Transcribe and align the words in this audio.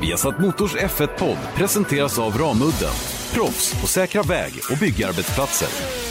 Viasat 0.00 0.38
Motors 0.38 0.76
F1-podd 0.76 1.38
presenteras 1.54 2.18
av 2.18 2.38
Ramudden. 2.38 2.94
Proffs 3.34 3.80
på 3.80 3.86
säkra 3.86 4.22
väg 4.22 4.52
och 4.70 4.78
byggarbetsplatser. 4.78 6.09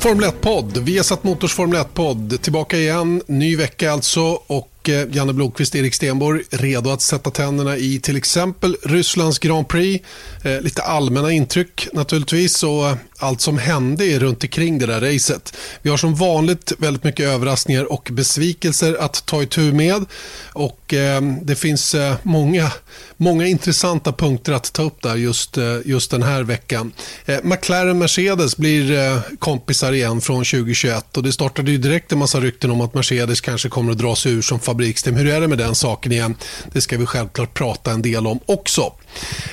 Formel 0.00 0.30
1-podd, 0.30 0.78
Viasat 0.78 1.24
Motors 1.24 1.52
Formel 1.52 1.80
1-podd. 1.80 2.42
Tillbaka 2.42 2.76
igen, 2.76 3.22
ny 3.26 3.56
vecka 3.56 3.92
alltså. 3.92 4.20
Och 4.46 4.88
eh, 4.88 5.08
Janne 5.12 5.32
Blomqvist, 5.32 5.74
Erik 5.74 5.94
Stenborg 5.94 6.42
redo 6.50 6.90
att 6.90 7.02
sätta 7.02 7.30
tänderna 7.30 7.76
i 7.76 8.00
till 8.00 8.16
exempel 8.16 8.76
Rysslands 8.82 9.38
Grand 9.38 9.68
Prix. 9.68 10.06
Eh, 10.44 10.60
lite 10.60 10.82
allmänna 10.82 11.32
intryck 11.32 11.88
naturligtvis 11.92 12.62
och 12.62 12.88
eh, 12.88 12.96
allt 13.20 13.40
som 13.40 13.58
hände 13.58 14.18
runt 14.18 14.44
omkring 14.44 14.78
det 14.78 14.86
där 14.86 15.00
racet. 15.00 15.56
Vi 15.82 15.90
har 15.90 15.96
som 15.96 16.14
vanligt 16.14 16.72
väldigt 16.78 17.04
mycket 17.04 17.26
överraskningar 17.26 17.92
och 17.92 18.08
besvikelser 18.12 18.96
att 19.00 19.26
ta 19.26 19.42
itu 19.42 19.72
med. 19.72 20.04
Och 20.52 20.94
eh, 20.94 21.22
det 21.42 21.56
finns 21.56 21.94
eh, 21.94 22.14
många, 22.22 22.72
många 23.16 23.46
intressanta 23.46 24.12
punkter 24.12 24.52
att 24.52 24.72
ta 24.72 24.82
upp 24.82 25.02
där 25.02 25.16
just, 25.16 25.58
eh, 25.58 25.76
just 25.84 26.10
den 26.10 26.22
här 26.22 26.42
veckan. 26.42 26.92
Eh, 27.26 27.38
McLaren 27.42 27.98
Mercedes 27.98 28.56
blir 28.56 28.92
eh, 28.92 29.18
kompisar 29.38 29.92
igen 29.92 30.20
från 30.20 30.44
2021 30.44 31.16
och 31.16 31.22
det 31.22 31.32
startade 31.32 31.70
ju 31.70 31.78
direkt 31.78 32.12
en 32.12 32.18
massa 32.18 32.40
rykten 32.40 32.70
om 32.70 32.80
att 32.80 32.94
Mercedes 32.94 33.40
kanske 33.40 33.68
kommer 33.68 33.92
att 33.92 33.98
dra 33.98 34.16
sig 34.16 34.32
ur 34.32 34.42
som 34.42 34.60
fabriksteam. 34.60 35.16
Hur 35.16 35.26
är 35.26 35.40
det 35.40 35.48
med 35.48 35.58
den 35.58 35.74
saken 35.74 36.12
igen? 36.12 36.34
Det 36.72 36.80
ska 36.80 36.98
vi 36.98 37.06
självklart 37.06 37.54
prata 37.54 37.90
en 37.90 38.02
del 38.02 38.26
om 38.26 38.40
också. 38.46 38.92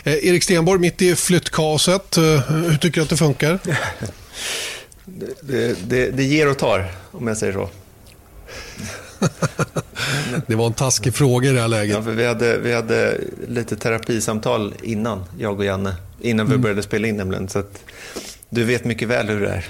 Eh, 0.03 0.13
Erik 0.13 0.43
Stenborg, 0.43 0.79
mitt 0.79 1.01
i 1.01 1.15
flyttkaoset. 1.15 2.17
Eh, 2.17 2.23
hur 2.23 2.77
tycker 2.77 2.95
du 2.95 3.03
att 3.03 3.09
det 3.09 3.17
funkar? 3.17 3.56
Det, 5.41 5.89
det, 5.89 6.09
det 6.11 6.23
ger 6.23 6.49
och 6.49 6.57
tar, 6.57 6.91
om 7.11 7.27
jag 7.27 7.37
säger 7.37 7.53
så. 7.53 7.69
det 10.47 10.55
var 10.55 10.65
en 10.65 10.73
taskig 10.73 11.13
fråga 11.15 11.49
i 11.49 11.53
det 11.53 11.61
här 11.61 11.67
läget. 11.67 11.95
Ja, 11.95 12.01
vi, 12.01 12.25
hade, 12.25 12.57
vi 12.57 12.73
hade 12.73 13.17
lite 13.47 13.75
terapisamtal 13.75 14.73
innan, 14.83 15.23
jag 15.39 15.59
och 15.59 15.65
Janne. 15.65 15.95
Innan 16.21 16.45
vi 16.45 16.51
mm. 16.51 16.61
började 16.61 16.83
spela 16.83 17.07
in 17.07 17.17
nämligen. 17.17 17.49
Så 17.49 17.59
att 17.59 17.83
du 18.49 18.63
vet 18.63 18.85
mycket 18.85 19.07
väl 19.07 19.27
hur 19.27 19.41
det 19.41 19.49
är. 19.49 19.65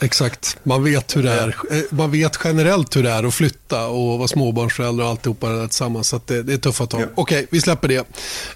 Exakt, 0.00 0.58
man 0.62 0.84
vet 0.84 1.16
hur 1.16 1.22
det 1.22 1.32
är. 1.32 1.48
Eh, 1.70 1.82
man 1.90 2.10
vet 2.10 2.38
generellt 2.44 2.96
hur 2.96 3.02
det 3.02 3.10
är 3.10 3.24
att 3.24 3.34
flytta 3.34 3.86
och 3.86 4.18
vara 4.18 4.28
småbarnsförälder 4.28 5.04
och 5.04 5.10
alltihopa 5.10 5.48
det 5.48 5.60
där 5.60 5.66
tillsammans. 5.66 6.08
Så 6.08 6.20
det, 6.26 6.42
det, 6.42 6.52
är 6.52 6.56
tuffa 6.56 6.86
tag. 6.86 7.00
Ja. 7.00 7.06
Okej, 7.14 7.46
vi 7.50 7.60
släpper 7.60 7.88
det. 7.88 8.06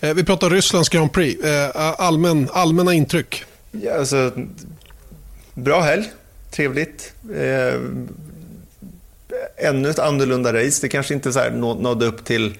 Eh, 0.00 0.14
vi 0.14 0.24
pratar 0.24 0.50
Rysslands 0.50 0.88
Grand 0.88 1.12
Prix. 1.12 1.44
Eh, 1.44 1.70
allmän, 1.98 2.48
allmänna 2.52 2.94
intryck? 2.94 3.44
Ja, 3.70 3.94
alltså, 3.94 4.32
bra 5.54 5.80
helg, 5.80 6.12
trevligt. 6.50 7.12
Eh, 7.34 7.80
ännu 9.56 9.90
ett 9.90 9.98
annorlunda 9.98 10.52
race. 10.52 10.78
Det 10.82 10.88
kanske 10.88 11.14
inte 11.14 11.32
så 11.32 11.38
här 11.38 11.50
nådde 11.50 12.06
upp 12.06 12.24
till... 12.24 12.58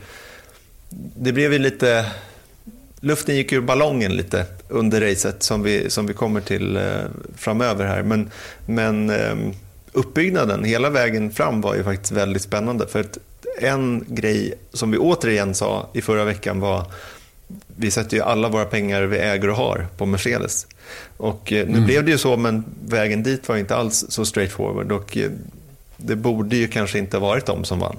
Det 1.17 1.33
blev 1.33 1.53
ju 1.53 1.59
lite 1.59 2.07
luften 3.01 3.37
gick 3.37 3.53
ur 3.53 3.61
ballongen 3.61 4.17
lite 4.17 4.47
under 4.69 5.01
racet 5.01 5.43
som 5.43 5.63
vi, 5.63 5.91
som 5.91 6.07
vi 6.07 6.15
kommer 6.15 6.41
till 6.41 6.77
eh, 6.77 6.83
framöver 7.37 7.85
här. 7.87 8.03
Men, 8.03 8.31
men 8.67 9.11
eh, 9.11 9.37
uppbyggnaden 9.93 10.65
hela 10.65 10.91
vägen 10.91 11.31
fram 11.31 11.61
var 11.61 11.75
ju 11.75 11.85
faktiskt 11.85 12.13
väldigt 12.13 12.43
spännande. 12.43 12.87
För 12.87 13.01
att 13.01 13.19
en 13.59 14.05
grej 14.09 14.55
som 14.73 14.91
vi 14.91 14.99
återigen 14.99 15.55
sa 15.55 15.91
i 15.93 16.03
förra 16.03 16.25
veckan 16.25 16.61
var 16.61 16.87
vi 17.67 17.91
sätter 17.91 18.17
ju 18.17 18.23
alla 18.23 18.49
våra 18.49 18.65
pengar 18.65 19.03
vi 19.03 19.19
äger 19.19 19.51
och 19.51 19.57
har 19.57 19.89
på 19.97 20.07
Mercedes. 20.07 20.67
Och 21.17 21.53
eh, 21.53 21.67
nu 21.67 21.73
mm. 21.73 21.85
blev 21.85 22.05
det 22.05 22.11
ju 22.11 22.19
så, 22.19 22.37
men 22.37 22.65
vägen 22.85 23.23
dit 23.23 23.49
var 23.49 23.57
inte 23.57 23.77
alls 23.77 24.05
så 24.09 24.25
straightforward. 24.25 24.93
Och 24.93 25.17
eh, 25.17 25.31
det 25.97 26.17
borde 26.17 26.57
ju 26.57 26.69
kanske 26.69 26.99
inte 26.99 27.19
varit 27.19 27.47
de 27.47 27.65
som 27.65 27.79
vann. 27.79 27.97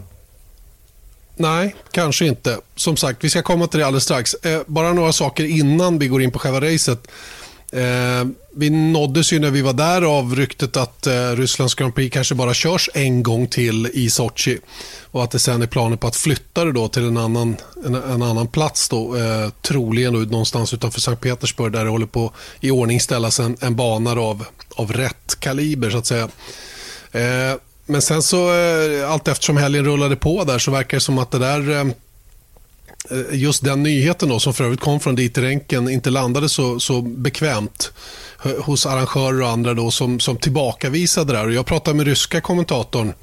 Nej, 1.36 1.76
kanske 1.92 2.26
inte. 2.26 2.58
Som 2.76 2.98
sagt, 2.98 3.24
vi 3.24 3.30
ska 3.30 3.42
komma 3.42 3.68
till 3.68 3.80
det 3.80 3.86
alldeles 3.86 4.04
strax. 4.04 4.34
Eh, 4.34 4.62
bara 4.66 4.94
några 4.94 5.14
saker 5.14 5.44
innan 5.44 6.00
vi 6.00 6.08
går 6.08 6.22
in 6.22 6.32
på 6.32 6.40
själva 6.40 6.62
racet. 6.62 7.08
Eh, 7.78 8.28
vi 8.56 8.70
nåddes 8.70 9.34
ju 9.34 9.40
när 9.40 9.52
vi 9.52 9.62
var 9.62 9.74
där 9.74 10.02
av 10.02 10.36
ryktet 10.36 10.78
att 10.78 11.08
eh, 11.08 11.32
Rysslands 11.32 11.76
Grand 11.76 11.96
Prix 11.96 12.14
kanske 12.14 12.36
bara 12.36 12.54
körs 12.54 12.90
en 12.94 13.24
gång 13.24 13.48
till 13.48 13.90
i 13.94 14.10
Sochi. 14.10 14.60
Och 15.12 15.24
att 15.24 15.32
det 15.32 15.40
sen 15.40 15.62
är 15.62 15.68
planer 15.68 15.98
på 15.98 16.08
att 16.08 16.16
flytta 16.16 16.66
det 16.66 16.72
då 16.72 16.88
till 16.88 17.04
en 17.04 17.18
annan, 17.18 17.56
en, 17.86 17.96
en 17.96 18.22
annan 18.22 18.48
plats. 18.48 18.90
Då, 18.90 19.16
eh, 19.16 19.50
troligen 19.62 20.14
då, 20.14 20.20
någonstans 20.20 20.74
utanför 20.74 21.02
Sankt 21.02 21.22
Petersburg 21.22 21.72
där 21.72 21.84
det 21.84 21.90
håller 21.90 22.06
på 22.06 22.34
i 22.60 22.72
ordning 22.72 23.00
ställas 23.00 23.40
en, 23.40 23.58
en 23.60 23.76
bana 23.76 24.12
av, 24.12 24.46
av 24.76 24.94
rätt 24.94 25.40
kaliber 25.40 25.90
så 25.90 25.98
att 25.98 26.06
säga. 26.06 26.30
Eh, 27.12 27.60
men 27.86 28.02
sen 28.02 28.24
så, 28.24 28.54
eh, 28.54 29.12
allt 29.12 29.28
eftersom 29.28 29.58
helgen 29.58 29.86
rullade 29.86 30.16
på 30.16 30.44
där 30.44 30.60
så 30.60 30.72
verkar 30.72 30.98
det 30.98 31.02
som 31.02 31.18
att 31.18 31.32
det 31.32 31.40
där 31.40 31.70
eh, 31.70 31.86
just 33.32 33.64
den 33.64 33.84
nyheten 33.84 34.30
då, 34.30 34.40
som 34.40 34.54
för 34.54 34.64
övrigt 34.64 34.80
kom 34.80 35.00
från 35.00 35.16
dit 35.16 35.38
ränken 35.38 35.90
inte 35.90 36.10
landade 36.10 36.50
så, 36.50 36.80
så 36.80 37.02
bekvämt 37.02 37.92
hos 38.60 38.86
arrangörer 38.86 39.42
och 39.42 39.50
andra 39.50 39.74
då, 39.74 39.92
som, 39.92 40.20
som 40.20 40.38
tillbakavisade 40.38 41.34
det 41.34 41.40
här. 41.40 41.50
jag 41.50 41.66
pratade 41.66 41.98
med 41.98 42.06
ryska 42.06 42.42
kommentatorn 42.42 43.14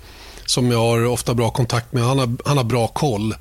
som 0.46 0.70
jag 0.70 0.78
har 0.78 1.04
ofta 1.04 1.34
bra 1.34 1.50
kontakt 1.50 1.92
med. 1.92 2.02
Han 2.02 2.18
har, 2.18 2.36
han 2.44 2.56
har 2.56 2.64
bra 2.64 2.86
koll. 2.86 3.34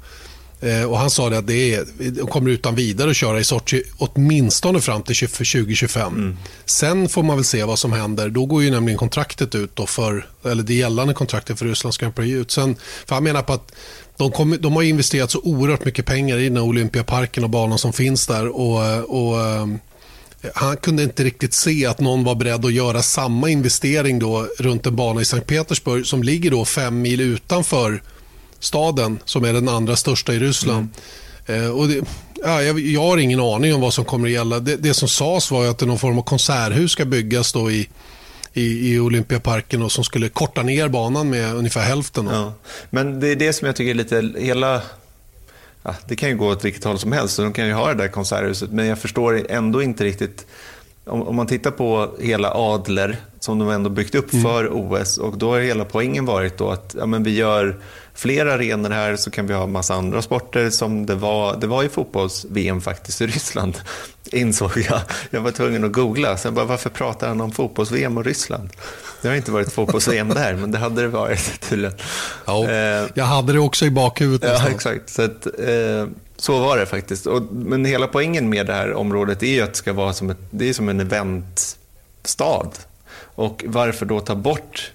Eh, 0.64 0.84
och 0.84 0.98
Han 0.98 1.10
sa 1.10 1.30
det 1.30 1.38
att 1.38 1.48
det 1.48 1.74
är, 1.74 1.86
de 2.12 2.28
kommer 2.28 2.52
utan 2.52 2.76
vidare 2.76 3.10
att 3.10 3.16
köra 3.16 3.40
i 3.40 3.44
Sochi 3.44 3.84
åtminstone 3.98 4.82
fram 4.82 5.04
till 5.04 5.16
2025. 5.16 6.14
Mm. 6.14 6.38
Sen 6.66 7.10
får 7.10 7.24
man 7.24 7.36
väl 7.36 7.46
se 7.46 7.64
vad 7.64 7.80
som 7.80 7.92
händer. 7.94 8.30
Då 8.30 8.46
går 8.46 8.64
ju 8.64 8.72
nämligen 8.72 8.98
kontraktet 8.98 9.56
ut, 9.56 9.76
då 9.76 9.86
för, 9.86 10.28
eller 10.44 10.64
det 10.64 10.74
gällande 10.74 11.14
kontraktet 11.14 11.60
för 11.60 11.66
Rysslands 11.66 11.98
Grand 11.98 12.16
Prix 12.16 12.36
ut. 12.36 12.52
Sen, 12.52 12.76
för 13.06 13.16
han 13.16 13.24
menar 13.24 13.42
på 13.42 13.54
att 13.54 13.72
de, 14.18 14.32
kom, 14.32 14.58
de, 14.60 14.74
har 14.74 14.84
investerat 14.84 15.32
så 15.32 15.40
oerhört 15.44 15.86
mycket 15.86 16.06
pengar 16.06 16.38
i 16.38 16.44
den 16.44 16.58
här 16.58 16.64
Olympiaparken 16.64 17.44
och 17.44 17.50
banan 17.50 17.78
som 17.78 17.94
finns 17.94 18.28
där. 18.28 18.48
Och, 18.48 18.80
och 19.10 19.42
eh, 19.42 19.68
han 20.56 20.78
kunde 20.78 21.04
inte 21.04 21.24
riktigt 21.24 21.54
se 21.54 21.86
att 21.86 22.00
någon 22.00 22.24
var 22.24 22.36
beredd 22.36 22.66
att 22.66 22.74
göra 22.74 23.02
samma 23.02 23.50
investering 23.50 24.20
då 24.20 24.48
runt 24.60 24.86
en 24.86 24.96
bana 24.96 25.22
i 25.22 25.26
Sankt 25.26 25.48
Petersburg 25.48 26.06
som 26.06 26.24
ligger 26.24 26.52
då 26.52 26.66
fem 26.66 27.02
mil 27.02 27.22
utanför 27.22 28.02
staden 28.60 29.20
som 29.26 29.44
är 29.44 29.54
den 29.54 29.70
andra 29.70 29.96
största 29.96 30.34
i 30.34 30.40
Ryssland. 30.40 30.88
Mm. 31.46 31.64
Eh, 31.64 31.70
och 31.70 31.88
det, 31.88 32.02
ja, 32.44 32.62
jag, 32.62 32.80
jag, 32.80 33.02
har 33.02 33.18
ingen 33.18 33.40
aning 33.40 33.76
om 33.76 33.82
vad 33.82 33.94
som 33.94 34.06
kommer 34.06 34.28
att 34.28 34.34
gälla. 34.34 34.60
Det, 34.60 34.76
det 34.76 34.94
som 34.94 35.08
sades 35.08 35.52
var 35.52 35.66
att 35.66 35.82
någon 35.82 36.00
form 36.00 36.18
av 36.18 36.24
konserthus 36.24 36.92
ska 36.92 37.06
byggas 37.06 37.54
då 37.54 37.72
i, 37.72 37.90
i, 38.54 38.94
i 38.94 39.00
Olympiaparken 39.00 39.82
och 39.82 39.92
som 39.92 40.04
skulle 40.04 40.30
korta 40.30 40.64
ner 40.64 40.88
banan 40.88 41.30
med 41.30 41.56
ungefär 41.56 41.82
hälften. 41.82 42.28
Ja. 42.28 42.54
Men 42.90 43.20
det 43.20 43.28
är 43.28 43.36
det 43.36 43.54
som 43.54 43.66
jag 43.66 43.76
tycker 43.76 43.92
är 43.92 43.96
lite, 43.96 44.34
hela 44.38 44.82
Ja, 45.84 45.96
det 46.08 46.16
kan 46.16 46.30
ju 46.30 46.36
gå 46.36 46.50
åt 46.50 46.66
vilket 46.66 46.84
håll 46.84 47.00
som 47.00 47.12
helst 47.12 47.36
så 47.36 47.42
de 47.42 47.54
kan 47.54 47.68
ju 47.68 47.74
ha 47.74 47.88
det 47.88 48.04
där 48.04 48.08
konserthuset. 48.08 48.72
Men 48.72 48.86
jag 48.86 49.00
förstår 49.00 49.46
ändå 49.50 49.82
inte 49.82 50.04
riktigt. 50.04 50.46
Om, 51.06 51.28
om 51.28 51.36
man 51.36 51.48
tittar 51.48 51.72
på 51.72 52.10
hela 52.20 52.52
Adler 52.54 53.18
som 53.40 53.60
de 53.60 53.70
ändå 53.70 53.90
byggt 53.90 54.16
upp 54.16 54.34
mm. 54.34 54.44
för 54.44 54.70
OS 54.72 55.18
och 55.18 55.38
då 55.38 55.52
har 55.52 55.60
hela 55.60 55.86
poängen 55.86 56.26
varit 56.26 56.58
då 56.58 56.70
att 56.70 56.96
ja, 57.00 57.06
men 57.06 57.24
vi 57.24 57.36
gör 57.36 57.80
fler 58.14 58.46
arenor 58.46 58.90
här 58.90 59.16
så 59.16 59.32
kan 59.32 59.48
vi 59.48 59.54
ha 59.54 59.68
massa 59.68 59.94
andra 59.94 60.22
sporter 60.22 60.70
som 60.70 61.06
det 61.06 61.16
var, 61.16 61.58
det 61.58 61.68
var 61.68 61.84
i 61.84 61.90
fotbolls-VM 61.90 62.82
faktiskt 62.82 63.22
i 63.22 63.28
Ryssland, 63.28 63.82
insåg 64.32 64.72
jag. 64.90 65.00
Jag 65.30 65.42
var 65.42 65.52
tvungen 65.52 65.84
att 65.84 65.92
googla, 65.92 66.38
sen 66.38 66.54
bara 66.54 66.66
varför 66.66 66.90
pratar 66.90 67.28
han 67.28 67.42
om 67.42 67.52
fotbolls-VM 67.52 68.18
och 68.18 68.26
Ryssland? 68.26 68.70
Det 69.22 69.28
har 69.28 69.36
inte 69.36 69.52
varit 69.52 69.74
fotbolls-VM 69.74 70.30
där, 70.36 70.54
men 70.54 70.72
det 70.72 70.78
hade 70.78 71.02
det 71.02 71.08
varit 71.08 71.70
tydligen. 71.70 71.96
Ja, 72.46 72.70
eh, 72.70 73.10
jag 73.14 73.26
hade 73.26 73.54
det 73.54 73.60
också 73.60 73.86
i 73.86 73.92
bakhuvudet. 73.92 74.60
Ja, 74.64 74.70
exakt. 74.70 75.10
Så, 75.10 75.22
att, 75.22 75.46
eh, 75.46 76.08
så 76.44 76.60
var 76.60 76.78
det 76.78 76.86
faktiskt. 76.86 77.26
Och, 77.26 77.44
men 77.52 77.86
hela 77.86 78.08
poängen 78.08 78.50
med 78.50 78.66
det 78.66 78.74
här 78.74 78.94
området 78.94 79.44
är 79.44 79.48
ju 79.48 79.62
att 79.62 79.70
det 79.70 79.78
ska 79.78 79.94
vara 79.94 80.14
som, 80.14 80.30
ett, 80.30 80.38
det 80.50 80.70
är 80.70 80.74
som 80.74 80.90
en 80.90 81.00
eventstad. 81.00 82.72
Och 83.16 83.64
varför 83.68 84.06
då 84.06 84.20
ta 84.20 84.36
bort 84.36 84.92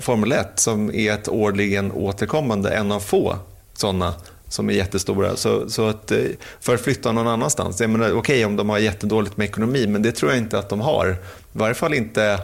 Formel 0.00 0.32
1 0.32 0.48
som 0.54 0.94
är 0.94 1.12
ett 1.12 1.28
årligen 1.28 1.92
återkommande, 1.92 2.70
en 2.70 2.92
av 2.92 3.00
få 3.00 3.36
sådana 3.74 4.14
som 4.48 4.70
är 4.70 4.74
jättestora. 4.74 5.36
Så, 5.36 5.70
så 5.70 5.88
att, 5.88 6.10
eh, 6.10 6.18
för 6.60 6.74
att 6.74 6.80
flytta 6.80 7.12
någon 7.12 7.28
annanstans, 7.28 7.80
okej 7.80 8.12
okay, 8.12 8.44
om 8.44 8.56
de 8.56 8.68
har 8.68 8.78
jättedåligt 8.78 9.36
med 9.36 9.44
ekonomi, 9.44 9.86
men 9.86 10.02
det 10.02 10.12
tror 10.12 10.30
jag 10.30 10.38
inte 10.38 10.58
att 10.58 10.68
de 10.68 10.80
har. 10.80 11.10
I 11.10 11.16
varje 11.58 11.74
fall 11.74 11.94
inte 11.94 12.40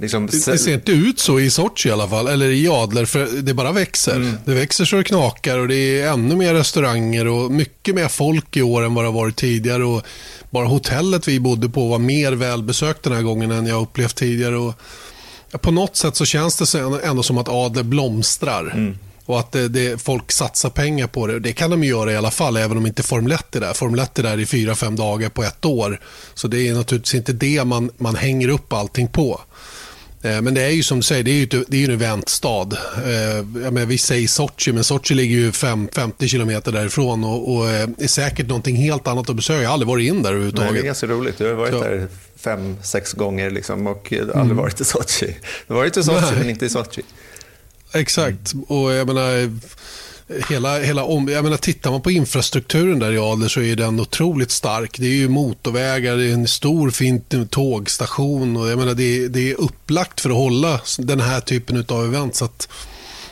Liksom, 0.00 0.26
det, 0.26 0.46
det, 0.46 0.58
ser 0.58 0.74
inte 0.74 0.92
ut 0.92 1.18
så 1.18 1.40
i 1.40 1.50
Sochi 1.50 1.88
i 1.88 1.92
alla 1.92 2.08
fall, 2.08 2.28
eller 2.28 2.50
i 2.50 2.68
Adler, 2.68 3.04
för 3.04 3.26
det 3.42 3.54
bara 3.54 3.72
växer. 3.72 4.16
Mm. 4.16 4.36
Det 4.44 4.54
växer 4.54 4.84
så 4.84 4.96
det 4.96 5.04
knakar 5.04 5.58
och 5.58 5.68
det 5.68 6.00
är 6.00 6.12
ännu 6.12 6.36
mer 6.36 6.54
restauranger 6.54 7.26
och 7.26 7.50
mycket 7.50 7.94
mer 7.94 8.08
folk 8.08 8.56
i 8.56 8.62
år 8.62 8.82
än 8.82 8.94
vad 8.94 9.04
det 9.04 9.08
har 9.08 9.20
varit 9.20 9.36
tidigare. 9.36 9.84
Och 9.84 10.02
bara 10.50 10.66
hotellet 10.66 11.28
vi 11.28 11.40
bodde 11.40 11.68
på 11.68 11.88
var 11.88 11.98
mer 11.98 12.32
välbesökt 12.32 13.02
den 13.02 13.12
här 13.12 13.22
gången 13.22 13.50
än 13.50 13.66
jag 13.66 13.82
upplevt 13.82 14.16
tidigare. 14.16 14.56
Och 14.56 14.74
på 15.60 15.70
något 15.70 15.96
sätt 15.96 16.16
så 16.16 16.24
känns 16.24 16.72
det 16.72 16.78
ändå 17.04 17.22
som 17.22 17.38
att 17.38 17.48
Adler 17.48 17.82
blomstrar. 17.82 18.70
Mm. 18.74 18.98
Och 19.26 19.40
att 19.40 19.52
det, 19.52 19.68
det, 19.68 20.02
folk 20.02 20.32
satsar 20.32 20.70
pengar 20.70 21.06
på 21.06 21.26
det. 21.26 21.40
Det 21.40 21.52
kan 21.52 21.70
de 21.70 21.84
göra 21.84 22.12
i 22.12 22.16
alla 22.16 22.30
fall, 22.30 22.56
även 22.56 22.76
om 22.76 22.86
inte 22.86 23.02
Formel 23.02 23.32
1 23.32 23.56
är 23.56 23.60
där. 23.60 23.72
Formel 23.72 24.00
1 24.00 24.18
är 24.18 24.22
där 24.22 24.40
i 24.40 24.46
fyra, 24.46 24.74
fem 24.74 24.96
dagar 24.96 25.28
på 25.28 25.42
ett 25.42 25.64
år. 25.64 26.00
Så 26.34 26.48
det 26.48 26.68
är 26.68 26.74
naturligtvis 26.74 27.14
inte 27.14 27.32
det 27.32 27.64
man, 27.64 27.90
man 27.96 28.16
hänger 28.16 28.48
upp 28.48 28.72
allting 28.72 29.08
på. 29.08 29.40
Eh, 30.24 30.40
men 30.42 30.54
det 30.54 30.62
är 30.62 30.70
ju 30.70 30.82
som 30.82 30.98
du 30.98 31.02
säger, 31.02 31.22
det 31.22 31.30
är 31.30 31.34
ju, 31.34 31.64
det 31.68 31.84
är 31.84 31.88
en 31.88 31.94
eventstad. 31.94 32.68
Eh, 33.04 33.62
jag 33.62 33.86
vi 33.86 33.98
säger 33.98 34.28
Sochi, 34.28 34.72
men 34.72 34.84
Sochi 34.84 35.14
ligger 35.14 35.36
ju 35.36 35.52
5, 35.52 35.88
50 35.92 36.28
kilometer 36.28 36.72
därifrån 36.72 37.24
och, 37.24 37.54
och 37.54 37.70
eh, 37.70 37.88
är 37.98 38.06
säkert 38.06 38.48
någonting 38.48 38.76
helt 38.76 39.06
annat 39.06 39.30
att 39.30 39.36
besöka. 39.36 39.62
Jag 39.62 39.68
har 39.68 39.72
aldrig 39.72 39.88
varit 39.88 40.08
in 40.08 40.22
där 40.22 40.30
överhuvudtaget. 40.30 40.72
Nej, 40.72 40.80
det 40.80 40.84
är 40.84 40.86
ganska 40.86 41.06
roligt. 41.06 41.38
Du 41.38 41.46
har 41.46 41.54
varit 41.54 41.72
Så. 41.72 41.82
där 41.82 42.08
fem, 42.36 42.76
sex 42.82 43.12
gånger 43.12 43.50
liksom 43.50 43.86
och 43.86 44.12
aldrig 44.12 44.34
mm. 44.34 44.56
varit 44.56 44.80
i 44.80 44.84
Sochi. 44.84 45.36
Du 45.66 45.74
har 45.74 45.80
varit 45.80 45.96
i 45.96 46.02
Sochi, 46.02 46.20
Nej. 46.20 46.38
men 46.38 46.50
inte 46.50 46.66
i 46.66 46.68
Sochi. 46.68 47.02
Exakt. 47.92 48.54
Och 48.68 48.92
jag 48.92 49.06
menar, 49.06 49.58
hela, 50.48 50.78
hela 50.78 51.04
om, 51.04 51.28
jag 51.28 51.44
menar, 51.44 51.56
tittar 51.56 51.90
man 51.90 52.00
på 52.00 52.10
infrastrukturen 52.10 52.98
där 52.98 53.12
i 53.12 53.18
Adler 53.18 53.48
så 53.48 53.60
är 53.60 53.76
den 53.76 54.00
otroligt 54.00 54.50
stark. 54.50 54.98
Det 54.98 55.06
är 55.06 55.14
ju 55.14 55.28
motorvägar, 55.28 56.16
det 56.16 56.24
är 56.24 56.32
en 56.32 56.48
stor 56.48 56.90
fin 56.90 57.22
tågstation 57.50 58.56
och 58.56 58.68
jag 58.68 58.78
menar, 58.78 58.94
det, 58.94 59.28
det 59.28 59.50
är 59.50 59.60
upplagt 59.60 60.20
för 60.20 60.30
att 60.30 60.36
hålla 60.36 60.80
den 60.98 61.20
här 61.20 61.40
typen 61.40 61.84
av 61.88 62.04
event. 62.04 62.34
Så 62.34 62.48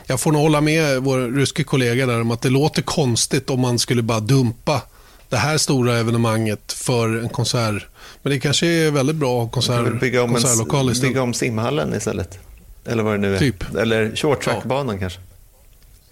jag 0.05 0.19
får 0.19 0.31
nog 0.31 0.41
hålla 0.41 0.61
med 0.61 1.03
vår 1.03 1.37
ryske 1.37 1.63
kollega 1.63 2.05
där 2.05 2.21
om 2.21 2.31
att 2.31 2.41
det 2.41 2.49
låter 2.49 2.81
konstigt 2.81 3.49
om 3.49 3.59
man 3.59 3.79
skulle 3.79 4.01
bara 4.01 4.19
dumpa 4.19 4.81
det 5.29 5.37
här 5.37 5.57
stora 5.57 5.97
evenemanget 5.97 6.73
för 6.73 7.17
en 7.17 7.29
konsert. 7.29 7.87
Men 8.21 8.33
det 8.33 8.39
kanske 8.39 8.67
är 8.67 8.91
väldigt 8.91 9.15
bra 9.15 9.47
konsert, 9.47 9.99
bygga 9.99 10.23
om 10.23 10.33
konsertlokal 10.33 10.91
istället. 10.91 11.09
Bygga 11.09 11.21
om 11.21 11.33
simhallen 11.33 11.93
istället. 11.93 12.39
Eller 12.85 13.03
vad 13.03 13.13
det 13.13 13.17
nu 13.17 13.35
är. 13.35 13.39
Typ. 13.39 13.75
Eller 13.75 14.15
short 14.15 14.43
track-banan 14.43 14.95
ja. 14.95 14.99
kanske. 14.99 15.19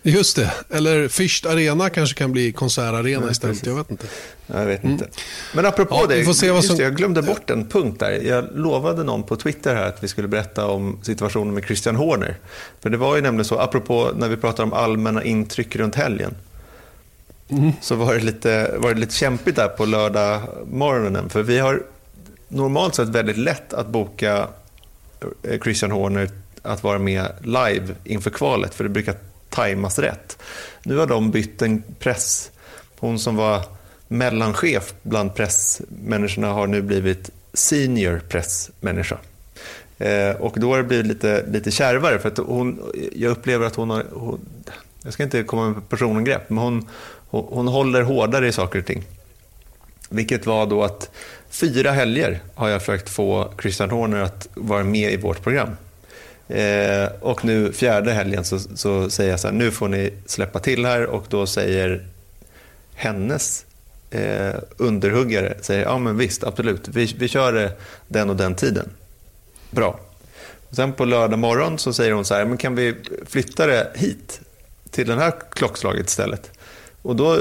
Just 0.03 0.35
det. 0.35 0.51
Eller 0.69 1.07
Fischt 1.07 1.45
Arena 1.45 1.89
kanske 1.89 2.17
kan 2.17 2.31
bli 2.31 2.51
konsertarena 2.51 3.25
ja, 3.25 3.31
istället. 3.31 3.65
Jag 3.65 3.75
vet 3.75 3.91
inte. 3.91 4.05
Jag 4.47 4.65
vet 4.65 4.83
inte. 4.83 5.05
Mm. 5.05 5.15
Men 5.55 5.65
apropå 5.65 5.95
ja, 6.01 6.07
det, 6.07 6.33
som... 6.33 6.77
det, 6.77 6.83
jag 6.83 6.95
glömde 6.95 7.21
bort 7.21 7.49
en 7.49 7.67
punkt 7.67 7.99
där. 7.99 8.11
Jag 8.11 8.45
lovade 8.53 9.03
någon 9.03 9.23
på 9.23 9.35
Twitter 9.35 9.75
här 9.75 9.83
att 9.87 10.03
vi 10.03 10.07
skulle 10.07 10.27
berätta 10.27 10.67
om 10.67 10.99
situationen 11.03 11.53
med 11.53 11.65
Christian 11.65 11.95
Horner. 11.95 12.35
För 12.79 12.89
det 12.89 12.97
var 12.97 13.15
ju 13.15 13.21
nämligen 13.21 13.45
så, 13.45 13.59
apropå 13.59 14.11
när 14.15 14.29
vi 14.29 14.37
pratar 14.37 14.63
om 14.63 14.73
allmänna 14.73 15.23
intryck 15.23 15.75
runt 15.75 15.95
helgen. 15.95 16.35
Mm. 17.49 17.71
Så 17.81 17.95
var 17.95 18.13
det, 18.13 18.21
lite, 18.21 18.75
var 18.77 18.93
det 18.93 18.99
lite 18.99 19.15
kämpigt 19.15 19.55
där 19.55 19.67
på 19.67 19.85
lördag 19.85 20.41
morgonen. 20.71 21.29
För 21.29 21.43
vi 21.43 21.59
har 21.59 21.83
normalt 22.47 22.95
sett 22.95 23.07
väldigt 23.07 23.37
lätt 23.37 23.73
att 23.73 23.87
boka 23.87 24.47
eh, 25.43 25.59
Christian 25.61 25.91
Horner 25.91 26.29
att 26.61 26.83
vara 26.83 26.99
med 26.99 27.31
live 27.41 27.95
inför 28.03 28.29
kvalet. 28.29 28.73
För 28.75 28.83
det 28.83 28.89
brukar 28.89 29.15
tajmas 29.51 29.99
rätt. 29.99 30.37
Nu 30.83 30.97
har 30.97 31.07
de 31.07 31.31
bytt 31.31 31.61
en 31.61 31.83
press. 31.99 32.51
Hon 32.99 33.19
som 33.19 33.35
var 33.35 33.61
mellanchef 34.07 34.93
bland 35.03 35.35
pressmänniskorna 35.35 36.47
har 36.47 36.67
nu 36.67 36.81
blivit 36.81 37.29
senior 37.53 38.21
pressmänniska. 38.29 39.17
Eh, 39.97 40.35
och 40.35 40.53
då 40.59 40.71
har 40.71 40.77
det 40.77 40.83
blivit 40.83 41.05
lite, 41.05 41.45
lite 41.47 41.71
kärvare 41.71 42.19
för 42.19 42.27
att 42.29 42.37
hon, 42.37 42.91
jag 43.15 43.31
upplever 43.31 43.65
att 43.65 43.75
hon 43.75 43.89
har, 43.89 44.05
hon, 44.11 44.39
jag 45.03 45.13
ska 45.13 45.23
inte 45.23 45.43
komma 45.43 45.69
med 45.69 45.89
personangrepp, 45.89 46.49
men 46.49 46.57
hon, 46.57 46.87
hon, 47.29 47.47
hon 47.49 47.67
håller 47.67 48.01
hårdare 48.01 48.47
i 48.47 48.51
saker 48.51 48.79
och 48.79 48.85
ting. 48.85 49.03
Vilket 50.09 50.45
var 50.45 50.65
då 50.65 50.83
att 50.83 51.09
fyra 51.49 51.91
helger 51.91 52.39
har 52.55 52.69
jag 52.69 52.81
försökt 52.81 53.09
få 53.09 53.53
Christian 53.61 53.89
Horner 53.89 54.21
att 54.21 54.47
vara 54.53 54.83
med 54.83 55.13
i 55.13 55.17
vårt 55.17 55.43
program. 55.43 55.69
Eh, 56.51 57.09
och 57.19 57.45
nu 57.45 57.73
fjärde 57.73 58.13
helgen 58.13 58.43
så, 58.43 58.59
så, 58.59 59.09
säger 59.09 59.31
jag 59.31 59.39
så 59.39 59.47
här, 59.47 59.55
nu 59.55 59.71
får 59.71 59.87
ni 59.87 60.13
släppa 60.25 60.59
till 60.59 60.85
här 60.85 61.05
och 61.05 61.25
då 61.29 61.47
säger 61.47 62.05
hennes 62.95 63.65
eh, 64.09 64.53
underhuggare, 64.77 65.57
säger, 65.61 65.83
ja 65.83 65.97
men 65.97 66.17
visst, 66.17 66.43
absolut, 66.43 66.87
vi, 66.87 67.15
vi 67.19 67.27
kör 67.27 67.53
det 67.53 67.71
den 68.07 68.29
och 68.29 68.35
den 68.35 68.55
tiden. 68.55 68.89
Bra. 69.69 69.99
Och 70.69 70.75
sen 70.75 70.93
på 70.93 71.05
lördag 71.05 71.39
morgon 71.39 71.77
så 71.77 71.93
säger 71.93 72.11
hon 72.11 72.25
så 72.25 72.33
här, 72.33 72.45
men 72.45 72.57
kan 72.57 72.75
vi 72.75 72.95
flytta 73.25 73.67
det 73.67 73.91
hit, 73.95 74.41
till 74.89 75.07
det 75.07 75.15
här 75.15 75.33
klockslaget 75.51 76.09
istället? 76.09 76.51
Och 77.01 77.15
då 77.15 77.37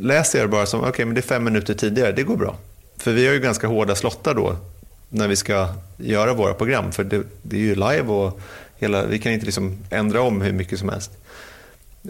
läser 0.00 0.38
jag 0.38 0.48
det 0.48 0.52
bara 0.52 0.66
som, 0.66 0.80
okej, 0.80 0.90
okay, 0.90 1.04
men 1.04 1.14
det 1.14 1.20
är 1.20 1.22
fem 1.22 1.44
minuter 1.44 1.74
tidigare, 1.74 2.12
det 2.12 2.22
går 2.22 2.36
bra. 2.36 2.56
För 2.96 3.12
vi 3.12 3.26
har 3.26 3.34
ju 3.34 3.40
ganska 3.40 3.66
hårda 3.66 3.94
slottar 3.94 4.34
då, 4.34 4.56
när 5.08 5.28
vi 5.28 5.36
ska 5.36 5.68
göra 5.96 6.34
våra 6.34 6.54
program. 6.54 6.92
För 6.92 7.04
det, 7.04 7.22
det 7.42 7.56
är 7.56 7.60
ju 7.60 7.74
live 7.74 8.02
och 8.02 8.40
hela, 8.76 9.06
vi 9.06 9.18
kan 9.18 9.32
inte 9.32 9.46
liksom 9.46 9.78
ändra 9.90 10.22
om 10.22 10.40
hur 10.40 10.52
mycket 10.52 10.78
som 10.78 10.88
helst. 10.88 11.10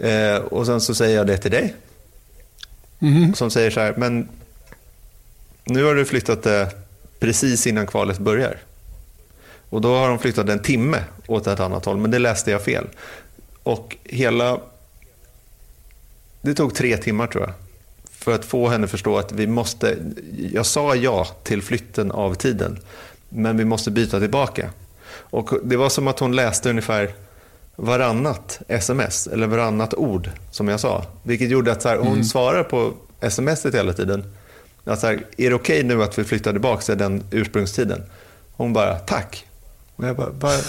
Eh, 0.01 0.35
och 0.35 0.65
sen 0.65 0.81
så 0.81 0.95
säger 0.95 1.17
jag 1.17 1.27
det 1.27 1.37
till 1.37 1.51
dig. 1.51 1.75
Mm. 2.99 3.33
Som 3.33 3.51
säger 3.51 3.71
så 3.71 3.79
här, 3.79 3.93
men 3.97 4.27
nu 5.63 5.83
har 5.83 5.95
du 5.95 6.05
flyttat 6.05 6.43
det 6.43 6.69
precis 7.19 7.67
innan 7.67 7.87
kvalet 7.87 8.19
börjar. 8.19 8.57
Och 9.69 9.81
då 9.81 9.95
har 9.95 10.09
de 10.09 10.19
flyttat 10.19 10.49
en 10.49 10.61
timme 10.61 11.03
åt 11.27 11.47
ett 11.47 11.59
annat 11.59 11.85
håll, 11.85 11.97
men 11.97 12.11
det 12.11 12.19
läste 12.19 12.51
jag 12.51 12.63
fel. 12.63 12.87
Och 13.63 13.97
hela... 14.03 14.59
Det 16.41 16.53
tog 16.53 16.75
tre 16.75 16.97
timmar 16.97 17.27
tror 17.27 17.43
jag 17.43 17.53
för 18.19 18.35
att 18.35 18.45
få 18.45 18.69
henne 18.69 18.85
att 18.85 18.91
förstå 18.91 19.17
att 19.17 19.31
vi 19.31 19.47
måste, 19.47 19.97
jag 20.53 20.65
sa 20.65 20.95
ja 20.95 21.27
till 21.43 21.61
flytten 21.61 22.11
av 22.11 22.33
tiden, 22.33 22.79
men 23.29 23.57
vi 23.57 23.65
måste 23.65 23.91
byta 23.91 24.19
tillbaka. 24.19 24.69
Och 25.11 25.49
det 25.63 25.77
var 25.77 25.89
som 25.89 26.07
att 26.07 26.19
hon 26.19 26.35
läste 26.35 26.69
ungefär 26.69 27.13
varannat 27.75 28.61
sms, 28.67 29.27
eller 29.27 29.47
varannat 29.47 29.93
ord 29.93 30.29
som 30.51 30.67
jag 30.67 30.79
sa. 30.79 31.05
Vilket 31.23 31.49
gjorde 31.49 31.71
att 31.71 31.81
så 31.81 31.89
här, 31.89 31.97
hon 31.97 32.07
mm. 32.07 32.23
svarar 32.23 32.63
på 32.63 32.93
sms 33.21 33.65
hela 33.65 33.93
tiden. 33.93 34.23
Att 34.83 34.99
så 34.99 35.07
här, 35.07 35.25
är 35.37 35.49
det 35.49 35.55
okej 35.55 35.79
okay 35.79 35.83
nu 35.83 36.03
att 36.03 36.19
vi 36.19 36.23
flyttar 36.23 36.51
tillbaka 36.51 36.81
till 36.81 36.97
den 36.97 37.23
ursprungstiden? 37.31 38.03
Hon 38.51 38.73
bara, 38.73 38.95
tack. 38.95 39.45
Och 39.95 40.07
jag 40.07 40.15
bara, 40.15 40.29
vad, 40.29 40.59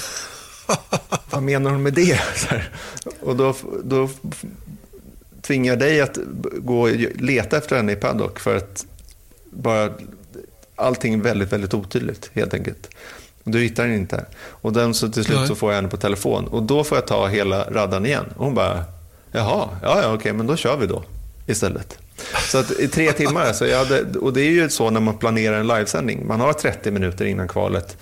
vad 1.31 1.43
menar 1.43 1.71
hon 1.71 1.83
med 1.83 1.93
det? 1.93 2.21
och 3.21 3.37
då, 3.37 3.55
då 3.85 4.09
tvingar 5.43 5.77
dig 5.77 6.01
att 6.01 6.19
gå 6.59 6.81
och 6.81 6.91
leta 7.15 7.57
efter 7.57 7.77
henne 7.77 7.93
i 7.93 7.97
paddock 7.97 8.41
för 8.41 8.57
att 8.57 8.87
bara 9.51 9.91
allting 10.77 11.15
är 11.15 11.19
väldigt, 11.19 11.53
väldigt 11.53 11.75
otydligt 11.75 12.31
helt 12.35 12.55
enkelt. 12.55 12.91
Du 13.45 13.61
hittar 13.61 13.85
den 13.85 13.95
inte. 13.95 14.25
Och 14.41 14.73
den 14.73 14.95
så 14.95 15.09
till 15.09 15.25
slut 15.25 15.47
så 15.47 15.55
får 15.55 15.71
jag 15.71 15.77
henne 15.77 15.89
på 15.89 15.97
telefon 15.97 16.47
och 16.47 16.63
då 16.63 16.85
får 16.85 16.99
jag 16.99 17.07
ta 17.07 17.27
hela 17.27 17.65
raddan 17.65 18.07
igen. 18.07 18.25
Och 18.37 18.45
hon 18.45 18.55
bara, 18.55 18.85
jaha, 19.33 19.69
ja, 19.83 20.03
ja 20.03 20.15
okej, 20.15 20.33
men 20.33 20.47
då 20.47 20.57
kör 20.57 20.77
vi 20.77 20.87
då 20.87 21.05
istället. 21.47 21.99
Så 22.51 22.59
att 22.59 22.71
i 22.71 22.89
tre 22.89 23.13
timmar, 23.13 23.45
alltså 23.45 23.67
jag 23.67 23.79
hade, 23.79 24.19
och 24.19 24.33
det 24.33 24.41
är 24.41 24.51
ju 24.51 24.69
så 24.69 24.91
när 24.91 25.01
man 25.01 25.19
planerar 25.19 25.61
en 25.61 25.67
livesändning. 25.67 26.27
Man 26.27 26.41
har 26.41 26.53
30 26.53 26.91
minuter 26.91 27.25
innan 27.25 27.49
kvalet. 27.49 27.97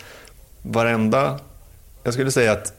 Varenda, 0.63 1.39
jag 2.03 2.15
skulle 2.15 2.31
säga 2.31 2.53
att 2.53 2.73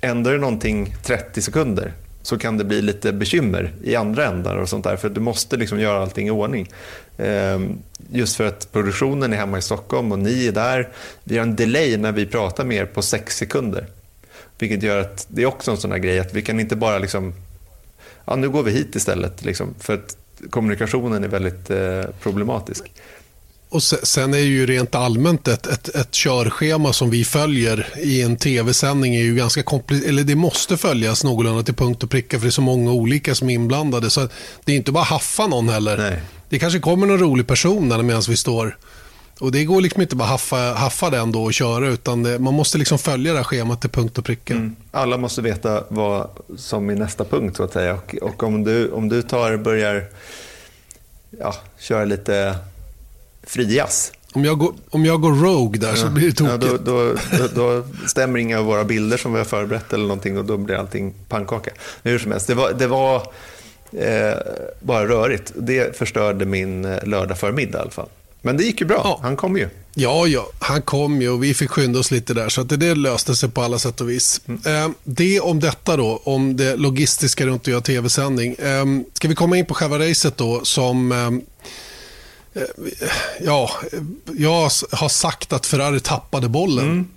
ändrar 0.00 0.32
du 0.32 0.38
någonting 0.38 0.94
30 1.02 1.42
sekunder 1.42 1.94
så 2.22 2.38
kan 2.38 2.58
det 2.58 2.64
bli 2.64 2.82
lite 2.82 3.12
bekymmer 3.12 3.72
i 3.82 3.96
andra 3.96 4.26
ändar 4.26 4.56
och 4.56 4.68
sånt 4.68 4.84
där. 4.84 4.96
För 4.96 5.08
du 5.08 5.20
måste 5.20 5.56
liksom 5.56 5.80
göra 5.80 6.02
allting 6.02 6.26
i 6.26 6.30
ordning. 6.30 6.68
Ehm, 7.18 7.78
just 8.12 8.36
för 8.36 8.46
att 8.46 8.72
produktionen 8.72 9.32
är 9.32 9.36
hemma 9.36 9.58
i 9.58 9.62
Stockholm 9.62 10.12
och 10.12 10.18
ni 10.18 10.46
är 10.46 10.52
där. 10.52 10.88
Vi 11.24 11.38
har 11.38 11.42
en 11.42 11.56
delay 11.56 11.96
när 11.96 12.12
vi 12.12 12.26
pratar 12.26 12.64
med 12.64 12.76
er 12.76 12.84
på 12.84 13.02
sex 13.02 13.36
sekunder. 13.36 13.86
Vilket 14.58 14.82
gör 14.82 15.00
att 15.00 15.26
det 15.28 15.42
är 15.42 15.46
också 15.46 15.70
en 15.70 15.76
sån 15.76 15.90
här 15.90 15.98
grej 15.98 16.18
att 16.18 16.34
vi 16.34 16.42
kan 16.42 16.60
inte 16.60 16.76
bara 16.76 16.98
liksom, 16.98 17.34
ja 18.24 18.36
nu 18.36 18.48
går 18.48 18.62
vi 18.62 18.70
hit 18.70 18.94
istället. 18.96 19.44
Liksom, 19.44 19.74
för 19.78 19.94
att 19.94 20.16
kommunikationen 20.50 21.24
är 21.24 21.28
väldigt 21.28 21.70
eh, 21.70 22.04
problematisk. 22.22 22.92
Och 23.70 23.82
sen 23.82 24.34
är 24.34 24.38
ju 24.38 24.66
rent 24.66 24.94
allmänt 24.94 25.48
ett, 25.48 25.66
ett, 25.66 25.88
ett 25.88 26.12
körschema 26.12 26.92
som 26.92 27.10
vi 27.10 27.24
följer 27.24 27.86
i 27.98 28.22
en 28.22 28.36
tv-sändning 28.36 29.14
är 29.14 29.22
ju 29.22 29.34
ganska 29.34 29.62
komplicerat, 29.62 30.08
eller 30.08 30.24
det 30.24 30.34
måste 30.34 30.76
följas 30.76 31.24
någorlunda 31.24 31.62
till 31.62 31.74
punkt 31.74 32.02
och 32.02 32.10
pricka 32.10 32.38
för 32.38 32.44
det 32.44 32.48
är 32.48 32.50
så 32.50 32.62
många 32.62 32.92
olika 32.92 33.34
som 33.34 33.50
är 33.50 33.54
inblandade. 33.54 34.10
Så 34.10 34.28
det 34.64 34.72
är 34.72 34.76
inte 34.76 34.92
bara 34.92 35.04
haffa 35.04 35.46
någon 35.46 35.68
heller. 35.68 35.96
Nej. 35.96 36.20
Det 36.48 36.58
kanske 36.58 36.78
kommer 36.78 37.06
någon 37.06 37.18
rolig 37.18 37.46
person 37.46 37.88
där 37.88 38.02
medan 38.02 38.22
vi 38.28 38.36
står. 38.36 38.76
Och 39.40 39.52
det 39.52 39.64
går 39.64 39.80
liksom 39.80 40.02
inte 40.02 40.16
bara 40.16 40.28
haffa, 40.28 40.56
haffa 40.56 41.10
den 41.10 41.32
då 41.32 41.42
och 41.42 41.54
köra 41.54 41.88
utan 41.88 42.22
det, 42.22 42.38
man 42.38 42.54
måste 42.54 42.78
liksom 42.78 42.98
följa 42.98 43.32
det 43.32 43.38
här 43.38 43.44
schemat 43.44 43.80
till 43.80 43.90
punkt 43.90 44.18
och 44.18 44.24
pricka. 44.24 44.54
Mm. 44.54 44.76
Alla 44.90 45.16
måste 45.16 45.42
veta 45.42 45.84
vad 45.88 46.28
som 46.56 46.90
är 46.90 46.94
nästa 46.94 47.24
punkt 47.24 47.56
så 47.56 47.62
att 47.62 47.72
säga. 47.72 47.94
Och, 47.94 48.14
och 48.14 48.42
om 48.42 48.64
du, 48.64 48.90
om 48.90 49.08
du 49.08 49.22
tar, 49.22 49.56
börjar 49.56 50.04
ja, 51.38 51.54
köra 51.78 52.04
lite 52.04 52.56
frias 53.42 54.12
Om 54.32 54.44
jag 54.44 54.58
går, 54.58 54.74
om 54.90 55.04
jag 55.04 55.20
går 55.20 55.32
rogue 55.32 55.80
där 55.80 55.94
så 55.94 56.10
blir 56.10 56.26
det 56.26 56.32
tokigt. 56.32 56.62
Ja, 56.62 56.70
då, 56.70 56.76
då, 56.76 57.14
då, 57.38 57.48
då, 57.54 57.84
stämmer 58.06 58.38
inga 58.38 58.58
av 58.58 58.64
våra 58.64 58.84
bilder 58.84 59.16
som 59.16 59.32
vi 59.32 59.38
har 59.38 59.44
förberett 59.44 59.92
eller 59.92 60.06
någonting 60.06 60.38
och 60.38 60.44
då 60.44 60.56
blir 60.56 60.76
allting 60.76 61.14
pannkaka. 61.28 61.70
Hur 62.02 62.18
som 62.18 62.32
helst, 62.32 62.46
det 62.46 62.54
var, 62.54 62.72
det 62.72 62.86
var 62.86 63.16
eh, 63.92 64.34
bara 64.80 65.08
rörigt. 65.08 65.52
Det 65.54 65.98
förstörde 65.98 66.44
min 66.44 66.84
eh, 66.84 67.04
lördag 67.04 67.38
förmiddag 67.38 67.78
i 67.78 67.82
alla 67.82 67.90
fall. 67.90 68.08
Men 68.42 68.56
det 68.56 68.64
gick 68.64 68.80
ju 68.80 68.86
bra. 68.86 69.00
Ja. 69.04 69.20
Han 69.22 69.36
kom 69.36 69.56
ju. 69.56 69.68
Ja, 69.94 70.26
ja, 70.26 70.48
han 70.58 70.82
kom 70.82 71.22
ju 71.22 71.30
och 71.30 71.42
vi 71.42 71.54
fick 71.54 71.70
skynda 71.70 71.98
oss 71.98 72.10
lite 72.10 72.34
där. 72.34 72.48
Så 72.48 72.60
att 72.60 72.80
det 72.80 72.94
löste 72.94 73.36
sig 73.36 73.48
på 73.48 73.62
alla 73.62 73.78
sätt 73.78 74.00
och 74.00 74.10
vis. 74.10 74.40
Mm. 74.46 74.84
Eh, 74.84 74.90
det 75.04 75.40
om 75.40 75.60
detta 75.60 75.96
då, 75.96 76.22
om 76.24 76.56
det 76.56 76.76
logistiska 76.76 77.46
runt 77.46 77.62
att 77.62 77.68
göra 77.68 77.80
tv-sändning. 77.80 78.54
Eh, 78.58 78.84
ska 79.12 79.28
vi 79.28 79.34
komma 79.34 79.56
in 79.56 79.66
på 79.66 79.74
själva 79.74 79.98
racet 79.98 80.36
då 80.36 80.60
som 80.64 81.12
Ja, 83.40 83.70
jag 84.38 84.70
har 84.92 85.08
sagt 85.08 85.52
att 85.52 85.66
Ferrari 85.66 86.00
tappade 86.00 86.48
bollen. 86.48 86.84
Mm. 86.84 87.08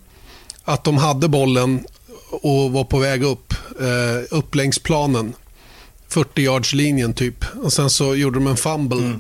Att 0.64 0.84
de 0.84 0.98
hade 0.98 1.28
bollen 1.28 1.86
och 2.30 2.72
var 2.72 2.84
på 2.84 3.00
väg 3.00 3.24
upp, 3.24 3.54
eh, 3.80 4.38
upp 4.38 4.56
längs 4.56 4.80
planen. 4.80 5.34
40-yardslinjen 6.10 7.14
typ. 7.14 7.46
Och 7.64 7.74
sen 7.74 7.90
så 7.90 8.16
gjorde 8.16 8.40
de 8.40 8.48
en 8.48 8.58
fumble. 8.58 8.98
Mm 8.98 9.20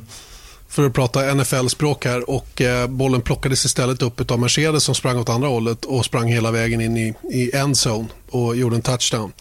för 0.73 0.85
att 0.85 0.93
prata 0.93 1.33
NFL-språk 1.33 2.05
här. 2.05 2.29
Och 2.29 2.61
eh, 2.61 2.87
bollen 2.87 3.21
plockades 3.21 3.65
istället 3.65 4.01
upp 4.01 4.31
av 4.31 4.39
Mercedes 4.39 4.83
som 4.83 4.95
sprang 4.95 5.17
åt 5.17 5.29
andra 5.29 5.47
hållet 5.47 5.85
och 5.85 6.05
sprang 6.05 6.27
hela 6.27 6.51
vägen 6.51 6.81
in 6.81 6.97
i, 6.97 7.13
i 7.29 7.55
endzone 7.55 8.07
och 8.29 8.55
gjorde 8.55 8.75
en 8.75 8.81
touchdown. 8.81 9.31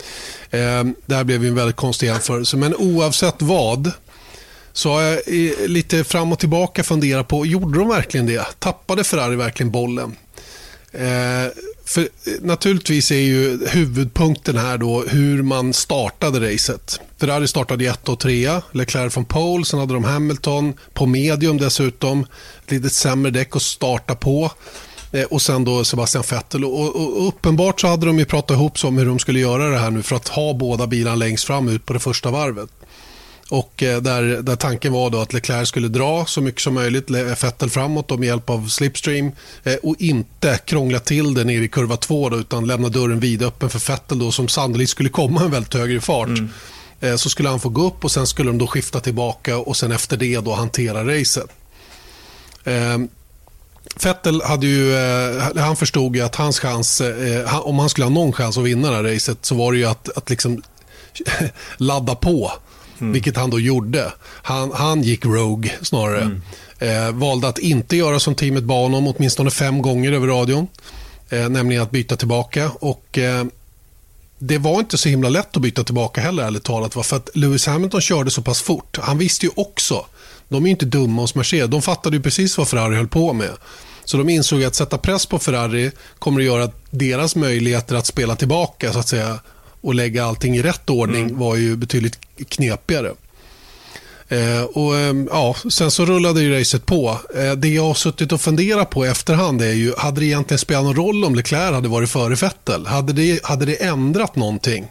Eh, 0.51 0.85
det 1.07 1.15
här 1.15 1.25
blev 1.25 1.45
en 1.45 1.55
väldigt 1.55 1.77
konstig 1.77 2.07
jämförelse. 2.07 2.57
Men 2.57 2.77
oavsett 2.77 3.43
vad 3.43 3.91
så 4.73 4.93
har 4.93 5.03
jag 5.03 5.21
lite 5.67 6.05
fram 6.05 6.33
och 6.33 6.39
tillbaka 6.39 6.83
funderat 6.83 7.29
på, 7.29 7.47
gjorde 7.47 7.79
de 7.79 7.89
verkligen 7.89 8.27
det? 8.27 8.47
Tappade 8.59 9.05
Ferrari 9.05 9.37
verkligen 9.37 9.71
bollen? 9.71 10.17
Eh, 10.93 11.53
för 11.85 12.01
eh, 12.01 12.07
naturligtvis 12.41 13.11
är 13.11 13.17
ju 13.17 13.67
huvudpunkten 13.69 14.57
här 14.57 14.79
då 14.79 15.03
hur 15.03 15.43
man 15.43 15.73
startade 15.73 16.53
racet. 16.53 17.01
Ferrari 17.21 17.49
startade 17.49 17.85
1 17.85 18.09
och 18.09 18.19
3, 18.19 18.61
Leclerc 18.73 19.15
från 19.15 19.25
pole, 19.25 19.65
sen 19.65 19.81
hade 19.81 19.95
de 19.95 20.05
Hamilton 20.05 20.75
på 20.93 21.07
medium 21.07 21.59
dessutom. 21.59 22.27
Ett 22.65 22.71
lite 22.71 22.91
sämre 22.91 23.31
däck 23.31 23.57
att 23.57 23.63
starta 23.63 24.15
på. 24.15 24.51
Eh, 25.13 25.25
och 25.25 25.43
sen 25.43 25.65
då 25.65 25.85
Sebastian 25.85 26.25
Vettel. 26.31 26.65
Och, 26.65 26.97
och, 26.97 27.17
och, 27.17 27.29
uppenbart 27.29 27.81
så 27.81 27.87
hade 27.87 28.07
de 28.07 28.19
ju 28.19 28.25
pratat 28.25 28.55
ihop 28.55 28.79
sig 28.79 28.89
om 28.89 28.99
hur 28.99 29.07
de 29.07 29.19
skulle 29.19 29.41
göra 29.41 29.69
det 29.69 29.79
här 29.79 29.91
nu 29.91 30.03
för 30.03 30.17
att 30.17 30.29
ha 30.29 30.55
båda 30.55 30.87
bilarna 30.87 31.17
längst 31.17 31.45
fram 31.45 31.69
ut 31.69 31.87
på 31.87 31.93
det 31.93 32.01
första 32.01 32.31
varvet. 32.31 32.71
Och 33.53 33.83
eh, 33.83 34.03
där, 34.03 34.23
där 34.23 34.57
tanken 34.57 34.93
var 34.93 35.11
då 35.11 35.21
att 35.21 35.33
Leclerc 35.33 35.69
skulle 35.69 35.89
dra 35.89 36.27
så 36.27 36.41
mycket 36.41 36.61
som 36.61 36.75
möjligt, 36.75 37.11
Vettel 37.11 37.71
framåt 37.71 38.19
med 38.19 38.27
hjälp 38.27 38.51
av 38.51 38.69
slipstream 38.69 39.33
eh, 39.65 39.75
och 39.75 39.97
inte 39.99 40.59
krångla 40.65 40.99
till 40.99 41.35
det 41.35 41.45
nere 41.45 41.65
i 41.65 41.69
kurva 41.69 41.97
2 41.97 42.37
utan 42.37 42.67
lämna 42.67 42.89
dörren 42.89 43.21
vidöppen 43.21 43.71
för 43.71 43.93
Vettel 43.93 44.19
då, 44.19 44.33
som 44.33 44.49
sannolikt 44.49 44.91
skulle 44.91 45.09
komma 45.09 45.41
en 45.41 45.51
väldigt 45.51 45.75
högre 45.75 46.01
fart. 46.01 46.29
Mm. 46.29 46.49
Eh, 47.01 47.17
så 47.17 47.29
skulle 47.29 47.49
han 47.49 47.61
få 47.61 47.69
gå 47.69 47.87
upp 47.87 48.05
och 48.05 48.11
sen 48.11 48.27
skulle 48.27 48.51
de 48.51 48.59
då 48.59 48.67
skifta 48.67 49.01
tillbaka 49.01 49.59
och 49.59 49.77
sen 49.77 49.93
efter 49.93 50.17
det 50.17 50.41
då 50.41 50.55
hantera 50.55 51.19
racet. 51.19 51.47
Vettel 54.03 54.43
hade 54.43 54.67
ju, 54.67 54.97
han 55.57 55.77
förstod 55.77 56.17
ju 56.17 56.23
att 56.23 56.37
hans 56.37 56.59
chans, 56.59 57.03
om 57.63 57.79
han 57.79 57.89
skulle 57.89 58.05
ha 58.05 58.11
någon 58.11 58.33
chans 58.33 58.59
att 58.59 58.65
vinna 58.65 58.91
det 58.91 58.97
här 58.97 59.15
racet 59.15 59.39
så 59.41 59.55
var 59.55 59.73
det 59.73 59.79
ju 59.79 59.85
att, 59.85 60.17
att 60.17 60.31
liksom 60.31 60.63
ladda 61.77 62.15
på 62.15 62.53
Mm. 63.03 63.13
Vilket 63.13 63.37
han 63.37 63.51
då 63.51 63.61
gjorde. 63.61 64.13
Han, 64.43 64.73
han 64.75 65.03
gick 65.03 65.25
Rogue 65.25 65.71
snarare. 65.83 66.21
Mm. 66.21 66.43
Eh, 66.79 67.13
valde 67.13 67.49
att 67.49 67.59
inte 67.59 67.97
göra 67.97 68.21
som 68.21 68.35
teamet 68.35 68.65
bad 68.65 68.83
honom 68.83 69.07
åtminstone 69.07 69.51
fem 69.51 69.83
gånger 69.83 70.13
över 70.13 70.27
radion. 70.27 70.67
Eh, 71.31 71.49
nämligen 71.49 71.83
att 71.83 71.91
byta 71.91 72.17
tillbaka. 72.17 72.71
Och 72.81 73.19
eh, 73.19 73.45
Det 74.39 74.59
var 74.59 74.79
inte 74.81 74.99
så 74.99 75.09
himla 75.09 75.29
lätt 75.29 75.57
att 75.57 75.63
byta 75.63 75.85
tillbaka 75.85 76.21
heller 76.21 76.43
ärligt 76.45 76.65
talat. 76.65 76.95
För 76.95 77.17
att 77.17 77.29
Lewis 77.35 77.67
Hamilton 77.67 78.01
körde 78.01 78.31
så 78.31 78.43
pass 78.43 78.63
fort. 78.63 78.99
Han 79.03 79.19
visste 79.19 79.47
ju 79.47 79.53
också. 79.57 80.07
De 80.49 80.67
är 80.67 80.71
inte 80.71 80.87
dumma 80.87 81.23
hos 81.23 81.35
Mercedes. 81.35 81.71
De 81.71 81.83
fattade 81.83 82.17
ju 82.17 82.23
precis 82.23 82.59
vad 82.59 82.69
Ferrari 82.69 82.97
höll 82.97 83.09
på 83.09 83.33
med. 83.33 83.51
Så 84.05 84.17
de 84.17 84.29
insåg 84.29 84.65
att 84.65 84.75
sätta 84.75 84.99
press 84.99 85.27
på 85.27 85.39
Ferrari 85.39 85.91
kommer 86.19 86.41
att 86.41 86.47
göra 86.47 86.65
att 86.65 86.77
deras 86.91 87.37
möjligheter 87.37 87.97
att 87.97 88.07
spela 88.07 88.37
tillbaka 88.37 88.93
så 88.93 88.99
att 88.99 89.09
säga 89.09 89.39
och 89.83 89.95
lägga 89.95 90.25
allting 90.25 90.57
i 90.57 90.63
rätt 90.63 90.91
ordning 90.91 91.25
mm. 91.25 91.39
var 91.39 91.57
ju 91.57 91.77
betydligt 91.77 92.19
knepigare. 92.49 93.13
Eh, 94.29 94.63
och, 94.63 94.97
eh, 94.97 95.15
ja, 95.31 95.57
sen 95.71 95.91
så 95.91 96.05
rullade 96.05 96.43
ju 96.43 96.59
racet 96.59 96.87
på. 96.87 97.21
Eh, 97.35 97.53
det 97.53 97.69
jag 97.69 97.83
har 97.83 97.95
suttit 97.95 98.33
och 98.33 98.41
funderat 98.41 98.91
på 98.91 99.07
i 99.07 99.09
efterhand 99.09 99.63
är 99.63 99.73
ju, 99.73 99.95
hade 99.99 100.21
det 100.21 100.27
egentligen 100.27 100.59
spelat 100.59 100.85
någon 100.85 100.97
roll 100.97 101.25
om 101.25 101.35
Leclerc 101.35 101.75
hade 101.75 101.89
varit 101.89 102.11
före 102.11 102.35
Vettel? 102.35 102.87
Hade 102.87 103.13
det, 103.13 103.45
hade 103.45 103.67
det 103.67 103.83
ändrat 103.83 104.37
någonting 104.37 104.87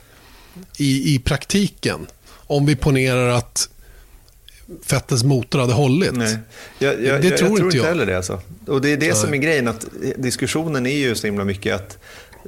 i, 0.77 1.15
i 1.15 1.19
praktiken? 1.19 2.07
Om 2.29 2.65
vi 2.65 2.75
ponerar 2.75 3.29
att 3.29 3.69
Vettels 4.89 5.23
motor 5.23 5.59
hade 5.59 5.73
hållit. 5.73 6.11
Nej. 6.11 6.37
Jag, 6.79 7.03
jag, 7.03 7.21
det 7.21 7.27
jag, 7.27 7.37
tror, 7.37 7.49
jag 7.49 7.57
tror 7.57 7.65
inte 7.65 7.77
jag. 7.77 7.85
heller 7.85 8.05
det. 8.05 8.17
Alltså. 8.17 8.41
Och 8.67 8.81
det 8.81 8.89
är 8.89 8.97
det 8.97 9.07
Nej. 9.07 9.15
som 9.15 9.33
är 9.33 9.37
grejen, 9.37 9.67
att 9.67 9.85
diskussionen 10.17 10.85
är 10.85 10.97
ju 10.97 11.15
så 11.15 11.27
himla 11.27 11.43
mycket 11.43 11.75
att 11.75 11.97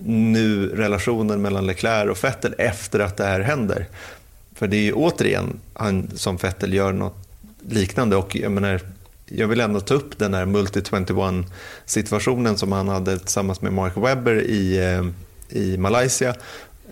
nu 0.06 0.68
relationen 0.68 1.42
mellan 1.42 1.66
Leclerc 1.66 2.10
och 2.10 2.24
Vettel 2.24 2.56
efter 2.58 3.00
att 3.00 3.18
det 3.18 3.24
här 3.24 3.40
händer. 3.40 3.88
För 4.56 4.68
det 4.68 4.78
är 4.78 4.82
ju 4.82 4.94
återigen 4.94 5.60
han 5.74 6.12
som 6.16 6.38
Vettel 6.38 6.74
gör 6.74 6.94
något 6.94 7.18
liknande 7.68 8.16
och 8.16 8.36
jag 8.36 8.52
menar, 8.52 8.82
jag 9.26 9.48
vill 9.48 9.60
ändå 9.60 9.80
ta 9.80 9.94
upp 9.94 10.18
den 10.18 10.34
här 10.34 10.46
Multi-21 10.46 11.46
situationen 11.86 12.58
som 12.58 12.72
han 12.72 12.88
hade 12.88 13.20
tillsammans 13.20 13.62
med 13.62 13.74
Mark 13.74 13.98
Webber 13.98 14.42
i, 14.42 14.78
eh, 14.78 15.06
i 15.60 15.78
Malaysia 15.78 16.36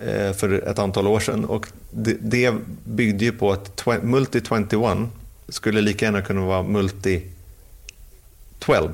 eh, 0.06 0.32
för 0.32 0.68
ett 0.68 0.78
antal 0.78 1.06
år 1.06 1.20
sedan. 1.20 1.44
Och 1.44 1.66
det, 1.90 2.16
det 2.20 2.54
byggde 2.84 3.24
ju 3.24 3.32
på 3.32 3.52
att 3.52 3.84
Multi-21 3.84 5.08
skulle 5.48 5.80
lika 5.80 6.04
gärna 6.04 6.22
kunna 6.22 6.40
vara 6.40 6.62
Multi-12. 6.62 8.90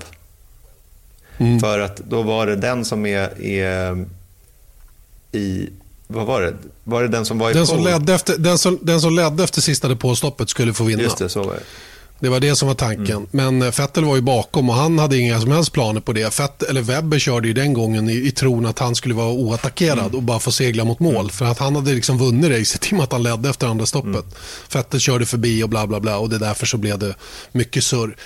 Mm. 1.39 1.61
För 1.61 1.79
att 1.79 1.97
då 1.97 2.23
var 2.23 2.47
det 2.47 2.57
den 2.57 2.85
som 2.85 3.07
är, 3.07 3.43
är 3.43 4.07
i 5.33 5.69
vad 6.07 6.27
var 6.27 6.43
det? 6.43 6.55
Var 6.85 7.03
det 7.03 7.09
den 7.09 7.25
som 7.25 7.39
var 7.39 7.51
i 7.51 7.55
den 7.55 7.67
som, 7.67 7.85
ledde 7.85 8.15
efter, 8.15 8.39
den, 8.39 8.59
som, 8.59 8.79
den 8.83 9.01
som 9.01 9.17
ledde 9.17 9.45
efter 9.45 9.61
sista 9.61 9.89
depåstoppet 9.89 10.51
skulle 10.51 10.75
få 10.75 10.85
vinna. 10.85 11.03
Just 11.03 11.19
det, 11.19 11.29
så 11.29 11.43
var 11.43 11.55
det. 11.55 11.61
Det 12.21 12.29
var 12.29 12.41
det 12.41 12.57
som 12.57 12.69
var 12.69 12.75
tanken. 12.75 13.17
Mm. 13.17 13.29
Men 13.31 13.63
eh, 13.63 13.75
Vettel 13.79 14.05
var 14.05 14.17
ju 14.17 14.23
bakom 14.23 14.71
och 14.71 14.75
han 14.75 14.99
hade 14.99 15.19
inga 15.19 15.41
som 15.41 15.53
helst 15.53 15.73
planer 15.73 16.01
på 16.01 16.13
det. 16.13 16.35
Fett, 16.35 16.63
eller 16.63 16.83
Webber 16.83 17.19
körde 17.19 17.49
ju 17.49 17.55
den 17.55 17.73
gången 17.73 18.11
i, 18.11 18.13
i 18.13 18.31
tron 18.31 18.67
att 18.67 18.79
han 18.79 18.95
skulle 18.95 19.15
vara 19.15 19.33
oattackerad 19.33 19.99
mm. 19.99 20.15
och 20.15 20.23
bara 20.23 20.39
få 20.39 20.53
segla 20.53 20.85
mot 20.85 21.01
mål. 21.01 21.15
Mm. 21.15 21.29
För 21.29 21.45
att 21.45 21.59
han 21.59 21.77
hade 21.77 21.95
liksom 21.95 22.19
vunnit 22.19 22.51
racet 22.51 22.87
i 22.87 22.89
och 22.91 22.93
med 22.93 23.05
att 23.05 23.13
han 23.13 23.23
ledde 23.23 23.49
efter 23.51 23.67
andra 23.67 23.87
stoppet. 23.87 24.07
Mm. 24.07 24.25
Vettel 24.73 25.01
körde 25.01 25.27
förbi 25.27 25.63
och 25.63 25.69
bla 25.69 25.87
bla 25.87 26.01
bla 26.01 26.19
och 26.19 26.31
det 26.31 26.39
därför 26.39 26.67
så 26.67 26.77
blev 26.77 26.99
det 26.99 27.15
mycket 27.53 27.85
surr 27.85 28.17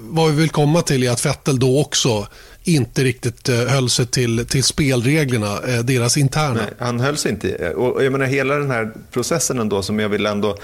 vad 0.00 0.30
vi 0.30 0.36
vill 0.36 0.50
komma 0.50 0.82
till 0.82 1.02
är 1.02 1.10
att 1.10 1.26
Vettel 1.26 1.58
då 1.58 1.80
också 1.80 2.26
inte 2.64 3.04
riktigt 3.04 3.48
eh, 3.48 3.56
höll 3.56 3.90
sig 3.90 4.06
till, 4.06 4.46
till 4.46 4.64
spelreglerna, 4.64 5.60
eh, 5.66 5.78
deras 5.78 6.16
interna. 6.16 6.54
Nej, 6.54 6.72
han 6.78 7.00
höll 7.00 7.16
sig 7.16 7.32
inte. 7.32 7.74
Och 7.74 8.04
jag 8.04 8.12
menar 8.12 8.26
hela 8.26 8.54
den 8.54 8.70
här 8.70 8.92
processen 9.10 9.58
ändå 9.58 9.82
som 9.82 9.98
jag 9.98 10.08
vill 10.08 10.26
ändå, 10.26 10.56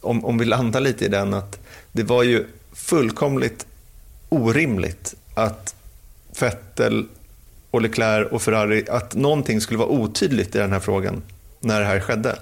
om, 0.00 0.24
om 0.24 0.38
vi 0.38 0.44
landar 0.44 0.80
lite 0.80 1.04
i 1.04 1.08
den, 1.08 1.34
att 1.34 1.58
det 1.92 2.02
var 2.02 2.22
ju 2.22 2.46
fullkomligt 2.72 3.66
orimligt 4.28 5.14
att 5.34 5.74
Vettel 6.40 7.06
och 7.70 7.82
Leclerc 7.82 8.28
och 8.32 8.42
Ferrari, 8.42 8.84
att 8.90 9.14
någonting 9.14 9.60
skulle 9.60 9.78
vara 9.78 9.88
otydligt 9.88 10.54
i 10.54 10.58
den 10.58 10.72
här 10.72 10.80
frågan 10.80 11.22
när 11.60 11.80
det 11.80 11.86
här 11.86 12.00
skedde. 12.00 12.38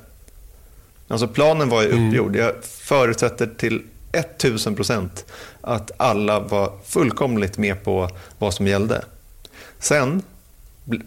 Alltså 1.09 1.29
planen 1.29 1.69
var 1.69 1.83
ju 1.83 1.91
mm. 1.91 2.09
uppgjord. 2.09 2.37
Jag 2.37 2.53
förutsätter 2.65 3.47
till 3.57 3.83
1000 4.13 4.75
procent 4.75 5.25
att 5.61 5.91
alla 5.97 6.41
var 6.41 6.73
fullkomligt 6.85 7.59
med 7.59 7.85
på 7.85 8.11
vad 8.39 8.55
som 8.55 8.67
gällde. 8.67 9.05
Sen 9.79 10.23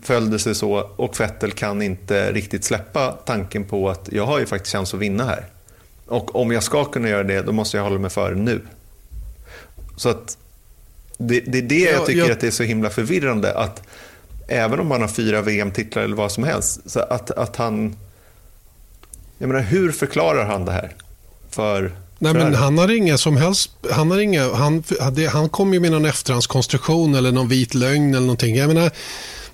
följde 0.04 0.40
sig 0.40 0.56
så 0.56 0.74
och 0.96 1.20
Vettel 1.20 1.52
kan 1.52 1.82
inte 1.82 2.32
riktigt 2.32 2.64
släppa 2.64 3.12
tanken 3.12 3.64
på 3.64 3.90
att 3.90 4.10
jag 4.12 4.26
har 4.26 4.40
ju 4.40 4.46
faktiskt 4.46 4.72
chans 4.72 4.94
att 4.94 5.00
vinna 5.00 5.24
här. 5.24 5.46
Och 6.06 6.36
om 6.36 6.52
jag 6.52 6.64
ska 6.64 6.86
kunna 6.86 7.10
göra 7.10 7.24
det, 7.24 7.42
då 7.42 7.52
måste 7.52 7.78
jag 7.78 7.84
hålla 7.84 8.00
mig 8.00 8.10
före 8.10 8.36
nu. 8.36 8.62
Så 9.96 10.10
att 10.10 10.38
det, 11.18 11.40
det 11.40 11.58
är 11.58 11.62
det 11.62 11.80
jag, 11.80 12.06
tycker 12.06 12.20
jag... 12.20 12.32
att 12.32 12.40
det 12.40 12.48
är 12.48 12.52
så 12.52 12.64
himla 12.64 12.90
förvirrande. 12.90 13.54
att 13.54 13.82
Även 14.48 14.80
om 14.80 14.88
man 14.88 15.02
har 15.02 15.08
fyra 15.08 15.42
VM-titlar 15.42 16.04
eller 16.04 16.16
vad 16.16 16.32
som 16.32 16.44
helst, 16.44 16.90
så 16.92 17.00
att, 17.00 17.32
att 17.32 17.56
han... 17.56 17.96
Jag 19.38 19.48
menar, 19.48 19.62
hur 19.62 19.92
förklarar 19.92 20.46
han 20.46 20.66
det 20.66 20.72
här 20.72 20.96
för 21.50 21.92
Nej, 22.24 22.34
men 22.34 22.56
han 22.56 22.78
har 22.78 22.92
inga 22.92 23.18
som 23.18 23.38
helst... 23.38 23.72
Han, 23.92 24.12
har 24.12 24.20
inga, 24.20 24.54
han, 24.54 24.84
han 25.32 25.50
kom 25.50 25.74
ju 25.74 25.80
med 25.80 25.92
någon 25.92 26.06
efterhandskonstruktion 26.06 27.16
eller 27.16 27.32
någon 27.32 27.48
vit 27.48 27.74
lögn 27.74 28.10
eller 28.10 28.22
någonting. 28.22 28.56
Jag 28.56 28.68
menar, 28.68 28.92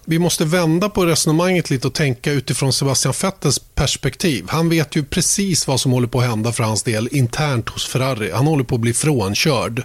vi 0.05 0.19
måste 0.19 0.45
vända 0.45 0.89
på 0.89 1.05
resonemanget 1.05 1.69
lite 1.69 1.87
och 1.87 1.93
tänka 1.93 2.31
utifrån 2.31 2.73
Sebastian 2.73 3.13
Vettels 3.21 3.59
perspektiv. 3.59 4.45
Han 4.49 4.69
vet 4.69 4.95
ju 4.95 5.03
precis 5.03 5.67
vad 5.67 5.79
som 5.79 5.91
håller 5.91 6.07
på 6.07 6.19
att 6.19 6.27
hända 6.27 6.51
för 6.51 6.63
hans 6.63 6.83
del 6.83 7.09
internt 7.11 7.69
hos 7.69 7.87
Ferrari. 7.87 8.31
Han 8.31 8.47
håller 8.47 8.63
på 8.63 8.75
att 8.75 8.81
bli 8.81 8.93
frånkörd. 8.93 9.83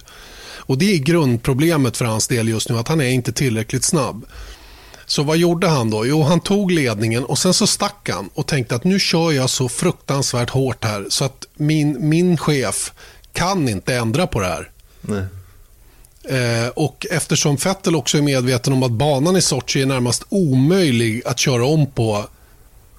Och 0.65 0.77
Det 0.77 0.93
är 0.93 0.97
grundproblemet 0.97 1.97
för 1.97 2.05
hans 2.05 2.27
del 2.27 2.47
just 2.47 2.69
nu, 2.69 2.77
att 2.77 2.87
han 2.87 3.01
är 3.01 3.09
inte 3.09 3.31
tillräckligt 3.31 3.83
snabb. 3.83 4.25
Så 5.05 5.23
vad 5.23 5.37
gjorde 5.37 5.67
han 5.67 5.89
då? 5.89 6.05
Jo, 6.05 6.23
han 6.23 6.39
tog 6.39 6.71
ledningen 6.71 7.25
och 7.25 7.39
sen 7.39 7.53
så 7.53 7.67
stack 7.67 8.09
han 8.09 8.29
och 8.33 8.47
tänkte 8.47 8.75
att 8.75 8.83
nu 8.83 8.99
kör 8.99 9.31
jag 9.31 9.49
så 9.49 9.69
fruktansvärt 9.69 10.49
hårt 10.49 10.83
här 10.83 11.05
så 11.09 11.25
att 11.25 11.45
min, 11.55 12.09
min 12.09 12.37
chef 12.37 12.91
kan 13.33 13.69
inte 13.69 13.95
ändra 13.95 14.27
på 14.27 14.39
det 14.39 14.47
här. 14.47 14.69
Nej. 15.01 15.23
Eh, 16.23 16.67
och 16.67 17.05
eftersom 17.11 17.55
Vettel 17.55 17.95
också 17.95 18.17
är 18.17 18.21
medveten 18.21 18.73
om 18.73 18.83
att 18.83 18.91
banan 18.91 19.35
i 19.35 19.41
Sochi 19.41 19.81
är 19.81 19.85
närmast 19.85 20.23
omöjlig 20.29 21.21
att 21.25 21.39
köra 21.39 21.65
om 21.65 21.87
på 21.87 22.25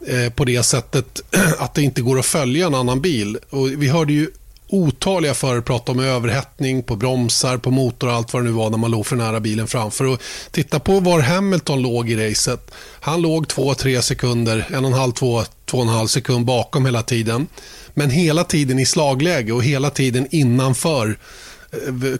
eh, 0.07 0.33
på 0.33 0.45
det 0.45 0.63
sättet 0.63 1.21
att 1.59 1.75
det 1.75 1.83
inte 1.83 2.03
går 2.03 2.19
att 2.19 2.27
följa 2.27 2.67
en 2.67 2.75
annan 2.75 3.01
bil. 3.01 3.39
Och 3.51 3.69
vi 3.69 3.89
hörde 3.89 4.13
ju 4.13 4.31
otaliga 4.75 5.35
förare 5.35 5.63
prata 5.63 5.93
om 5.93 6.01
överhettning 6.01 6.83
på 6.83 6.97
bromsar, 6.97 7.57
på 7.57 7.71
motor 7.71 8.09
och 8.09 8.15
allt 8.15 8.33
vad 8.33 8.43
det 8.43 8.47
nu 8.47 8.53
var 8.53 8.71
när 8.71 8.79
man 8.79 8.91
låg 8.91 9.07
för 9.07 9.17
nära 9.17 9.41
bilen 9.41 9.67
framför. 9.67 10.05
Och 10.05 10.21
titta 10.51 10.81
på 10.81 11.01
var 11.01 11.21
Hamilton 11.21 11.83
låg 11.83 12.11
i 12.11 12.31
racet. 12.31 12.71
Han 13.01 13.23
låg 13.23 13.47
2-3 13.47 14.01
sekunder, 14.01 14.67
1,5-2,5 14.71 16.07
sekund 16.07 16.45
bakom 16.45 16.87
hela 16.87 17.03
tiden. 17.03 17.47
Men 17.95 18.11
hela 18.11 18.45
tiden 18.45 18.79
i 18.79 18.87
slagläge 18.87 19.53
och 19.53 19.65
hela 19.65 19.91
tiden 19.91 20.27
innanför 20.31 21.19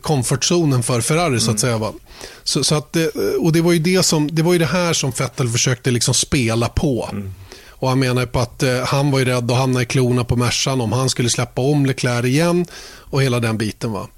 komfortzonen 0.03 0.83
för 0.83 1.01
Ferrari 1.01 1.41
så 1.41 1.51
att 1.51 1.61
säga. 1.61 1.79
Va? 1.79 1.93
Så, 2.45 2.65
så 2.65 2.75
att, 2.75 2.97
och 3.41 3.53
det 3.53 3.61
var 3.61 3.73
ju 3.73 3.79
det, 3.79 4.03
som, 4.03 4.29
det 4.35 4.43
var 4.43 4.53
ju 4.53 4.59
det 4.59 4.67
här 4.67 4.93
som 4.93 5.11
Vettel 5.11 5.49
försökte 5.49 5.91
liksom 5.91 6.15
spela 6.15 6.69
på. 6.69 7.09
Mm. 7.13 7.35
Och 7.85 7.91
Han 7.91 7.99
menar 7.99 8.27
på 8.27 8.41
att 8.41 8.63
eh, 8.63 8.85
han 8.85 9.11
var 9.11 9.19
ju 9.19 9.25
rädd 9.25 9.51
att 9.51 9.57
hamna 9.57 9.83
i 9.83 9.85
klorna 9.85 10.25
på 10.25 10.37
Mercan 10.37 10.81
om 10.81 10.93
han 10.93 11.11
skulle 11.11 11.31
släppa 11.31 11.63
om 11.63 11.87
Leclerc 11.87 12.25
igen 12.25 12.67
och 12.99 13.23
hela 13.23 13.41
den 13.41 13.59
biten. 13.59 13.93
Va? 13.93 14.09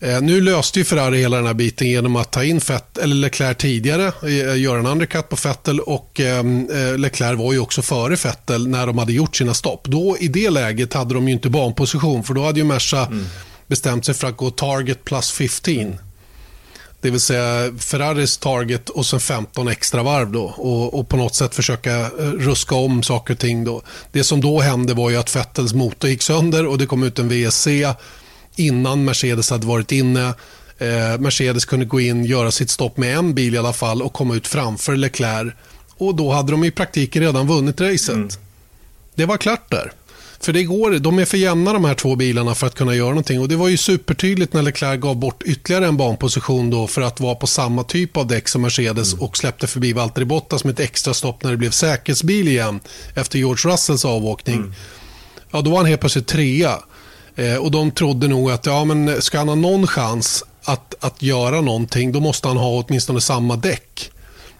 Eh, 0.00 0.20
nu 0.20 0.40
löste 0.40 0.78
ju 0.78 0.84
Ferrari 0.84 1.18
hela 1.18 1.36
den 1.36 1.46
här 1.46 1.54
biten 1.54 1.88
genom 1.88 2.16
att 2.16 2.30
ta 2.30 2.44
in 2.44 2.60
Fett, 2.60 2.98
eller 2.98 3.16
Leclerc 3.16 3.56
tidigare, 3.56 4.12
eh, 4.22 4.60
göra 4.60 4.78
en 4.78 4.86
undercut 4.86 5.28
på 5.28 5.36
Vettel 5.44 5.80
och 5.80 6.20
ehm, 6.20 6.68
eh, 6.70 6.98
Leclerc 6.98 7.38
var 7.38 7.52
ju 7.52 7.58
också 7.58 7.82
före 7.82 8.14
Vettel 8.14 8.68
när 8.68 8.86
de 8.86 8.98
hade 8.98 9.12
gjort 9.12 9.36
sina 9.36 9.54
stopp. 9.54 9.84
Då 9.84 10.16
i 10.20 10.28
det 10.28 10.50
läget 10.50 10.94
hade 10.94 11.14
de 11.14 11.28
ju 11.28 11.34
inte 11.34 11.50
banposition 11.50 12.24
för 12.24 12.34
då 12.34 12.44
hade 12.44 12.60
ju 12.60 12.64
Merca 12.64 13.06
mm 13.06 13.26
bestämt 13.70 14.04
sig 14.04 14.14
för 14.14 14.28
att 14.28 14.36
gå 14.36 14.50
target 14.50 15.04
plus 15.04 15.30
15. 15.30 16.09
Det 17.00 17.10
vill 17.10 17.20
säga 17.20 17.72
Ferraris 17.78 18.38
target 18.38 18.88
och 18.88 19.06
sen 19.06 19.20
15 19.20 19.68
extra 19.68 20.02
varv 20.02 20.32
då. 20.32 20.42
Och, 20.44 20.98
och, 20.98 21.08
på 21.08 21.16
något 21.16 21.34
sätt 21.34 21.54
försöka 21.54 21.96
eh, 22.00 22.08
ruska 22.38 22.74
om 22.74 23.02
saker 23.02 23.34
och 23.34 23.40
ting. 23.40 23.64
Då. 23.64 23.82
Det 24.12 24.24
som 24.24 24.40
då 24.40 24.60
hände 24.60 24.94
var 24.94 25.10
ju 25.10 25.16
att 25.16 25.36
Vettels 25.36 25.74
motor 25.74 26.10
gick 26.10 26.22
sönder 26.22 26.66
och 26.66 26.78
det 26.78 26.86
kom 26.86 27.02
ut 27.02 27.18
en 27.18 27.28
VSC 27.28 27.66
innan 28.56 29.04
Mercedes 29.04 29.50
hade 29.50 29.66
varit 29.66 29.92
inne. 29.92 30.34
Eh, 30.78 31.18
Mercedes 31.18 31.64
kunde 31.64 31.86
gå 31.86 32.00
in, 32.00 32.24
göra 32.24 32.50
sitt 32.50 32.70
stopp 32.70 32.96
med 32.96 33.16
en 33.16 33.34
bil 33.34 33.54
i 33.54 33.58
alla 33.58 33.72
fall 33.72 34.02
och 34.02 34.12
komma 34.12 34.34
ut 34.34 34.46
framför 34.46 34.96
Leclerc. 34.96 35.54
Och 35.98 36.14
då 36.14 36.32
hade 36.32 36.52
de 36.52 36.64
i 36.64 36.70
praktiken 36.70 37.22
redan 37.22 37.46
vunnit 37.46 37.80
racet. 37.80 38.14
Mm. 38.14 38.28
Det 39.14 39.26
var 39.26 39.36
klart 39.36 39.70
där. 39.70 39.92
För 40.42 40.52
det 40.52 40.64
går, 40.64 40.90
de 40.98 41.18
är 41.18 41.24
för 41.24 41.36
jämna 41.36 41.72
de 41.72 41.84
här 41.84 41.94
två 41.94 42.16
bilarna 42.16 42.54
för 42.54 42.66
att 42.66 42.74
kunna 42.74 42.94
göra 42.94 43.08
någonting. 43.08 43.40
Och 43.40 43.48
Det 43.48 43.56
var 43.56 43.68
ju 43.68 43.76
supertydligt 43.76 44.52
när 44.52 44.62
Leclerc 44.62 45.00
gav 45.00 45.16
bort 45.16 45.42
ytterligare 45.42 45.86
en 45.86 45.96
banposition 45.96 46.70
då 46.70 46.86
för 46.86 47.02
att 47.02 47.20
vara 47.20 47.34
på 47.34 47.46
samma 47.46 47.84
typ 47.84 48.16
av 48.16 48.26
däck 48.26 48.48
som 48.48 48.62
Mercedes 48.62 49.12
mm. 49.12 49.24
och 49.24 49.36
släppte 49.36 49.66
förbi 49.66 49.92
Valtteri 49.92 50.24
Bottas 50.24 50.64
med 50.64 50.72
ett 50.72 50.80
extra 50.80 51.14
stopp 51.14 51.42
när 51.42 51.50
det 51.50 51.56
blev 51.56 51.70
säkerhetsbil 51.70 52.48
igen 52.48 52.80
efter 53.14 53.38
George 53.38 53.72
Russells 53.72 54.04
avåkning. 54.04 54.56
Mm. 54.56 54.74
Ja, 55.50 55.60
då 55.60 55.70
var 55.70 55.76
han 55.76 55.86
helt 55.86 56.00
plötsligt 56.00 56.26
trea. 56.26 56.78
Eh, 57.36 57.56
och 57.56 57.70
de 57.70 57.90
trodde 57.90 58.28
nog 58.28 58.50
att 58.50 58.66
ja, 58.66 58.84
men 58.84 59.22
ska 59.22 59.38
han 59.38 59.48
ha 59.48 59.54
någon 59.54 59.86
chans 59.86 60.44
att, 60.64 61.04
att 61.04 61.22
göra 61.22 61.60
någonting 61.60 62.12
då 62.12 62.20
måste 62.20 62.48
han 62.48 62.56
ha 62.56 62.84
åtminstone 62.84 63.20
samma 63.20 63.56
däck. 63.56 64.10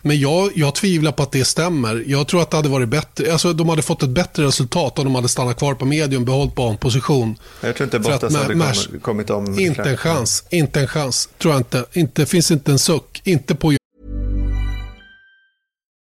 Men 0.03 0.21
jag, 0.21 0.51
jag 0.55 0.75
tvivlar 0.75 1.13
på 1.13 1.23
att 1.23 1.33
det 1.33 1.45
stämmer. 1.45 2.05
Jag 2.07 2.29
tror 2.29 2.43
att 2.43 2.51
det 2.51 2.57
hade 2.57 2.69
varit 2.69 2.89
bättre. 2.89 3.33
Alltså, 3.33 3.53
de 3.53 3.69
hade 3.69 3.83
fått 3.83 4.03
ett 4.03 4.11
bättre 4.11 4.45
resultat 4.45 4.99
om 4.99 5.05
de 5.05 5.15
hade 5.15 5.29
stannat 5.29 5.59
kvar 5.59 5.75
på 5.75 5.85
medium, 5.85 6.25
behållit 6.25 6.55
banposition. 6.55 7.37
Jag 7.61 7.77
tror 7.77 7.85
inte 7.85 7.99
Bottas 7.99 8.37
hade 8.37 8.55
kommit, 8.55 9.03
kommit 9.03 9.31
om. 9.31 9.59
Inte 9.59 9.83
en 9.83 9.97
chans. 9.97 10.45
Inte 10.51 10.81
en 10.81 10.87
chans. 10.87 11.29
Tror 11.39 11.55
jag 11.55 11.61
inte. 11.61 11.85
inte. 11.93 12.27
finns 12.27 12.51
inte 12.51 12.73
en 12.73 12.79
suck. 12.79 13.23
Inte 13.25 13.55
på... 13.55 13.73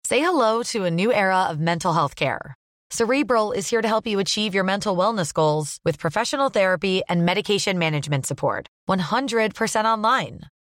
Say 0.07 0.19
hello 0.19 0.63
to 0.63 0.85
a 0.85 0.89
new 0.89 1.11
era 1.11 1.51
of 1.51 1.57
mental 1.57 1.93
health 1.93 2.15
care. 2.15 2.55
Cerebral 2.91 3.51
is 3.51 3.69
here 3.69 3.81
to 3.81 3.87
help 3.87 4.07
you 4.07 4.19
achieve 4.19 4.55
your 4.55 4.63
mental 4.63 4.97
wellness 4.97 5.33
goals 5.33 5.77
with 5.85 5.99
professional 5.99 6.49
therapy 6.49 7.01
and 7.07 7.25
medication 7.25 7.77
management 7.77 8.25
support. 8.25 8.67
100% 8.89 9.85
online. 9.85 10.39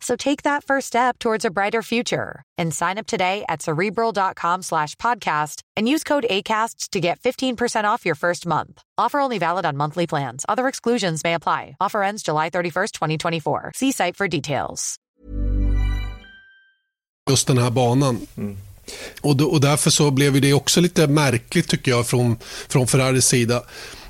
So 0.00 0.16
take 0.16 0.42
that 0.42 0.64
first 0.64 0.86
step 0.86 1.18
towards 1.18 1.44
a 1.44 1.50
brighter 1.50 1.82
future 1.82 2.42
and 2.58 2.74
sign 2.74 2.98
up 2.98 3.06
today 3.06 3.44
at 3.48 3.62
cerebral.com 3.62 4.62
slash 4.62 4.94
podcast 4.96 5.62
and 5.76 5.88
use 5.88 6.04
code 6.04 6.26
ACasts 6.30 6.90
to 6.90 7.00
get 7.00 7.20
15% 7.20 7.84
off 7.84 8.06
your 8.06 8.14
first 8.14 8.46
month. 8.46 8.82
Offer 8.98 9.20
only 9.20 9.38
valid 9.38 9.64
on 9.64 9.76
monthly 9.76 10.06
plans. 10.06 10.44
Other 10.48 10.68
exclusions 10.68 11.24
may 11.24 11.34
apply. 11.34 11.76
Offer 11.80 12.02
ends 12.02 12.22
July 12.22 12.50
31st, 12.50 12.92
2024. 12.92 13.72
See 13.74 13.92
site 13.92 14.16
for 14.16 14.28
details. 14.28 14.96
Just 17.30 17.46
den 17.46 17.58
här 17.58 17.70
banan. 17.70 18.26
Mm. 18.36 18.56
Och, 19.20 19.52
och 19.52 19.60
därför 19.60 19.90
så 19.90 20.10
blev 20.10 20.40
det 20.40 20.52
också 20.52 20.80
lite 20.80 21.06
märkligt 21.06 21.68
tycker 21.68 21.90
jag 21.90 22.06
från, 22.06 22.36
från 22.68 22.86
Ferraris 22.86 23.26
sida. 23.26 23.62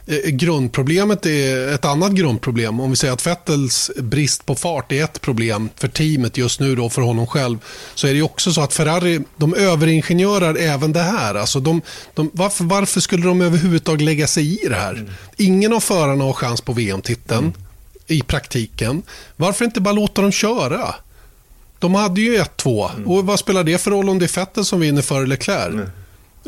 Eh, 0.08 0.30
grundproblemet 0.30 1.26
är 1.26 1.74
ett 1.74 1.84
annat 1.84 2.12
grundproblem. 2.12 2.80
Om 2.80 2.90
vi 2.90 2.96
säger 2.96 3.14
att 3.14 3.26
Vettels 3.26 3.90
brist 3.96 4.46
på 4.46 4.54
fart 4.54 4.92
är 4.92 5.04
ett 5.04 5.20
problem 5.20 5.68
för 5.76 5.88
teamet 5.88 6.36
just 6.36 6.60
nu 6.60 6.74
då 6.74 6.90
för 6.90 7.02
honom 7.02 7.26
själv. 7.26 7.58
Så 7.94 8.06
är 8.06 8.14
det 8.14 8.22
också 8.22 8.52
så 8.52 8.60
att 8.60 8.74
Ferrari, 8.74 9.20
de 9.36 9.54
överingenjörar 9.54 10.54
även 10.54 10.92
det 10.92 11.02
här. 11.02 11.34
Alltså 11.34 11.60
de, 11.60 11.80
de, 12.14 12.30
varför, 12.32 12.64
varför, 12.64 13.00
skulle 13.00 13.26
de 13.26 13.40
överhuvudtaget 13.40 14.02
lägga 14.02 14.26
sig 14.26 14.64
i 14.64 14.68
det 14.68 14.74
här? 14.74 15.10
Ingen 15.36 15.72
av 15.72 15.80
förarna 15.80 16.24
har 16.24 16.32
chans 16.32 16.60
på 16.60 16.72
VM-titeln 16.72 17.44
mm. 17.44 17.54
i 18.06 18.22
praktiken. 18.22 19.02
Varför 19.36 19.64
inte 19.64 19.80
bara 19.80 19.94
låta 19.94 20.22
dem 20.22 20.32
köra? 20.32 20.94
De 21.78 21.94
hade 21.94 22.20
ju 22.20 22.38
1-2. 22.38 22.90
Mm. 22.94 23.08
Och 23.08 23.26
vad 23.26 23.38
spelar 23.38 23.64
det 23.64 23.78
för 23.78 23.90
roll 23.90 24.08
om 24.08 24.18
det 24.18 24.24
är 24.24 24.40
Vettel 24.40 24.64
som 24.64 24.80
vinner 24.80 25.02
före 25.02 25.26
Leclerc? 25.26 25.74
Mm. 25.74 25.88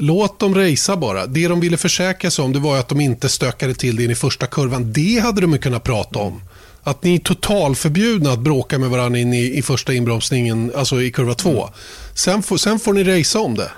Låt 0.00 0.38
dem 0.38 0.54
racea 0.54 0.96
bara. 0.96 1.26
Det 1.26 1.48
de 1.48 1.60
ville 1.60 1.76
försäkra 1.76 2.30
sig 2.30 2.44
om 2.44 2.52
det 2.52 2.58
var 2.58 2.78
att 2.78 2.88
de 2.88 3.00
inte 3.00 3.28
stökade 3.28 3.74
till 3.74 3.96
det 3.96 4.04
in 4.04 4.10
i 4.10 4.14
första 4.14 4.46
kurvan. 4.46 4.92
Det 4.92 5.18
hade 5.18 5.40
de 5.40 5.58
kunnat 5.58 5.84
prata 5.84 6.18
om. 6.18 6.42
Att 6.82 7.04
ni 7.04 7.14
är 7.14 7.18
totalförbjudna 7.18 8.32
att 8.32 8.38
bråka 8.38 8.78
med 8.78 8.90
varandra 8.90 9.18
in 9.18 9.34
i, 9.34 9.58
i 9.58 9.62
första 9.62 9.92
inbromsningen, 9.92 10.72
alltså 10.76 11.02
i 11.02 11.10
kurva 11.10 11.34
två. 11.34 11.50
Mm. 11.50 11.70
Sen, 12.14 12.42
får, 12.42 12.56
sen 12.56 12.78
får 12.78 12.92
ni 12.92 13.04
racea 13.04 13.40
om 13.40 13.54
det. 13.54 13.70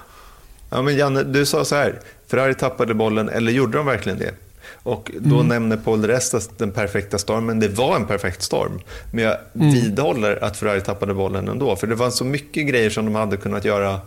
Ja, 0.70 0.82
men 0.82 0.96
Janne, 0.96 1.22
du 1.22 1.46
sa 1.46 1.64
så 1.64 1.74
här, 1.74 2.00
Ferrari 2.30 2.54
tappade 2.54 2.94
bollen, 2.94 3.28
eller 3.28 3.52
gjorde 3.52 3.78
de 3.78 3.86
verkligen 3.86 4.18
det? 4.18 4.34
Och 4.82 5.10
då 5.20 5.34
mm. 5.34 5.48
nämner 5.48 5.76
Paul 5.76 6.06
Restas 6.06 6.50
den 6.56 6.70
perfekta 6.70 7.18
stormen. 7.18 7.60
Det 7.60 7.68
var 7.68 7.96
en 7.96 8.06
perfekt 8.06 8.42
storm. 8.42 8.80
Men 9.12 9.24
jag 9.24 9.36
mm. 9.54 9.72
vidhåller 9.72 10.44
att 10.44 10.56
Ferrari 10.56 10.80
tappade 10.80 11.14
bollen 11.14 11.48
ändå. 11.48 11.76
För 11.76 11.86
det 11.86 11.94
var 11.94 12.10
så 12.10 12.24
mycket 12.24 12.66
grejer 12.66 12.90
som 12.90 13.04
de 13.04 13.14
hade 13.14 13.36
kunnat 13.36 13.64
göra 13.64 14.00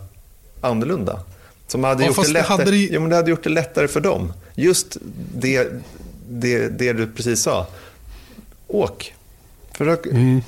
annorlunda. 0.60 1.20
Som 1.68 1.84
hade, 1.84 2.02
ja, 2.02 2.08
gjort 2.08 2.26
det, 2.26 2.32
lättare, 2.32 2.58
hade 2.58 2.70
det... 2.70 2.76
Ja, 2.76 3.00
men 3.00 3.10
det 3.10 3.16
hade 3.16 3.30
gjort 3.30 3.44
det 3.44 3.50
lättare 3.50 3.88
för 3.88 4.00
dem. 4.00 4.32
Just 4.54 4.96
det, 5.34 5.68
det, 6.28 6.68
det 6.68 6.92
du 6.92 7.06
precis 7.06 7.42
sa. 7.42 7.66
Åk. 8.66 9.14
Försök. 9.72 10.06
Mm. 10.06 10.42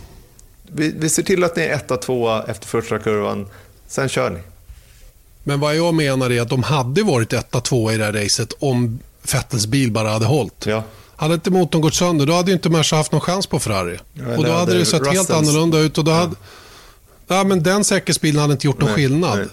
Vi, 0.62 0.94
vi 0.98 1.08
ser 1.08 1.22
till 1.22 1.44
att 1.44 1.56
ni 1.56 1.62
är 1.62 1.74
etta, 1.74 1.96
tvåa 1.96 2.44
efter 2.44 2.66
första 2.66 2.98
kurvan. 2.98 3.46
Sen 3.88 4.08
kör 4.08 4.30
ni. 4.30 4.38
Men 5.44 5.60
vad 5.60 5.76
jag 5.76 5.94
menar 5.94 6.30
är 6.30 6.40
att 6.40 6.48
de 6.48 6.62
hade 6.62 7.02
varit 7.02 7.32
etta, 7.32 7.60
tvåa 7.60 7.94
i 7.94 7.96
det 7.96 8.04
här 8.04 8.12
racet 8.12 8.52
om 8.58 8.98
Vettels 9.32 9.66
bil 9.66 9.92
bara 9.92 10.08
hade 10.08 10.26
hållit. 10.26 10.66
Ja. 10.66 10.82
Hade 11.16 11.34
inte 11.34 11.50
motorn 11.50 11.80
gått 11.80 11.94
sönder, 11.94 12.26
då 12.26 12.32
hade 12.32 12.52
inte 12.52 12.68
Merca 12.68 12.96
haft 12.96 13.12
någon 13.12 13.20
chans 13.20 13.46
på 13.46 13.58
Ferrari. 13.58 13.98
Ja, 14.12 14.36
och 14.36 14.44
då 14.44 14.52
hade 14.52 14.78
det 14.78 14.84
sett 14.84 15.00
Russells... 15.00 15.16
helt 15.16 15.30
annorlunda 15.30 15.78
ut. 15.78 15.98
Och 15.98 16.04
då 16.04 16.10
hade, 16.10 16.34
ja. 17.26 17.44
men 17.44 17.62
den 17.62 17.84
säkerhetsbilen 17.84 18.40
hade 18.40 18.52
inte 18.52 18.66
gjort 18.66 18.80
någon 18.80 18.88
nej, 18.88 18.96
skillnad. 18.96 19.38
Nej. 19.38 19.46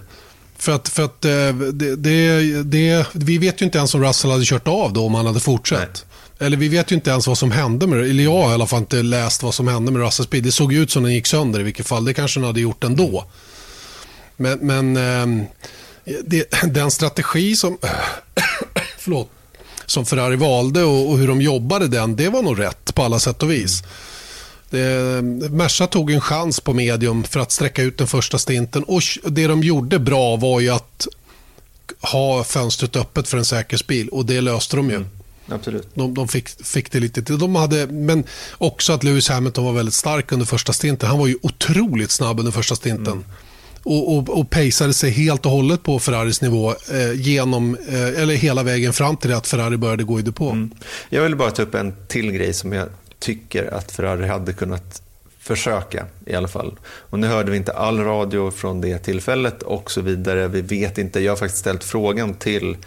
För 0.63 0.71
att, 0.71 0.89
för 0.89 1.03
att 1.03 1.25
eh, 1.25 1.55
det, 1.73 1.95
det, 1.95 2.63
det, 2.63 3.05
vi 3.13 3.37
vet 3.37 3.61
ju 3.61 3.65
inte 3.65 3.77
ens 3.77 3.95
om 3.95 4.03
Russell 4.03 4.31
hade 4.31 4.45
kört 4.45 4.67
av 4.67 4.93
då 4.93 5.05
om 5.05 5.15
han 5.15 5.25
hade 5.25 5.39
fortsatt. 5.39 6.05
Eller 6.39 6.57
vi 6.57 6.67
vet 6.67 6.91
ju 6.91 6.95
inte 6.95 7.09
ens 7.09 7.27
vad 7.27 7.37
som 7.37 7.51
hände 7.51 7.87
med 7.87 7.99
det. 7.99 8.09
Eller 8.09 8.23
jag 8.23 8.43
har 8.43 8.51
i 8.51 8.53
alla 8.53 8.67
fall 8.67 8.79
inte 8.79 9.01
läst 9.01 9.43
vad 9.43 9.53
som 9.53 9.67
hände 9.67 9.91
med 9.91 10.01
Russell 10.01 10.25
Speed. 10.25 10.43
Det 10.43 10.51
såg 10.51 10.73
ut 10.73 10.91
som 10.91 11.03
den 11.03 11.13
gick 11.13 11.27
sönder 11.27 11.59
i 11.59 11.63
vilket 11.63 11.87
fall. 11.87 12.05
Det 12.05 12.13
kanske 12.13 12.39
den 12.39 12.47
hade 12.47 12.59
gjort 12.61 12.83
ändå. 12.83 13.25
Men, 14.37 14.59
men 14.59 14.97
eh, 14.97 15.45
det, 16.25 16.51
den 16.63 16.91
strategi 16.91 17.55
som, 17.55 17.77
förlåt, 18.97 19.29
som 19.85 20.05
Ferrari 20.05 20.35
valde 20.35 20.83
och, 20.83 21.09
och, 21.09 21.17
hur 21.17 21.27
de 21.27 21.41
jobbade 21.41 21.87
den, 21.87 22.15
det 22.15 22.29
var 22.29 22.41
nog 22.41 22.59
rätt 22.59 22.95
på 22.95 23.03
alla 23.03 23.19
sätt 23.19 23.43
och 23.43 23.51
vis. 23.51 23.83
Det, 24.73 25.21
Merca 25.51 25.87
tog 25.87 26.11
en 26.11 26.21
chans 26.21 26.59
på 26.59 26.73
medium 26.73 27.23
för 27.23 27.39
att 27.39 27.51
sträcka 27.51 27.83
ut 27.83 27.97
den 27.97 28.07
första 28.07 28.37
stinten 28.37 28.83
och 28.83 29.01
det 29.23 29.47
de 29.47 29.63
gjorde 29.63 29.99
bra 29.99 30.35
var 30.35 30.59
ju 30.59 30.69
att 30.69 31.07
ha 32.01 32.43
fönstret 32.43 32.95
öppet 32.95 33.27
för 33.27 33.37
en 33.37 33.45
säkerhetsbil 33.45 34.09
och 34.09 34.25
det 34.25 34.41
löste 34.41 34.75
de 34.75 34.89
ju. 34.89 34.95
Mm, 34.95 35.07
absolut. 35.47 35.87
De, 35.93 36.13
de 36.13 36.27
fick, 36.27 36.49
fick, 36.65 36.91
det 36.91 36.99
lite 36.99 37.23
till. 37.23 37.39
De 37.39 37.55
hade, 37.55 37.87
men 37.87 38.23
också 38.57 38.93
att 38.93 39.03
Lewis 39.03 39.29
Hamilton 39.29 39.65
var 39.65 39.73
väldigt 39.73 39.93
stark 39.93 40.31
under 40.31 40.45
första 40.45 40.73
stinten. 40.73 41.09
Han 41.09 41.19
var 41.19 41.27
ju 41.27 41.37
otroligt 41.41 42.11
snabb 42.11 42.39
under 42.39 42.51
första 42.51 42.75
stinten. 42.75 43.13
Mm. 43.13 43.25
Och, 43.83 44.17
och, 44.17 44.29
och 44.29 44.49
pejsade 44.49 44.93
sig 44.93 45.11
helt 45.11 45.45
och 45.45 45.51
hållet 45.51 45.83
på 45.83 45.99
Ferraris 45.99 46.41
nivå 46.41 46.75
eh, 46.91 47.13
genom, 47.13 47.77
eh, 47.87 48.21
eller 48.21 48.35
hela 48.35 48.63
vägen 48.63 48.93
fram 48.93 49.17
till 49.17 49.33
att 49.33 49.47
Ferrari 49.47 49.77
började 49.77 50.03
gå 50.03 50.19
i 50.19 50.21
depå. 50.21 50.49
Mm. 50.49 50.71
Jag 51.09 51.23
vill 51.23 51.35
bara 51.35 51.51
ta 51.51 51.61
upp 51.61 51.75
en 51.75 51.93
till 52.07 52.31
grej 52.31 52.53
som 52.53 52.73
jag 52.73 52.89
tycker 53.23 53.73
att 53.73 53.91
Ferrari 53.91 54.27
hade 54.27 54.53
kunnat 54.53 55.01
försöka 55.39 56.05
i 56.25 56.35
alla 56.35 56.47
fall. 56.47 56.79
Och 56.85 57.19
nu 57.19 57.27
hörde 57.27 57.51
vi 57.51 57.57
inte 57.57 57.71
all 57.71 57.99
radio 57.99 58.51
från 58.51 58.81
det 58.81 58.97
tillfället 58.97 59.63
och 59.63 59.91
så 59.91 60.01
vidare. 60.01 60.47
Vi 60.47 60.61
vet 60.61 60.97
inte. 60.97 61.19
Jag 61.19 61.31
har 61.31 61.37
faktiskt 61.37 61.59
ställt 61.59 61.83
frågan 61.83 62.33
till 62.33 62.77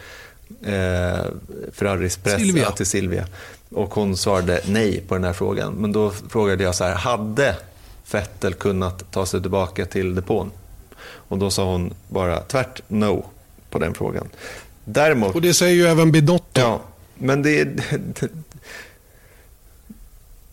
eh, 0.62 1.24
Ferraris 1.72 2.16
press, 2.16 2.40
Silvia. 2.40 2.70
till 2.70 2.86
Silvia. 2.86 3.26
Och 3.70 3.94
hon 3.94 4.16
svarade 4.16 4.60
nej 4.66 5.00
på 5.08 5.14
den 5.14 5.24
här 5.24 5.32
frågan. 5.32 5.72
Men 5.72 5.92
då 5.92 6.10
frågade 6.10 6.64
jag 6.64 6.74
så 6.74 6.84
här, 6.84 6.94
hade 6.94 7.56
Vettel 8.12 8.54
kunnat 8.54 9.12
ta 9.12 9.26
sig 9.26 9.40
tillbaka 9.42 9.86
till 9.86 10.14
depån? 10.14 10.50
Och 11.02 11.38
då 11.38 11.50
sa 11.50 11.64
hon 11.64 11.94
bara 12.08 12.40
tvärt 12.40 12.82
no 12.88 13.26
på 13.70 13.78
den 13.78 13.94
frågan. 13.94 14.28
Däremot, 14.84 15.34
och 15.34 15.42
det 15.42 15.54
säger 15.54 15.74
ju 15.74 15.86
även 15.86 16.12
Binotto. 16.12 16.60
Ja, 16.60 16.80
men 17.14 17.42
det, 17.42 17.68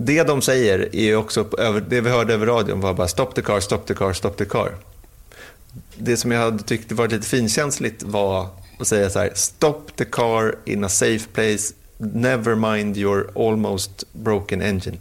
det 0.06 0.24
de 0.24 0.42
säger 0.42 0.96
är 0.96 1.16
också, 1.16 1.44
det 1.88 2.02
vi 2.02 2.10
hörde 2.10 2.34
över 2.34 2.46
radion 2.46 2.82
var 2.82 2.94
bara 2.94 3.08
stop 3.08 3.32
the 3.36 3.42
car, 3.42 3.60
stop 3.60 3.78
the 3.78 3.94
car, 3.94 4.14
stop 4.14 4.30
the 4.30 4.46
car. 4.46 4.72
Det 5.98 6.18
som 6.18 6.32
jag 6.32 6.40
hade 6.40 6.64
tyckt 6.64 6.92
var 6.92 7.08
lite 7.08 7.28
finkänsligt 7.28 8.04
var 8.04 8.48
att 8.80 8.88
säga 8.88 9.10
så 9.10 9.20
här, 9.20 9.32
stop 9.34 9.82
the 9.96 10.06
car 10.06 10.56
in 10.66 10.84
a 10.84 10.90
safe 10.90 11.28
place, 11.34 11.74
never 11.98 12.56
mind 12.56 12.98
your 12.98 13.30
almost 13.36 14.04
broken 14.14 14.62
engine. 14.62 14.98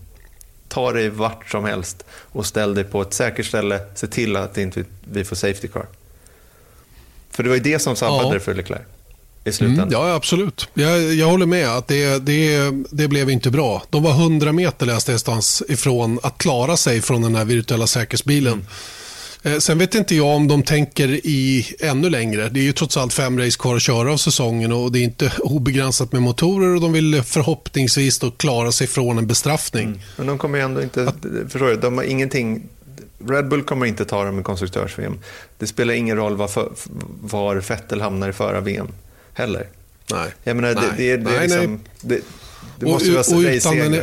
Ta 0.68 0.92
dig 0.92 1.08
vart 1.08 1.50
som 1.50 1.64
helst 1.64 2.04
och 2.10 2.46
ställ 2.46 2.74
dig 2.74 2.84
på 2.84 3.02
ett 3.02 3.14
säkert 3.14 3.46
ställe, 3.46 3.80
se 3.94 4.06
till 4.06 4.36
att 4.36 4.58
inte 4.58 4.84
vi 5.04 5.24
får 5.24 5.36
safety 5.36 5.68
car. 5.68 5.86
För 7.30 7.42
det 7.42 7.48
var 7.48 7.56
ju 7.56 7.62
det 7.62 7.78
som 7.78 7.96
sabbade 7.96 8.34
ja. 8.34 8.40
för 8.40 8.54
Leclerc 8.54 8.82
i 9.44 9.52
slutändan. 9.52 9.88
Mm, 9.88 9.92
ja, 9.92 10.14
absolut. 10.14 10.68
Jag, 10.74 11.14
jag 11.14 11.26
håller 11.26 11.46
med. 11.46 11.68
att 11.68 11.88
det, 11.88 12.18
det, 12.18 12.70
det 12.90 13.08
blev 13.08 13.30
inte 13.30 13.50
bra. 13.50 13.82
De 13.90 14.02
var 14.02 14.10
100 14.10 14.52
meter 14.52 14.86
läste 14.86 15.12
jag 15.12 15.42
ifrån 15.68 16.18
att 16.22 16.38
klara 16.38 16.76
sig 16.76 17.00
från 17.00 17.22
den 17.22 17.34
här 17.34 17.44
virtuella 17.44 17.86
säkerhetsbilen. 17.86 18.52
Mm. 18.52 18.66
Eh, 19.42 19.58
sen 19.58 19.78
vet 19.78 19.94
inte 19.94 20.14
jag 20.14 20.26
om 20.26 20.48
de 20.48 20.62
tänker 20.62 21.08
i 21.26 21.66
ännu 21.80 22.10
längre. 22.10 22.48
Det 22.48 22.60
är 22.60 22.64
ju 22.64 22.72
trots 22.72 22.96
allt 22.96 23.12
fem 23.12 23.38
race 23.38 23.58
kvar 23.58 23.76
att 23.76 23.82
köra 23.82 24.12
av 24.12 24.16
säsongen 24.16 24.72
och 24.72 24.92
det 24.92 24.98
är 24.98 25.02
inte 25.02 25.32
obegränsat 25.38 26.12
med 26.12 26.22
motorer 26.22 26.74
och 26.74 26.80
de 26.80 26.92
vill 26.92 27.22
förhoppningsvis 27.22 28.18
då 28.18 28.30
klara 28.30 28.72
sig 28.72 28.86
från 28.86 29.18
en 29.18 29.26
bestraffning. 29.26 29.86
Mm. 29.86 30.00
Men 30.16 30.26
de 30.26 30.38
kommer 30.38 30.58
ändå 30.58 30.82
inte, 30.82 31.02
att, 31.02 31.16
förstår 31.48 31.66
du, 31.66 31.76
de 31.76 31.98
har 31.98 32.04
ingenting 32.04 32.68
Red 33.28 33.48
Bull 33.48 33.62
kommer 33.62 33.86
inte 33.86 34.04
ta 34.04 34.24
dem 34.24 34.40
i 34.40 34.42
konstruktörs-VM. 34.42 35.18
Det 35.58 35.66
spelar 35.66 35.94
ingen 35.94 36.16
roll 36.16 36.36
var, 36.36 36.50
var 37.20 37.56
Vettel 37.56 38.00
hamnar 38.00 38.28
i 38.28 38.32
förra-VM 38.32 38.88
heller. 39.34 39.66
Nej. 40.10 40.30
Jag 40.44 40.56
menar, 40.56 40.74
nej. 40.74 40.84
Det, 40.96 41.16
det, 41.16 41.16
det, 41.16 41.30
nej, 41.30 41.48
liksom, 41.48 41.80
det, 42.00 42.20
det 42.78 42.86
måste 42.86 43.18
och, 43.18 43.42
vara 43.42 43.52
utan, 43.52 44.02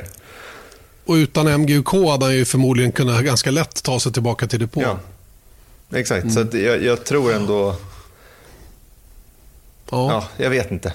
och 1.06 1.14
utan 1.14 1.62
MGUK 1.62 1.92
hade 1.92 2.26
han 2.26 2.36
ju 2.36 2.46
förmodligen 2.46 2.92
kunnat 2.92 3.24
ganska 3.24 3.52
lätt 3.52 3.84
ta 3.84 4.00
sig 4.00 4.14
tillbaka 4.14 4.48
till 4.48 4.60
depå. 4.60 4.82
Ja, 4.82 5.00
exakt. 5.98 6.24
Mm. 6.24 6.52
Så 6.52 6.58
jag, 6.58 6.84
jag, 6.84 7.06
tror 7.06 7.34
ändå... 7.34 7.76
Ja. 9.92 10.12
ja, 10.12 10.44
jag 10.44 10.50
vet 10.50 10.72
inte. 10.72 10.94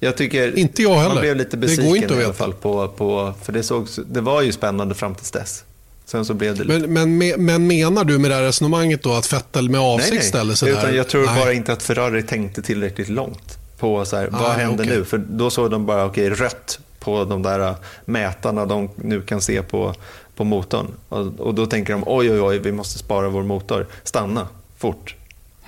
Jag 0.00 0.16
tycker 0.16 0.58
inte 0.58 0.82
jag 0.82 0.94
heller. 0.94 1.14
Man 1.14 1.20
blev 1.20 1.36
lite 1.36 1.56
besviken 1.56 2.20
i 2.20 2.24
alla 2.24 2.34
fall. 2.34 2.52
På, 2.52 2.88
på, 2.88 3.34
för 3.42 3.52
det, 3.52 3.62
såg, 3.62 3.88
det 4.06 4.20
var 4.20 4.42
ju 4.42 4.52
spännande 4.52 4.94
fram 4.94 5.14
till 5.14 5.26
dess. 5.32 5.64
Sen 6.04 6.24
så 6.24 6.34
blev 6.34 6.56
det 6.56 6.64
lite... 6.64 6.88
men, 6.88 7.18
men, 7.18 7.44
men 7.44 7.66
menar 7.66 8.04
du 8.04 8.18
med 8.18 8.30
det 8.30 8.34
här 8.34 8.42
resonemanget 8.42 9.02
då 9.02 9.12
att 9.12 9.32
Vettel 9.32 9.70
med 9.70 9.80
avsikt 9.80 10.24
ställer 10.24 10.54
sig 10.54 10.72
där? 10.72 10.92
Jag 10.92 11.08
tror 11.08 11.26
nej. 11.26 11.40
bara 11.40 11.52
inte 11.52 11.72
att 11.72 11.82
Ferrari 11.82 12.22
tänkte 12.22 12.62
tillräckligt 12.62 13.08
långt 13.08 13.57
på 13.78 14.04
så 14.04 14.16
här, 14.16 14.28
vad 14.32 14.42
ah, 14.42 14.52
händer 14.52 14.84
okay. 14.84 14.96
nu? 14.96 15.04
För 15.04 15.18
då 15.18 15.50
såg 15.50 15.70
de 15.70 15.86
bara 15.86 16.06
okay, 16.06 16.30
rött 16.30 16.78
på 16.98 17.24
de 17.24 17.42
där 17.42 17.60
äh, 17.60 17.74
mätarna 18.04 18.66
de 18.66 18.90
nu 18.96 19.22
kan 19.22 19.40
se 19.40 19.62
på, 19.62 19.94
på 20.36 20.44
motorn. 20.44 20.86
Och, 21.08 21.40
och 21.40 21.54
då 21.54 21.66
tänker 21.66 21.92
de 21.92 22.02
oj, 22.06 22.30
oj, 22.30 22.40
oj, 22.40 22.58
vi 22.58 22.72
måste 22.72 22.98
spara 22.98 23.28
vår 23.28 23.42
motor. 23.42 23.86
Stanna 24.04 24.48
fort. 24.78 25.14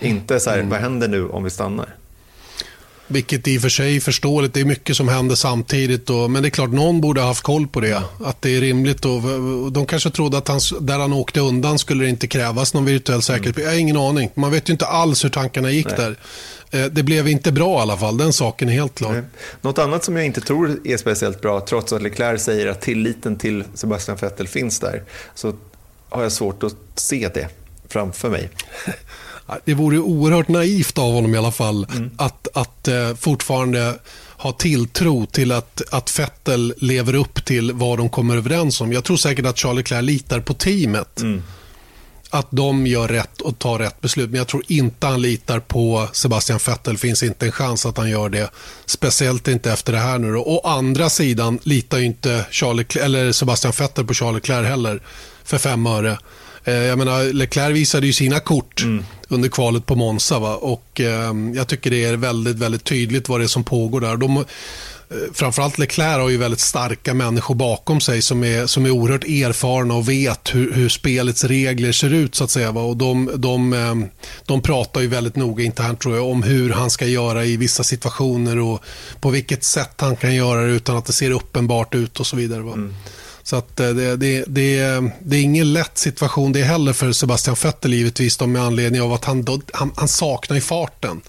Inte 0.01 0.40
så 0.40 0.51
här, 0.51 0.59
mm. 0.59 0.70
vad 0.70 0.81
händer 0.81 1.09
nu 1.09 1.29
om 1.29 1.44
vi 1.44 1.51
stannar? 1.51 1.94
Vilket 3.12 3.49
i 3.49 3.59
och 3.59 3.62
för 3.62 3.68
sig 3.68 3.96
är 3.96 4.01
förståeligt. 4.01 4.55
Det 4.55 4.61
är 4.61 4.64
mycket 4.64 4.96
som 4.96 5.09
händer 5.09 5.35
samtidigt. 5.35 6.11
Och, 6.11 6.31
men 6.31 6.42
det 6.42 6.49
är 6.49 6.51
klart, 6.51 6.70
någon 6.70 7.01
borde 7.01 7.20
ha 7.20 7.29
haft 7.29 7.42
koll 7.42 7.66
på 7.66 7.81
det. 7.81 8.03
Att 8.25 8.42
det 8.42 8.57
är 8.57 8.61
rimligt. 8.61 9.05
Och, 9.05 9.23
de 9.73 9.87
kanske 9.87 10.11
trodde 10.11 10.38
att 10.38 10.49
han, 10.49 10.61
där 10.81 10.99
han 10.99 11.12
åkte 11.12 11.40
undan 11.40 11.79
skulle 11.79 12.05
det 12.05 12.11
inte 12.11 12.27
krävas 12.27 12.75
någon 12.75 12.85
virtuell 12.85 13.23
säkerhet. 13.23 13.57
Mm. 13.57 13.66
Jag 13.66 13.75
har 13.75 13.81
ingen 13.81 13.96
aning. 13.96 14.31
Man 14.35 14.51
vet 14.51 14.68
ju 14.68 14.73
inte 14.73 14.87
alls 14.87 15.25
hur 15.25 15.29
tankarna 15.29 15.70
gick 15.70 15.87
Nej. 15.87 15.96
där. 15.96 16.16
Eh, 16.70 16.85
det 16.85 17.02
blev 17.02 17.28
inte 17.28 17.52
bra 17.52 17.78
i 17.78 17.83
alla 17.83 17.96
fall, 17.96 18.16
den 18.16 18.33
saken 18.33 18.68
är 18.68 18.72
helt 18.72 18.94
klar. 18.94 19.12
Nej. 19.12 19.22
Något 19.61 19.78
annat 19.78 20.04
som 20.04 20.16
jag 20.16 20.26
inte 20.26 20.40
tror 20.40 20.80
är 20.85 20.96
speciellt 20.96 21.40
bra, 21.40 21.61
trots 21.61 21.92
att 21.92 22.02
Leclerc 22.02 22.42
säger 22.42 22.66
att 22.66 22.80
tilliten 22.80 23.37
till 23.37 23.64
Sebastian 23.74 24.16
Vettel 24.20 24.48
finns 24.48 24.78
där, 24.80 25.02
så 25.35 25.54
har 26.09 26.22
jag 26.22 26.33
svårt 26.33 26.62
att 26.62 26.74
se 26.94 27.30
det 27.35 27.48
framför 27.88 28.30
mig. 28.30 28.50
Det 29.64 29.74
vore 29.74 29.98
oerhört 29.98 30.48
naivt 30.48 30.98
av 30.98 31.12
honom 31.12 31.35
i 31.35 31.38
alla 31.38 31.52
fall 31.52 31.87
mm. 31.90 32.11
att, 32.16 32.48
att 32.54 32.88
uh, 32.88 33.14
fortfarande 33.14 33.98
ha 34.37 34.52
tilltro 34.52 35.26
till 35.26 35.52
att, 35.52 35.83
att 35.90 36.18
Vettel 36.18 36.74
lever 36.76 37.14
upp 37.14 37.44
till 37.44 37.72
vad 37.72 37.98
de 37.98 38.09
kommer 38.09 38.37
överens 38.37 38.80
om. 38.80 38.92
Jag 38.92 39.04
tror 39.04 39.16
säkert 39.16 39.46
att 39.46 39.59
Charlie 39.59 39.76
Leclerc 39.76 40.04
litar 40.04 40.40
på 40.40 40.54
teamet. 40.54 41.20
Mm 41.20 41.42
att 42.31 42.47
de 42.51 42.87
gör 42.87 43.09
rätt 43.09 43.40
och 43.40 43.59
tar 43.59 43.79
rätt 43.79 44.01
beslut. 44.01 44.31
Men 44.31 44.38
jag 44.38 44.49
tror 44.49 44.62
inte 44.66 45.07
han 45.07 45.23
litar 45.23 45.61
på 45.61 46.09
Sebastian 46.12 46.59
Vettel. 46.66 46.95
Det 46.95 47.01
finns 47.01 47.23
inte 47.23 47.47
en 47.47 47.53
chans 47.53 47.87
att 47.87 47.97
han 47.97 48.11
gör 48.11 48.29
det. 48.29 48.51
Speciellt 48.87 49.49
inte 49.49 49.73
efter 49.73 49.93
det 49.93 49.99
här 49.99 50.19
nu. 50.19 50.33
Då. 50.33 50.40
Å 50.40 50.61
andra 50.64 51.11
sidan 51.11 51.59
litar 51.62 51.99
ju 51.99 52.05
inte 52.05 52.45
Charlie, 52.51 53.01
eller 53.01 53.33
Sebastian 53.33 53.73
Vettel 53.79 54.05
på 54.05 54.14
Charles 54.14 54.35
Leclerc 54.35 54.69
heller 54.69 55.03
för 55.45 55.59
fem 55.59 55.87
öre. 55.87 56.19
Eh, 56.70 56.87
jag 56.87 56.98
menar, 56.98 57.33
Leclerc 57.33 57.76
visade 57.76 58.06
ju 58.06 58.12
sina 58.12 58.40
kort 58.40 58.83
mm. 58.83 59.04
under 59.28 59.48
kvalet 59.48 59.87
på 59.87 59.96
Monza. 59.96 60.38
Va? 60.38 60.56
Och, 60.56 61.00
eh, 61.00 61.33
jag 61.54 61.68
tycker 61.68 61.90
det 61.90 62.04
är 62.04 62.16
väldigt, 62.16 62.56
väldigt 62.56 62.85
tydligt 62.85 63.28
vad 63.28 63.40
det 63.40 63.44
är 63.44 63.48
som 63.48 63.64
pågår 63.64 64.00
där. 64.00 64.16
De, 64.16 64.44
Eh, 65.11 65.16
framförallt 65.33 65.78
Leclerc 65.78 66.18
har 66.18 66.28
ju 66.28 66.37
väldigt 66.37 66.61
starka 66.61 67.14
människor 67.14 67.54
bakom 67.54 68.00
sig 68.00 68.22
som 68.22 68.44
är, 68.44 68.66
som 68.66 68.87
är 68.87 68.90
oerhört 68.90 69.24
erfarna 69.24 69.94
och 69.94 70.09
vet 70.09 70.54
hur, 70.54 70.72
hur 70.72 70.88
spelets 70.88 71.44
regler 71.44 71.92
ser 71.92 72.14
ut. 72.14 72.35
så 72.35 72.44
att 72.44 72.50
säga. 72.50 72.70
Och 72.70 72.96
de, 72.96 73.30
de, 73.35 73.72
eh, 73.72 73.94
de 74.46 74.62
pratar 74.62 75.00
ju 75.00 75.06
väldigt 75.06 75.37
noga 75.37 75.64
internt 75.64 76.00
tror 76.00 76.16
jag, 76.16 76.26
om 76.26 76.42
hur 76.42 76.70
han 76.70 76.90
ska 76.90 77.06
göra 77.06 77.44
i 77.44 77.56
vissa 77.56 77.85
situationer 77.85 78.59
och 78.59 78.85
på 79.20 79.30
vilket 79.30 79.64
sätt 79.64 79.94
han 79.96 80.16
kan 80.16 80.35
göra 80.35 80.62
det 80.62 80.72
utan 80.72 80.96
att 80.96 81.06
det 81.06 81.12
ser 81.12 81.30
uppenbart 81.30 81.94
ut 81.94 82.20
och 82.20 82.26
så 82.26 82.37
vidare. 82.37 82.61
Mm. 82.61 82.94
Så 83.51 83.57
att 83.57 83.81
eh, 83.81 83.89
det, 83.89 84.17
det, 84.17 84.45
det, 84.47 85.03
det, 85.23 85.37
är 85.37 85.43
ingen 85.43 85.73
lätt 85.73 85.99
situation 85.99 86.53
det 86.53 86.63
heller 86.63 86.93
för 86.93 87.13
Sebastian 87.13 87.57
Vettel 87.63 87.95
givetvis 87.95 88.41
med 88.41 88.63
anledning 88.63 89.03
av 89.03 89.13
att 89.13 89.25
han, 89.25 89.47
han, 89.73 89.93
han 89.97 90.09
saknar 90.09 90.57
i 90.57 90.61
farten. 90.61 91.21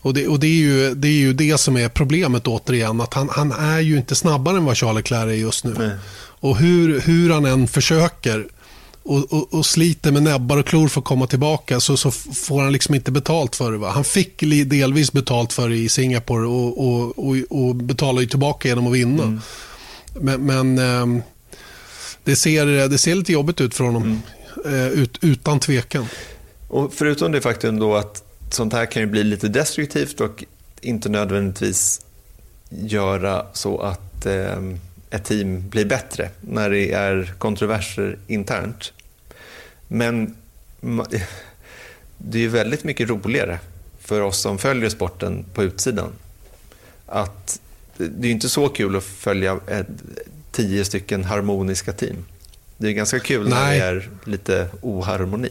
Och, 0.00 0.14
det, 0.14 0.28
och 0.28 0.40
det, 0.40 0.46
är 0.46 0.60
ju, 0.60 0.94
det 0.94 1.08
är 1.08 1.12
ju 1.12 1.32
det 1.32 1.58
som 1.58 1.76
är 1.76 1.88
problemet 1.88 2.46
återigen. 2.46 3.00
Att 3.00 3.14
han, 3.14 3.28
han 3.32 3.52
är 3.52 3.80
ju 3.80 3.96
inte 3.96 4.14
snabbare 4.14 4.56
än 4.56 4.64
vad 4.64 4.76
Charles 4.76 4.96
Leclerc 4.96 5.28
är 5.28 5.34
just 5.34 5.64
nu. 5.64 5.74
Nej. 5.78 5.90
Och 6.40 6.56
hur, 6.56 7.00
hur 7.00 7.30
han 7.30 7.44
än 7.44 7.68
försöker 7.68 8.46
och, 9.02 9.32
och, 9.32 9.54
och, 9.54 9.66
sliter 9.66 10.12
med 10.12 10.22
näbbar 10.22 10.56
och 10.56 10.66
klor 10.66 10.88
för 10.88 11.00
att 11.00 11.04
komma 11.04 11.26
tillbaka 11.26 11.80
så, 11.80 11.96
så 11.96 12.10
får 12.10 12.62
han 12.62 12.72
liksom 12.72 12.94
inte 12.94 13.10
betalt 13.10 13.56
för 13.56 13.72
det. 13.72 13.78
Va? 13.78 13.90
Han 13.90 14.04
fick 14.04 14.40
delvis 14.66 15.12
betalt 15.12 15.52
för 15.52 15.68
det 15.68 15.76
i 15.76 15.88
Singapore 15.88 16.46
och, 16.46 16.86
och, 16.86 17.28
och, 17.28 17.36
och 17.50 17.74
betalar 17.74 18.20
ju 18.20 18.26
tillbaka 18.26 18.68
genom 18.68 18.86
att 18.86 18.92
vinna. 18.92 19.22
Mm. 19.22 19.40
Men, 20.20 20.46
men 20.46 20.78
eh, 20.78 21.24
det, 22.24 22.36
ser, 22.36 22.88
det 22.88 22.98
ser 22.98 23.14
lite 23.14 23.32
jobbigt 23.32 23.60
ut 23.60 23.74
för 23.74 23.84
honom. 23.84 24.02
Mm. 24.02 24.18
Ut, 24.92 25.18
utan 25.20 25.60
tvekan. 25.60 26.06
Och 26.68 26.94
förutom 26.94 27.32
det 27.32 27.40
faktum 27.40 27.78
då 27.78 27.96
att 27.96 28.24
sånt 28.50 28.72
här 28.72 28.86
kan 28.86 29.02
ju 29.02 29.08
bli 29.08 29.24
lite 29.24 29.48
destruktivt 29.48 30.20
och 30.20 30.44
inte 30.80 31.08
nödvändigtvis 31.08 32.00
göra 32.68 33.46
så 33.52 33.80
att 33.80 34.12
att 34.22 34.26
eh, 34.26 34.62
ett 35.10 35.24
team 35.24 35.68
blir 35.68 35.84
bättre 35.84 36.30
när 36.40 36.70
det 36.70 36.92
är 36.92 37.34
kontroverser 37.38 38.18
internt. 38.26 38.92
Men 39.88 40.36
det 42.18 42.38
är 42.38 42.42
ju 42.42 42.48
väldigt 42.48 42.84
mycket 42.84 43.08
roligare 43.08 43.58
för 44.00 44.20
oss 44.20 44.40
som 44.40 44.58
följer 44.58 44.90
sporten 44.90 45.44
på 45.54 45.62
utsidan. 45.62 46.12
Att 47.06 47.60
det 47.96 48.28
är 48.28 48.32
inte 48.32 48.48
så 48.48 48.68
kul 48.68 48.96
att 48.96 49.04
följa 49.04 49.60
ett, 49.66 49.86
tio 50.52 50.84
stycken 50.84 51.24
harmoniska 51.24 51.92
team. 51.92 52.16
Det 52.76 52.88
är 52.88 52.92
ganska 52.92 53.20
kul 53.20 53.48
Nej. 53.48 53.78
när 53.78 53.94
det 53.94 54.00
är 54.00 54.10
lite 54.24 54.68
oharmoni. 54.80 55.50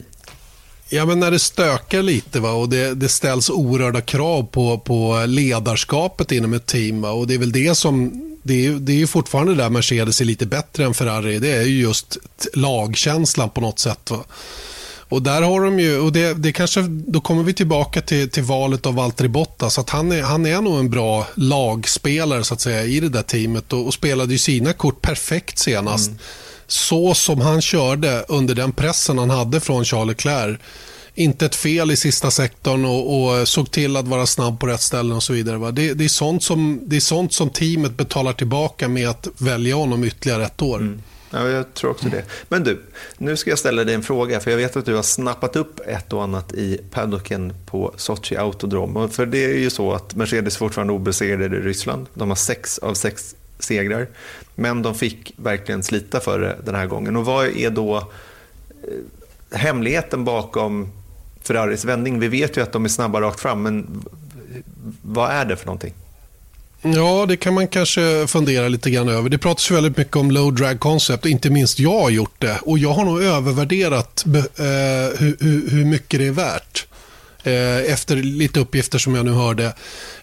Ja, 0.90 1.06
men 1.06 1.20
när 1.20 1.32
det 1.32 1.40
stökar 1.40 2.02
lite 2.02 2.40
va? 2.40 2.52
och 2.52 2.70
det, 2.70 2.94
det 2.94 3.10
ställs 3.10 3.50
oerhörda 3.50 4.02
krav 4.02 4.48
på, 4.52 4.78
på 4.78 5.26
ledarskapet 5.28 6.32
inom 6.32 6.54
ett 6.54 6.66
team. 6.66 7.02
Va? 7.02 7.12
och 7.12 7.28
Det 7.28 7.34
är 7.34 7.38
väl 7.38 7.52
det 7.52 7.76
som... 7.76 8.28
Det 8.44 8.66
är, 8.66 8.72
det 8.72 9.02
är 9.02 9.06
fortfarande 9.06 9.56
där 9.56 9.70
Mercedes 9.70 10.22
är 10.22 10.26
lite 10.26 10.46
bättre 10.46 10.86
än 10.86 10.94
Ferrari. 10.94 11.40
Det 11.40 11.52
är 11.52 11.64
ju 11.64 11.82
just 11.82 12.18
lagkänslan 12.54 13.50
på 13.50 13.62
något 13.62 13.80
sätt. 13.80 14.12
Va? 14.12 14.24
Och 15.12 15.22
där 15.22 15.42
har 15.42 15.62
de 15.62 15.80
ju, 15.80 16.00
och 16.00 16.12
det, 16.12 16.34
det 16.34 16.52
kanske, 16.52 16.82
då 16.88 17.22
kommer 17.22 17.44
vi 17.44 17.54
tillbaka 17.54 18.02
till, 18.02 18.30
till 18.30 18.44
valet 18.44 18.86
av 18.86 18.96
Valtteri 18.96 19.28
Bottas. 19.28 19.80
Att 19.80 19.90
han, 19.90 20.12
är, 20.12 20.22
han 20.22 20.46
är 20.46 20.62
nog 20.62 20.80
en 20.80 20.90
bra 20.90 21.28
lagspelare 21.36 22.44
så 22.44 22.54
att 22.54 22.62
säga 22.62 22.84
i 22.84 23.00
det 23.00 23.10
där 23.10 23.22
teamet 23.22 23.74
och, 23.74 23.86
och 23.86 23.94
spelade 23.94 24.32
ju 24.32 24.38
sina 24.38 24.74
kort 24.74 25.02
perfekt 25.02 25.58
senast. 25.58 26.08
Mm. 26.08 26.20
Så 26.68 27.14
som 27.14 27.42
han 27.42 27.62
körde 27.62 28.26
under 28.28 28.56
den 28.56 28.72
pressen 28.72 29.18
han 29.18 29.30
hade 29.30 29.60
från 29.60 29.86
Charles 29.86 30.08
Leclerc. 30.08 30.60
Inte 31.16 31.46
ett 31.46 31.56
fel 31.56 31.92
i 31.92 31.96
sista 31.96 32.32
sektorn 32.32 32.86
och, 32.86 33.22
och 33.22 33.48
såg 33.48 33.72
till 33.72 33.98
att 33.98 34.08
vara 34.08 34.26
snabb 34.26 34.60
på 34.60 34.68
rätt 34.68 34.82
ställen 34.82 35.12
och 35.12 35.24
så 35.24 35.34
vidare. 35.34 35.72
Det, 35.72 35.94
det, 35.94 36.04
är 36.04 36.10
sånt 36.10 36.44
som, 36.44 36.82
det 36.86 36.96
är 36.96 37.00
sånt 37.00 37.34
som 37.34 37.50
teamet 37.50 37.98
betalar 37.98 38.34
tillbaka 38.34 38.88
med 38.88 39.10
att 39.10 39.28
välja 39.38 39.76
honom 39.76 40.04
ytterligare 40.04 40.46
ett 40.46 40.62
år. 40.62 40.78
Mm. 40.78 41.02
Ja, 41.32 41.50
jag 41.50 41.74
tror 41.74 41.92
också 41.92 42.10
det. 42.10 42.24
Men 42.50 42.64
du, 42.64 42.82
nu 43.18 43.38
ska 43.38 43.50
jag 43.50 43.60
ställa 43.60 43.84
dig 43.84 43.96
en 43.96 44.04
fråga. 44.04 44.40
För 44.40 44.52
jag 44.52 44.58
vet 44.58 44.76
att 44.76 44.86
du 44.86 44.96
har 44.96 45.04
snappat 45.04 45.56
upp 45.56 45.80
ett 45.88 46.14
och 46.14 46.24
annat 46.24 46.54
i 46.54 46.82
paddocken 46.92 47.54
på 47.66 47.94
Sochi 47.98 48.36
Autodrom. 48.38 49.10
För 49.10 49.26
det 49.26 49.46
är 49.46 49.58
ju 49.58 49.70
så 49.70 49.94
att 49.94 50.16
Mercedes 50.16 50.58
fortfarande 50.58 50.94
obesegrade 50.94 51.46
i 51.46 51.60
Ryssland. 51.60 52.08
De 52.14 52.30
har 52.30 52.36
sex 52.36 52.78
av 52.78 52.94
sex 52.94 53.36
segrar. 53.60 54.08
Men 54.56 54.82
de 54.82 54.96
fick 54.96 55.34
verkligen 55.38 55.84
slita 55.84 56.20
för 56.20 56.40
det 56.40 56.58
den 56.66 56.76
här 56.76 56.86
gången. 56.86 57.16
Och 57.16 57.26
vad 57.26 57.48
är 57.48 57.70
då 57.70 57.98
eh, 57.98 59.58
hemligheten 59.58 60.26
bakom 60.26 60.92
Ferraris 61.42 61.86
vändning? 61.86 62.20
Vi 62.20 62.28
vet 62.28 62.58
ju 62.58 62.62
att 62.62 62.72
de 62.72 62.86
är 62.86 62.90
snabba 62.90 63.22
rakt 63.22 63.40
fram, 63.40 63.64
men 63.64 64.04
vad 65.02 65.32
är 65.32 65.46
det 65.46 65.56
för 65.56 65.66
någonting? 65.66 65.94
Ja, 66.84 67.26
det 67.28 67.38
kan 67.38 67.54
man 67.54 67.68
kanske 67.68 68.28
fundera 68.28 68.68
lite 68.68 68.92
grann 68.92 69.10
över. 69.10 69.30
Det 69.30 69.38
pratas 69.38 69.72
väldigt 69.72 69.98
mycket 69.98 70.16
om 70.16 70.32
low 70.32 70.54
drag 70.54 70.80
concept 70.80 71.26
inte 71.26 71.50
minst 71.50 71.80
jag 71.80 72.00
har 72.00 72.10
gjort 72.10 72.42
det. 72.42 72.60
Och 72.62 72.80
jag 72.80 72.94
har 72.94 73.06
nog 73.06 73.24
övervärderat 73.24 74.26
eh, 74.26 74.34
hur, 75.20 75.38
hur, 75.40 75.70
hur, 75.70 75.86
mycket 75.86 76.20
det 76.20 76.28
är 76.28 76.32
värt. 76.32 76.88
Eh, 77.44 77.94
efter 77.94 78.16
lite 78.16 78.60
uppgifter 78.60 78.98
som 78.98 79.16
jag 79.16 79.26
nu 79.26 79.32
hörde. 79.32 79.66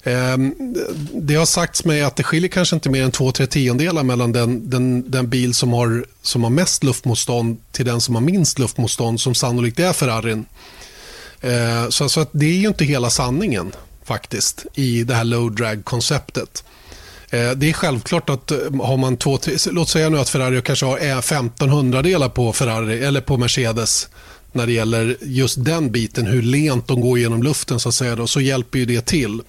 Eh, 0.02 0.36
det 1.14 1.34
har 1.34 1.46
sagts 1.46 1.84
mig 1.84 2.02
att 2.02 2.16
det 2.16 2.22
skiljer 2.22 2.48
kanske 2.48 2.76
inte 2.76 2.90
mer 2.90 3.02
än 3.02 3.12
2-3 3.12 3.46
tiondelar 3.46 4.02
mellan 4.02 4.32
den, 4.32 4.70
den, 4.70 5.10
den 5.10 5.28
bil 5.28 5.54
som 5.54 5.72
har, 5.72 6.06
som 6.22 6.42
har 6.42 6.50
mest 6.50 6.84
luftmotstånd 6.84 7.58
till 7.72 7.84
den 7.84 8.00
som 8.00 8.14
har 8.14 8.22
minst 8.22 8.58
luftmotstånd 8.58 9.20
som 9.20 9.34
sannolikt 9.34 9.78
är 9.78 9.92
Ferrarin. 9.92 10.46
Eh, 11.40 11.88
så, 11.88 12.08
så 12.08 12.20
att 12.20 12.30
det 12.32 12.46
är 12.46 12.58
ju 12.58 12.68
inte 12.68 12.84
hela 12.84 13.10
sanningen 13.10 13.72
faktiskt 14.08 14.66
i 14.74 15.04
det 15.04 15.14
här 15.14 15.24
low 15.24 15.54
drag-konceptet. 15.54 16.64
Eh, 17.30 17.50
det 17.50 17.68
är 17.68 17.72
självklart 17.72 18.30
att 18.30 18.50
eh, 18.50 18.58
har 18.82 18.96
man 18.96 19.16
två, 19.16 19.38
tre, 19.38 19.56
låt 19.70 19.88
säga 19.88 20.08
nu 20.08 20.18
att 20.18 20.28
Ferrari 20.28 20.62
kanske 20.62 20.86
har 20.86 20.98
eh, 20.98 21.18
1500 21.18 22.02
delar 22.02 22.28
på 22.28 22.52
Ferrari 22.52 23.04
eller 23.04 23.20
på 23.20 23.36
Mercedes 23.36 24.08
när 24.52 24.66
det 24.66 24.72
gäller 24.72 25.16
just 25.20 25.64
den 25.64 25.90
biten, 25.90 26.26
hur 26.26 26.42
lent 26.42 26.88
de 26.88 27.00
går 27.00 27.18
genom 27.18 27.42
luften 27.42 27.80
så 27.80 27.88
att 27.88 27.94
säga, 27.94 28.16
då, 28.16 28.26
så 28.26 28.40
hjälper 28.40 28.78
ju 28.78 28.84
det 28.84 29.06
till. 29.06 29.40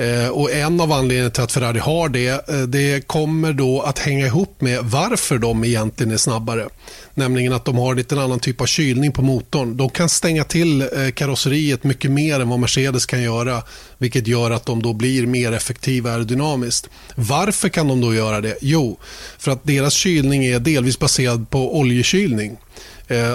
Eh, 0.00 0.28
och 0.28 0.52
En 0.52 0.80
av 0.80 0.92
anledningarna 0.92 1.30
till 1.30 1.42
att 1.42 1.52
Ferrari 1.52 1.78
har 1.78 2.08
det, 2.08 2.48
eh, 2.48 2.60
det 2.60 3.06
kommer 3.06 3.52
då 3.52 3.80
att 3.80 3.98
hänga 3.98 4.26
ihop 4.26 4.60
med 4.60 4.80
varför 4.82 5.38
de 5.38 5.64
egentligen 5.64 6.12
är 6.12 6.16
snabbare. 6.16 6.68
Nämligen 7.14 7.52
att 7.52 7.64
de 7.64 7.78
har 7.78 7.90
en 7.90 7.96
lite 7.96 8.20
annan 8.20 8.40
typ 8.40 8.60
av 8.60 8.66
kylning 8.66 9.12
på 9.12 9.22
motorn. 9.22 9.76
De 9.76 9.90
kan 9.90 10.08
stänga 10.08 10.44
till 10.44 10.82
eh, 10.82 10.88
karosseriet 11.14 11.84
mycket 11.84 12.10
mer 12.10 12.40
än 12.40 12.48
vad 12.48 12.58
Mercedes 12.58 13.06
kan 13.06 13.22
göra. 13.22 13.62
Vilket 13.98 14.26
gör 14.26 14.50
att 14.50 14.66
de 14.66 14.82
då 14.82 14.92
blir 14.92 15.26
mer 15.26 15.52
effektiva 15.52 16.10
aerodynamiskt. 16.10 16.88
Varför 17.14 17.68
kan 17.68 17.88
de 17.88 18.00
då 18.00 18.14
göra 18.14 18.40
det? 18.40 18.58
Jo, 18.60 18.98
för 19.38 19.50
att 19.50 19.64
deras 19.64 19.94
kylning 19.94 20.44
är 20.44 20.58
delvis 20.58 20.98
baserad 20.98 21.50
på 21.50 21.78
oljekylning. 21.78 22.56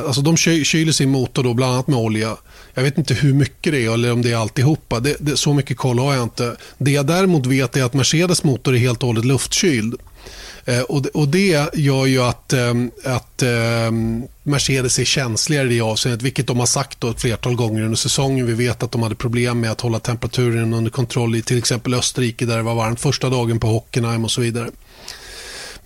Alltså 0.05 0.21
de 0.21 0.37
kyler 0.37 0.91
sin 0.91 1.09
motor 1.09 1.43
då 1.43 1.53
bland 1.53 1.73
annat 1.73 1.87
med 1.87 1.99
olja. 1.99 2.37
Jag 2.75 2.83
vet 2.83 2.97
inte 2.97 3.13
hur 3.13 3.33
mycket 3.33 3.73
det 3.73 3.85
är 3.85 3.93
eller 3.93 4.11
om 4.11 4.21
det 4.21 4.31
är 4.31 4.35
alltihopa. 4.35 4.99
Det, 4.99 5.15
det, 5.19 5.37
så 5.37 5.53
mycket 5.53 5.77
koll 5.77 5.99
har 5.99 6.13
jag 6.13 6.23
inte. 6.23 6.55
Det 6.77 6.91
jag 6.91 7.05
däremot 7.05 7.45
vet 7.45 7.77
är 7.77 7.83
att 7.83 7.93
Mercedes 7.93 8.43
motor 8.43 8.75
är 8.75 8.79
helt 8.79 9.03
och 9.03 9.07
hållet 9.07 9.25
luftkyld. 9.25 9.95
Eh, 10.65 10.81
och, 10.81 11.05
och 11.05 11.27
det 11.27 11.69
gör 11.73 12.05
ju 12.05 12.21
att, 12.21 12.53
eh, 12.53 12.73
att 13.03 13.43
eh, 13.43 13.91
Mercedes 14.43 14.99
är 14.99 15.05
känsligare 15.05 15.67
i 15.67 15.75
det 15.75 15.81
avseendet, 15.81 16.21
vilket 16.21 16.47
de 16.47 16.59
har 16.59 16.65
sagt 16.65 17.01
då 17.01 17.09
ett 17.09 17.21
flertal 17.21 17.55
gånger 17.55 17.81
under 17.83 17.97
säsongen. 17.97 18.45
Vi 18.45 18.53
vet 18.53 18.83
att 18.83 18.91
de 18.91 19.03
hade 19.03 19.15
problem 19.15 19.59
med 19.59 19.71
att 19.71 19.81
hålla 19.81 19.99
temperaturen 19.99 20.73
under 20.73 20.91
kontroll 20.91 21.35
i 21.35 21.41
till 21.41 21.57
exempel 21.57 21.93
Österrike 21.93 22.45
där 22.45 22.57
det 22.57 22.63
var 22.63 22.75
varmt 22.75 22.99
första 22.99 23.29
dagen 23.29 23.59
på 23.59 23.67
Hockenheim 23.67 24.23
och 24.23 24.31
så 24.31 24.41
vidare. 24.41 24.69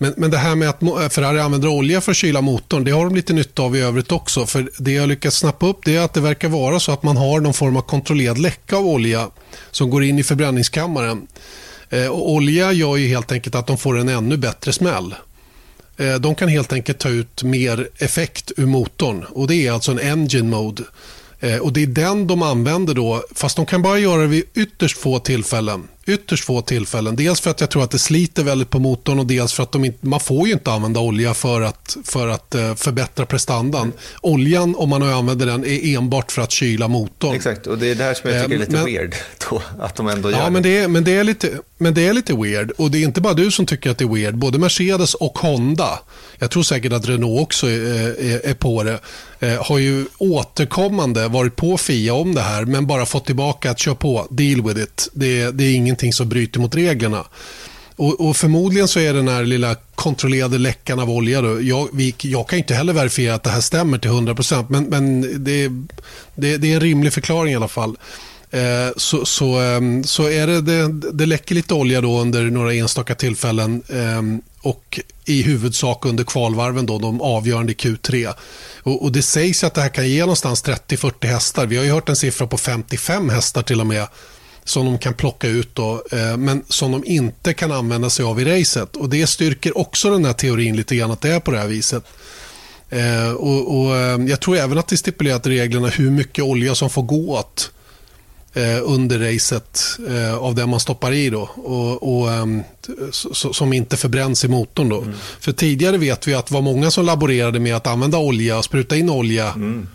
Men, 0.02 0.14
men 0.16 0.30
det 0.30 0.38
här 0.38 0.54
med 0.54 0.68
att 0.68 0.82
äh, 0.82 1.08
Ferrari 1.08 1.40
använder 1.40 1.68
olja 1.68 2.00
för 2.00 2.10
att 2.10 2.16
kyla 2.16 2.40
motorn, 2.40 2.84
det 2.84 2.90
har 2.90 3.04
de 3.04 3.14
lite 3.14 3.32
nytta 3.32 3.62
av 3.62 3.76
i 3.76 3.80
övrigt 3.80 4.12
också. 4.12 4.46
För 4.46 4.70
Det 4.78 4.92
jag 4.92 5.08
lyckats 5.08 5.36
snappa 5.36 5.66
upp 5.66 5.78
det 5.84 5.96
är 5.96 6.00
att 6.00 6.14
det 6.14 6.20
verkar 6.20 6.48
vara 6.48 6.80
så 6.80 6.92
att 6.92 7.02
man 7.02 7.16
har 7.16 7.40
någon 7.40 7.54
form 7.54 7.76
av 7.76 7.82
kontrollerad 7.82 8.38
läcka 8.38 8.76
av 8.76 8.86
olja 8.86 9.30
som 9.70 9.90
går 9.90 10.04
in 10.04 10.18
i 10.18 10.22
förbränningskammaren. 10.22 11.26
Eh, 11.90 12.06
och 12.06 12.30
olja 12.30 12.72
gör 12.72 12.96
ju 12.96 13.08
helt 13.08 13.32
enkelt 13.32 13.54
att 13.54 13.66
de 13.66 13.78
får 13.78 13.98
en 13.98 14.08
ännu 14.08 14.36
bättre 14.36 14.72
smäll. 14.72 15.14
Eh, 15.96 16.14
de 16.14 16.34
kan 16.34 16.48
helt 16.48 16.72
enkelt 16.72 16.98
ta 16.98 17.08
ut 17.08 17.42
mer 17.42 17.88
effekt 17.98 18.52
ur 18.56 18.66
motorn 18.66 19.24
och 19.24 19.46
det 19.46 19.66
är 19.66 19.72
alltså 19.72 19.92
en 19.92 19.98
engine 19.98 20.48
mode. 20.48 20.82
Eh, 21.40 21.58
och 21.58 21.72
Det 21.72 21.82
är 21.82 21.86
den 21.86 22.26
de 22.26 22.42
använder 22.42 22.94
då, 22.94 23.24
fast 23.34 23.56
de 23.56 23.66
kan 23.66 23.82
bara 23.82 23.98
göra 23.98 24.22
det 24.22 24.28
vid 24.28 24.44
ytterst 24.54 24.98
få 24.98 25.18
tillfällen 25.18 25.88
ytterst 26.10 26.44
få 26.44 26.62
tillfällen. 26.62 27.16
Dels 27.16 27.40
för 27.40 27.50
att 27.50 27.60
jag 27.60 27.70
tror 27.70 27.84
att 27.84 27.90
det 27.90 27.98
sliter 27.98 28.42
väldigt 28.42 28.70
på 28.70 28.78
motorn 28.78 29.18
och 29.18 29.26
dels 29.26 29.52
för 29.52 29.62
att 29.62 29.72
de 29.72 29.84
inte, 29.84 30.06
man 30.06 30.20
får 30.20 30.46
ju 30.46 30.52
inte 30.52 30.72
använda 30.72 31.00
olja 31.00 31.34
för 31.34 31.60
att, 31.60 31.96
för 32.04 32.28
att 32.28 32.54
uh, 32.54 32.74
förbättra 32.74 33.26
prestandan. 33.26 33.92
Oljan, 34.20 34.74
om 34.76 34.88
man 34.88 35.02
använder 35.02 35.46
den, 35.46 35.64
är 35.64 35.96
enbart 35.96 36.32
för 36.32 36.42
att 36.42 36.50
kyla 36.50 36.88
motorn. 36.88 37.34
Exakt, 37.34 37.66
och 37.66 37.78
det 37.78 37.90
är 37.90 37.94
det 37.94 38.04
här 38.04 38.14
som 38.14 38.30
jag 38.30 38.42
tycker 38.42 38.54
är 38.54 38.60
lite 38.60 38.72
men, 38.72 38.84
weird. 38.84 39.14
Då, 39.50 39.62
att 39.78 39.94
de 39.94 40.08
ändå 40.08 40.30
gör 40.30 40.38
ja, 40.38 40.50
men 40.50 40.62
det. 40.62 40.78
Är, 40.78 40.88
men, 40.88 41.04
det 41.04 41.16
är 41.16 41.24
lite, 41.24 41.50
men 41.78 41.94
det 41.94 42.06
är 42.06 42.12
lite 42.12 42.34
weird. 42.34 42.70
Och 42.70 42.90
det 42.90 42.98
är 42.98 43.02
inte 43.02 43.20
bara 43.20 43.34
du 43.34 43.50
som 43.50 43.66
tycker 43.66 43.90
att 43.90 43.98
det 43.98 44.04
är 44.04 44.14
weird. 44.14 44.34
Både 44.34 44.58
Mercedes 44.58 45.14
och 45.14 45.38
Honda, 45.38 46.00
jag 46.38 46.50
tror 46.50 46.62
säkert 46.62 46.92
att 46.92 47.08
Renault 47.08 47.42
också 47.42 47.66
är, 47.66 47.80
är, 48.20 48.46
är 48.46 48.54
på 48.54 48.82
det, 48.82 49.00
eh, 49.40 49.64
har 49.64 49.78
ju 49.78 50.06
återkommande 50.18 51.28
varit 51.28 51.56
på 51.56 51.76
Fia 51.76 52.14
om 52.14 52.34
det 52.34 52.40
här 52.40 52.64
men 52.64 52.86
bara 52.86 53.06
fått 53.06 53.26
tillbaka 53.26 53.70
att 53.70 53.78
köra 53.78 53.94
på, 53.94 54.26
deal 54.30 54.62
with 54.62 54.80
it. 54.80 55.08
Det, 55.12 55.50
det 55.50 55.64
är 55.64 55.74
ingenting 55.74 55.99
någonting 56.00 56.12
som 56.12 56.28
bryter 56.28 56.60
mot 56.60 56.74
reglerna. 56.74 57.24
Och, 57.96 58.20
och, 58.20 58.36
Förmodligen 58.36 58.88
så 58.88 59.00
är 59.00 59.14
den 59.14 59.28
här 59.28 59.44
lilla 59.44 59.76
kontrollerade 59.94 60.58
läckan 60.58 61.00
av 61.00 61.10
olja, 61.10 61.40
då, 61.40 61.62
jag, 61.62 61.88
vi, 61.92 62.14
jag 62.22 62.48
kan 62.48 62.58
inte 62.58 62.74
heller 62.74 62.92
verifiera 62.92 63.34
att 63.34 63.42
det 63.42 63.50
här 63.50 63.60
stämmer 63.60 63.98
till 63.98 64.10
100% 64.10 64.66
men, 64.68 64.84
men 64.84 65.20
det, 65.44 65.68
det, 66.34 66.56
det 66.56 66.70
är 66.70 66.74
en 66.74 66.80
rimlig 66.80 67.12
förklaring 67.12 67.52
i 67.52 67.56
alla 67.56 67.68
fall. 67.68 67.96
Eh, 68.50 68.90
så, 68.96 69.24
så, 69.24 69.60
eh, 69.60 69.80
så 70.04 70.28
är 70.28 70.46
det, 70.46 70.60
det, 70.60 71.12
det 71.12 71.26
läcker 71.26 71.54
lite 71.54 71.74
olja 71.74 72.00
då 72.00 72.20
under 72.20 72.50
några 72.50 72.74
enstaka 72.74 73.14
tillfällen 73.14 73.82
eh, 73.88 74.22
och 74.62 75.00
i 75.24 75.42
huvudsak 75.42 76.06
under 76.06 76.24
kvalvarven, 76.24 76.86
då, 76.86 76.98
de 76.98 77.20
avgörande 77.20 77.72
Q3. 77.72 78.34
Och, 78.82 79.02
och 79.02 79.12
Det 79.12 79.22
sägs 79.22 79.64
att 79.64 79.74
det 79.74 79.82
här 79.82 79.88
kan 79.94 80.08
ge 80.08 80.20
någonstans 80.20 80.64
30-40 80.64 81.26
hästar. 81.26 81.66
Vi 81.66 81.76
har 81.76 81.84
ju 81.84 81.92
hört 81.92 82.08
en 82.08 82.16
siffra 82.16 82.46
på 82.46 82.58
55 82.58 83.28
hästar 83.28 83.62
till 83.62 83.80
och 83.80 83.86
med 83.86 84.06
som 84.64 84.86
de 84.86 84.98
kan 84.98 85.14
plocka 85.14 85.48
ut 85.48 85.74
då, 85.74 86.02
eh, 86.12 86.36
men 86.36 86.64
som 86.68 86.92
de 86.92 87.04
inte 87.04 87.54
kan 87.54 87.72
använda 87.72 88.10
sig 88.10 88.24
av 88.24 88.40
i 88.40 88.44
racet. 88.44 88.96
Och 88.96 89.08
Det 89.08 89.26
styrker 89.26 89.78
också 89.78 90.10
den 90.10 90.24
här 90.24 90.32
teorin 90.32 90.76
lite 90.76 90.96
grann 90.96 91.10
att 91.10 91.20
det 91.20 91.28
är 91.28 91.40
på 91.40 91.50
det 91.50 91.58
här 91.58 91.66
viset. 91.66 92.04
Eh, 92.90 93.30
och, 93.30 93.80
och 93.80 93.96
eh, 93.96 94.20
Jag 94.26 94.40
tror 94.40 94.56
även 94.56 94.78
att 94.78 94.88
det 94.88 94.94
är 94.94 94.96
stipulerat 94.96 95.46
i 95.46 95.50
reglerna 95.50 95.88
hur 95.88 96.10
mycket 96.10 96.44
olja 96.44 96.74
som 96.74 96.90
får 96.90 97.02
gå 97.02 97.38
åt 97.38 97.70
under 98.82 99.18
racet 99.18 99.82
av 100.40 100.54
det 100.54 100.66
man 100.66 100.80
stoppar 100.80 101.12
i 101.12 101.30
då 101.30 101.40
och, 101.42 102.22
och 102.22 102.28
som 103.54 103.72
inte 103.72 103.96
förbränns 103.96 104.44
i 104.44 104.48
motorn. 104.48 104.88
Då. 104.88 105.00
Mm. 105.00 105.14
För 105.40 105.52
tidigare 105.52 105.98
vet 105.98 106.28
vi 106.28 106.34
att 106.34 106.46
det 106.46 106.54
var 106.54 106.62
många 106.62 106.90
som 106.90 107.04
laborerade 107.04 107.60
med 107.60 107.76
att 107.76 107.86
använda 107.86 108.18
olja, 108.18 108.62
spruta 108.62 108.96
in 108.96 109.10
olja 109.10 109.52
mm 109.52 109.86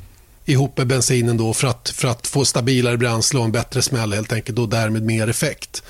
ihop 0.45 0.77
med 0.77 0.88
bensinen 0.88 1.38
då 1.38 1.53
för 1.53 1.67
att, 1.67 1.89
för 1.89 2.08
att 2.08 2.27
få 2.27 2.45
stabilare 2.45 2.97
bränsle 2.97 3.39
och 3.39 3.45
en 3.45 3.51
bättre 3.51 3.81
smäll 3.81 4.13
helt 4.13 4.34
enkelt 4.34 4.60
och 4.60 4.69
därmed 4.69 5.03
mer 5.03 5.27
effekt. 5.27 5.84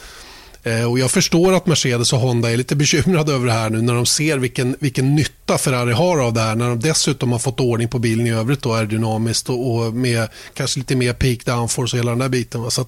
Eh, 0.65 0.91
och 0.91 1.00
jag 1.00 1.12
förstår 1.12 1.54
att 1.54 1.65
Mercedes 1.65 2.13
och 2.13 2.20
Honda 2.20 2.52
är 2.52 2.58
lite 2.58 2.76
bekymrade 2.86 3.34
över 3.34 3.48
det 3.48 3.54
här 3.54 3.70
nu 3.70 3.82
när 3.82 3.94
de 3.94 4.06
ser 4.06 4.38
vilken, 4.38 4.76
vilken 4.80 5.15
nytta 5.15 5.58
Ferrari 5.58 5.94
har 5.94 6.18
av 6.18 6.34
det 6.34 6.41
här. 6.41 6.56
När 6.56 6.70
de 6.70 6.80
dessutom 6.80 7.32
har 7.32 7.39
fått 7.39 7.60
ordning 7.60 7.88
på 7.88 8.00
bilen 8.00 8.28
i 8.28 8.32
övrigt 8.32 8.62
då, 8.62 8.74
aerodynamiskt 8.74 9.50
och, 9.50 9.76
och 9.76 9.94
med 9.94 10.28
kanske 10.54 10.80
lite 10.80 10.96
mer 10.96 11.13
peak 11.13 11.46
downforce 11.46 11.96
och 11.96 12.00
hela 12.00 12.12
den 12.12 12.20
där 12.20 12.30
biten. 12.30 12.62
Va? 12.62 12.70
Så 12.70 12.86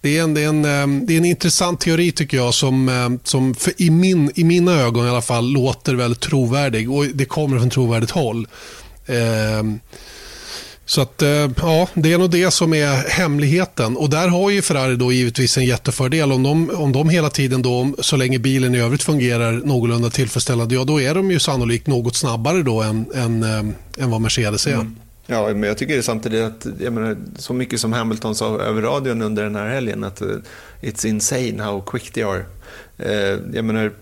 det, 0.00 0.18
är 0.18 0.22
en, 0.22 0.34
det, 0.34 0.40
är 0.40 0.48
en, 0.48 0.64
eh, 0.64 1.06
det 1.06 1.14
är 1.14 1.18
en 1.18 1.24
intressant 1.24 1.80
teori 1.80 2.12
tycker 2.12 2.36
jag 2.36 2.54
som, 2.54 2.88
eh, 2.88 3.10
som 3.24 3.54
i, 3.76 3.90
min, 3.90 4.32
i 4.34 4.44
mina 4.44 4.72
ögon 4.72 5.06
i 5.06 5.10
alla 5.10 5.22
fall 5.22 5.52
låter 5.52 5.94
väldigt 5.94 6.20
trovärdig 6.20 6.90
och 6.90 7.04
det 7.04 7.24
kommer 7.24 7.58
från 7.58 7.70
trovärdigt 7.70 8.10
håll. 8.10 8.48
Eh, 9.06 9.62
så 10.90 11.00
att, 11.00 11.22
eh, 11.22 11.28
ja, 11.62 11.88
det 11.94 12.12
är 12.12 12.18
nog 12.18 12.30
det 12.30 12.50
som 12.50 12.74
är 12.74 13.10
hemligheten. 13.10 13.96
Och 13.96 14.10
där 14.10 14.28
har 14.28 14.50
ju 14.50 14.62
Ferrari 14.62 14.96
då 14.96 15.12
givetvis 15.12 15.58
en 15.58 15.64
jättefördel. 15.64 16.32
Om 16.32 16.42
de, 16.42 16.70
om 16.70 16.92
de 16.92 17.08
hela 17.08 17.30
tiden, 17.30 17.62
då, 17.62 17.94
så 17.98 18.16
länge 18.16 18.38
bilen 18.38 18.74
i 18.74 18.80
övrigt 18.80 19.02
fungerar 19.02 19.52
någorlunda 19.52 20.10
tillfredsställande, 20.10 20.74
ja 20.74 20.84
då 20.84 21.00
är 21.00 21.14
de 21.14 21.30
ju 21.30 21.38
sannolikt 21.38 21.86
något 21.86 22.16
snabbare 22.16 22.62
då 22.62 22.82
än, 22.82 23.06
än, 23.14 23.42
eh, 23.42 24.04
än 24.04 24.10
vad 24.10 24.20
Mercedes 24.20 24.66
är. 24.66 24.74
Mm. 24.74 24.96
Ja, 25.26 25.48
men 25.48 25.62
jag 25.62 25.78
tycker 25.78 26.02
samtidigt 26.02 26.44
att, 26.44 26.66
jag 26.80 26.92
menar, 26.92 27.16
så 27.36 27.52
mycket 27.52 27.80
som 27.80 27.92
Hamilton 27.92 28.34
sa 28.34 28.60
över 28.60 28.82
radion 28.82 29.22
under 29.22 29.42
den 29.42 29.56
här 29.56 29.68
helgen, 29.68 30.04
att 30.04 30.20
eh, 30.20 30.28
it's 30.80 31.06
insane 31.06 31.62
how 31.62 31.80
quick 31.80 32.12
they 32.12 32.22
are. 32.22 32.44
Jag 33.52 33.64
menar, 33.64 33.92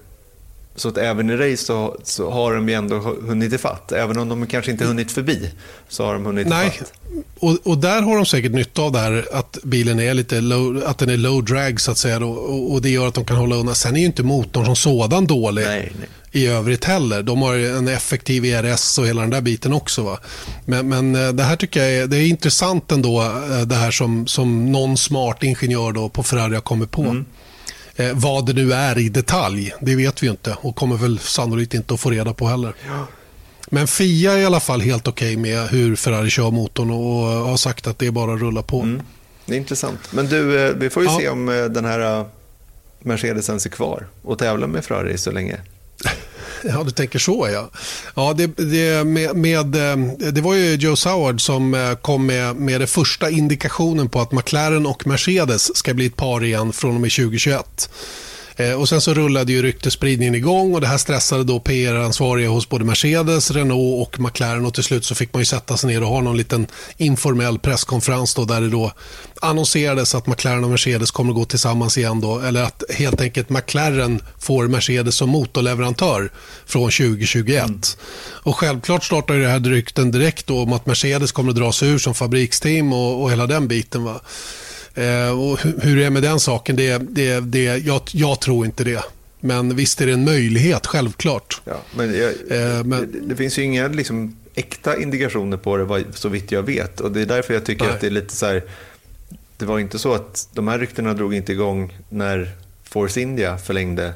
så 0.78 0.88
att 0.88 0.98
även 0.98 1.30
i 1.30 1.36
race 1.36 1.64
så, 1.64 1.96
så 2.04 2.30
har 2.30 2.54
de 2.54 2.68
ju 2.68 2.74
ändå 2.74 2.98
hunnit 2.98 3.52
ifatt. 3.52 3.92
Även 3.92 4.18
om 4.18 4.28
de 4.28 4.46
kanske 4.46 4.70
inte 4.70 4.84
hunnit 4.84 5.12
förbi 5.12 5.50
så 5.88 6.04
har 6.04 6.12
de 6.12 6.26
hunnit 6.26 6.46
Nej, 6.46 6.68
ifatt. 6.68 6.92
Och, 7.38 7.56
och 7.62 7.78
där 7.78 8.02
har 8.02 8.16
de 8.16 8.26
säkert 8.26 8.52
nytta 8.52 8.82
av 8.82 8.92
det 8.92 8.98
här 8.98 9.24
att 9.32 9.58
bilen 9.62 10.00
är 10.00 10.14
lite 10.14 10.40
low, 10.40 10.82
att 10.86 10.98
den 10.98 11.08
är 11.08 11.16
low 11.16 11.44
drag 11.44 11.80
så 11.80 11.90
att 11.90 11.98
säga. 11.98 12.24
Och, 12.24 12.72
och 12.72 12.82
det 12.82 12.90
gör 12.90 13.08
att 13.08 13.14
de 13.14 13.24
kan 13.24 13.36
hålla 13.36 13.56
undan. 13.56 13.74
Sen 13.74 13.96
är 13.96 14.00
ju 14.00 14.06
inte 14.06 14.22
motorn 14.22 14.64
som 14.64 14.76
sådan 14.76 15.26
dålig. 15.26 15.64
Nej, 15.64 15.92
nej 15.98 16.08
i 16.32 16.46
övrigt 16.46 16.84
heller. 16.84 17.22
De 17.22 17.42
har 17.42 17.54
en 17.54 17.88
effektiv 17.88 18.44
ERS 18.44 18.98
och 18.98 19.06
hela 19.06 19.20
den 19.20 19.30
där 19.30 19.40
biten 19.40 19.72
också. 19.72 20.02
Va? 20.02 20.18
Men, 20.64 20.88
men 20.88 21.16
eh, 21.16 21.32
det 21.32 21.42
här 21.42 21.56
tycker 21.56 21.80
jag 21.80 21.92
är, 21.92 22.06
det 22.06 22.16
är 22.16 22.26
intressant 22.26 22.92
ändå, 22.92 23.22
eh, 23.22 23.60
det 23.60 23.74
här 23.74 23.90
som, 23.90 24.26
som 24.26 24.72
någon 24.72 24.96
smart 24.96 25.42
ingenjör 25.42 25.92
då 25.92 26.08
på 26.08 26.22
Ferrari 26.22 26.54
har 26.54 26.60
kommit 26.60 26.90
på. 26.90 27.02
Mm. 27.02 27.24
Eh, 27.98 28.10
vad 28.14 28.46
det 28.46 28.52
nu 28.52 28.72
är 28.72 28.98
i 28.98 29.08
detalj, 29.08 29.74
det 29.80 29.96
vet 29.96 30.22
vi 30.22 30.26
inte 30.28 30.56
och 30.60 30.76
kommer 30.76 30.96
väl 30.96 31.18
sannolikt 31.18 31.74
inte 31.74 31.94
att 31.94 32.00
få 32.00 32.10
reda 32.10 32.34
på 32.34 32.46
heller. 32.46 32.74
Ja. 32.86 33.06
Men 33.70 33.86
Fia 33.86 34.32
är 34.32 34.38
i 34.38 34.44
alla 34.44 34.60
fall 34.60 34.80
helt 34.80 35.08
okej 35.08 35.36
okay 35.36 35.42
med 35.42 35.68
hur 35.68 35.96
Ferrari 35.96 36.30
kör 36.30 36.50
motorn 36.50 36.90
och 36.90 37.24
har 37.48 37.56
sagt 37.56 37.86
att 37.86 37.98
det 37.98 38.06
är 38.06 38.10
bara 38.10 38.34
att 38.34 38.40
rulla 38.40 38.62
på. 38.62 38.80
Mm. 38.80 39.02
Det 39.46 39.54
är 39.54 39.58
intressant. 39.58 40.00
Men 40.10 40.26
du, 40.26 40.66
eh, 40.66 40.74
vi 40.74 40.90
får 40.90 41.02
ju 41.02 41.08
ja. 41.08 41.18
se 41.18 41.28
om 41.28 41.48
eh, 41.48 41.64
den 41.64 41.84
här 41.84 42.24
Mercedesen 43.00 43.56
är 43.56 43.68
kvar 43.68 44.06
och 44.22 44.38
tävlar 44.38 44.66
med 44.66 44.84
Ferrari 44.84 45.18
så 45.18 45.30
länge. 45.30 45.56
Ja, 46.64 46.84
du 46.84 46.90
tänker 46.90 47.18
så 47.18 47.48
ja. 47.52 47.70
ja 48.14 48.34
det, 48.36 48.46
det, 48.46 49.06
med, 49.06 49.36
med, 49.36 49.76
eh, 49.76 49.96
det 50.32 50.40
var 50.40 50.54
ju 50.54 50.74
Joe 50.74 50.96
Soward 50.96 51.40
som 51.40 51.74
eh, 51.74 51.94
kom 51.94 52.26
med, 52.26 52.56
med 52.56 52.80
den 52.80 52.88
första 52.88 53.30
indikationen 53.30 54.08
på 54.08 54.20
att 54.20 54.32
McLaren 54.32 54.86
och 54.86 55.06
Mercedes 55.06 55.76
ska 55.76 55.94
bli 55.94 56.06
ett 56.06 56.16
par 56.16 56.44
igen 56.44 56.72
från 56.72 56.94
och 56.94 57.00
med 57.00 57.12
2021. 57.12 57.90
Eh, 58.58 58.72
och 58.72 58.88
Sen 58.88 59.00
så 59.00 59.14
rullade 59.14 59.52
ju 59.52 59.62
ryktespridningen 59.62 60.34
igång 60.34 60.74
och 60.74 60.80
det 60.80 60.86
här 60.86 60.98
stressade 60.98 61.44
då 61.44 61.60
PR-ansvariga 61.60 62.48
hos 62.48 62.68
både 62.68 62.84
Mercedes, 62.84 63.50
Renault 63.50 64.08
och 64.08 64.20
McLaren 64.20 64.66
och 64.66 64.74
till 64.74 64.84
slut 64.84 65.04
så 65.04 65.14
fick 65.14 65.32
man 65.32 65.42
ju 65.42 65.46
sätta 65.46 65.76
sig 65.76 65.90
ner 65.90 66.02
och 66.02 66.08
ha 66.08 66.20
någon 66.20 66.36
liten 66.36 66.66
informell 66.96 67.58
presskonferens 67.58 68.34
då 68.34 68.44
där 68.44 68.60
det 68.60 68.68
då 68.68 68.92
annonserades 69.40 70.14
att 70.14 70.26
McLaren 70.26 70.64
och 70.64 70.70
Mercedes 70.70 71.10
kommer 71.10 71.30
att 71.30 71.36
gå 71.36 71.44
tillsammans 71.44 71.98
igen 71.98 72.20
då 72.20 72.40
eller 72.40 72.62
att 72.62 72.82
helt 72.90 73.20
enkelt 73.20 73.50
McLaren 73.50 74.20
får 74.38 74.68
Mercedes 74.68 75.14
som 75.14 75.28
motorleverantör 75.28 76.32
från 76.66 76.90
2021. 76.90 77.64
Mm. 77.64 77.80
Och 78.26 78.56
självklart 78.56 79.04
startar 79.04 79.34
ju 79.34 79.42
det 79.42 79.48
här 79.48 79.60
rykten 79.60 80.10
direkt 80.10 80.46
då 80.46 80.62
om 80.62 80.72
att 80.72 80.86
Mercedes 80.86 81.32
kommer 81.32 81.50
att 81.50 81.56
dra 81.56 81.72
sig 81.72 81.88
ur 81.88 81.98
som 81.98 82.14
fabriksteam 82.14 82.92
och, 82.92 83.22
och 83.22 83.30
hela 83.30 83.46
den 83.46 83.68
biten. 83.68 84.04
Va? 84.04 84.20
Eh, 84.98 85.40
och 85.40 85.58
hur 85.60 85.96
det 85.96 86.04
är 86.04 86.10
med 86.10 86.22
den 86.22 86.40
saken, 86.40 86.76
det, 86.76 86.98
det, 86.98 87.40
det, 87.40 87.64
jag, 87.64 88.02
jag 88.12 88.40
tror 88.40 88.66
inte 88.66 88.84
det. 88.84 89.04
Men 89.40 89.76
visst 89.76 90.00
är 90.00 90.06
det 90.06 90.12
en 90.12 90.24
möjlighet, 90.24 90.86
självklart. 90.86 91.60
Ja, 91.64 91.80
men, 91.96 92.18
jag, 92.18 92.30
eh, 92.30 92.84
men 92.84 93.12
det, 93.12 93.20
det, 93.20 93.36
finns 93.36 93.58
ju 93.58 93.62
inga 93.62 93.88
liksom, 93.88 94.36
äkta 94.54 94.96
indikationer 94.96 95.56
på 95.56 95.76
det 95.76 96.04
så 96.14 96.28
vitt 96.28 96.52
jag 96.52 96.62
vet. 96.62 97.00
Och 97.00 97.12
Det 97.12 97.20
är 97.20 97.26
därför 97.26 97.54
jag 97.54 97.64
tycker 97.64 97.84
nej. 97.84 97.94
att 97.94 98.00
det 98.00 98.06
är 98.06 98.10
lite 98.10 98.36
så 98.36 98.46
här, 98.46 98.62
Det 99.56 99.66
var 99.66 99.78
inte 99.78 99.98
så 99.98 100.14
att 100.14 100.48
de 100.52 100.68
här 100.68 100.78
ryktena 100.78 101.14
drog 101.14 101.34
inte 101.34 101.52
igång 101.52 101.98
när 102.08 102.50
Force 102.84 103.20
India 103.20 103.58
förlängde 103.58 104.12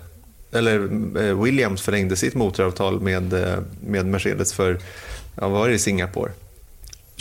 eller 0.52 0.74
eh, 1.22 1.42
Williams 1.42 1.82
förlängde 1.82 2.16
sitt 2.16 2.34
motoravtal 2.34 3.00
med, 3.00 3.32
eh, 3.32 3.58
med 3.86 4.06
Mercedes 4.06 4.52
för, 4.52 4.78
ja, 5.34 5.48
vad 5.48 5.50
var 5.50 5.68
det, 5.68 5.78
Singapore? 5.78 6.32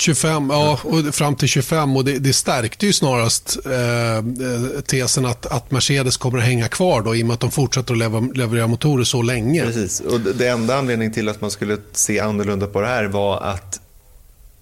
25, 0.02 0.50
ja, 0.50 0.80
och 0.84 1.16
fram 1.16 1.36
till 1.36 1.48
25 1.48 1.98
och 1.98 2.06
det, 2.06 2.20
det 2.20 2.34
stärkte 2.34 2.86
ju 2.86 2.94
snarast 2.94 3.58
eh, 3.66 4.82
tesen 4.82 5.26
att, 5.26 5.46
att 5.46 5.72
Mercedes 5.72 6.18
kommer 6.18 6.38
att 6.38 6.44
hänga 6.44 6.68
kvar 6.68 7.02
då, 7.02 7.16
i 7.16 7.24
och 7.24 7.28
med 7.28 7.34
att 7.34 7.40
de 7.40 7.52
fortsätter 7.52 7.94
att 7.94 7.98
lever, 7.98 8.34
leverera 8.34 8.68
motorer 8.68 9.04
så 9.04 9.22
länge. 9.22 9.66
Precis, 9.66 10.00
och 10.00 10.20
det 10.20 10.48
enda 10.48 10.78
anledningen 10.78 11.14
till 11.14 11.30
att 11.30 11.42
man 11.42 11.52
skulle 11.52 11.78
se 11.94 12.20
annorlunda 12.20 12.68
på 12.68 12.82
det 12.82 12.88
här 12.88 13.06
var 13.06 13.42
att 13.42 13.80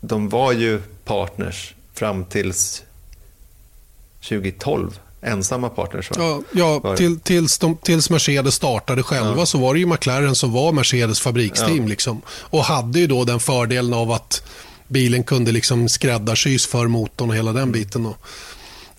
de 0.02 0.30
var 0.30 0.52
ju 0.52 0.82
partners 1.06 1.74
fram 1.94 2.26
tills 2.26 2.84
2012 4.30 5.00
ensamma 5.22 5.70
partners. 5.70 6.10
Va? 6.12 6.16
Ja, 6.52 6.82
ja 6.84 6.96
till, 6.96 7.20
tills, 7.20 7.58
de, 7.58 7.78
tills 7.78 8.10
Mercedes 8.10 8.56
startade 8.56 9.04
själva 9.04 9.38
ja. 9.38 9.46
så 9.46 9.58
var 9.58 9.74
det 9.74 9.80
ju 9.80 9.86
McLaren 9.86 10.36
som 10.36 10.52
var 10.52 10.72
Mercedes 10.72 11.20
fabriksteam. 11.20 11.82
Ja. 11.82 11.88
Liksom, 11.88 12.22
och 12.30 12.64
hade 12.64 13.00
ju 13.00 13.08
då 13.08 13.24
den 13.24 13.40
fördelen 13.40 13.94
av 13.94 14.12
att 14.12 14.44
bilen 14.90 15.24
kunde 15.24 15.52
liksom 15.52 15.90
skräddarsys 15.90 16.68
för 16.68 16.88
motorn 16.88 17.30
och 17.30 17.36
hela 17.36 17.54
den 17.54 17.72
biten. 17.72 18.04
Då. 18.04 18.16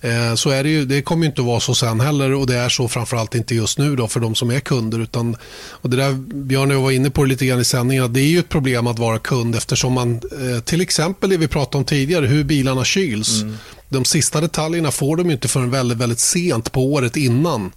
Eh, 0.02 0.34
så 0.34 0.50
är 0.50 0.62
det 0.62 0.70
ju, 0.70 0.84
det 0.84 1.02
kommer 1.02 1.26
inte 1.26 1.40
att 1.40 1.46
vara 1.46 1.60
så 1.60 1.74
sen 1.74 2.00
heller 2.00 2.34
och 2.34 2.46
det 2.46 2.56
är 2.56 2.68
så 2.68 2.88
framförallt 2.88 3.34
inte 3.34 3.54
just 3.54 3.78
nu 3.78 3.96
då 3.96 4.08
för 4.08 4.20
de 4.20 4.34
som 4.34 4.50
är 4.50 4.60
kunder. 4.60 4.98
Utan, 4.98 5.36
och 5.70 5.90
det 5.90 5.96
där, 5.96 6.12
Björn 6.34 6.82
var 6.82 6.90
inne 6.90 7.10
på 7.10 7.22
det 7.24 7.28
lite 7.28 7.46
grann 7.46 7.60
i 7.60 7.64
sändningen, 7.64 8.04
att 8.04 8.14
det 8.14 8.20
är 8.20 8.28
ju 8.28 8.38
ett 8.38 8.48
problem 8.48 8.86
att 8.86 8.98
vara 8.98 9.18
kund 9.18 9.54
eftersom 9.54 9.92
man, 9.92 10.14
eh, 10.14 10.60
till 10.60 10.80
exempel 10.80 11.30
det 11.30 11.36
vi 11.36 11.48
pratade 11.48 11.78
om 11.78 11.84
tidigare, 11.84 12.26
hur 12.26 12.44
bilarna 12.44 12.84
kyls. 12.84 13.42
Mm. 13.42 13.56
De 13.88 14.04
sista 14.04 14.40
detaljerna 14.40 14.90
får 14.90 15.16
de 15.16 15.30
inte 15.30 15.48
förrän 15.48 15.70
väldigt, 15.70 15.98
väldigt 15.98 16.20
sent 16.20 16.72
på 16.72 16.92
året 16.92 17.16
innan. 17.16 17.72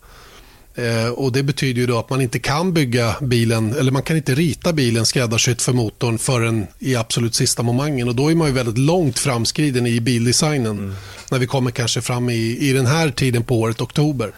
Eh, 0.76 1.10
och 1.10 1.32
Det 1.32 1.44
betyder 1.44 1.82
ju 1.82 1.88
då 1.88 2.00
att 2.00 2.10
man 2.10 2.22
inte 2.22 2.40
kan 2.40 2.74
bygga 2.74 3.16
bilen, 3.22 3.76
eller 3.80 3.92
man 3.92 4.04
kan 4.04 4.18
inte 4.18 4.36
rita 4.36 4.74
bilen 4.74 5.06
skräddarsytt 5.06 5.62
för 5.62 5.74
motorn 5.74 6.18
förrän 6.18 6.68
i 6.80 6.96
absolut 6.96 7.36
sista 7.36 7.64
momangen. 7.64 8.08
Och 8.08 8.16
då 8.16 8.32
är 8.32 8.36
man 8.36 8.48
ju 8.48 8.54
väldigt 8.54 8.78
långt 8.78 9.20
framskriden 9.20 9.88
i 9.88 10.02
bildesignen. 10.02 10.78
Mm. 10.78 10.96
När 11.32 11.40
vi 11.40 11.48
kommer 11.48 11.72
kanske 11.72 12.02
fram 12.02 12.30
i, 12.30 12.58
i 12.60 12.74
den 12.74 12.86
här 12.86 13.10
tiden 13.10 13.44
på 13.44 13.60
året, 13.60 13.82
oktober. 13.82 14.32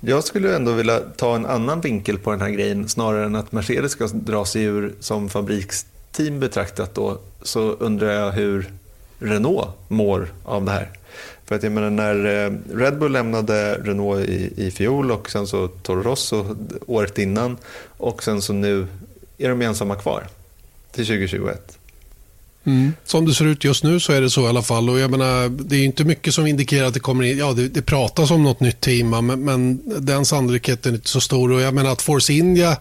Jag 0.00 0.24
skulle 0.24 0.56
ändå 0.56 0.72
vilja 0.72 1.00
ta 1.16 1.36
en 1.36 1.46
annan 1.46 1.80
vinkel 1.80 2.18
på 2.18 2.30
den 2.30 2.40
här 2.40 2.50
grejen. 2.50 2.88
Snarare 2.88 3.24
än 3.24 3.36
att 3.36 3.52
Mercedes 3.52 3.92
ska 3.92 4.06
dra 4.06 4.44
sig 4.44 4.62
ur 4.62 4.94
som 5.00 5.28
fabriksteam 5.28 6.40
betraktat. 6.40 6.94
Då, 6.94 7.18
så 7.42 7.60
undrar 7.60 8.08
jag 8.08 8.32
hur 8.32 8.70
Renault 9.18 9.68
mår 9.88 10.32
av 10.44 10.64
det 10.64 10.70
här. 10.70 10.97
För 11.48 11.54
att 11.54 11.62
jag 11.62 11.72
menar 11.72 11.90
när 11.90 12.44
eh, 12.46 12.52
Red 12.76 12.98
Bull 12.98 13.12
lämnade 13.12 13.74
Renault 13.74 14.28
i, 14.28 14.52
i 14.56 14.70
fjol 14.70 15.10
och 15.10 15.30
sen 15.30 15.46
så 15.46 15.68
Toro 15.68 16.02
Rosso 16.02 16.56
året 16.86 17.18
innan 17.18 17.56
och 17.96 18.22
sen 18.22 18.42
så 18.42 18.52
nu 18.52 18.86
är 19.38 19.48
de 19.48 19.62
ensamma 19.62 19.94
kvar 19.94 20.28
till 20.92 21.06
2021. 21.06 21.78
Mm. 22.64 22.92
Som 23.04 23.26
det 23.26 23.34
ser 23.34 23.44
ut 23.44 23.64
just 23.64 23.84
nu 23.84 24.00
så 24.00 24.12
är 24.12 24.20
det 24.20 24.30
så 24.30 24.42
i 24.42 24.46
alla 24.46 24.62
fall. 24.62 24.90
Och 24.90 24.98
jag 24.98 25.10
menar, 25.10 25.48
det 25.48 25.76
är 25.76 25.84
inte 25.84 26.04
mycket 26.04 26.34
som 26.34 26.46
indikerar 26.46 26.86
att 26.86 26.94
det 26.94 27.00
kommer 27.00 27.24
in. 27.24 27.38
Ja, 27.38 27.52
det, 27.52 27.68
det 27.68 27.82
pratas 27.82 28.30
om 28.30 28.42
något 28.42 28.60
nytt 28.60 28.80
team, 28.80 29.10
men, 29.10 29.44
men 29.44 29.80
den 30.00 30.24
sannolikheten 30.24 30.92
är 30.92 30.96
inte 30.96 31.08
så 31.08 31.20
stor. 31.20 31.52
Och 31.52 31.60
jag 31.60 31.74
menar 31.74 31.90
att 31.90 32.02
Force 32.02 32.32
India 32.32 32.76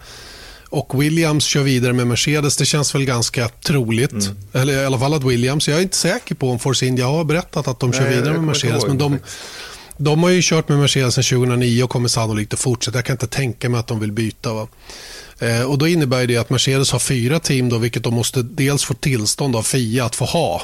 och 0.70 1.02
Williams 1.02 1.46
kör 1.46 1.64
vidare 1.64 1.94
med 1.94 2.08
Mercedes. 2.08 2.58
Det 2.58 2.66
känns 2.66 2.96
väl 2.96 3.06
ganska 3.06 3.50
troligt. 3.50 4.12
Mm. 4.12 4.38
Eller 4.54 4.74
i 4.82 4.86
alla 4.86 5.00
fall 5.00 5.14
att 5.14 5.24
Williams. 5.24 5.68
Jag 5.68 5.78
är 5.78 5.82
inte 5.82 5.98
säker 5.98 6.36
på 6.36 6.50
om 6.52 6.60
Force 6.60 6.86
India 6.86 7.06
har 7.06 7.24
berättat 7.24 7.68
att 7.68 7.80
de 7.80 7.94
kör 7.94 8.02
Nej, 8.02 8.16
vidare 8.16 8.34
med 8.34 8.44
Mercedes. 8.44 8.88
Men 8.88 8.98
de, 8.98 9.20
de 9.98 10.24
har 10.24 10.30
ju 10.30 10.42
kört 10.44 10.70
med 10.70 10.80
Mercedes 10.80 11.14
sedan 11.14 11.24
2009 11.24 11.84
och 11.84 11.90
kommer 11.90 12.08
sannolikt 12.08 12.54
att 12.54 12.60
fortsätta. 12.60 12.98
Jag 12.98 13.06
kan 13.06 13.14
inte 13.14 13.28
tänka 13.28 13.70
mig 13.70 13.80
att 13.80 13.88
de 13.88 14.00
vill 14.00 14.12
byta. 14.12 14.54
Va? 14.54 14.68
Eh, 15.40 15.62
och 15.62 15.78
Då 15.78 15.88
innebär 15.88 16.28
det 16.28 16.38
att 16.38 16.50
Mercedes 16.50 16.92
har 16.92 17.00
fyra 17.00 17.40
team, 17.40 17.70
då, 17.70 17.78
vilket 17.78 18.04
de 18.04 18.14
måste 18.14 18.44
dels 18.44 18.84
få 18.84 18.94
tillstånd 18.94 19.56
av 19.56 19.64
FIA 19.64 20.06
att 20.06 20.16
få 20.16 20.26
ha. 20.26 20.62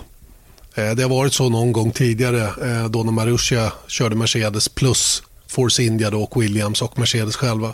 Eh, 0.76 0.92
det 0.92 1.04
har 1.04 1.10
varit 1.10 1.34
så 1.34 1.50
någon 1.50 1.72
gång 1.72 1.92
tidigare 1.92 2.42
eh, 2.42 2.90
då 2.90 3.04
när 3.04 3.12
Marussia 3.12 3.72
körde 3.88 4.16
Mercedes 4.16 4.70
plus 4.70 5.24
Force 5.48 5.84
India 5.84 6.10
då, 6.10 6.24
och 6.24 6.42
Williams 6.42 6.82
och 6.82 7.00
Mercedes 7.00 7.36
själva. 7.36 7.74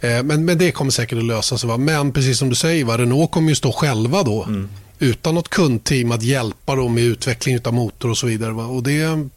Eh, 0.00 0.22
men, 0.22 0.44
men 0.44 0.58
det 0.58 0.72
kommer 0.72 0.90
säkert 0.90 1.18
att 1.18 1.24
lösa 1.24 1.58
sig. 1.58 1.68
Va? 1.68 1.76
Men 1.76 2.12
precis 2.12 2.38
som 2.38 2.48
du 2.48 2.54
säger, 2.54 2.84
va? 2.84 2.98
Renault 2.98 3.30
kommer 3.30 3.48
ju 3.48 3.54
stå 3.54 3.72
själva 3.72 4.22
då. 4.22 4.44
Mm. 4.44 4.68
Utan 4.98 5.34
något 5.34 5.48
kundteam 5.48 6.12
att 6.12 6.22
hjälpa 6.22 6.76
dem 6.76 6.94
med 6.94 7.04
utveckling 7.04 7.58
av 7.64 7.74
motor 7.74 8.10
och 8.10 8.18
så 8.18 8.26
vidare. 8.26 8.52
Va? 8.52 8.66
Och 8.66 8.82
det, 8.82 9.28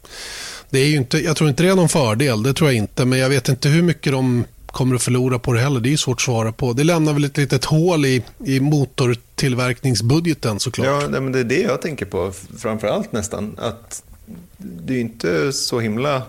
Det 0.70 0.78
är 0.78 0.96
inte, 0.96 1.18
jag 1.18 1.36
tror 1.36 1.50
inte 1.50 1.62
det 1.62 1.68
är 1.68 1.74
någon 1.74 1.88
fördel, 1.88 2.42
det 2.42 2.54
tror 2.54 2.70
jag 2.70 2.76
inte. 2.76 3.04
Men 3.04 3.18
jag 3.18 3.28
vet 3.28 3.48
inte 3.48 3.68
hur 3.68 3.82
mycket 3.82 4.12
de 4.12 4.44
kommer 4.66 4.94
att 4.94 5.02
förlora 5.02 5.38
på 5.38 5.52
det 5.52 5.60
heller. 5.60 5.80
Det 5.80 5.92
är 5.92 5.96
svårt 5.96 6.16
att 6.16 6.20
svara 6.20 6.52
på. 6.52 6.72
Det 6.72 6.84
lämnar 6.84 7.12
väl 7.12 7.24
ett 7.24 7.36
litet 7.36 7.64
hål 7.64 8.06
i, 8.06 8.22
i 8.44 8.60
motortillverkningsbudgeten 8.60 10.60
såklart. 10.60 10.86
Ja, 10.86 11.20
men 11.20 11.32
det 11.32 11.40
är 11.40 11.44
det 11.44 11.60
jag 11.60 11.82
tänker 11.82 12.06
på 12.06 12.32
framför 12.58 12.88
allt 12.88 13.12
nästan. 13.12 13.56
Att 13.58 14.02
det 14.56 14.94
är 14.94 15.00
inte 15.00 15.52
så 15.52 15.80
himla... 15.80 16.22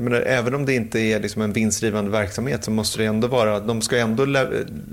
Jag 0.00 0.04
menar, 0.04 0.20
även 0.20 0.54
om 0.54 0.66
det 0.66 0.74
inte 0.74 0.98
är 1.00 1.20
liksom 1.20 1.42
en 1.42 1.52
vinstdrivande 1.52 2.10
verksamhet 2.10 2.64
så 2.64 2.70
måste 2.70 2.98
det 2.98 3.04
ändå 3.04 3.28
vara... 3.28 3.60
De 3.60 3.82
ska 3.82 3.98
ändå 3.98 4.24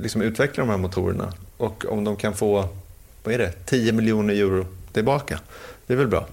liksom 0.02 0.22
utveckla 0.22 0.64
de 0.64 0.70
här 0.70 0.78
motorerna. 0.78 1.34
Och 1.58 1.86
om 1.90 2.04
de 2.04 2.16
kan 2.16 2.34
få, 2.34 2.70
vad 3.24 3.34
är 3.34 3.38
det, 3.38 3.52
10 3.66 3.92
miljoner 3.92 4.34
euro 4.34 4.66
tillbaka. 4.94 5.40
Det 5.88 5.94
är 5.94 5.98
väl 5.98 6.08
bra. 6.08 6.28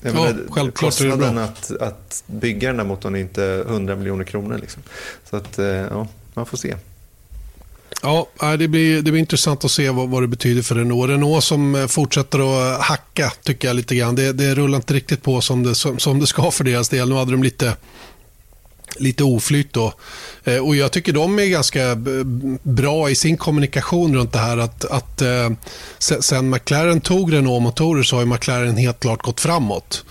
Jag 0.00 0.14
ja, 0.14 0.14
menar, 0.14 0.40
självklart 0.50 0.74
kostnaden 0.74 1.38
att, 1.38 1.70
att 1.80 2.24
bygga 2.26 2.68
den 2.68 2.78
här 2.78 2.86
motorn 2.86 3.14
är 3.14 3.18
inte 3.18 3.64
100 3.68 3.96
miljoner 3.96 4.24
kronor. 4.24 4.58
Liksom. 4.58 4.82
Så 5.30 5.36
att, 5.36 5.58
eh, 5.58 5.66
ja, 5.66 6.06
man 6.34 6.46
får 6.46 6.56
se. 6.56 6.76
Ja, 8.02 8.28
det 8.58 8.68
blir, 8.68 9.02
det 9.02 9.10
blir 9.10 9.20
intressant 9.20 9.64
att 9.64 9.70
se 9.70 9.90
vad, 9.90 10.08
vad 10.08 10.22
det 10.22 10.28
betyder 10.28 10.62
för 10.62 10.74
Renault. 10.74 11.10
Renault 11.10 11.44
som 11.44 11.74
eh, 11.74 11.86
fortsätter 11.86 12.38
att 12.38 12.78
eh, 12.78 12.84
hacka 12.84 13.32
tycker 13.42 13.68
jag 13.68 13.76
lite 13.76 13.94
grann. 13.94 14.14
Det, 14.14 14.32
det 14.32 14.54
rullar 14.54 14.76
inte 14.76 14.94
riktigt 14.94 15.22
på 15.22 15.40
som 15.40 15.62
det, 15.62 15.74
som, 15.74 15.98
som 15.98 16.20
det 16.20 16.26
ska 16.26 16.50
för 16.50 16.64
deras 16.64 16.88
del. 16.88 17.08
Nu 17.08 17.14
hade 17.14 17.30
de 17.30 17.42
lite 17.42 17.76
lite 18.96 19.24
oflyt 19.24 19.72
då. 19.72 19.92
Eh, 20.44 20.58
och 20.58 20.76
jag 20.76 20.92
tycker 20.92 21.12
de 21.12 21.38
är 21.38 21.46
ganska 21.46 21.80
bra 22.62 23.10
i 23.10 23.14
sin 23.14 23.36
kommunikation 23.36 24.14
runt 24.14 24.32
det 24.32 24.38
här. 24.38 24.58
Att, 24.58 24.84
att 24.84 25.22
sen 25.98 26.50
McLaren 26.50 27.00
tog 27.00 27.32
Renault-motorer 27.32 28.02
så 28.02 28.16
har 28.16 28.24
McLaren 28.24 28.76
helt 28.76 29.00
klart 29.00 29.22
gått 29.22 29.40
framåt. 29.40 30.04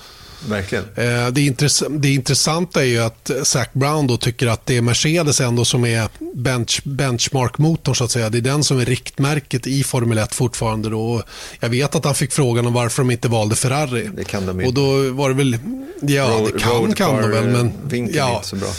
Verkligen. 0.45 0.85
Eh, 0.95 1.27
det, 1.27 1.41
intress 1.41 1.83
det 1.89 2.13
intressanta 2.13 2.81
är 2.81 2.85
ju 2.85 2.99
att 2.99 3.31
Zac 3.43 3.67
Brown 3.73 4.07
då 4.07 4.17
tycker 4.17 4.47
att 4.47 4.65
det 4.65 4.77
är 4.77 4.81
Mercedes 4.81 5.41
ändå 5.41 5.65
som 5.65 5.85
är 5.85 6.09
bench 6.35 6.81
benchmark-motorn 6.83 7.95
så 7.95 8.03
att 8.03 8.11
säga. 8.11 8.29
Det 8.29 8.37
är 8.37 8.41
den 8.41 8.63
som 8.63 8.79
är 8.79 8.85
riktmärket 8.85 9.67
i 9.67 9.83
Formel 9.83 10.17
1 10.17 10.35
fortfarande. 10.35 10.89
Då. 10.89 11.23
Jag 11.59 11.69
vet 11.69 11.95
att 11.95 12.05
han 12.05 12.15
fick 12.15 12.31
frågan 12.31 12.65
om 12.65 12.73
varför 12.73 13.03
de 13.03 13.11
inte 13.11 13.27
valde 13.27 13.55
Ferrari. 13.55 14.09
Det 14.13 14.23
kan 14.23 14.45
de 14.45 14.61
ju. 14.61 14.67
Och 14.67 14.73
då 14.73 15.11
var 15.11 15.29
det 15.29 15.35
väl, 15.35 15.57
ja 16.01 16.47
det 16.53 16.59
kan, 16.59 16.93
kan 16.93 17.21
de 17.21 17.31
väl 17.31 17.47
men. 17.47 17.71
Vinkeln 17.87 18.17
ja, 18.17 18.29
är 18.29 18.35
inte 18.35 18.47
så 18.47 18.55
bra 18.55 18.69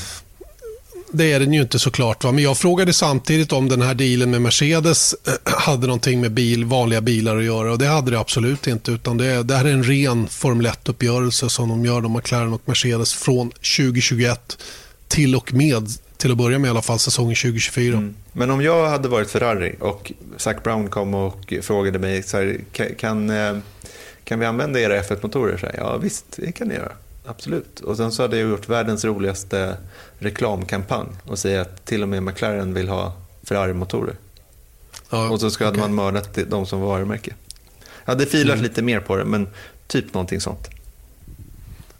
det 1.12 1.32
är 1.32 1.40
den 1.40 1.52
ju 1.52 1.62
inte 1.62 1.78
såklart. 1.78 2.24
Va? 2.24 2.32
Men 2.32 2.44
jag 2.44 2.58
frågade 2.58 2.92
samtidigt 2.92 3.52
om 3.52 3.68
den 3.68 3.82
här 3.82 3.94
dealen 3.94 4.30
med 4.30 4.42
Mercedes 4.42 5.14
eh, 5.26 5.32
hade 5.44 5.86
någonting 5.86 6.20
med 6.20 6.32
bil, 6.32 6.64
vanliga 6.64 7.00
bilar 7.00 7.36
att 7.36 7.44
göra. 7.44 7.72
Och 7.72 7.78
Det 7.78 7.86
hade 7.86 8.10
det 8.10 8.18
absolut 8.18 8.66
inte. 8.66 8.90
utan 8.92 9.16
Det, 9.16 9.42
det 9.42 9.54
här 9.54 9.64
är 9.64 9.72
en 9.72 9.84
ren 9.84 10.28
Formel 10.28 10.66
1-uppgörelse 10.66 11.48
som 11.48 11.68
de 11.68 11.84
gör, 11.84 12.00
de 12.00 12.12
McLaren 12.12 12.52
och 12.52 12.62
Mercedes, 12.64 13.14
från 13.14 13.50
2021 13.50 14.58
till 15.08 15.36
och 15.36 15.54
med, 15.54 15.88
till 16.16 16.30
att 16.30 16.36
börja 16.36 16.58
med 16.58 16.68
i 16.68 16.70
alla 16.70 16.82
fall, 16.82 16.98
säsongen 16.98 17.36
2024. 17.36 17.96
Mm. 17.96 18.14
Men 18.32 18.50
om 18.50 18.62
jag 18.62 18.88
hade 18.88 19.08
varit 19.08 19.30
Ferrari 19.30 19.76
och 19.80 20.12
Zac 20.36 20.56
Brown 20.62 20.88
kom 20.88 21.14
och 21.14 21.54
frågade 21.62 21.98
mig, 21.98 22.22
så 22.22 22.36
här, 22.36 22.60
kan, 22.96 23.30
eh, 23.30 23.58
kan 24.24 24.38
vi 24.38 24.46
använda 24.46 24.80
era 24.80 25.02
F1-motorer? 25.02 25.74
Ja 25.78 25.96
visst, 25.96 26.24
det 26.36 26.52
kan 26.52 26.68
ni 26.68 26.74
göra 26.74 26.92
absolut. 27.28 27.80
Och 27.80 27.96
sen 27.96 28.12
så 28.12 28.22
hade 28.22 28.38
jag 28.38 28.50
gjort 28.50 28.68
världens 28.68 29.04
roligaste 29.04 29.76
reklamkampanj 30.18 31.08
och 31.24 31.38
säga 31.38 31.60
att 31.60 31.84
till 31.84 32.02
och 32.02 32.08
med 32.08 32.22
McLaren 32.22 32.74
vill 32.74 32.88
ha 32.88 33.12
Ferrari-motorer. 33.42 34.16
Ja, 35.10 35.28
och 35.28 35.40
så 35.40 35.50
ska 35.50 35.68
okay. 35.68 35.80
man 35.80 35.94
mördat 35.94 36.38
de 36.48 36.66
som 36.66 36.80
varumärke. 36.80 37.34
Jag 38.04 38.12
hade 38.12 38.26
filat 38.26 38.54
mm. 38.54 38.62
lite 38.62 38.82
mer 38.82 39.00
på 39.00 39.16
det, 39.16 39.24
men 39.24 39.48
typ 39.86 40.14
någonting 40.14 40.40
sånt. 40.40 40.68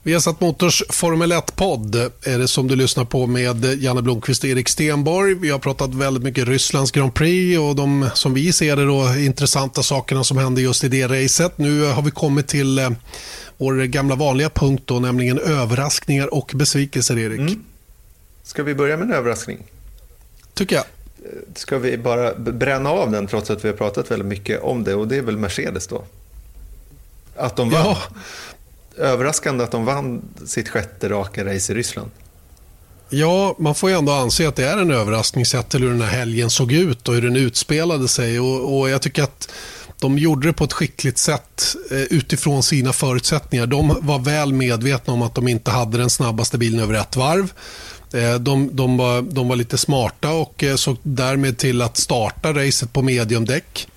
Vi 0.03 0.12
har 0.12 0.20
satt 0.20 0.41
Motors 0.41 0.83
Formel 0.89 1.33
1-podd 1.33 1.95
är 2.22 2.39
det 2.39 2.49
som 2.49 2.68
du 2.68 2.76
lyssnar 2.76 3.05
på 3.05 3.26
med 3.26 3.64
Janne 3.83 4.03
Blomqvist 4.03 4.45
och 4.45 4.51
Erik 4.51 4.68
Stenborg. 4.68 5.35
Vi 5.35 5.51
har 5.51 5.59
pratat 5.59 5.95
väldigt 5.95 6.22
mycket 6.22 6.49
Rysslands 6.49 6.91
Grand 6.91 7.14
Prix 7.14 7.59
och 7.59 7.76
de 7.76 8.11
som 8.14 8.35
vi 8.35 8.53
ser 8.53 8.76
det 8.76 8.85
då 8.85 9.14
intressanta 9.18 9.83
sakerna 9.83 10.24
som 10.24 10.39
hände 10.39 10.61
just 10.61 10.85
i 10.85 10.89
det 10.89 11.07
racet. 11.07 11.59
Nu 11.59 11.85
har 11.85 12.03
vi 12.03 12.11
kommit 12.11 12.49
till 12.49 12.79
eh, 12.79 12.91
vår 13.59 13.85
gamla 13.85 14.15
vanliga 14.15 14.51
punkt 14.51 14.83
då, 14.87 15.01
nämligen 15.01 15.39
överraskningar 15.39 16.35
och 16.35 16.53
besvikelser, 16.55 17.19
Erik. 17.19 17.39
Mm. 17.39 17.65
Ska 18.43 18.63
vi 18.63 18.75
börja 18.75 18.97
med 18.97 19.07
en 19.07 19.13
överraskning? 19.13 19.59
Tycker 20.55 20.77
jag. 20.77 20.85
Ska 21.55 21.79
vi 21.79 21.99
bara 21.99 22.35
bränna 22.35 22.91
av 22.91 23.11
den 23.11 23.27
trots 23.27 23.51
att 23.51 23.65
vi 23.65 23.69
har 23.69 23.77
pratat 23.77 24.11
väldigt 24.11 24.29
mycket 24.29 24.63
om 24.63 24.85
det 24.85 24.95
och 24.95 25.09
det 25.09 25.17
är 25.17 25.23
väl 25.23 25.39
Mercedes 25.39 25.87
då? 25.87 26.05
Att 27.37 27.57
de 27.57 27.71
vann. 27.71 27.85
Ja. 27.85 27.99
Överraskande 28.97 29.65
att 29.65 29.71
de 29.71 29.85
vann 29.85 30.23
sitt 30.47 30.69
sjätte 30.69 31.09
raka 31.09 31.45
race 31.45 31.73
i 31.73 31.77
Ryssland. 31.77 32.11
Ja, 33.09 33.57
man 33.59 33.75
får 33.75 33.91
ju 33.91 33.97
ändå 33.97 34.13
anse 34.13 34.49
att 34.49 34.57
det 34.57 34.65
är 34.65 34.79
en 34.79 34.91
överraskning 34.91 35.47
sett 35.47 35.69
till 35.69 35.83
hur 35.83 35.91
den 35.91 36.01
här 36.01 36.19
helgen 36.19 36.51
såg 36.51 36.73
ut 36.73 37.09
och 37.09 37.15
hur 37.15 37.23
den 37.23 37.37
utspelade 37.37 38.09
sig. 38.09 38.41
Och, 38.41 38.79
och 38.79 38.91
jag 38.91 39.03
tycker 39.03 39.23
att 39.23 39.53
de 40.01 40.19
gjorde 40.19 40.49
det 40.49 40.53
på 40.53 40.65
ett 40.65 40.73
skickligt 40.73 41.19
sätt 41.19 41.77
eh, 41.91 42.03
utifrån 42.03 42.63
sina 42.63 42.93
förutsättningar. 42.93 43.67
De 43.67 43.97
var 44.01 44.19
väl 44.19 44.53
medvetna 44.53 45.13
om 45.13 45.23
att 45.23 45.35
de 45.35 45.49
inte 45.49 45.71
hade 45.71 45.99
den 45.99 46.11
snabbaste 46.11 46.59
bilen 46.59 46.81
över 46.81 46.95
ett 46.95 47.17
varv. 47.17 47.53
Eh, 48.13 48.35
de, 48.35 48.77
de, 48.77 48.97
var, 48.97 49.23
de 49.23 49.49
var 49.49 49.57
lite 49.57 49.79
smarta 49.79 50.31
och 50.31 50.65
eh, 50.65 50.77
såg 50.77 50.97
därmed 51.03 51.59
till 51.59 51.83
att 51.83 51.97
starta 51.97 52.53
racet 52.53 52.93
på 52.93 53.03
mediumdäck. 53.03 53.89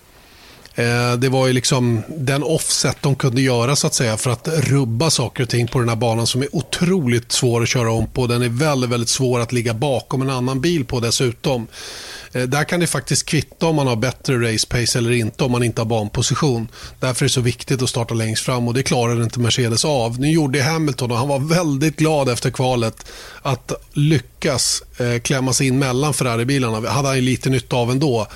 Eh, 0.82 1.18
det 1.18 1.30
var 1.30 1.48
ju 1.48 1.54
liksom 1.54 2.04
den 2.08 2.44
offset 2.44 2.98
de 3.02 3.16
kunde 3.16 3.42
göra 3.42 3.76
så 3.76 3.88
att 3.88 3.94
säga 3.94 4.18
för 4.18 4.30
att 4.30 4.48
rubba 4.48 5.10
saker 5.10 5.44
och 5.44 5.50
ting 5.50 5.68
på 5.68 5.80
den 5.80 5.90
här 5.90 5.96
banan 5.96 6.28
som 6.28 6.42
är 6.42 6.56
otroligt 6.56 7.32
svår 7.32 7.64
att 7.64 7.70
köra 7.70 7.92
om 7.92 8.08
på. 8.08 8.28
Den 8.28 8.42
är 8.42 8.50
väldigt, 8.50 8.90
väldigt 8.90 9.10
svår 9.10 9.40
att 9.40 9.52
ligga 9.52 9.74
bakom 9.74 10.22
en 10.22 10.30
annan 10.30 10.62
bil 10.62 10.86
på 10.86 11.00
dessutom. 11.00 11.68
Eh, 12.32 12.44
där 12.44 12.64
kan 12.64 12.80
det 12.80 12.88
faktiskt 12.88 13.26
kvitta 13.26 13.66
om 13.66 13.76
man 13.76 13.88
har 13.88 13.96
bättre 13.96 14.54
race 14.54 14.68
pace 14.68 14.98
eller 14.98 15.12
inte 15.12 15.44
om 15.44 15.52
man 15.52 15.64
inte 15.64 15.82
har 15.82 15.86
banposition. 15.86 16.68
Därför 17.00 17.26
är 17.26 17.28
det 17.28 17.34
så 17.34 17.42
viktigt 17.42 17.82
att 17.82 17.90
starta 17.90 18.14
längst 18.14 18.46
fram 18.46 18.68
och 18.68 18.74
det 18.74 18.84
klarade 18.84 19.24
inte 19.24 19.40
Mercedes 19.40 19.86
av. 19.86 20.20
Nu 20.20 20.32
gjorde 20.32 20.64
Hamilton 20.64 21.12
och 21.12 21.18
han 21.18 21.28
var 21.28 21.40
väldigt 21.40 21.98
glad 21.98 22.30
efter 22.30 22.52
kvalet 22.52 23.06
att 23.42 23.72
lyckas 23.94 24.84
eh, 24.98 25.20
klämma 25.22 25.54
sig 25.54 25.68
in 25.68 25.80
mellan 25.80 26.14
Ferrari-bilarna. 26.14 26.90
hade 26.90 27.08
han 27.08 27.26
lite 27.26 27.50
nytta 27.50 27.76
av 27.76 27.92
ändå 27.92 28.28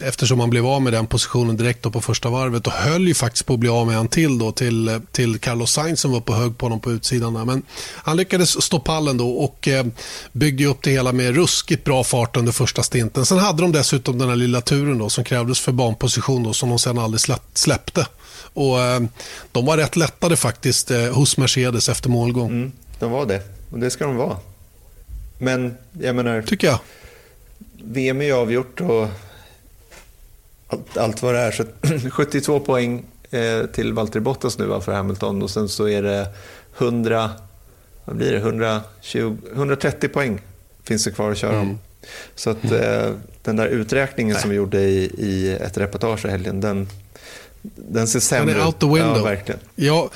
eftersom 0.00 0.40
han 0.40 0.50
blev 0.50 0.66
av 0.66 0.82
med 0.82 0.92
den 0.92 1.06
positionen 1.06 1.56
direkt 1.56 1.82
på 1.82 2.00
första 2.00 2.30
varvet 2.30 2.66
och 2.66 2.72
höll 2.72 3.08
ju 3.08 3.14
faktiskt 3.14 3.46
på 3.46 3.54
att 3.54 3.60
bli 3.60 3.68
av 3.68 3.86
med 3.86 3.96
en 3.96 4.08
till 4.08 4.38
då 4.38 4.52
till, 4.52 5.00
till 5.12 5.38
Carlos 5.38 5.72
Sainz 5.72 6.00
som 6.00 6.12
var 6.12 6.20
på 6.20 6.34
hög 6.34 6.58
på 6.58 6.66
honom 6.66 6.80
på 6.80 6.92
utsidan. 6.92 7.34
Där. 7.34 7.44
Men 7.44 7.62
han 7.94 8.16
lyckades 8.16 8.62
stå 8.62 8.80
pallen 8.80 9.16
då 9.16 9.30
och 9.30 9.68
eh, 9.68 9.86
byggde 10.32 10.64
upp 10.64 10.82
det 10.82 10.90
hela 10.90 11.12
med 11.12 11.34
ruskigt 11.34 11.84
bra 11.84 12.04
fart 12.04 12.36
under 12.36 12.52
första 12.52 12.82
stinten. 12.82 13.26
Sen 13.26 13.38
hade 13.38 13.62
de 13.62 13.72
dessutom 13.72 14.18
den 14.18 14.28
här 14.28 14.36
lilla 14.36 14.60
turen 14.60 14.98
då 14.98 15.08
som 15.08 15.24
krävdes 15.24 15.60
för 15.60 15.72
banposition 15.72 16.42
då, 16.42 16.52
som 16.52 16.68
de 16.68 16.78
sen 16.78 16.98
aldrig 16.98 17.20
släppte. 17.54 18.06
Och, 18.54 18.80
eh, 18.80 19.00
de 19.52 19.66
var 19.66 19.76
rätt 19.76 19.96
lättade 19.96 20.36
faktiskt 20.36 20.90
eh, 20.90 21.12
hos 21.12 21.36
Mercedes 21.36 21.88
efter 21.88 22.10
målgång. 22.10 22.50
Mm, 22.50 22.72
de 22.98 23.10
var 23.10 23.26
det, 23.26 23.42
och 23.72 23.78
det 23.78 23.90
ska 23.90 24.04
de 24.04 24.16
vara. 24.16 24.36
Men 25.38 25.74
jag 26.00 26.16
menar... 26.16 26.42
Tycker 26.42 26.66
jag. 26.66 26.78
VM 27.84 28.20
är 28.20 28.24
ju 28.24 28.32
avgjort 28.32 28.80
och 28.80 29.08
allt, 30.68 30.96
allt 30.96 31.22
vad 31.22 31.34
det 31.34 31.40
är. 31.40 31.50
Så 31.50 31.64
72 32.10 32.60
poäng 32.66 33.04
eh, 33.30 33.66
till 33.66 33.92
Valtteri 33.92 34.20
Bottas 34.20 34.58
nu 34.58 34.80
för 34.80 34.92
Hamilton 34.92 35.42
och 35.42 35.50
sen 35.50 35.68
så 35.68 35.88
är 35.88 36.02
det 36.02 36.26
100, 36.78 37.30
vad 38.04 38.16
blir 38.16 38.32
det, 38.32 38.38
120, 38.38 39.36
130 39.54 40.08
poäng 40.08 40.40
finns 40.84 41.04
det 41.04 41.10
kvar 41.10 41.30
att 41.30 41.38
köra 41.38 41.60
om. 41.60 41.62
Mm. 41.62 41.78
Så 42.34 42.50
att 42.50 42.64
eh, 42.72 43.10
den 43.42 43.56
där 43.56 43.66
uträkningen 43.66 44.32
Nej. 44.32 44.40
som 44.40 44.50
vi 44.50 44.56
gjorde 44.56 44.80
i, 44.80 45.04
i 45.18 45.58
ett 45.60 45.78
reportage 45.78 46.24
i 46.24 46.28
helgen, 46.28 46.60
den, 46.60 46.88
den 47.62 48.08
ser 48.08 48.20
sämre 48.20 48.50
ut. 48.50 48.56
Den 48.56 48.62
är 48.62 48.66
out 48.66 48.78
the 48.78 48.86
window. 48.86 49.16
Ja, 49.16 49.24
verkligen. 49.24 49.60
Ja, 49.74 50.10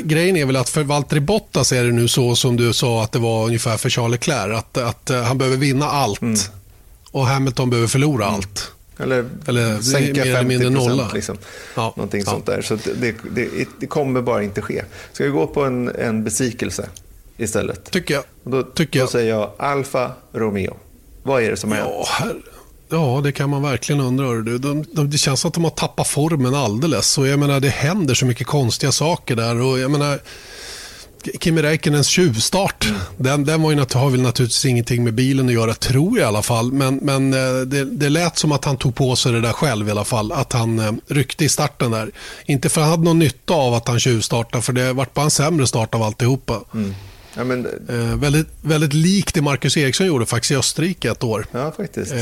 grejen 0.00 0.36
är 0.36 0.46
väl 0.46 0.56
att 0.56 0.68
för 0.68 0.82
Valtteri 0.82 1.20
Bottas 1.20 1.72
är 1.72 1.84
det 1.84 1.92
nu 1.92 2.08
så 2.08 2.36
som 2.36 2.56
du 2.56 2.72
sa 2.72 3.02
att 3.02 3.12
det 3.12 3.18
var 3.18 3.46
ungefär 3.46 3.76
för 3.76 3.90
Charles 3.90 4.12
Leclerc. 4.12 4.58
Att, 4.58 4.76
att 4.76 5.10
uh, 5.10 5.22
han 5.22 5.38
behöver 5.38 5.56
vinna 5.56 5.86
allt 5.86 6.20
mm. 6.20 6.38
och 7.10 7.26
Hamilton 7.26 7.70
behöver 7.70 7.88
förlora 7.88 8.24
mm. 8.24 8.34
allt. 8.34 8.72
Eller, 8.98 9.24
eller 9.46 9.80
sänka 9.80 10.24
50 10.24 10.74
procent. 10.74 11.12
Liksom. 11.14 11.38
Ja. 11.74 11.92
Någonting 11.96 12.22
ja. 12.26 12.30
sånt 12.32 12.46
där. 12.46 12.62
Så 12.62 12.74
det, 12.74 13.14
det, 13.34 13.48
det, 13.80 13.86
kommer 13.86 14.22
bara 14.22 14.42
inte 14.42 14.62
ske. 14.62 14.84
Ska 15.12 15.24
vi 15.24 15.30
gå 15.30 15.46
på 15.46 15.64
en, 15.64 15.88
en 15.88 16.24
besvikelse 16.24 16.88
istället? 17.36 17.90
Tycker 17.90 18.14
jag. 18.14 18.24
då, 18.42 18.62
Tycker 18.62 19.00
då 19.00 19.06
säger 19.06 19.34
jag 19.34 19.50
Alfa 19.58 20.12
Romeo. 20.32 20.76
Vad 21.22 21.42
är 21.42 21.50
det 21.50 21.56
som 21.56 21.72
är 21.72 21.78
ja, 21.78 22.06
här, 22.08 22.36
ja, 22.88 23.20
det 23.24 23.32
kan 23.32 23.50
man 23.50 23.62
verkligen 23.62 24.00
undra. 24.00 24.26
De, 24.26 24.58
de, 24.58 24.84
de, 24.92 25.10
det 25.10 25.18
känns 25.18 25.40
som 25.40 25.48
att 25.48 25.54
de 25.54 25.64
har 25.64 25.70
tappat 25.70 26.08
formen 26.08 26.54
alldeles. 26.54 27.18
Och 27.18 27.26
jag 27.26 27.38
menar, 27.38 27.60
det 27.60 27.68
händer 27.68 28.14
så 28.14 28.26
mycket 28.26 28.46
konstiga 28.46 28.92
saker 28.92 29.36
där. 29.36 29.60
Och 29.60 29.78
jag 29.78 29.90
menar, 29.90 30.18
Kimi 31.40 31.62
Räikkönens 31.62 32.08
tjuvstart. 32.08 32.84
Mm. 32.84 33.00
Den, 33.16 33.44
den 33.44 33.62
var 33.62 33.72
ju, 33.72 33.78
har 33.78 34.10
väl 34.10 34.22
naturligtvis 34.22 34.64
ingenting 34.64 35.04
med 35.04 35.14
bilen 35.14 35.46
att 35.46 35.52
göra, 35.52 35.74
tror 35.74 36.18
jag 36.18 36.24
i 36.24 36.28
alla 36.28 36.42
fall. 36.42 36.72
Men, 36.72 36.96
men 36.96 37.34
eh, 37.34 37.60
det, 37.60 37.84
det 37.84 38.08
lät 38.08 38.38
som 38.38 38.52
att 38.52 38.64
han 38.64 38.76
tog 38.76 38.94
på 38.94 39.16
sig 39.16 39.32
det 39.32 39.40
där 39.40 39.52
själv 39.52 39.88
i 39.88 39.90
alla 39.90 40.04
fall. 40.04 40.32
Att 40.32 40.52
han 40.52 40.78
eh, 40.78 40.92
ryckte 41.06 41.44
i 41.44 41.48
starten 41.48 41.90
där. 41.90 42.10
Inte 42.46 42.68
för 42.68 42.80
att 42.80 42.84
han 42.84 42.90
hade 42.90 43.04
någon 43.04 43.18
nytta 43.18 43.54
av 43.54 43.74
att 43.74 43.88
han 43.88 44.00
tjuvstartade, 44.00 44.62
för 44.62 44.72
det 44.72 44.92
vart 44.92 45.14
bara 45.14 45.24
en 45.24 45.30
sämre 45.30 45.66
start 45.66 45.94
av 45.94 46.02
alltihopa. 46.02 46.60
Mm. 46.74 46.94
Ja, 47.34 47.44
men... 47.44 47.66
eh, 47.88 48.16
väldigt, 48.16 48.48
väldigt 48.62 48.92
likt 48.92 49.34
det 49.34 49.42
Marcus 49.42 49.76
Eriksson 49.76 50.06
gjorde 50.06 50.26
faktiskt 50.26 50.50
i 50.50 50.56
Österrike 50.56 51.10
ett 51.10 51.24
år. 51.24 51.46
Ja, 51.52 51.72
faktiskt. 51.76 52.12
Eh, 52.12 52.18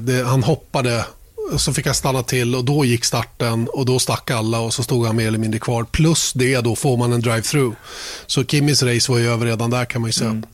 det, 0.00 0.24
han 0.26 0.42
hoppade 0.42 1.04
så 1.56 1.72
fick 1.72 1.86
jag 1.86 1.96
stanna 1.96 2.22
till 2.22 2.54
och 2.54 2.64
då 2.64 2.84
gick 2.84 3.04
starten 3.04 3.68
och 3.68 3.86
då 3.86 3.98
stack 3.98 4.30
alla 4.30 4.60
och 4.60 4.74
så 4.74 4.82
stod 4.82 5.06
han 5.06 5.16
mer 5.16 5.26
eller 5.28 5.38
mindre 5.38 5.60
kvar. 5.60 5.84
Plus 5.84 6.32
det 6.32 6.60
då 6.60 6.76
får 6.76 6.96
man 6.96 7.12
en 7.12 7.20
drive-through. 7.20 7.74
Så 8.26 8.44
Kimmys 8.44 8.82
race 8.82 9.12
var 9.12 9.18
ju 9.18 9.28
över 9.28 9.46
redan 9.46 9.70
där 9.70 9.84
kan 9.84 10.00
man 10.00 10.08
ju 10.08 10.12
säga. 10.12 10.30
Mm. 10.30 10.44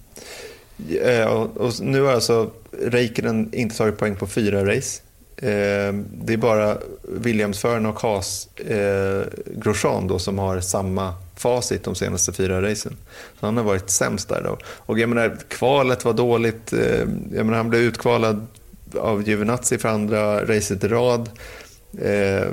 Eh, 1.02 1.12
ja, 1.12 1.48
och 1.54 1.72
nu 1.80 2.02
har 2.02 2.12
alltså 2.12 2.50
Räikkönen 2.82 3.54
inte 3.54 3.76
tagit 3.76 3.98
poäng 3.98 4.16
på 4.16 4.26
fyra 4.26 4.76
race. 4.76 5.00
Eh, 5.36 5.94
det 6.24 6.32
är 6.32 6.36
bara 6.36 6.78
Williamsföraren 7.02 7.86
och 7.86 8.00
Haas 8.00 8.48
eh, 8.56 9.22
Grosjean 9.46 10.08
då 10.08 10.18
som 10.18 10.38
har 10.38 10.60
samma 10.60 11.14
facit 11.36 11.84
de 11.84 11.94
senaste 11.94 12.32
fyra 12.32 12.62
racen. 12.62 12.96
Så 13.40 13.46
han 13.46 13.56
har 13.56 13.64
varit 13.64 13.90
sämst 13.90 14.28
där 14.28 14.42
då. 14.42 14.58
Och 14.64 14.98
jag 14.98 15.08
menar, 15.08 15.36
kvalet 15.48 16.04
var 16.04 16.12
dåligt. 16.12 16.72
Eh, 16.72 16.98
jag 17.32 17.46
menar, 17.46 17.56
han 17.56 17.70
blev 17.70 17.82
utkvalad 17.82 18.46
av 18.96 19.28
Giovinazzi 19.28 19.78
för 19.78 19.88
andra 19.88 20.44
racet 20.44 20.84
i 20.84 20.88
rad. 20.88 21.30
Eh, 21.98 22.48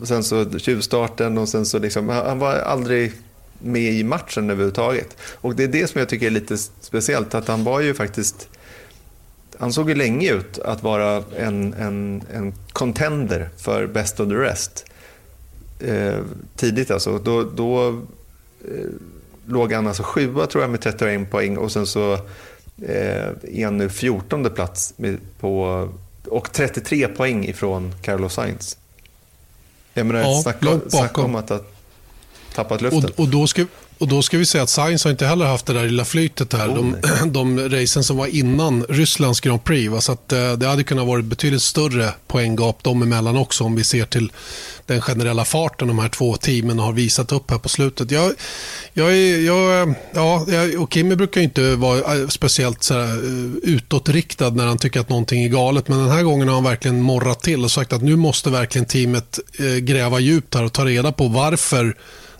och 0.00 0.08
sen 0.08 0.24
så 0.24 0.58
tjuvstarten 0.58 1.38
och 1.38 1.48
sen 1.48 1.66
så 1.66 1.78
liksom, 1.78 2.08
han 2.08 2.38
var 2.38 2.54
aldrig 2.54 3.12
med 3.58 3.92
i 3.92 4.04
matchen 4.04 4.50
överhuvudtaget. 4.50 5.16
Och 5.34 5.54
det 5.54 5.64
är 5.64 5.68
det 5.68 5.86
som 5.86 5.98
jag 5.98 6.08
tycker 6.08 6.26
är 6.26 6.30
lite 6.30 6.58
speciellt, 6.58 7.34
att 7.34 7.48
han 7.48 7.64
var 7.64 7.80
ju 7.80 7.94
faktiskt 7.94 8.48
han 9.58 9.72
såg 9.72 9.88
ju 9.88 9.94
länge 9.94 10.32
ut 10.32 10.58
att 10.58 10.82
vara 10.82 11.22
en, 11.36 11.74
en, 11.74 12.22
en 12.32 12.54
contender 12.72 13.48
för 13.56 13.86
Best 13.86 14.20
of 14.20 14.28
the 14.28 14.34
Rest. 14.34 14.84
Eh, 15.80 16.18
tidigt 16.56 16.90
alltså. 16.90 17.18
Då, 17.18 17.42
då 17.42 17.88
eh, 17.88 18.90
låg 19.46 19.72
han 19.72 19.86
alltså 19.86 20.02
sjua 20.02 20.46
tror 20.46 20.64
jag 20.64 20.70
med 20.70 20.80
31 20.80 21.30
poäng 21.30 21.56
och 21.56 21.72
sen 21.72 21.86
så 21.86 22.18
eh, 22.82 23.62
är 23.62 23.70
nu 23.70 23.88
14 23.88 24.50
plats 24.50 24.94
på, 25.40 25.88
och 26.26 26.52
33 26.52 27.08
poäng 27.08 27.44
ifrån 27.44 27.94
Carlos 28.02 28.34
Sainz. 28.34 28.78
Jag 29.94 30.06
menar, 30.06 30.20
ja, 30.20 30.42
snacka, 30.42 30.80
snacka 30.88 31.20
om 31.22 31.34
att 31.34 31.48
ha 31.48 31.60
tappat 32.54 32.80
luften. 32.80 33.04
Och, 33.04 33.20
och 33.20 33.28
då 33.28 33.46
ska, 33.46 33.64
och 33.98 34.08
då 34.08 34.22
ska 34.22 34.38
vi 34.38 34.46
säga 34.46 34.62
att 34.64 34.70
Sainz 34.70 35.04
har 35.04 35.10
inte 35.10 35.26
heller 35.26 35.46
haft 35.46 35.66
det 35.66 35.72
där 35.72 35.84
lilla 35.84 36.04
flytet 36.04 36.52
här. 36.52 36.68
Oh, 36.68 36.74
de, 36.74 36.96
de 37.32 37.68
racen 37.68 38.04
som 38.04 38.16
var 38.16 38.26
innan 38.26 38.84
Rysslands 38.88 39.40
Grand 39.40 39.64
Prix. 39.64 39.90
Va? 39.90 40.00
Så 40.00 40.12
att, 40.12 40.32
eh, 40.32 40.52
det 40.52 40.66
hade 40.66 40.84
kunnat 40.84 41.06
vara 41.06 41.22
betydligt 41.22 41.62
större 41.62 42.12
poänggap 42.26 42.82
dem 42.82 43.02
emellan 43.02 43.36
också 43.36 43.64
om 43.64 43.76
vi 43.76 43.84
ser 43.84 44.04
till 44.04 44.32
den 44.86 45.00
generella 45.00 45.44
farten 45.44 45.88
de 45.88 45.98
här 45.98 46.08
två 46.08 46.36
teamen 46.36 46.78
har 46.78 46.92
visat 46.92 47.32
upp 47.32 47.50
här 47.50 47.58
på 47.58 47.68
slutet. 47.68 48.10
Jag, 48.10 48.32
jag, 48.92 49.16
jag, 49.16 49.94
ja, 50.14 50.46
och 50.78 50.92
Kimi 50.92 51.16
brukar 51.16 51.40
inte 51.40 51.76
vara 51.76 51.98
eh, 51.98 52.28
speciellt 52.28 52.82
så 52.82 52.94
här, 52.94 53.04
eh, 53.04 53.72
utåtriktad 53.74 54.50
när 54.50 54.66
han 54.66 54.78
tycker 54.78 55.00
att 55.00 55.08
någonting 55.08 55.44
är 55.44 55.48
galet. 55.48 55.88
Men 55.88 55.98
den 55.98 56.10
här 56.10 56.22
gången 56.22 56.48
har 56.48 56.54
han 56.54 56.64
verkligen 56.64 57.00
morrat 57.00 57.40
till 57.40 57.64
och 57.64 57.70
sagt 57.70 57.92
att 57.92 58.02
nu 58.02 58.16
måste 58.16 58.50
verkligen 58.50 58.86
teamet 58.86 59.38
gräva 59.80 60.20
djupt 60.20 60.54
här 60.54 60.64
och 60.64 60.72
ta 60.72 60.84
reda 60.84 61.12
på 61.12 61.28
varför 61.28 61.96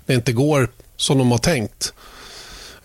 det 0.07 0.15
inte 0.15 0.33
går 0.33 0.69
som 0.99 1.19
de 1.19 1.31
har 1.31 1.39
tänkt. 1.39 1.93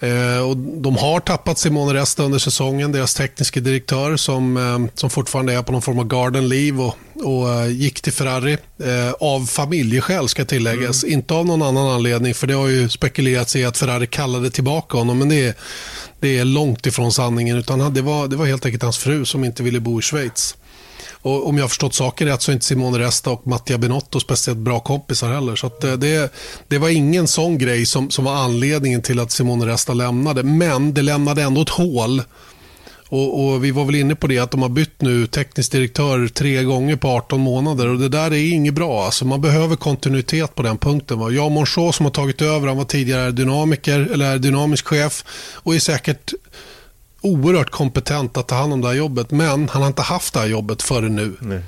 Eh, 0.03 0.49
och 0.49 0.57
de 0.57 0.97
har 0.97 1.19
tappat 1.19 1.59
Simone 1.59 1.93
Resta 1.93 2.23
under 2.23 2.39
säsongen, 2.39 2.91
deras 2.91 3.13
tekniska 3.13 3.59
direktör 3.59 4.17
som, 4.17 4.57
eh, 4.57 4.93
som 4.95 5.09
fortfarande 5.09 5.53
är 5.53 5.61
på 5.61 5.71
någon 5.71 5.81
form 5.81 5.99
av 5.99 6.07
garden 6.07 6.49
leave 6.49 6.83
och, 6.83 6.97
och 7.23 7.49
eh, 7.49 7.67
gick 7.71 8.01
till 8.01 8.13
Ferrari. 8.13 8.57
Eh, 8.83 9.11
av 9.19 9.45
familjeskäl 9.45 10.29
ska 10.29 10.45
tilläggas, 10.45 11.03
mm. 11.03 11.13
inte 11.13 11.33
av 11.33 11.45
någon 11.45 11.61
annan 11.61 11.87
anledning 11.87 12.33
för 12.33 12.47
det 12.47 12.53
har 12.53 12.67
ju 12.67 12.89
spekulerats 12.89 13.55
i 13.55 13.65
att 13.65 13.77
Ferrari 13.77 14.07
kallade 14.07 14.51
tillbaka 14.51 14.97
honom 14.97 15.19
men 15.19 15.29
det 15.29 15.45
är, 15.47 15.53
det 16.19 16.37
är 16.37 16.45
långt 16.45 16.85
ifrån 16.85 17.11
sanningen 17.11 17.57
utan 17.57 17.93
det 17.93 18.01
var, 18.01 18.27
det 18.27 18.35
var 18.35 18.45
helt 18.45 18.65
enkelt 18.65 18.83
hans 18.83 18.97
fru 18.97 19.25
som 19.25 19.43
inte 19.43 19.63
ville 19.63 19.79
bo 19.79 19.99
i 19.99 20.01
Schweiz. 20.01 20.55
Och 21.23 21.47
om 21.47 21.57
jag 21.57 21.63
har 21.63 21.69
förstått 21.69 21.93
saken 21.93 22.27
rätt 22.27 22.41
så 22.41 22.51
är 22.51 22.53
inte 22.53 22.65
Simone 22.65 22.99
Resta 22.99 23.29
och 23.29 23.47
Mattia 23.47 23.77
Benotto 23.77 24.19
speciellt 24.19 24.59
bra 24.59 24.79
kompisar 24.79 25.33
heller. 25.33 25.55
Så 25.55 25.67
eh, 25.67 25.93
det, 25.93 26.33
det 26.67 26.77
var 26.77 26.89
ingen 26.89 27.27
sån 27.27 27.57
grej 27.57 27.85
som, 27.85 28.09
som 28.09 28.25
var 28.25 28.35
anledningen 28.35 29.01
till 29.01 29.19
att 29.19 29.31
Simone 29.31 29.65
Resta 29.65 29.93
lämnade. 29.93 30.43
Men 30.43 30.93
det 30.93 31.01
lämnade 31.01 31.43
ändå 31.43 31.61
ett 31.61 31.69
hål. 31.69 32.21
Och, 33.09 33.45
och, 33.45 33.63
Vi 33.63 33.71
var 33.71 33.85
väl 33.85 33.95
inne 33.95 34.15
på 34.15 34.27
det 34.27 34.39
att 34.39 34.51
de 34.51 34.61
har 34.61 34.69
bytt 34.69 35.01
nu 35.01 35.27
teknisk 35.27 35.71
direktör 35.71 36.27
tre 36.27 36.63
gånger 36.63 36.95
på 36.95 37.07
18 37.07 37.39
månader. 37.39 37.87
och 37.87 37.99
Det 37.99 38.09
där 38.09 38.31
är 38.33 38.53
inget 38.53 38.73
bra. 38.73 39.05
Alltså 39.05 39.25
man 39.25 39.41
behöver 39.41 39.75
kontinuitet 39.75 40.55
på 40.55 40.63
den 40.63 40.77
punkten. 40.77 41.19
Va? 41.19 41.25
och 41.25 41.51
Monchot 41.51 41.95
som 41.95 42.05
har 42.05 42.11
tagit 42.11 42.41
över, 42.41 42.67
han 42.67 42.77
var 42.77 42.85
tidigare 42.85 43.31
dynamiker, 43.31 43.99
eller 44.13 44.37
dynamisk 44.37 44.87
chef 44.87 45.23
och 45.53 45.75
är 45.75 45.79
säkert 45.79 46.33
oerhört 47.23 47.69
kompetent 47.69 48.37
att 48.37 48.47
ta 48.47 48.55
hand 48.55 48.73
om 48.73 48.81
det 48.81 48.87
här 48.87 48.95
jobbet. 48.95 49.31
Men 49.31 49.69
han 49.69 49.81
har 49.81 49.87
inte 49.87 50.01
haft 50.01 50.33
det 50.33 50.39
här 50.39 50.47
jobbet 50.47 50.81
förrän 50.81 51.15
nu. 51.15 51.33
Nej. 51.39 51.61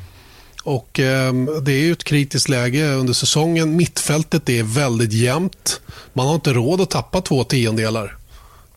Och 0.63 0.99
eh, 0.99 1.33
Det 1.61 1.71
är 1.71 1.79
ju 1.79 1.91
ett 1.91 2.03
kritiskt 2.03 2.49
läge 2.49 2.93
under 2.93 3.13
säsongen. 3.13 3.75
Mittfältet 3.75 4.49
är 4.49 4.63
väldigt 4.63 5.13
jämnt. 5.13 5.81
Man 6.13 6.27
har 6.27 6.35
inte 6.35 6.53
råd 6.53 6.81
att 6.81 6.89
tappa 6.89 7.21
två 7.21 7.43
tiondelar. 7.43 8.17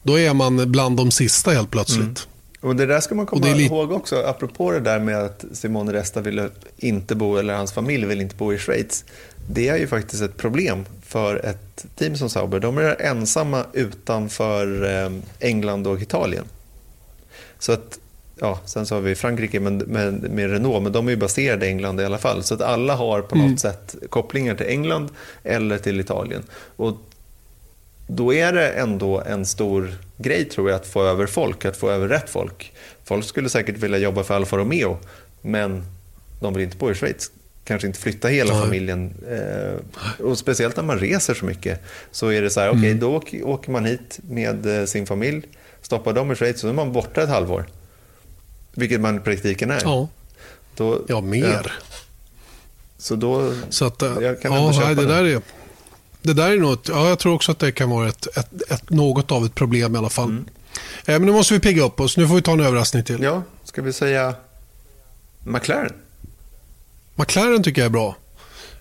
Då 0.02 0.18
är 0.18 0.34
man 0.34 0.72
bland 0.72 0.96
de 0.96 1.10
sista 1.10 1.50
helt 1.50 1.70
plötsligt. 1.70 2.00
Mm. 2.00 2.14
Och 2.60 2.76
Det 2.76 2.86
där 2.86 3.00
ska 3.00 3.14
man 3.14 3.26
komma 3.26 3.48
ihåg 3.48 3.92
också, 3.92 4.16
apropå 4.16 4.70
det 4.70 4.80
där 4.80 4.98
med 4.98 5.18
att 5.18 5.44
Simone 5.52 5.92
Resta 5.92 6.20
ville 6.20 6.48
inte 6.76 7.14
bo, 7.14 7.36
eller 7.36 7.54
hans 7.54 7.72
familj 7.72 8.06
vill 8.06 8.20
inte 8.20 8.36
bo 8.36 8.52
i 8.52 8.58
Schweiz. 8.58 9.04
Det 9.50 9.68
är 9.68 9.76
ju 9.76 9.86
faktiskt 9.86 10.22
ett 10.22 10.36
problem 10.36 10.84
för 11.06 11.46
ett 11.46 11.86
team 11.96 12.16
som 12.16 12.30
Sauber. 12.30 12.60
De 12.60 12.78
är 12.78 13.02
ensamma 13.02 13.64
utanför 13.72 14.84
eh, 15.04 15.10
England 15.40 15.86
och 15.86 16.02
Italien. 16.02 16.44
Så 17.58 17.72
att, 17.72 17.98
ja, 18.40 18.60
sen 18.64 18.86
så 18.86 18.94
har 18.94 19.02
vi 19.02 19.14
Frankrike 19.14 19.60
med, 19.60 19.88
med, 19.88 20.30
med, 20.30 20.50
Renault, 20.50 20.82
men 20.82 20.92
de 20.92 21.06
är 21.06 21.10
ju 21.10 21.16
baserade 21.16 21.66
i 21.66 21.68
England 21.68 22.00
i 22.00 22.04
alla 22.04 22.18
fall. 22.18 22.42
Så 22.42 22.54
att 22.54 22.60
alla 22.60 22.94
har 22.94 23.22
på 23.22 23.34
något 23.34 23.44
mm. 23.44 23.58
sätt 23.58 23.96
kopplingar 24.08 24.54
till 24.54 24.66
England 24.66 25.08
eller 25.42 25.78
till 25.78 26.00
Italien. 26.00 26.42
Och 26.76 26.96
då 28.06 28.34
är 28.34 28.52
det 28.52 28.68
ändå 28.68 29.20
en 29.20 29.46
stor 29.46 29.94
grej 30.16 30.44
tror 30.44 30.70
jag 30.70 30.76
att 30.76 30.86
få 30.86 31.02
över 31.02 31.26
folk, 31.26 31.64
att 31.64 31.76
få 31.76 31.90
över 31.90 32.08
rätt 32.08 32.30
folk. 32.30 32.72
Folk 33.04 33.24
skulle 33.24 33.48
säkert 33.48 33.76
vilja 33.76 33.98
jobba 33.98 34.24
för 34.24 34.34
Alfa 34.34 34.56
Romeo, 34.56 34.98
men 35.42 35.84
de 36.40 36.54
vill 36.54 36.64
inte 36.64 36.76
bo 36.76 36.90
i 36.90 36.94
Schweiz. 36.94 37.30
Kanske 37.64 37.86
inte 37.86 38.00
flytta 38.00 38.28
hela 38.28 38.52
Nej. 38.52 38.62
familjen. 38.62 39.14
Eh, 39.30 40.24
och 40.26 40.38
speciellt 40.38 40.76
när 40.76 40.84
man 40.84 40.98
reser 40.98 41.34
så 41.34 41.44
mycket. 41.44 41.82
Så 42.10 42.28
är 42.28 42.42
det 42.42 42.50
så 42.50 42.60
här, 42.60 42.68
okej, 42.68 42.78
okay, 42.78 42.90
mm. 42.90 43.00
då 43.00 43.22
åker 43.44 43.70
man 43.70 43.84
hit 43.84 44.20
med 44.22 44.80
eh, 44.80 44.84
sin 44.84 45.06
familj 45.06 45.42
Stoppar 45.88 46.12
dem 46.12 46.32
i 46.32 46.34
Schweiz 46.34 46.60
så 46.60 46.68
är 46.68 46.72
man 46.72 46.92
borta 46.92 47.22
ett 47.22 47.28
halvår. 47.28 47.66
Vilket 48.72 49.00
man 49.00 49.16
i 49.16 49.20
praktiken 49.20 49.70
är. 49.70 49.80
Ja, 49.84 50.08
då, 50.76 51.00
ja 51.08 51.20
mer. 51.20 51.62
Ja. 51.64 51.70
Så 52.98 53.16
då... 53.16 53.52
Så 53.70 53.84
att, 53.84 54.02
jag 54.02 54.40
kan 54.40 54.52
ja, 54.52 54.72
nej, 54.80 54.94
det, 54.94 55.06
där 55.06 55.24
är, 55.24 55.42
det 56.22 56.32
där 56.32 56.50
är 56.50 56.56
något, 56.56 56.88
ja, 56.88 57.08
jag 57.08 57.18
tror 57.18 57.34
också 57.34 57.52
att 57.52 57.58
det 57.58 57.72
kan 57.72 57.90
vara 57.90 58.08
ett, 58.08 58.36
ett, 58.36 58.70
ett 58.70 58.90
något 58.90 59.32
av 59.32 59.46
ett 59.46 59.54
problem 59.54 59.94
i 59.94 59.98
alla 59.98 60.08
fall. 60.08 60.28
Mm. 60.28 60.44
Eh, 61.04 61.18
men 61.18 61.26
nu 61.26 61.32
måste 61.32 61.54
vi 61.54 61.60
pigga 61.60 61.84
upp 61.84 62.00
oss. 62.00 62.16
Nu 62.16 62.28
får 62.28 62.34
vi 62.34 62.42
ta 62.42 62.52
en 62.52 62.60
överraskning 62.60 63.04
till. 63.04 63.22
Ja, 63.22 63.42
ska 63.64 63.82
vi 63.82 63.92
säga 63.92 64.34
McLaren? 65.44 65.92
McLaren 67.14 67.62
tycker 67.62 67.80
jag 67.80 67.86
är 67.86 67.90
bra 67.90 68.16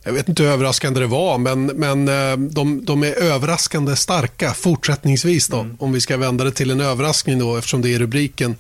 jag 0.08 0.14
vet 0.14 0.30
inte 0.30 0.44
hur 0.44 0.50
överraskande 0.50 1.00
det 1.00 1.08
var, 1.08 1.38
men, 1.38 1.66
men 1.66 2.08
eh, 2.08 2.38
de, 2.38 2.86
de 2.86 3.04
är 3.04 3.24
överraskande 3.24 3.96
starka 3.96 4.54
fortsättningsvis. 4.54 5.48
Då, 5.48 5.60
mm. 5.60 5.78
Om 5.80 5.92
vi 5.92 6.02
ska 6.02 6.18
vända 6.18 6.44
det 6.44 6.52
till 6.52 6.72
en 6.72 6.82
överraskning 6.82 7.40
då, 7.40 7.58
eftersom 7.58 7.82
det 7.82 7.94
är 7.96 8.00
rubriken. 8.00 8.56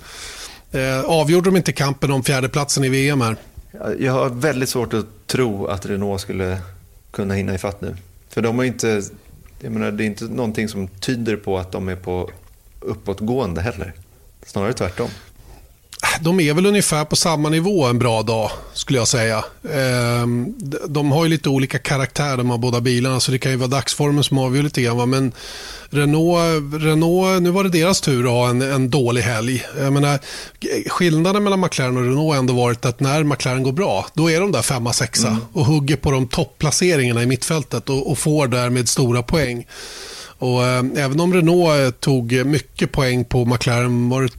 Eh, 0.71 1.01
avgjorde 1.01 1.49
de 1.49 1.57
inte 1.57 1.71
kampen 1.71 2.11
om 2.11 2.23
fjärdeplatsen 2.23 2.83
i 2.83 2.89
VM 2.89 3.21
här? 3.21 3.35
Jag 3.99 4.13
har 4.13 4.29
väldigt 4.29 4.69
svårt 4.69 4.93
att 4.93 5.05
tro 5.27 5.67
att 5.67 5.85
Renault 5.85 6.21
skulle 6.21 6.59
kunna 7.11 7.33
hinna 7.33 7.55
ifatt 7.55 7.81
nu. 7.81 7.95
För 8.29 8.41
de 8.41 8.57
har 8.57 8.65
inte, 8.65 9.03
jag 9.59 9.71
menar, 9.71 9.91
det 9.91 10.03
är 10.03 10.05
inte 10.05 10.25
någonting 10.25 10.69
som 10.69 10.87
tyder 10.87 11.35
på 11.35 11.57
att 11.57 11.71
de 11.71 11.89
är 11.89 11.95
på 11.95 12.29
uppåtgående 12.79 13.61
heller. 13.61 13.93
Snarare 14.45 14.73
tvärtom 14.73 15.09
de 16.21 16.39
är 16.39 16.53
väl 16.53 16.65
ungefär 16.65 17.05
på 17.05 17.15
samma 17.15 17.49
nivå 17.49 17.85
en 17.85 17.99
bra 17.99 18.23
dag, 18.23 18.51
skulle 18.73 18.99
jag 18.99 19.07
säga. 19.07 19.45
Ehm, 19.73 20.55
de 20.87 21.11
har 21.11 21.23
ju 21.23 21.29
lite 21.29 21.49
olika 21.49 21.79
karaktär, 21.79 22.37
de 22.37 22.49
här 22.49 22.57
båda 22.57 22.81
bilarna, 22.81 23.19
så 23.19 23.31
det 23.31 23.39
kan 23.39 23.51
ju 23.51 23.57
vara 23.57 23.67
dagsformen 23.67 24.23
som 24.23 24.37
avgör 24.37 24.63
lite 24.63 24.81
grann. 24.81 25.09
Men 25.09 25.31
Renault, 25.89 26.83
Renault, 26.83 27.41
nu 27.41 27.49
var 27.49 27.63
det 27.63 27.69
deras 27.69 28.01
tur 28.01 28.25
att 28.25 28.31
ha 28.31 28.49
en, 28.49 28.61
en 28.61 28.89
dålig 28.89 29.21
helg. 29.21 29.65
Jag 29.79 29.93
menar, 29.93 30.19
skillnaden 30.89 31.43
mellan 31.43 31.59
McLaren 31.59 31.97
och 31.97 32.03
Renault 32.03 32.33
har 32.33 32.39
ändå 32.39 32.53
varit 32.53 32.85
att 32.85 32.99
när 32.99 33.23
McLaren 33.23 33.63
går 33.63 33.71
bra, 33.71 34.05
då 34.13 34.31
är 34.31 34.39
de 34.39 34.51
där 34.51 34.61
femma, 34.61 34.93
sexa 34.93 35.27
mm. 35.27 35.39
och 35.53 35.65
hugger 35.65 35.95
på 35.95 36.11
de 36.11 36.27
topplaceringarna 36.27 37.23
i 37.23 37.25
mittfältet 37.25 37.89
och, 37.89 38.11
och 38.11 38.17
får 38.17 38.47
därmed 38.47 38.89
stora 38.89 39.23
poäng. 39.23 39.65
Och 40.39 40.65
eh, 40.65 40.83
Även 40.95 41.19
om 41.19 41.33
Renault 41.33 41.99
tog 41.99 42.45
mycket 42.45 42.91
poäng 42.91 43.25
på 43.25 43.45
McLaren, 43.45 44.09
var 44.09 44.21
det, 44.21 44.29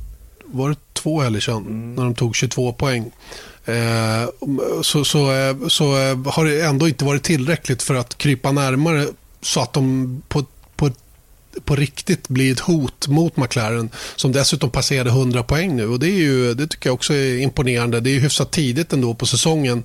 var 0.52 0.68
det 0.68 0.76
två 0.92 1.20
helger 1.20 1.40
sedan, 1.40 1.56
mm. 1.56 1.94
när 1.94 2.04
de 2.04 2.14
tog 2.14 2.36
22 2.36 2.72
poäng. 2.72 3.10
Eh, 3.64 4.28
så, 4.82 5.04
så, 5.04 5.32
eh, 5.32 5.56
så 5.68 5.84
har 6.26 6.44
det 6.44 6.60
ändå 6.60 6.88
inte 6.88 7.04
varit 7.04 7.22
tillräckligt 7.22 7.82
för 7.82 7.94
att 7.94 8.18
krypa 8.18 8.52
närmare 8.52 9.06
så 9.42 9.60
att 9.60 9.72
de 9.72 10.22
på, 10.28 10.44
på, 10.76 10.90
på 11.64 11.76
riktigt 11.76 12.28
blir 12.28 12.52
ett 12.52 12.60
hot 12.60 13.08
mot 13.08 13.36
McLaren 13.36 13.90
som 14.16 14.32
dessutom 14.32 14.70
passerade 14.70 15.10
100 15.10 15.42
poäng 15.42 15.76
nu. 15.76 15.86
Och 15.88 15.98
Det, 15.98 16.06
är 16.06 16.18
ju, 16.18 16.54
det 16.54 16.66
tycker 16.66 16.88
jag 16.88 16.94
också 16.94 17.14
är 17.14 17.38
imponerande. 17.38 18.00
Det 18.00 18.10
är 18.10 18.20
hyfsat 18.20 18.50
tidigt 18.50 18.92
ändå 18.92 19.14
på 19.14 19.26
säsongen 19.26 19.84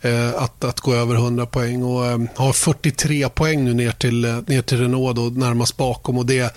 eh, 0.00 0.34
att, 0.34 0.64
att 0.64 0.80
gå 0.80 0.94
över 0.94 1.14
100 1.14 1.46
poäng 1.46 1.82
och 1.82 2.06
eh, 2.06 2.18
har 2.34 2.52
43 2.52 3.28
poäng 3.28 3.64
nu 3.64 3.74
ner 3.74 3.92
till, 3.92 4.20
ner 4.46 4.62
till 4.62 4.78
Renault 4.78 5.16
då, 5.16 5.22
närmast 5.22 5.76
bakom. 5.76 6.18
Och 6.18 6.26
det 6.26 6.56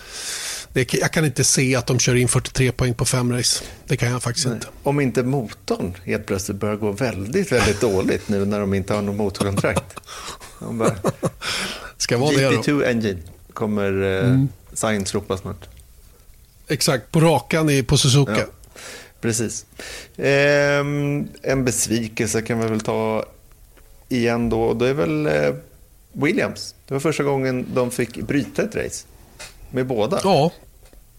det, 0.73 0.93
jag 0.93 1.11
kan 1.11 1.25
inte 1.25 1.43
se 1.43 1.75
att 1.75 1.87
de 1.87 1.99
kör 1.99 2.15
in 2.15 2.27
43 2.27 2.71
poäng 2.71 2.93
på 2.93 3.05
fem 3.05 3.33
race. 3.33 3.63
Det 3.87 3.97
kan 3.97 4.11
jag 4.11 4.23
faktiskt 4.23 4.45
Nej. 4.45 4.55
inte. 4.55 4.67
Om 4.83 4.99
inte 4.99 5.23
motorn 5.23 5.93
helt 6.03 6.25
plötsligt 6.25 6.57
börjar 6.57 6.75
gå 6.75 6.91
väldigt, 6.91 7.51
väldigt 7.51 7.81
dåligt 7.81 8.29
nu 8.29 8.45
när 8.45 8.59
de 8.59 8.73
inte 8.73 8.93
har 8.93 9.01
något 9.01 9.15
motorkontrakt. 9.15 9.99
bara, 10.59 10.95
Ska 11.97 12.17
vara 12.17 12.31
GP2 12.31 12.63
det 12.65 12.71
då. 12.71 12.83
Engine 12.83 13.19
kommer 13.53 14.01
eh, 14.01 14.25
mm. 14.25 14.49
Sign 14.73 15.05
slopa 15.05 15.37
snart. 15.37 15.67
Exakt, 16.67 17.11
på 17.11 17.19
rakan 17.19 17.85
på 17.87 17.97
Suzuka. 17.97 18.37
Ja, 18.37 18.45
precis. 19.21 19.65
Eh, 20.17 20.79
en 21.41 21.65
besvikelse 21.65 22.41
kan 22.41 22.59
vi 22.59 22.67
väl 22.67 22.81
ta 22.81 23.25
igen 24.09 24.49
då. 24.49 24.73
Det 24.73 24.87
är 24.87 24.93
väl 24.93 25.25
eh, 25.25 25.55
Williams. 26.13 26.75
Det 26.87 26.93
var 26.93 27.01
första 27.01 27.23
gången 27.23 27.65
de 27.73 27.91
fick 27.91 28.17
bryta 28.17 28.61
ett 28.63 28.75
race. 28.75 29.05
Med 29.71 29.87
båda? 29.87 30.19
Ja, 30.23 30.51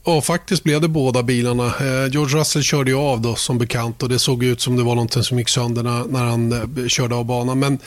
och 0.04 0.24
faktiskt 0.24 0.64
blev 0.64 0.80
det 0.80 0.88
båda 0.88 1.22
bilarna. 1.22 1.66
Eh, 1.66 2.12
George 2.12 2.38
Russell 2.38 2.62
körde 2.62 2.90
ju 2.90 2.96
av 2.96 3.20
då 3.20 3.34
som 3.34 3.58
bekant 3.58 4.02
och 4.02 4.08
det 4.08 4.18
såg 4.18 4.44
ut 4.44 4.60
som 4.60 4.76
det 4.76 4.82
var 4.82 4.94
någonting 4.94 5.22
som 5.22 5.38
gick 5.38 5.48
sönder 5.48 5.82
när, 5.82 6.24
han 6.24 6.52
eh, 6.52 6.88
körde 6.88 7.14
av 7.14 7.24
banan. 7.24 7.58
Men 7.58 7.78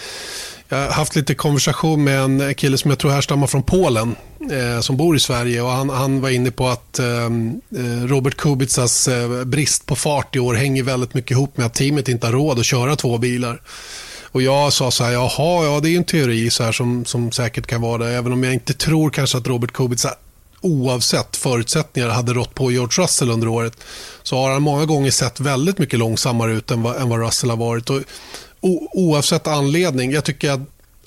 jag 0.69 0.77
har 0.77 0.91
haft 0.91 1.15
lite 1.15 1.35
konversation 1.35 2.03
med 2.03 2.19
en 2.19 2.53
kille 2.53 2.77
som 2.77 2.91
jag 2.91 2.99
tror 2.99 3.11
härstammar 3.11 3.47
från 3.47 3.63
Polen 3.63 4.15
eh, 4.51 4.81
som 4.81 4.97
bor 4.97 5.15
i 5.15 5.19
Sverige 5.19 5.61
och 5.61 5.69
han, 5.69 5.89
han 5.89 6.21
var 6.21 6.29
inne 6.29 6.51
på 6.51 6.67
att 6.67 6.99
eh, 6.99 7.05
eh 7.05 8.05
Robert 8.05 8.35
Kubicas 8.35 9.07
eh, 9.07 9.43
brist 9.43 9.85
på 9.85 9.95
fart 9.95 10.35
i 10.35 10.39
år 10.39 10.53
hänger 10.53 10.83
väldigt 10.83 11.13
mycket 11.13 11.31
ihop 11.31 11.57
med 11.57 11.65
att 11.65 11.73
teamet 11.73 12.09
inte 12.09 12.27
har 12.27 12.33
råd 12.33 12.59
att 12.59 12.65
köra 12.65 12.95
två 12.95 13.17
bilar. 13.17 13.61
Och 14.31 14.41
jag 14.41 14.73
sa 14.73 14.91
så 14.91 15.03
här, 15.03 15.11
jaha, 15.11 15.65
ja 15.65 15.79
det 15.83 15.89
är 15.89 15.97
en 15.97 16.03
teori 16.03 16.49
så 16.49 16.63
här 16.63 16.71
som, 16.71 17.05
som 17.05 17.31
säkert 17.31 17.67
kan 17.67 17.81
vara 17.81 18.05
det. 18.05 18.11
Även 18.11 18.33
om 18.33 18.43
jag 18.43 18.53
inte 18.53 18.73
tror 18.73 19.09
kanske 19.09 19.37
att 19.37 19.47
Robert 19.47 19.71
Kubica 19.71 20.15
oavsett 20.65 21.35
förutsättningar 21.35 22.09
hade 22.09 22.33
rått 22.33 22.53
på 22.53 22.71
George 22.71 23.03
Russell 23.03 23.29
under 23.29 23.47
året 23.47 23.77
så 24.23 24.37
har 24.37 24.51
han 24.51 24.61
många 24.61 24.85
gånger 24.85 25.11
sett 25.11 25.39
väldigt 25.39 25.77
mycket 25.77 25.99
långsammare 25.99 26.53
ut 26.53 26.71
än 26.71 26.83
vad, 26.83 26.95
än 26.95 27.09
vad 27.09 27.19
Russell 27.19 27.49
har 27.49 27.57
varit. 27.57 27.89
Och, 27.89 28.01
o, 28.61 28.89
oavsett 28.93 29.47
anledning, 29.47 30.11
jag 30.11 30.23
tycker 30.23 30.51
att 30.51 30.61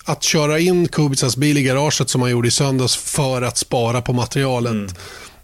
att 0.09 0.23
köra 0.23 0.59
in 0.59 0.89
Kubicas 0.89 1.37
bil 1.37 1.59
i 1.59 1.63
garaget 1.63 2.09
som 2.11 2.23
han 2.23 2.31
gjorde 2.31 2.49
i 2.49 2.51
söndags 2.51 2.97
för 2.97 3.43
att 3.43 3.57
spara 3.57 4.03
på 4.03 4.13
materialet. 4.13 4.73
Mm. 4.73 4.89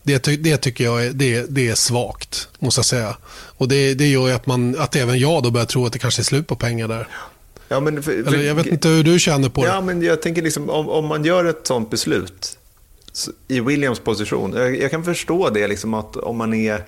Det, 0.03 0.27
det, 0.43 0.57
tycker 0.57 0.85
jag 0.85 1.07
är, 1.07 1.11
det, 1.11 1.47
det 1.49 1.69
är 1.69 1.75
svagt, 1.75 2.49
måste 2.59 2.79
jag 2.79 2.87
säga. 2.87 3.17
Och 3.33 3.69
det, 3.69 3.95
det 3.95 4.07
gör 4.07 4.33
att, 4.35 4.47
man, 4.47 4.79
att 4.79 4.97
även 4.97 5.19
jag 5.19 5.43
då 5.43 5.51
börjar 5.51 5.67
tro 5.67 5.87
att 5.87 5.93
det 5.93 5.99
kanske 5.99 6.23
är 6.23 6.25
slut 6.25 6.47
på 6.47 6.57
pengar 6.57 6.89
där. 6.89 7.09
Ja, 7.69 7.81
men 7.81 8.03
för, 8.03 8.25
för, 8.25 8.35
Eller 8.35 8.45
jag 8.45 8.55
vet 8.55 8.67
inte 8.67 8.89
hur 8.89 9.05
du 9.05 9.19
känner 9.19 9.49
på 9.49 9.62
det. 9.65 9.69
Ja, 9.69 9.81
men 9.81 10.03
jag 10.03 10.23
tänker 10.23 10.43
liksom, 10.43 10.71
om, 10.71 10.89
om 10.89 11.07
man 11.07 11.25
gör 11.25 11.45
ett 11.45 11.67
sånt 11.67 11.91
beslut 11.91 12.59
i 13.49 13.61
Williams 13.61 14.01
position. 14.01 14.53
Jag, 14.53 14.77
jag, 14.77 14.91
kan 14.91 15.05
förstå 15.05 15.51
det, 15.51 15.69
liksom 15.69 15.95
att 15.95 16.17
om 16.17 16.37
man 16.37 16.55
är 16.55 16.85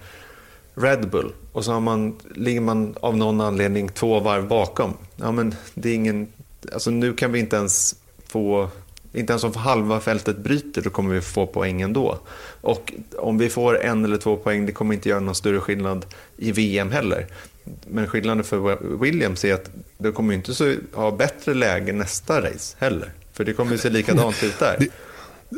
Red 0.74 1.10
Bull 1.10 1.32
och 1.52 1.64
så 1.64 1.72
har 1.72 1.80
man, 1.80 2.16
ligger 2.34 2.60
man 2.60 2.94
av 3.00 3.16
någon 3.16 3.40
anledning 3.40 3.88
två 3.88 4.20
varv 4.20 4.48
bakom. 4.48 4.94
Ja, 5.16 5.32
men 5.32 5.54
det 5.74 5.90
är 5.90 5.94
ingen, 5.94 6.28
alltså 6.72 6.90
nu 6.90 7.14
kan 7.14 7.32
vi 7.32 7.38
inte 7.38 7.56
ens 7.56 7.96
få 8.26 8.70
inte 9.12 9.32
ens 9.32 9.44
om 9.44 9.54
halva 9.54 10.00
fältet 10.00 10.38
bryter 10.38 10.82
då 10.82 10.90
kommer 10.90 11.14
vi 11.14 11.20
få 11.20 11.46
poäng 11.46 11.82
ändå. 11.82 12.18
Och 12.60 12.92
om 13.18 13.38
vi 13.38 13.48
får 13.48 13.82
en 13.82 14.04
eller 14.04 14.16
två 14.16 14.36
poäng, 14.36 14.66
det 14.66 14.72
kommer 14.72 14.94
inte 14.94 15.08
göra 15.08 15.20
någon 15.20 15.34
större 15.34 15.60
skillnad 15.60 16.06
i 16.36 16.52
VM 16.52 16.90
heller. 16.92 17.26
Men 17.86 18.06
skillnaden 18.06 18.44
för 18.44 18.78
Williams 18.98 19.44
är 19.44 19.54
att 19.54 19.70
de 19.98 20.12
kommer 20.12 20.34
inte 20.34 20.76
ha 20.92 21.10
bättre 21.10 21.54
läge 21.54 21.92
nästa 21.92 22.40
race 22.40 22.76
heller. 22.78 23.12
För 23.32 23.44
det 23.44 23.52
kommer 23.52 23.76
se 23.76 23.90
likadant 23.90 24.42
ut 24.42 24.58
där 24.58 24.88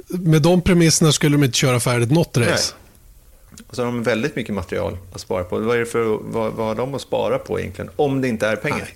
med 0.08 0.42
de 0.42 0.62
premisserna 0.62 1.12
skulle 1.12 1.36
de 1.36 1.44
inte 1.44 1.58
köra 1.58 1.80
färdigt 1.80 2.10
något 2.10 2.36
race. 2.36 2.50
Nej. 2.50 3.64
Och 3.68 3.74
så 3.76 3.82
har 3.82 3.86
de 3.86 4.02
väldigt 4.02 4.36
mycket 4.36 4.54
material 4.54 4.96
att 5.12 5.20
spara 5.20 5.44
på. 5.44 5.58
Vad, 5.58 5.76
är 5.76 5.80
det 5.80 5.86
för, 5.86 6.18
vad, 6.22 6.52
vad 6.52 6.66
har 6.66 6.74
de 6.74 6.94
att 6.94 7.00
spara 7.00 7.38
på 7.38 7.60
egentligen? 7.60 7.90
Om 7.96 8.20
det 8.20 8.28
inte 8.28 8.46
är 8.46 8.56
pengar. 8.56 8.78
Nej. 8.78 8.94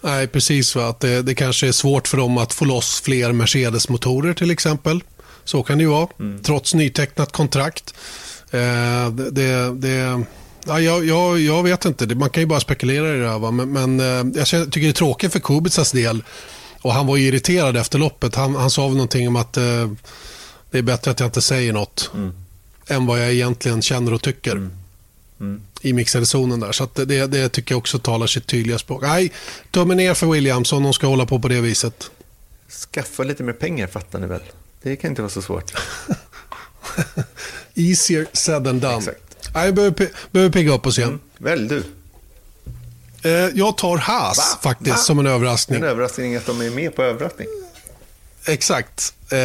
Nej, 0.00 0.26
precis. 0.26 0.76
Va? 0.76 0.88
Att 0.88 1.00
det, 1.00 1.22
det 1.22 1.34
kanske 1.34 1.68
är 1.68 1.72
svårt 1.72 2.08
för 2.08 2.16
dem 2.16 2.38
att 2.38 2.52
få 2.52 2.64
loss 2.64 3.00
fler 3.00 3.32
Mercedes-motorer 3.32 4.34
till 4.34 4.50
exempel. 4.50 5.02
Så 5.44 5.62
kan 5.62 5.78
det 5.78 5.84
ju 5.84 5.90
vara, 5.90 6.08
mm. 6.20 6.42
trots 6.42 6.74
nytecknat 6.74 7.32
kontrakt. 7.32 7.94
Eh, 8.50 9.10
det, 9.10 9.74
det, 9.74 10.22
ja, 10.66 10.80
jag, 10.80 11.04
jag, 11.04 11.40
jag, 11.40 11.62
vet 11.62 11.84
inte, 11.84 12.06
man 12.06 12.30
kan 12.30 12.42
ju 12.42 12.46
bara 12.46 12.60
spekulera 12.60 13.14
i 13.14 13.18
det 13.18 13.28
här. 13.28 13.38
Va? 13.38 13.50
Men, 13.50 13.72
men 13.72 14.00
eh, 14.00 14.40
jag 14.40 14.46
tycker 14.46 14.80
det 14.80 14.88
är 14.88 14.92
tråkigt 14.92 15.32
för 15.32 15.40
Kubicas 15.40 15.92
del 15.92 16.22
och 16.82 16.92
han 16.92 17.06
var 17.06 17.16
irriterad 17.16 17.76
efter 17.76 17.98
loppet. 17.98 18.34
Han, 18.34 18.54
han 18.54 18.70
sa 18.70 18.86
väl 18.86 18.96
någonting 18.96 19.28
om 19.28 19.36
att 19.36 19.56
eh, 19.56 19.90
det 20.70 20.78
är 20.78 20.82
bättre 20.82 21.10
att 21.10 21.20
jag 21.20 21.26
inte 21.26 21.42
säger 21.42 21.72
något 21.72 22.10
mm. 22.14 22.32
än 22.86 23.06
vad 23.06 23.20
jag 23.20 23.32
egentligen 23.32 23.82
känner 23.82 24.12
och 24.12 24.22
tycker. 24.22 24.52
Mm. 24.52 24.70
Mm. 25.40 25.62
i 25.80 25.92
mixade 25.92 26.26
zonen 26.26 26.60
där. 26.60 26.72
Så 26.72 26.88
det, 26.94 27.26
det 27.26 27.48
tycker 27.48 27.72
jag 27.72 27.78
också 27.78 27.98
talar 27.98 28.26
sitt 28.26 28.46
tydliga 28.46 28.78
språk. 28.78 29.02
Nej, 29.02 29.32
tummen 29.70 29.96
ner 29.96 30.14
för 30.14 30.26
Williams 30.26 30.72
om 30.72 30.82
de 30.82 30.92
ska 30.92 31.06
hålla 31.06 31.26
på 31.26 31.38
på 31.38 31.48
det 31.48 31.60
viset. 31.60 32.10
Skaffa 32.68 33.22
lite 33.22 33.42
mer 33.42 33.52
pengar 33.52 33.86
fattar 33.86 34.18
ni 34.18 34.26
väl? 34.26 34.40
Det 34.82 34.96
kan 34.96 35.10
inte 35.10 35.22
vara 35.22 35.30
så 35.30 35.42
svårt. 35.42 35.72
Easier 37.74 38.26
said 38.32 38.64
than 38.64 38.80
done. 38.80 38.98
Exakt. 38.98 39.50
Nej, 39.54 39.72
behöver, 39.72 40.08
behöver 40.30 40.52
pigga 40.52 40.74
upp 40.74 40.86
oss 40.86 40.98
igen. 40.98 41.08
Mm. 41.08 41.20
Välj 41.38 41.68
du. 41.68 41.82
Eh, 43.22 43.30
jag 43.54 43.76
tar 43.76 43.96
Haas 43.96 44.38
Va? 44.38 44.58
faktiskt 44.62 44.90
Va? 44.90 44.96
som 44.96 45.18
en 45.18 45.26
överraskning. 45.26 45.78
En 45.78 45.84
överraskning 45.88 46.36
att 46.36 46.46
de 46.46 46.60
är 46.60 46.70
med 46.70 46.96
på 46.96 47.02
överraskning. 47.02 47.48
Exakt. 48.46 49.14
Eh, 49.30 49.38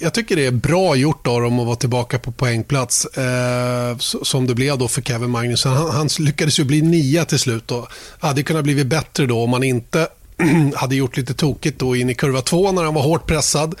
jag 0.00 0.14
tycker 0.14 0.36
det 0.36 0.46
är 0.46 0.50
bra 0.50 0.96
gjort 0.96 1.26
av 1.26 1.40
dem 1.40 1.60
att 1.60 1.66
vara 1.66 1.76
tillbaka 1.76 2.18
på 2.18 2.32
poängplats. 2.32 3.04
Eh, 3.04 3.96
som 3.98 4.46
det 4.46 4.54
blev 4.54 4.78
då 4.78 4.88
för 4.88 5.02
Kevin 5.02 5.30
Magnusson. 5.30 5.72
Han, 5.72 5.90
han 5.90 6.08
lyckades 6.18 6.60
ju 6.60 6.64
bli 6.64 6.82
nia 6.82 7.24
till 7.24 7.38
slut. 7.38 7.68
Då. 7.68 7.88
Hade 8.18 8.42
kunnat 8.42 8.64
bli 8.64 8.84
bättre 8.84 9.26
då 9.26 9.42
om 9.42 9.50
man 9.50 9.62
inte 9.62 10.08
hade 10.74 10.96
gjort 10.96 11.16
lite 11.16 11.34
tokigt 11.34 11.78
då 11.78 11.96
in 11.96 12.10
i 12.10 12.14
kurva 12.14 12.40
två 12.42 12.72
när 12.72 12.84
han 12.84 12.94
var 12.94 13.02
hårt 13.02 13.26
pressad. 13.26 13.74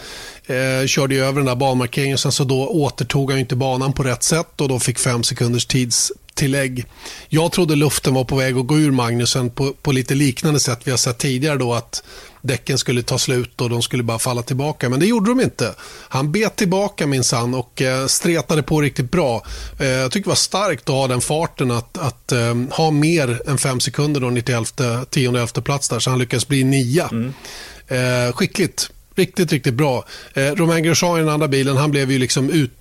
Eh, 0.46 0.86
körde 0.86 1.14
ju 1.14 1.24
över 1.24 1.36
den 1.40 1.46
där 1.46 1.56
banmarkeringen. 1.56 2.18
Sen 2.18 2.32
så 2.32 2.44
då 2.44 2.68
återtog 2.68 3.30
han 3.30 3.40
inte 3.40 3.56
banan 3.56 3.92
på 3.92 4.02
rätt 4.02 4.22
sätt 4.22 4.60
och 4.60 4.68
då 4.68 4.78
fick 4.78 4.98
fem 4.98 5.22
sekunders 5.22 5.66
tids 5.66 6.12
tillägg. 6.36 6.86
Jag 7.28 7.52
trodde 7.52 7.76
luften 7.76 8.14
var 8.14 8.24
på 8.24 8.36
väg 8.36 8.56
att 8.56 8.66
gå 8.66 8.78
ur 8.78 8.90
Magnusen 8.90 9.50
på, 9.50 9.72
på 9.82 9.92
lite 9.92 10.14
liknande 10.14 10.60
sätt 10.60 10.80
vi 10.84 10.90
har 10.90 10.98
sett 10.98 11.18
tidigare 11.18 11.58
då 11.58 11.74
att 11.74 12.02
däcken 12.42 12.78
skulle 12.78 13.02
ta 13.02 13.18
slut 13.18 13.60
och 13.60 13.70
de 13.70 13.82
skulle 13.82 14.02
bara 14.02 14.18
falla 14.18 14.42
tillbaka. 14.42 14.88
Men 14.88 15.00
det 15.00 15.06
gjorde 15.06 15.30
de 15.30 15.40
inte. 15.40 15.74
Han 16.08 16.32
bet 16.32 16.56
tillbaka 16.56 17.06
minsann 17.06 17.54
och 17.54 17.82
eh, 17.82 18.06
stretade 18.06 18.62
på 18.62 18.80
riktigt 18.80 19.10
bra. 19.10 19.42
Eh, 19.78 19.86
jag 19.86 20.12
tycker 20.12 20.24
det 20.24 20.30
var 20.30 20.34
starkt 20.34 20.88
att 20.88 20.94
ha 20.94 21.08
den 21.08 21.20
farten 21.20 21.70
att, 21.70 21.98
att 21.98 22.32
eh, 22.32 22.54
ha 22.70 22.90
mer 22.90 23.42
än 23.46 23.58
fem 23.58 23.80
sekunder 23.80 24.20
då, 24.20 24.30
91, 24.30 24.80
10 25.10 25.28
11 25.28 25.46
plats 25.46 25.88
där 25.88 25.98
så 25.98 26.10
han 26.10 26.18
lyckades 26.18 26.48
bli 26.48 26.64
nia. 26.64 27.08
Mm. 27.12 27.32
Eh, 27.88 28.32
skickligt. 28.32 28.90
Riktigt, 29.14 29.52
riktigt 29.52 29.74
bra. 29.74 30.04
Eh, 30.34 30.42
Romain 30.42 30.84
Grosjean 30.84 31.16
i 31.16 31.20
den 31.20 31.28
andra 31.28 31.48
bilen, 31.48 31.76
han 31.76 31.90
blev 31.90 32.10
ju 32.10 32.18
liksom 32.18 32.50
ut 32.50 32.72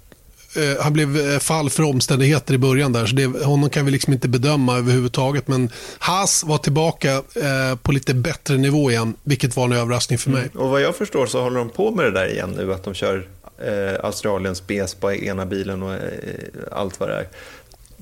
eh, 0.57 0.83
han 0.83 0.93
blev 0.93 1.17
eh, 1.17 1.39
fall 1.39 1.69
för 1.69 1.83
omständigheter 1.83 2.53
i 2.53 2.57
början 2.57 2.93
där, 2.93 3.05
så 3.05 3.15
det, 3.15 3.25
honom 3.45 3.69
kan 3.69 3.85
vi 3.85 3.91
liksom 3.91 4.13
inte 4.13 4.27
bedöma 4.27 4.77
överhuvudtaget. 4.77 5.47
Men 5.47 5.69
Haas 5.99 6.43
var 6.43 6.57
tillbaka 6.57 7.13
eh, 7.13 7.75
på 7.81 7.91
lite 7.91 8.13
bättre 8.13 8.57
nivå 8.57 8.91
igen, 8.91 9.13
vilket 9.23 9.55
var 9.55 9.65
en 9.65 9.71
överraskning 9.71 10.19
för 10.19 10.29
mig. 10.29 10.49
Mm. 10.53 10.63
Och 10.63 10.69
vad 10.69 10.81
jag 10.81 10.95
förstår 10.95 11.25
så 11.25 11.41
håller 11.41 11.59
de 11.59 11.69
på 11.69 11.91
med 11.91 12.05
det 12.05 12.11
där 12.11 12.31
igen 12.31 12.53
nu, 12.57 12.73
att 12.73 12.83
de 12.83 12.93
kör 12.93 13.27
eh, 13.57 14.05
Australiens 14.05 14.67
BS 14.67 14.93
på 14.95 15.13
ena 15.13 15.45
bilen 15.45 15.83
och 15.83 15.93
eh, 15.93 15.99
allt 16.71 16.99
vad 16.99 17.09
det 17.09 17.15
är. 17.15 17.27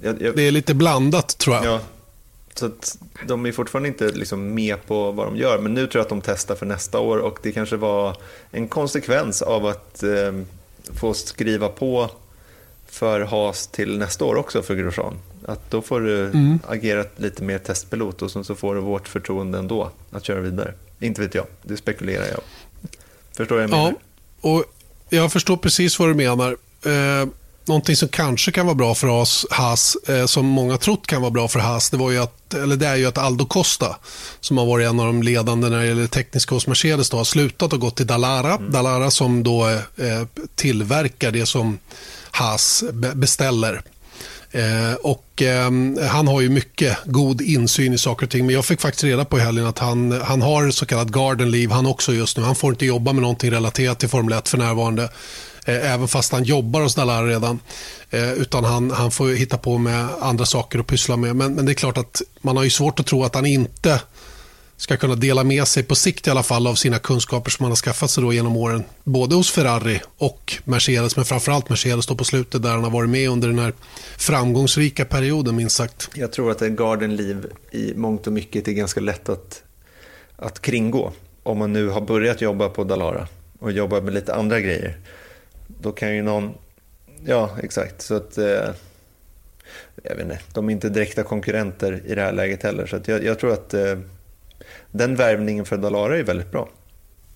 Jag, 0.01 0.21
jag... 0.21 0.35
Det 0.35 0.47
är 0.47 0.51
lite 0.51 0.73
blandat 0.73 1.37
tror 1.37 1.55
jag. 1.55 1.65
Ja. 1.65 1.79
Så 2.55 2.71
de 3.27 3.45
är 3.45 3.51
fortfarande 3.51 3.89
inte 3.89 4.11
liksom 4.11 4.55
med 4.55 4.85
på 4.87 5.11
vad 5.11 5.27
de 5.27 5.35
gör, 5.37 5.59
men 5.59 5.73
nu 5.73 5.87
tror 5.87 5.99
jag 5.99 6.03
att 6.03 6.09
de 6.09 6.21
testar 6.21 6.55
för 6.55 6.65
nästa 6.65 6.99
år 6.99 7.17
och 7.17 7.39
det 7.43 7.51
kanske 7.51 7.75
var 7.75 8.17
en 8.51 8.67
konsekvens 8.67 9.41
av 9.41 9.65
att 9.65 10.03
eh, 10.03 10.33
få 10.95 11.13
skriva 11.13 11.69
på 11.69 12.09
för 12.93 13.21
Haas 13.21 13.67
till 13.67 13.97
nästa 13.97 14.25
år 14.25 14.35
också 14.35 14.61
för 14.61 14.75
Grosjean. 14.75 15.13
Att 15.45 15.71
då 15.71 15.81
får 15.81 16.01
du 16.01 16.25
mm. 16.25 16.59
agera 16.67 17.05
lite 17.15 17.43
mer 17.43 17.57
testpilot 17.57 18.21
och 18.21 18.31
så 18.31 18.55
får 18.55 18.75
du 18.75 18.81
vårt 18.81 19.07
förtroende 19.07 19.57
ändå 19.57 19.91
att 20.11 20.25
köra 20.25 20.39
vidare. 20.39 20.73
Inte 20.99 21.21
vet 21.21 21.35
jag, 21.35 21.45
det 21.61 21.77
spekulerar 21.77 22.25
jag. 22.27 22.41
Förstår 23.37 23.61
jag 23.61 23.69
Ja, 23.69 23.93
och 24.41 24.63
jag 25.09 25.31
förstår 25.31 25.57
precis 25.57 25.99
vad 25.99 26.09
du 26.09 26.13
menar. 26.13 26.57
Eh, 26.85 27.27
någonting 27.65 27.95
som 27.95 28.07
kanske 28.07 28.51
kan 28.51 28.65
vara 28.65 28.75
bra 28.75 28.95
för 28.95 29.07
oss, 29.07 29.45
Haas, 29.51 29.97
eh, 30.07 30.25
som 30.25 30.45
många 30.45 30.77
trott 30.77 31.07
kan 31.07 31.21
vara 31.21 31.31
bra 31.31 31.47
för 31.47 31.59
Haas, 31.59 31.89
det, 31.89 31.97
var 31.97 32.11
ju 32.11 32.17
att, 32.17 32.53
eller 32.53 32.75
det 32.75 32.87
är 32.87 32.95
ju 32.95 33.05
att 33.05 33.17
Aldo 33.17 33.45
Costa, 33.45 33.95
som 34.39 34.57
har 34.57 34.65
varit 34.65 34.87
en 34.87 34.99
av 34.99 35.05
de 35.05 35.23
ledande 35.23 35.69
när 35.69 35.79
det 35.79 35.85
gäller 35.85 36.07
tekniska 36.07 36.55
hos 36.55 36.67
Mercedes, 36.67 37.09
då, 37.09 37.17
har 37.17 37.23
slutat 37.23 37.73
och 37.73 37.79
gått 37.79 37.95
till 37.95 38.07
Dallara. 38.07 38.53
Mm. 38.53 38.71
Dallara 38.71 39.11
som 39.11 39.43
då 39.43 39.67
eh, 39.69 40.23
tillverkar 40.55 41.31
det 41.31 41.45
som 41.45 41.79
Haas 42.33 42.83
beställer. 43.13 43.81
Eh, 44.51 44.93
och, 45.01 45.41
eh, 45.41 45.71
han 46.07 46.27
har 46.27 46.41
ju 46.41 46.49
mycket 46.49 46.97
god 47.05 47.41
insyn 47.41 47.93
i 47.93 47.97
saker 47.97 48.25
och 48.25 48.31
ting. 48.31 48.45
Men 48.45 48.55
jag 48.55 48.65
fick 48.65 48.81
faktiskt 48.81 49.03
reda 49.03 49.25
på 49.25 49.37
i 49.37 49.41
helgen 49.41 49.65
att 49.65 49.79
han, 49.79 50.21
han 50.21 50.41
har 50.41 50.71
så 50.71 50.85
kallat 50.85 51.07
garden 51.07 51.51
leave 51.51 51.73
han 51.73 51.85
också 51.85 52.13
just 52.13 52.37
nu. 52.37 52.43
Han 52.43 52.55
får 52.55 52.73
inte 52.73 52.85
jobba 52.85 53.13
med 53.13 53.21
någonting 53.21 53.51
relaterat 53.51 53.99
till 53.99 54.09
Formel 54.09 54.33
1 54.33 54.49
för 54.49 54.57
närvarande. 54.57 55.03
Eh, 55.65 55.93
även 55.93 56.07
fast 56.07 56.31
han 56.31 56.43
jobbar 56.43 56.81
hos 56.81 56.95
Dallara 56.95 57.27
redan. 57.27 57.59
Eh, 58.09 58.33
utan 58.33 58.63
han, 58.63 58.91
han 58.91 59.11
får 59.11 59.29
hitta 59.29 59.57
på 59.57 59.77
med 59.77 60.07
andra 60.21 60.45
saker 60.45 60.79
att 60.79 60.87
pyssla 60.87 61.17
med. 61.17 61.35
Men, 61.35 61.53
men 61.53 61.65
det 61.65 61.71
är 61.71 61.73
klart 61.73 61.97
att 61.97 62.21
man 62.41 62.57
har 62.57 62.63
ju 62.63 62.69
svårt 62.69 62.99
att 62.99 63.05
tro 63.05 63.23
att 63.23 63.35
han 63.35 63.45
inte 63.45 64.01
ska 64.77 64.97
kunna 64.97 65.15
dela 65.15 65.43
med 65.43 65.67
sig 65.67 65.83
på 65.83 65.95
sikt 65.95 66.27
i 66.27 66.29
alla 66.29 66.43
fall 66.43 66.67
av 66.67 66.75
sina 66.75 66.99
kunskaper 66.99 67.51
som 67.51 67.63
man 67.63 67.71
har 67.71 67.75
skaffat 67.75 68.11
sig 68.11 68.23
då 68.23 68.33
genom 68.33 68.57
åren. 68.57 68.83
Både 69.03 69.35
hos 69.35 69.51
Ferrari 69.51 70.01
och 70.17 70.53
Mercedes, 70.63 71.15
men 71.15 71.25
framförallt 71.25 71.69
Mercedes 71.69 72.07
då 72.07 72.15
på 72.15 72.23
slutet 72.23 72.63
där 72.63 72.69
han 72.69 72.83
har 72.83 72.91
varit 72.91 73.09
med 73.09 73.29
under 73.29 73.47
den 73.47 73.59
här 73.59 73.73
framgångsrika 74.17 75.05
perioden 75.05 75.55
minst 75.55 75.75
sagt. 75.75 76.09
Jag 76.13 76.31
tror 76.31 76.51
att 76.51 76.61
en 76.61 76.75
garden 76.75 77.15
liv 77.15 77.45
i 77.71 77.93
mångt 77.95 78.27
och 78.27 78.33
mycket 78.33 78.67
är 78.67 78.71
ganska 78.71 78.99
lätt 78.99 79.29
att, 79.29 79.63
att 80.35 80.61
kringgå. 80.61 81.11
Om 81.43 81.57
man 81.57 81.73
nu 81.73 81.87
har 81.87 82.01
börjat 82.01 82.41
jobba 82.41 82.69
på 82.69 82.83
Dalara 82.83 83.27
och 83.59 83.71
jobbar 83.71 84.01
med 84.01 84.13
lite 84.13 84.35
andra 84.35 84.59
grejer. 84.59 84.97
Då 85.67 85.91
kan 85.91 86.15
ju 86.15 86.21
någon, 86.21 86.53
ja 87.25 87.49
exakt, 87.63 88.01
så 88.01 88.15
att 88.15 88.37
eh, 88.37 88.69
jag 90.03 90.15
vet 90.15 90.23
inte, 90.23 90.39
de 90.53 90.69
är 90.69 90.73
inte 90.73 90.89
direkta 90.89 91.23
konkurrenter 91.23 92.01
i 92.05 92.15
det 92.15 92.21
här 92.21 92.31
läget 92.31 92.63
heller. 92.63 92.85
Så 92.85 92.99
jag, 93.05 93.23
jag, 93.23 93.39
tror 93.39 93.53
att 93.53 93.73
eh, 93.73 93.97
den 94.93 95.15
värvningen 95.15 95.65
för 95.65 95.77
Dalara 95.77 96.17
är 96.17 96.23
väldigt 96.23 96.51
bra. 96.51 96.69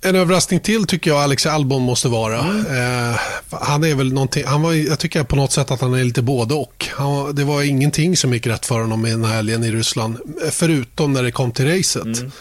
En 0.01 0.16
överraskning 0.16 0.60
till 0.60 0.88
tycker 0.88 1.12
jag 1.12 1.20
Alex 1.20 1.45
Albon 1.45 1.82
måste 1.82 2.08
vara. 2.08 2.39
Mm. 2.39 2.60
Eh, 2.60 3.20
han 3.49 3.84
är 3.84 3.95
väl 3.95 4.14
någonting, 4.14 4.43
han 4.45 4.62
var, 4.62 4.74
jag 4.74 4.99
tycker 4.99 5.24
på 5.24 5.36
något 5.36 5.51
sätt 5.51 5.72
att 5.72 5.82
han 5.82 5.93
är 5.93 6.03
lite 6.03 6.22
både 6.22 6.53
och. 6.53 6.88
Han, 6.91 7.36
det 7.36 7.43
var 7.43 7.64
ingenting 7.64 8.18
som 8.18 8.34
gick 8.34 8.47
rätt 8.47 8.66
för 8.66 8.80
honom 8.80 9.05
i 9.05 9.12
den 9.12 9.26
här 9.26 9.36
helgen 9.36 9.64
i 9.64 9.72
Ryssland. 9.72 10.18
Förutom 10.51 11.14
när 11.14 11.24
det 11.24 11.32
kom 11.32 11.51
till 11.51 11.68
racet. 11.68 12.03
Mm. 12.03 12.32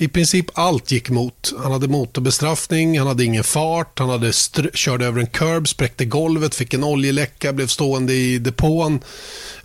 I 0.00 0.08
princip 0.08 0.46
allt 0.54 0.90
gick 0.90 1.10
emot. 1.10 1.54
Han 1.62 1.72
hade 1.72 1.88
motorbestraffning, 1.88 2.98
han 2.98 3.08
hade 3.08 3.24
ingen 3.24 3.44
fart, 3.44 3.98
han 3.98 4.08
hade 4.08 4.32
körde 4.74 5.06
över 5.06 5.20
en 5.20 5.26
curb, 5.26 5.68
spräckte 5.68 6.04
golvet, 6.04 6.54
fick 6.54 6.74
en 6.74 6.84
oljeläcka, 6.84 7.52
blev 7.52 7.66
stående 7.66 8.14
i 8.14 8.38
depån, 8.38 9.00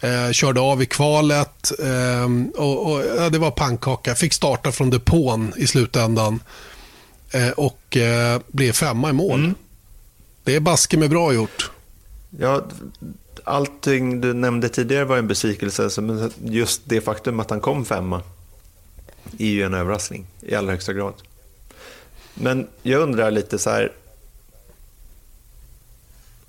eh, 0.02 0.32
körde 0.32 0.60
av 0.60 0.82
i 0.82 0.86
kvalet. 0.86 1.72
Eh, 1.80 2.62
och, 2.62 2.92
och 2.92 3.04
ja, 3.18 3.30
det 3.30 3.38
var 3.38 3.52
pannkaka. 3.52 4.16
Fick 4.16 4.34
starta 4.34 4.72
från 4.72 4.90
depån 4.90 5.54
i 5.58 5.68
slutändan 5.68 6.40
eh, 7.32 7.50
och 7.50 7.98
eh, 7.98 8.42
blev 8.48 8.72
femma 8.72 9.10
i 9.10 9.14
mål. 9.14 9.40
Mm. 9.40 9.56
Det 10.44 10.56
är 10.56 10.60
baske 10.60 10.98
med 10.98 11.10
bra 11.10 11.34
gjort. 11.34 11.72
Ja, 12.40 12.64
allting 13.44 14.22
du 14.22 14.34
nämnde 14.34 14.70
tidigare 14.70 15.06
var 15.06 15.18
en 15.18 15.28
besvikelse, 15.28 16.02
men 16.02 16.32
just 16.44 16.82
det 16.86 17.02
faktum 17.02 17.40
att 17.40 17.50
han 17.50 17.60
kom 17.60 17.86
femma 17.86 18.22
är 19.40 19.48
ju 19.48 19.64
en 19.64 19.74
överraskning 19.74 20.26
i 20.42 20.56
allra 20.56 20.72
högsta 20.72 20.94
grad. 20.94 21.14
Men 22.34 22.68
jag 22.82 23.02
undrar 23.02 23.32
lite 23.32 23.60
så 23.60 23.70
här, 23.70 23.92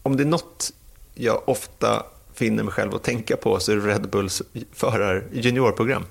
om 0.03 0.17
det 0.17 0.23
är 0.23 0.27
något 0.27 0.73
jag 1.15 1.49
ofta 1.49 2.07
finner 2.35 2.63
mig 2.63 2.73
själv 2.73 2.95
att 2.95 3.03
tänka 3.03 3.37
på 3.37 3.61
så 3.61 3.73
är 3.73 3.77
det 3.77 3.87
Red 3.87 4.09
Bulls 4.09 4.43
förar 4.73 5.25
juniorprogram. 5.33 6.05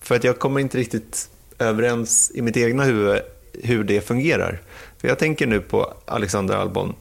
För 0.00 0.16
att 0.16 0.24
jag 0.24 0.38
kommer 0.38 0.60
inte 0.60 0.78
riktigt 0.78 1.30
överens 1.58 2.32
i 2.34 2.42
mitt 2.42 2.56
egna 2.56 2.84
huvud 2.84 3.22
hur 3.52 3.84
det 3.84 4.00
fungerar. 4.00 4.60
För 4.98 5.08
jag 5.08 5.18
tänker 5.18 5.46
nu 5.46 5.60
på 5.60 5.94
Alexander 6.04 6.54
Albon. 6.54 6.94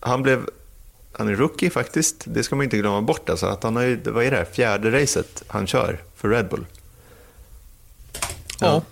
Han 0.00 0.22
blev 0.22 0.50
han 1.12 1.28
är 1.28 1.34
rookie 1.34 1.70
faktiskt, 1.70 2.24
det 2.26 2.42
ska 2.42 2.56
man 2.56 2.64
inte 2.64 2.78
glömma 2.78 3.02
bort. 3.02 3.30
Alltså, 3.30 3.46
att 3.46 3.62
han 3.62 3.76
har 3.76 3.82
ju, 3.82 4.00
vad 4.04 4.24
är 4.24 4.30
det, 4.30 4.36
här? 4.36 4.44
fjärde 4.44 5.02
racet 5.02 5.42
han 5.46 5.66
kör 5.66 6.00
för 6.16 6.28
Red 6.28 6.48
Bull. 6.48 6.66
Ja. 8.60 8.82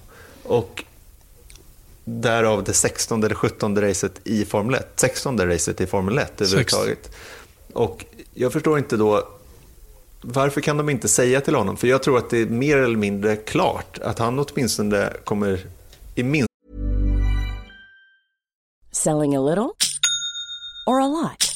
Och 0.42 0.84
därav 2.04 2.64
det 2.64 2.72
16 2.72 3.24
eller 3.24 3.34
17 3.34 3.80
racet 3.80 4.20
i 4.24 4.44
Formel 4.44 4.74
1. 4.74 4.92
16 4.96 5.40
racet 5.40 5.80
i 5.80 5.86
Formel 5.86 6.18
1 6.18 6.40
överhuvudtaget. 6.40 7.10
Och 7.72 8.04
jag 8.34 8.52
förstår 8.52 8.78
inte 8.78 8.96
då, 8.96 9.28
varför 10.20 10.60
kan 10.60 10.76
de 10.76 10.88
inte 10.88 11.08
säga 11.08 11.40
till 11.40 11.54
honom? 11.54 11.76
För 11.76 11.86
jag 11.86 12.02
tror 12.02 12.18
att 12.18 12.30
det 12.30 12.38
är 12.38 12.46
mer 12.46 12.76
eller 12.76 12.96
mindre 12.96 13.36
klart 13.36 13.98
att 13.98 14.18
han 14.18 14.38
åtminstone 14.38 15.12
kommer 15.24 15.66
i 16.14 16.22
minst... 16.22 16.48
Selling 18.92 19.36
a 19.36 19.40
little 19.40 19.70
or 20.86 21.00
a 21.00 21.08
lot? 21.08 21.55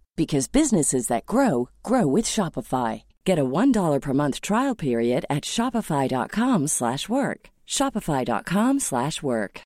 because 0.15 0.51
businesses 0.51 1.07
that 1.07 1.25
grow 1.25 1.69
grow 1.83 2.15
with 2.15 2.25
Shopify. 2.25 3.03
Get 3.25 3.39
a 3.39 3.43
$1 3.43 4.01
per 4.01 4.13
month 4.13 4.41
trial 4.41 4.75
period 4.75 5.25
at 5.29 5.45
shopify.com/work. 5.45 7.49
shopify.com/work. 7.67 9.61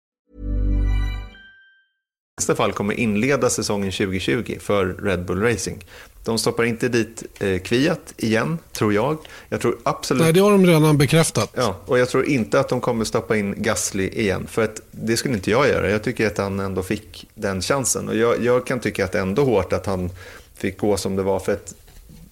I 2.37 2.41
nästa 2.41 2.55
fall 2.55 2.71
kommer 2.71 2.93
inleda 2.93 3.49
säsongen 3.49 3.91
2020 3.91 4.59
för 4.59 4.85
Red 4.85 5.25
Bull 5.25 5.41
Racing. 5.41 5.83
De 6.25 6.37
stoppar 6.37 6.63
inte 6.63 6.89
dit 6.89 7.23
eh, 7.39 7.59
Kviat 7.59 8.13
igen, 8.17 8.57
tror 8.73 8.93
jag. 8.93 9.17
Jag 9.49 9.61
tror 9.61 9.77
absolut... 9.83 10.23
Nej, 10.23 10.33
det 10.33 10.39
har 10.39 10.51
de 10.51 10.65
redan 10.65 10.97
bekräftat. 10.97 11.51
Ja, 11.55 11.77
och 11.85 11.99
jag 11.99 12.09
tror 12.09 12.25
inte 12.25 12.59
att 12.59 12.69
de 12.69 12.81
kommer 12.81 13.05
stoppa 13.05 13.37
in 13.37 13.55
Gasly 13.57 14.07
igen. 14.07 14.47
För 14.47 14.63
att 14.63 14.81
det 14.91 15.17
skulle 15.17 15.33
inte 15.33 15.51
jag 15.51 15.67
göra. 15.67 15.89
Jag 15.89 16.03
tycker 16.03 16.27
att 16.27 16.37
han 16.37 16.59
ändå 16.59 16.83
fick 16.83 17.27
den 17.35 17.61
chansen. 17.61 18.09
Och 18.09 18.15
jag, 18.15 18.43
jag 18.43 18.67
kan 18.67 18.79
tycka 18.79 19.05
att 19.05 19.11
det 19.11 19.17
är 19.17 19.21
ändå 19.21 19.43
hårt 19.43 19.73
att 19.73 19.85
han 19.85 20.09
fick 20.55 20.77
gå 20.77 20.97
som 20.97 21.15
det 21.15 21.23
var. 21.23 21.39
För 21.39 21.53
att 21.53 21.73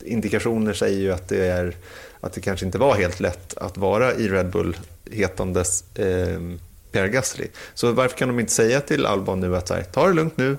indikationer 0.06 0.74
säger 0.74 1.00
ju 1.00 1.12
att 1.12 1.30
det, 1.30 1.46
är, 1.46 1.76
att 2.22 2.34
det 2.34 2.42
kanske 2.42 2.66
inte 2.66 2.78
var 2.78 2.96
helt 2.96 3.20
lätt 3.20 3.58
att 3.58 3.78
vara 3.78 4.14
i 4.14 4.30
Red 4.30 4.50
Bull 4.50 4.78
hetandes 5.12 5.84
eh, 5.98 6.40
Pierre 6.92 7.10
Gasly. 7.10 7.48
Så 7.74 7.92
varför 7.92 8.18
kan 8.18 8.28
de 8.28 8.40
inte 8.40 8.52
säga 8.52 8.82
till 8.82 9.06
Albon 9.06 9.40
nu 9.40 9.58
att 9.58 9.68
så 9.68 9.74
här, 9.74 9.84
ta 9.84 10.08
det 10.08 10.14
lugnt 10.14 10.38
nu, 10.38 10.58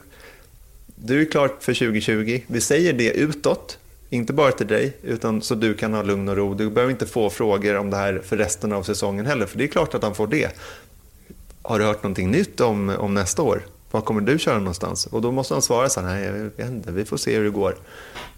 du 1.07 1.21
är 1.21 1.25
klar 1.25 1.51
för 1.61 1.75
2020. 1.75 2.41
Vi 2.47 2.61
säger 2.61 2.93
det 2.93 3.11
utåt, 3.11 3.79
inte 4.11 4.33
bara 4.33 4.53
till 4.53 4.67
dig, 4.67 4.97
utan 5.03 5.43
så 5.43 5.55
du 5.55 5.75
kan 5.75 5.95
ha 5.95 6.03
lugn 6.03 6.29
och 6.29 6.37
ro. 6.37 6.55
Du 6.55 6.71
behöver 6.71 6.91
inte 6.93 7.07
få 7.07 7.31
frågor 7.31 7.77
om 7.77 7.91
det 7.91 7.97
här 7.97 8.21
för 8.25 8.37
resten 8.37 8.73
av 8.73 8.83
säsongen 8.83 9.27
heller, 9.27 9.47
för 9.47 9.59
det 9.59 9.65
är 9.65 9.69
klart 9.69 9.95
att 9.95 10.03
han 10.03 10.15
får 10.15 10.27
det. 10.27 10.51
Har 11.63 11.79
du 11.79 11.85
hört 11.85 12.03
någonting 12.03 12.31
nytt 12.31 12.61
om, 12.61 12.89
om 12.89 13.15
nästa 13.15 13.43
år? 13.43 13.63
Var 13.91 14.01
kommer 14.01 14.21
du 14.21 14.39
köra 14.39 14.59
någonstans? 14.59 15.07
Och 15.07 15.23
då 15.23 15.33
måste 15.33 15.55
han 15.55 15.63
svara 15.63 15.89
så 15.89 16.01
här, 16.01 16.07
nej, 16.07 16.25
jag 16.25 16.33
vet 16.65 16.75
inte, 16.75 16.93
vi 16.93 17.05
får 17.05 17.17
se 17.17 17.37
hur 17.37 17.45
det 17.45 17.51
går. 17.51 17.77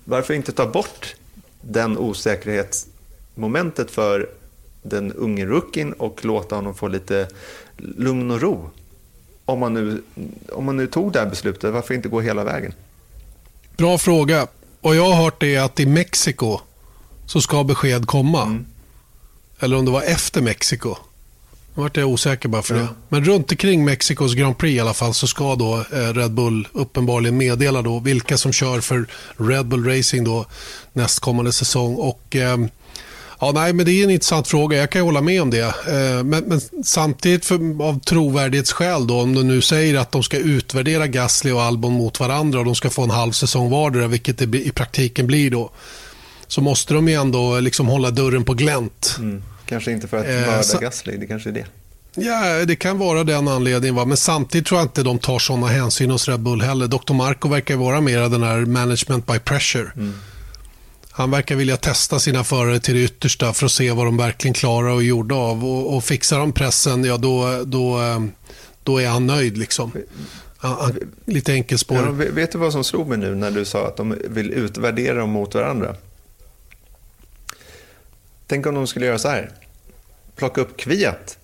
Varför 0.04 0.34
inte 0.34 0.52
ta 0.52 0.66
bort 0.66 1.14
den 1.60 1.98
osäkerhetsmomentet 1.98 3.90
för 3.90 4.28
den 4.82 5.12
unge 5.12 5.46
rookien 5.46 5.92
och 5.92 6.24
låta 6.24 6.56
honom 6.56 6.74
få 6.74 6.88
lite 6.88 7.28
lugn 7.76 8.30
och 8.30 8.40
ro? 8.40 8.70
Om 9.46 9.58
man 9.58 9.74
nu, 9.74 10.02
om 10.52 10.64
man 10.64 10.76
nu 10.76 10.86
tog 10.86 11.12
det 11.12 11.18
här 11.18 11.26
beslutet, 11.26 11.72
varför 11.72 11.94
inte 11.94 12.08
gå 12.08 12.20
hela 12.20 12.44
vägen? 12.44 12.72
Bra 13.76 13.98
fråga. 13.98 14.46
Och 14.80 14.96
jag 14.96 15.04
har 15.04 15.22
hört 15.22 15.40
det 15.40 15.56
att 15.56 15.80
i 15.80 15.86
Mexiko 15.86 16.60
så 17.26 17.40
ska 17.40 17.64
besked 17.64 18.06
komma. 18.06 18.42
Mm. 18.42 18.66
Eller 19.58 19.76
om 19.76 19.84
det 19.84 19.90
var 19.90 20.02
efter 20.02 20.42
Mexiko. 20.42 20.96
Nu 21.74 21.82
vart 21.82 21.96
jag 21.96 22.08
osäker 22.08 22.48
bara 22.48 22.62
för 22.62 22.74
ja. 22.74 22.80
det. 22.80 22.88
Men 23.08 23.24
runt 23.24 23.50
omkring 23.50 23.84
Mexikos 23.84 24.34
Grand 24.34 24.58
Prix 24.58 24.76
i 24.76 24.80
alla 24.80 24.94
fall 24.94 25.14
så 25.14 25.26
ska 25.26 25.54
då 25.54 25.84
eh, 25.92 26.12
Red 26.14 26.32
Bull 26.32 26.68
uppenbarligen 26.72 27.36
meddela 27.36 27.82
då 27.82 27.98
vilka 27.98 28.38
som 28.38 28.52
kör 28.52 28.80
för 28.80 29.06
Red 29.36 29.66
Bull 29.66 29.84
Racing 29.84 30.24
då 30.24 30.46
nästkommande 30.92 31.52
säsong. 31.52 31.94
Och 31.94 32.36
eh, 32.36 32.58
Ja, 33.40 33.52
nej, 33.54 33.72
men 33.72 33.86
det 33.86 33.92
är 33.92 34.04
en 34.04 34.10
intressant 34.10 34.48
fråga. 34.48 34.78
Jag 34.78 34.90
kan 34.90 35.02
hålla 35.02 35.20
med 35.20 35.42
om 35.42 35.50
det. 35.50 35.60
Eh, 35.60 36.24
men, 36.24 36.44
men 36.44 36.60
samtidigt 36.84 37.44
för, 37.44 37.82
av 37.82 38.00
trovärdighetsskäl, 38.00 39.06
då, 39.06 39.20
om 39.20 39.34
du 39.34 39.42
nu 39.42 39.60
säger 39.60 39.98
att 39.98 40.12
de 40.12 40.22
ska 40.22 40.36
utvärdera 40.36 41.06
Gasly 41.06 41.52
och 41.52 41.62
Albon 41.62 41.92
mot 41.92 42.20
varandra 42.20 42.58
och 42.58 42.64
de 42.64 42.74
ska 42.74 42.90
få 42.90 43.02
en 43.02 43.10
halv 43.10 43.32
säsong 43.32 43.70
vardera, 43.70 44.06
vilket 44.06 44.38
det 44.38 44.58
i 44.58 44.70
praktiken 44.70 45.26
blir 45.26 45.50
då, 45.50 45.70
så 46.46 46.60
måste 46.60 46.94
de 46.94 47.08
ju 47.08 47.14
ändå 47.14 47.60
liksom 47.60 47.86
hålla 47.86 48.10
dörren 48.10 48.44
på 48.44 48.54
glänt. 48.54 49.16
Mm. 49.18 49.42
Kanske 49.66 49.92
inte 49.92 50.08
för 50.08 50.16
att 50.16 50.26
mörda 50.26 50.56
eh, 50.56 50.62
så... 50.62 50.78
Gasly, 50.78 51.16
det 51.16 51.26
kanske 51.26 51.48
är 51.48 51.52
det. 51.52 51.66
Ja, 52.18 52.64
det 52.64 52.76
kan 52.76 52.98
vara 52.98 53.24
den 53.24 53.48
anledningen. 53.48 53.94
Va? 53.94 54.04
Men 54.04 54.16
samtidigt 54.16 54.66
tror 54.66 54.80
jag 54.80 54.84
inte 54.84 55.02
de 55.02 55.18
tar 55.18 55.38
sådana 55.38 55.66
hänsyn 55.66 56.10
hos 56.10 56.28
Red 56.28 56.40
Bull 56.40 56.62
heller. 56.62 56.86
Dr. 56.86 57.14
Marco 57.14 57.48
verkar 57.48 57.76
vara 57.76 58.00
mer 58.00 58.28
den 58.28 58.42
här 58.42 58.58
management 58.58 59.26
by 59.26 59.38
pressure. 59.38 59.92
Mm. 59.96 60.14
Han 61.16 61.30
verkar 61.30 61.56
vilja 61.56 61.76
testa 61.76 62.18
sina 62.18 62.44
förare 62.44 62.80
till 62.80 62.94
det 62.94 63.00
yttersta 63.00 63.52
för 63.52 63.66
att 63.66 63.72
se 63.72 63.92
vad 63.92 64.06
de 64.06 64.16
verkligen 64.16 64.54
klarar 64.54 64.88
och 64.88 65.02
gjorda 65.02 65.34
av. 65.34 65.64
Och, 65.64 65.96
och 65.96 66.04
fixar 66.04 66.38
de 66.38 66.52
pressen, 66.52 67.04
ja 67.04 67.16
då, 67.16 67.62
då, 67.64 68.02
eh, 68.02 68.24
då 68.82 68.98
är 68.98 69.08
han 69.08 69.26
nöjd. 69.26 69.58
Liksom. 69.58 69.92
Han, 70.56 70.98
lite 71.24 71.52
enkelspår. 71.52 71.96
Ja, 71.96 72.10
vet 72.10 72.52
du 72.52 72.58
vad 72.58 72.72
som 72.72 72.84
slog 72.84 73.08
mig 73.08 73.18
nu 73.18 73.34
när 73.34 73.50
du 73.50 73.64
sa 73.64 73.86
att 73.86 73.96
de 73.96 74.18
vill 74.24 74.50
utvärdera 74.50 75.14
dem 75.18 75.30
mot 75.30 75.54
varandra? 75.54 75.96
Tänk 78.46 78.66
om 78.66 78.74
de 78.74 78.86
skulle 78.86 79.06
göra 79.06 79.18
så 79.18 79.28
här. 79.28 79.50
Plocka 80.36 80.60
upp 80.60 80.76
Kviat 80.76 81.38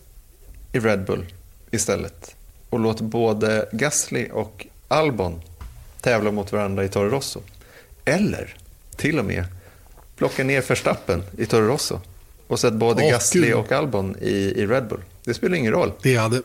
i 0.73 0.81
Red 0.81 1.05
Bull 1.05 1.27
istället 1.70 2.35
och 2.70 2.81
låt 2.81 3.01
både 3.01 3.68
Gasly 3.73 4.29
och 4.33 4.66
Albon 4.89 5.41
tävla 6.01 6.31
mot 6.31 6.53
varandra 6.53 6.85
i 6.85 6.89
Toro 6.89 7.09
Rosso. 7.09 7.41
Eller 8.05 8.57
till 8.97 9.18
och 9.18 9.25
med 9.25 9.45
plocka 10.23 10.45
ner 10.45 10.62
Verstappen 10.68 11.23
i 11.39 11.47
Toro 11.47 11.66
Rosso 11.66 12.01
och 12.47 12.61
sätta 12.61 12.77
både 12.77 13.03
oh, 13.03 13.11
Gasly 13.11 13.47
Gud. 13.47 13.55
och 13.55 13.73
Albon 13.73 14.16
i, 14.20 14.31
i 14.31 14.66
Red 14.66 14.89
Bull. 14.89 15.01
Det 15.25 15.35
spelar 15.35 15.57
ingen 15.57 15.73
roll. 15.73 15.93
Det 16.03 16.16
hade... 16.16 16.43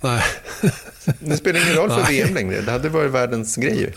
Nej. 0.00 0.22
det 1.20 1.36
spelar 1.36 1.60
ingen 1.60 1.74
roll 1.74 1.90
för 1.90 2.02
Nej. 2.02 2.22
VM 2.22 2.34
längre. 2.34 2.60
Det 2.60 2.70
hade 2.70 2.88
varit 2.88 3.10
världens 3.10 3.56
grej 3.56 3.92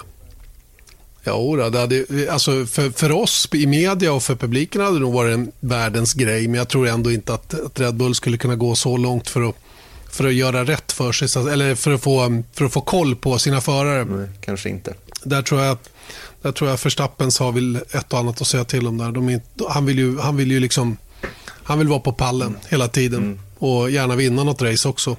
Ja, 1.23 1.69
det 1.71 1.79
hade, 1.79 2.05
alltså 2.31 2.65
för, 2.65 2.89
för 2.89 3.11
oss 3.11 3.49
i 3.53 3.67
media 3.67 4.13
och 4.13 4.23
för 4.23 4.35
publiken 4.35 4.81
hade 4.81 4.95
det 4.95 4.99
nog 4.99 5.13
varit 5.13 5.33
en 5.33 5.51
världens 5.59 6.13
grej. 6.13 6.47
Men 6.47 6.57
jag 6.57 6.67
tror 6.67 6.87
ändå 6.87 7.11
inte 7.11 7.33
att, 7.33 7.53
att 7.53 7.79
Red 7.79 7.95
Bull 7.95 8.15
skulle 8.15 8.37
kunna 8.37 8.55
gå 8.55 8.75
så 8.75 8.97
långt 8.97 9.29
för 9.29 9.49
att, 9.49 9.55
för 10.11 10.27
att 10.27 10.33
göra 10.33 10.63
rätt 10.63 10.91
för 10.91 11.11
sig. 11.11 11.51
Eller 11.53 11.75
för 11.75 11.91
att 11.91 12.03
få, 12.03 12.43
för 12.53 12.65
att 12.65 12.73
få 12.73 12.81
koll 12.81 13.15
på 13.15 13.39
sina 13.39 13.61
förare. 13.61 14.05
Nej, 14.05 14.27
kanske 14.41 14.69
inte. 14.69 14.93
Där 15.23 15.41
tror 15.41 15.61
jag 15.61 15.71
att 15.71 15.89
där 16.41 16.51
tror 16.51 16.69
jag 16.69 16.79
Verstappens 16.83 17.39
har 17.39 17.51
väl 17.51 17.75
ett 17.91 18.13
och 18.13 18.19
annat 18.19 18.41
att 18.41 18.47
säga 18.47 18.63
till 18.63 18.87
om. 18.87 18.97
där. 18.97 19.05
Är, 19.05 19.41
han, 19.69 19.85
vill 19.85 19.97
ju, 19.97 20.19
han 20.19 20.35
vill 20.35 20.51
ju 20.51 20.59
liksom 20.59 20.97
han 21.63 21.79
vill 21.79 21.87
vara 21.87 21.99
på 21.99 22.13
pallen 22.13 22.47
mm. 22.47 22.59
hela 22.69 22.87
tiden 22.87 23.23
mm. 23.23 23.39
och 23.57 23.91
gärna 23.91 24.15
vinna 24.15 24.43
något 24.43 24.61
race 24.61 24.89
också. 24.89 25.17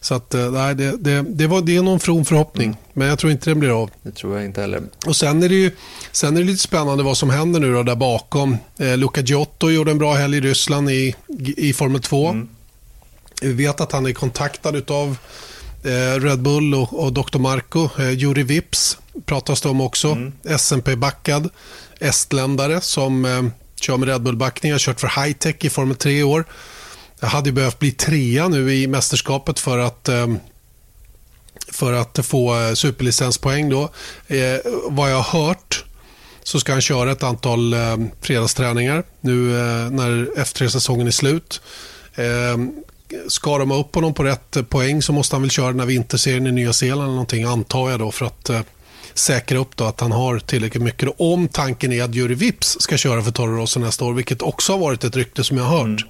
Så 0.00 0.14
att, 0.14 0.34
eh, 0.34 0.50
nej, 0.50 0.74
det, 0.74 0.96
det, 0.96 1.22
det, 1.22 1.46
var, 1.46 1.62
det 1.62 1.76
är 1.76 1.82
någon 1.82 2.00
from 2.00 2.24
förhoppning, 2.24 2.66
mm. 2.66 2.78
men 2.92 3.08
jag 3.08 3.18
tror 3.18 3.32
inte 3.32 3.50
den 3.50 3.60
blir 3.60 3.82
av. 3.82 3.90
Det 4.02 4.10
tror 4.10 4.36
jag 4.36 4.44
inte 4.44 4.60
heller. 4.60 4.82
Och 5.06 5.16
Sen 5.16 5.42
är 5.42 5.48
det, 5.48 5.54
ju, 5.54 5.70
sen 6.12 6.36
är 6.36 6.40
det 6.40 6.46
lite 6.46 6.62
spännande 6.62 7.04
vad 7.04 7.16
som 7.16 7.30
händer 7.30 7.60
nu 7.60 7.72
då 7.72 7.82
där 7.82 7.94
bakom. 7.94 8.56
Eh, 8.78 8.96
Luca 8.96 9.20
Giotto 9.20 9.70
gjorde 9.70 9.90
en 9.90 9.98
bra 9.98 10.14
helg 10.14 10.36
i 10.36 10.40
Ryssland 10.40 10.90
i, 10.90 11.14
i 11.56 11.72
Formel 11.72 12.02
2. 12.02 12.28
Mm. 12.28 12.48
Vi 13.42 13.52
vet 13.52 13.80
att 13.80 13.92
han 13.92 14.06
är 14.06 14.12
kontaktad 14.12 14.90
av 14.90 15.16
eh, 15.84 16.20
Red 16.20 16.42
Bull 16.42 16.74
och, 16.74 17.04
och 17.04 17.12
Dr. 17.12 17.38
Marco. 17.38 17.88
Eh, 17.98 18.10
Juri 18.10 18.42
Vips 18.42 18.98
pratas 19.24 19.60
det 19.60 19.68
om 19.68 19.80
också. 19.80 20.08
Mm. 20.08 20.32
SMP-backad 20.44 21.50
estländare 22.00 22.80
som 22.80 23.24
eh, 23.24 23.42
kör 23.80 23.96
med 23.96 24.08
Red 24.08 24.22
Bull-backning. 24.22 24.72
Har 24.72 24.78
kört 24.78 25.00
för 25.00 25.24
High 25.24 25.36
Tech 25.36 25.56
i 25.60 25.70
Formel 25.70 25.96
3 25.96 26.12
i 26.12 26.22
år. 26.22 26.44
Jag 27.20 27.28
hade 27.28 27.52
behövt 27.52 27.78
bli 27.78 27.92
trea 27.92 28.48
nu 28.48 28.74
i 28.74 28.86
mästerskapet 28.86 29.58
för 29.58 29.78
att 29.78 30.08
eh, 30.08 30.26
för 31.68 31.92
att 31.92 32.26
få 32.26 32.60
eh, 32.60 32.72
superlicenspoäng. 32.72 33.70
Då. 33.70 33.82
Eh, 34.26 34.58
vad 34.88 35.10
jag 35.10 35.20
har 35.20 35.40
hört 35.40 35.84
så 36.42 36.60
ska 36.60 36.72
han 36.72 36.80
köra 36.80 37.12
ett 37.12 37.22
antal 37.22 37.72
eh, 37.72 37.96
fredagsträningar 38.20 39.04
nu 39.20 39.58
eh, 39.58 39.90
när 39.90 40.28
F3-säsongen 40.36 41.06
är 41.06 41.10
slut. 41.10 41.60
Eh, 42.14 42.56
ska 43.28 43.58
de 43.58 43.72
upp 43.72 43.94
honom 43.94 44.14
på 44.14 44.24
rätt 44.24 44.56
poäng 44.68 45.02
så 45.02 45.12
måste 45.12 45.34
han 45.34 45.42
väl 45.42 45.50
köra 45.50 45.66
den 45.66 45.80
här 45.80 45.86
vinterserien 45.86 46.46
i 46.46 46.52
Nya 46.52 46.72
Zeeland 46.72 47.02
eller 47.02 47.10
någonting 47.10 47.44
antar 47.44 47.90
jag 47.90 48.00
då 48.00 48.10
för 48.10 48.26
att 48.26 48.50
eh, 48.50 48.60
säkra 49.18 49.58
upp 49.58 49.76
då 49.76 49.84
att 49.84 50.00
han 50.00 50.12
har 50.12 50.38
tillräckligt 50.38 50.82
mycket. 50.82 51.08
Om 51.16 51.48
tanken 51.48 51.92
är 51.92 52.04
att 52.04 52.14
Jury 52.14 52.34
Vips 52.34 52.76
ska 52.80 52.96
köra 52.96 53.22
för 53.22 53.30
Toro 53.30 53.56
Rosso 53.56 53.80
nästa 53.80 54.04
år, 54.04 54.12
vilket 54.12 54.42
också 54.42 54.72
har 54.72 54.78
varit 54.78 55.04
ett 55.04 55.16
rykte 55.16 55.44
som 55.44 55.56
jag 55.56 55.64
har 55.64 55.78
hört. 55.78 56.06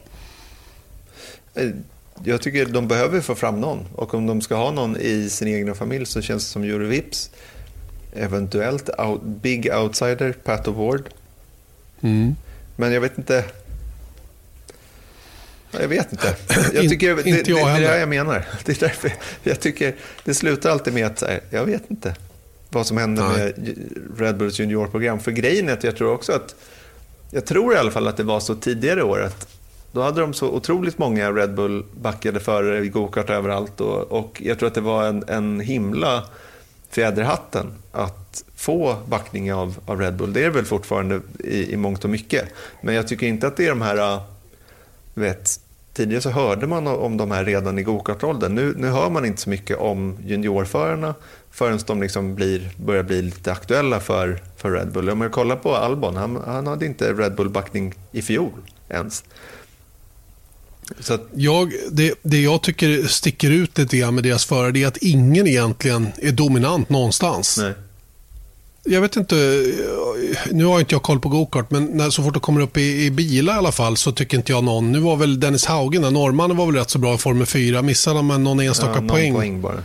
Mm. 1.55 1.69
Eh, 1.69 1.77
jag 2.25 2.43
tycker 2.43 2.67
de 2.67 2.89
behöver 2.89 3.21
få 3.21 3.35
fram 3.35 3.61
någon 3.61 3.87
och 3.95 4.15
om 4.15 4.27
de 4.27 4.41
ska 4.41 4.55
ha 4.55 4.71
någon 4.71 4.97
i 4.97 5.31
sin 5.31 5.49
egen 5.49 5.75
familj 5.75 6.07
så 6.07 6.23
känns 6.23 6.45
det 6.45 6.51
som 6.51 6.65
Jury 6.65 6.87
Vips. 6.87 7.31
Eventuellt 8.17 8.91
out, 8.99 9.23
big 9.23 9.71
outsider, 9.75 10.33
Pat 10.33 10.69
Award. 10.69 11.09
Mm. 12.01 12.37
Men 12.77 12.93
jag 12.93 13.01
vet 13.01 13.19
inte. 13.19 13.45
Jag 15.71 15.89
vet 15.89 16.13
inte. 16.13 16.35
Jag 16.75 16.89
tycker, 16.89 17.11
In, 17.11 17.17
det, 17.17 17.39
inte 17.39 17.51
jag 17.51 17.69
det, 17.69 17.81
det 17.81 17.87
är 17.87 17.93
det 17.93 17.99
jag 17.99 18.09
menar. 18.09 18.49
Det 18.65 18.83
är 18.83 18.87
därför 18.87 19.13
jag 19.43 19.61
tycker 19.61 19.95
det 20.25 20.35
slutar 20.35 20.71
alltid 20.71 20.95
med 20.95 21.07
att 21.07 21.23
jag 21.51 21.65
vet 21.65 21.91
inte 21.91 22.15
vad 22.71 22.87
som 22.87 22.97
händer 22.97 23.23
Nej. 23.23 23.55
med 23.57 23.79
Red 24.19 24.37
Bulls 24.37 24.59
juniorprogram. 24.61 25.21
För 25.21 25.31
grejen 25.31 25.69
är 25.69 25.73
att 25.73 25.85
jag 25.85 25.97
tror 25.97 26.13
också 26.13 26.33
att, 26.33 26.55
jag 27.31 27.47
tror 27.47 27.75
i 27.75 27.77
alla 27.77 27.91
fall 27.91 28.09
att 28.09 28.17
det 28.17 28.23
var 28.23 28.41
så 28.41 28.55
tidigare 28.55 29.03
år 29.03 29.23
att 29.23 29.49
då 29.93 30.03
hade 30.03 30.21
de 30.21 30.35
så 30.35 30.49
otroligt 30.49 30.99
många 30.99 31.33
Red 31.33 31.55
Bull 31.55 31.85
backade 32.01 32.41
förare 32.41 32.85
i 32.85 32.89
gokart 32.89 33.31
överallt 33.31 33.81
och, 33.81 34.13
och 34.13 34.43
jag 34.45 34.59
tror 34.59 34.67
att 34.67 34.75
det 34.75 34.81
var 34.81 35.07
en, 35.07 35.25
en 35.29 35.61
himla 35.61 36.25
fjäder 36.91 37.23
i 37.23 37.25
hatten 37.25 37.73
att 37.93 38.45
få 38.57 38.97
backning 39.09 39.53
av, 39.53 39.79
av 39.87 40.01
Red 40.01 40.17
Bull. 40.17 40.33
Det 40.33 40.45
är 40.45 40.51
väl 40.51 40.65
fortfarande 40.65 41.21
i, 41.39 41.73
i 41.73 41.77
mångt 41.77 42.05
och 42.05 42.11
mycket. 42.11 42.45
Men 42.81 42.95
jag 42.95 43.09
tycker 43.09 43.27
inte 43.27 43.47
att 43.47 43.57
det 43.57 43.65
är 43.65 43.69
de 43.69 43.83
här, 43.83 44.21
vet, 45.15 45.61
tidigare 45.93 46.23
så 46.23 46.31
hörde 46.31 46.67
man 46.67 46.87
om 46.87 47.17
de 47.17 47.31
här 47.31 47.45
redan 47.45 47.79
i 47.79 47.83
gokartåldern. 47.83 48.55
Nu, 48.55 48.75
nu 48.77 48.89
hör 48.89 49.11
man 49.11 49.25
inte 49.25 49.41
så 49.41 49.51
mycket 49.51 49.79
om 49.79 50.17
juniorförarna 50.25 51.15
förrän 51.57 51.79
de 51.87 52.03
liksom 52.03 52.35
blir, 52.35 52.71
börjar 52.77 53.03
bli 53.03 53.23
lite 53.23 53.53
aktuella 53.53 54.01
för, 54.01 54.43
för 54.57 54.71
Red 54.71 54.93
Bull. 54.93 55.11
Om 55.11 55.19
man 55.19 55.31
kollar 55.31 55.57
på 55.57 55.77
Albon, 55.77 56.17
han, 56.17 56.43
han 56.47 56.67
hade 56.67 56.87
inte 56.87 57.13
Red 57.13 57.35
Bull-backning 57.35 57.95
i 58.13 58.23
fjol 58.23 58.53
ens. 58.89 59.25
Så 61.01 61.15
att... 61.15 61.27
jag, 61.35 61.73
det, 61.91 62.15
det 62.23 62.41
jag 62.41 62.63
tycker 62.63 63.03
sticker 63.07 63.51
ut 63.51 63.79
lite 63.79 63.97
grann 63.97 64.15
med 64.15 64.25
deras 64.25 64.45
förare 64.45 64.79
är 64.79 64.87
att 64.87 64.97
ingen 64.97 65.47
egentligen 65.47 66.09
är 66.23 66.33
dominant 66.33 66.89
någonstans. 66.89 67.59
Nej. 67.59 67.73
Jag 68.85 69.01
vet 69.01 69.17
inte, 69.17 69.65
nu 70.51 70.65
har 70.65 70.81
inte 70.81 70.95
jag 70.95 71.03
koll 71.03 71.21
på 71.21 71.29
gokart, 71.29 71.71
men 71.71 71.85
när, 71.85 72.11
så 72.11 72.23
fort 72.23 72.35
det 72.35 72.41
kommer 72.41 72.61
upp 72.61 72.77
i, 72.77 73.05
i 73.05 73.11
bilar 73.11 73.55
i 73.55 73.57
alla 73.57 73.73
fall 73.73 73.97
så 73.97 74.13
tycker 74.13 74.37
inte 74.37 74.53
jag 74.53 74.65
någon. 74.65 74.93
Nu 74.93 74.99
var 74.99 75.17
väl 75.17 75.41
Dennis 75.41 75.65
Haugen, 75.65 76.03
norrmannen 76.03 76.57
var 76.57 76.67
väl 76.67 76.75
rätt 76.75 76.91
så 76.91 76.99
bra 76.99 77.15
i 77.15 77.19
Formel 77.19 77.47
4, 77.47 77.83
missade 77.83 78.17
han 78.17 78.27
med 78.27 78.41
någon 78.41 78.61
enstaka 78.61 78.93
ja, 78.95 79.01
någon 79.01 79.09
poäng. 79.09 79.35
poäng 79.35 79.61
bara. 79.61 79.83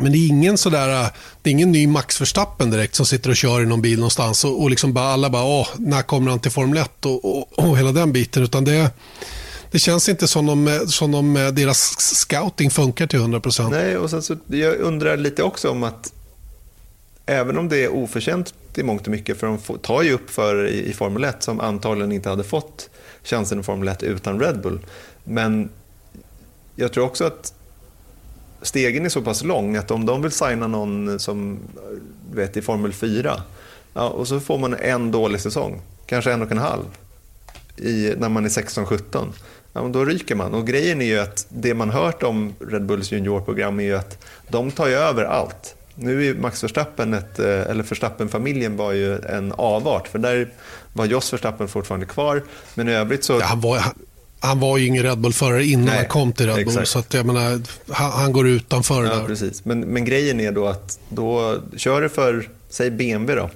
Men 0.00 0.12
det 0.12 0.18
är 0.18 0.28
ingen 0.28 0.58
sådär, 0.58 1.02
äh, 1.02 1.08
det 1.42 1.50
är 1.50 1.52
ingen 1.52 1.72
ny 1.72 1.86
Max 1.86 2.20
Verstappen 2.20 2.70
direkt 2.70 2.94
som 2.94 3.06
sitter 3.06 3.30
och 3.30 3.36
kör 3.36 3.62
i 3.62 3.66
någon 3.66 3.82
bil 3.82 3.98
någonstans 3.98 4.44
och, 4.44 4.62
och 4.62 4.70
liksom 4.70 4.92
bara, 4.92 5.06
alla 5.06 5.30
bara, 5.30 5.44
åh, 5.44 5.68
när 5.76 6.02
kommer 6.02 6.30
han 6.30 6.40
till 6.40 6.50
Formel 6.50 6.78
1 6.78 7.06
och, 7.06 7.24
och, 7.24 7.58
och 7.58 7.78
hela 7.78 7.92
den 7.92 8.12
biten. 8.12 8.42
Utan 8.42 8.64
det, 8.64 8.90
det 9.70 9.78
känns 9.78 10.08
inte 10.08 10.28
som 10.28 10.48
om, 10.48 10.84
som 10.86 11.12
de, 11.12 11.36
äh, 11.36 11.48
deras 11.48 12.00
scouting 12.00 12.70
funkar 12.70 13.06
till 13.06 13.18
100%. 13.18 13.70
Nej, 13.70 13.96
och 13.96 14.10
sen 14.10 14.22
så, 14.22 14.36
jag 14.46 14.80
undrar 14.80 15.16
lite 15.16 15.42
också 15.42 15.70
om 15.70 15.82
att 15.82 16.12
även 17.26 17.58
om 17.58 17.68
det 17.68 17.84
är 17.84 17.88
oförtjänt 17.88 18.54
i 18.74 18.82
mångt 18.82 19.02
och 19.02 19.08
mycket, 19.08 19.40
för 19.40 19.46
de 19.46 19.78
tar 19.78 20.02
ju 20.02 20.12
upp 20.12 20.30
för 20.30 20.66
i, 20.66 20.90
i 20.90 20.92
Formel 20.92 21.24
1 21.24 21.42
som 21.42 21.60
antagligen 21.60 22.12
inte 22.12 22.28
hade 22.28 22.44
fått 22.44 22.90
chansen 23.22 23.60
i 23.60 23.62
Formel 23.62 23.88
1 23.88 24.02
utan 24.02 24.40
Red 24.40 24.60
Bull. 24.60 24.78
Men 25.24 25.70
jag 26.76 26.92
tror 26.92 27.04
också 27.04 27.24
att 27.24 27.53
stegen 28.66 29.04
är 29.04 29.08
så 29.08 29.22
pass 29.22 29.44
lång 29.44 29.76
att 29.76 29.90
om 29.90 30.06
de 30.06 30.22
vill 30.22 30.30
signa 30.30 30.66
någon 30.66 31.18
som 31.18 31.58
vet, 32.32 32.56
i 32.56 32.62
Formel 32.62 32.92
4 32.92 33.42
ja, 33.94 34.08
och 34.08 34.28
så 34.28 34.40
får 34.40 34.58
man 34.58 34.74
en 34.74 35.10
dålig 35.10 35.40
säsong, 35.40 35.80
kanske 36.06 36.32
en 36.32 36.42
och 36.42 36.52
en 36.52 36.58
halv, 36.58 36.84
i, 37.76 38.14
när 38.18 38.28
man 38.28 38.44
är 38.44 38.48
16-17, 38.48 39.26
ja, 39.72 39.82
då 39.82 40.04
ryker 40.04 40.34
man. 40.34 40.54
Och 40.54 40.66
grejen 40.66 41.00
är 41.00 41.06
ju 41.06 41.18
att 41.18 41.46
det 41.48 41.74
man 41.74 41.90
hört 41.90 42.22
om 42.22 42.54
Red 42.58 42.86
Bulls 42.86 43.12
juniorprogram 43.12 43.80
är 43.80 43.84
ju 43.84 43.96
att 43.96 44.26
de 44.48 44.70
tar 44.70 44.88
ju 44.88 44.94
över 44.94 45.24
allt. 45.24 45.74
Nu 45.94 46.28
är 46.28 46.34
Max 46.34 46.64
Verstappen, 46.64 47.14
ett, 47.14 47.38
eh, 47.38 47.46
eller 47.46 47.82
Verstappen-familjen 47.82 48.76
var 48.76 48.92
ju 48.92 49.18
en 49.18 49.52
avart, 49.52 50.08
för 50.08 50.18
där 50.18 50.52
var 50.92 51.04
Jos 51.06 51.32
Verstappen 51.32 51.68
fortfarande 51.68 52.06
kvar. 52.06 52.42
Men 52.74 52.88
i 52.88 52.92
övrigt 52.92 53.24
så... 53.24 53.32
Ja, 53.32 53.44
han, 53.44 53.60
var, 53.60 53.82
han, 54.44 54.60
var 54.60 54.78
ju 54.78 54.86
ingen 54.86 55.02
Red 55.02 55.18
Bull-förare 55.18 55.64
innan 55.64 55.84
Nej, 55.84 55.96
han 55.96 56.06
kom 56.06 56.32
till 56.32 56.46
Red 56.46 56.54
Bull. 56.54 56.68
Exakt. 56.68 56.88
Så 56.88 56.98
att 56.98 57.14
jag 57.14 57.26
menar, 57.26 57.60
han, 57.88 58.10
han 58.10 58.32
går 58.32 58.48
utanför 58.48 59.04
ja, 59.04 59.14
där. 59.14 59.24
Precis. 59.24 59.64
Men, 59.64 59.80
men 59.80 60.04
grejen 60.04 60.40
är 60.40 60.52
då 60.52 60.66
att 60.66 60.98
då 61.08 61.60
kör 61.76 62.00
du 62.00 62.08
för, 62.08 62.48
säg 62.68 62.90
BMW 62.90 63.40
då. 63.40 63.50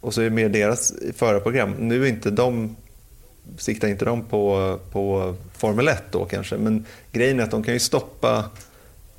Och 0.00 0.14
så 0.14 0.20
är 0.20 0.24
det 0.24 0.30
mer 0.30 0.48
deras 0.48 0.92
förarprogram. 1.16 1.74
Nu 1.78 2.04
är 2.04 2.08
inte 2.08 2.30
de 2.30 2.76
siktar 3.58 3.88
inte 3.88 4.04
de 4.04 4.24
på, 4.24 4.78
på 4.92 5.34
Formel 5.56 5.88
1 5.88 6.02
då 6.10 6.24
kanske, 6.24 6.56
men 6.56 6.86
grejen 7.12 7.40
är 7.40 7.44
att 7.44 7.50
de 7.50 7.62
kan 7.62 7.74
ju 7.74 7.80
stoppa 7.80 8.44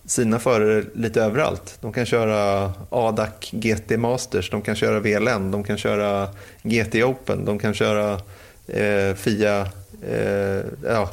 sina 0.05 0.39
förare 0.39 0.83
lite 0.93 1.21
överallt. 1.21 1.77
De 1.81 1.93
kan 1.93 2.05
köra 2.05 2.73
ADAC 2.89 3.51
GT 3.51 3.99
Masters, 3.99 4.49
de 4.49 4.61
kan 4.61 4.75
köra 4.75 4.99
VLN, 4.99 5.51
de 5.51 5.63
kan 5.63 5.77
köra 5.77 6.27
GT 6.63 6.95
Open, 6.95 7.45
de 7.45 7.59
kan 7.59 7.73
köra 7.73 8.19
eh, 8.67 9.15
FIA, 9.15 9.67
eh, 10.07 10.65
ja, 10.83 11.09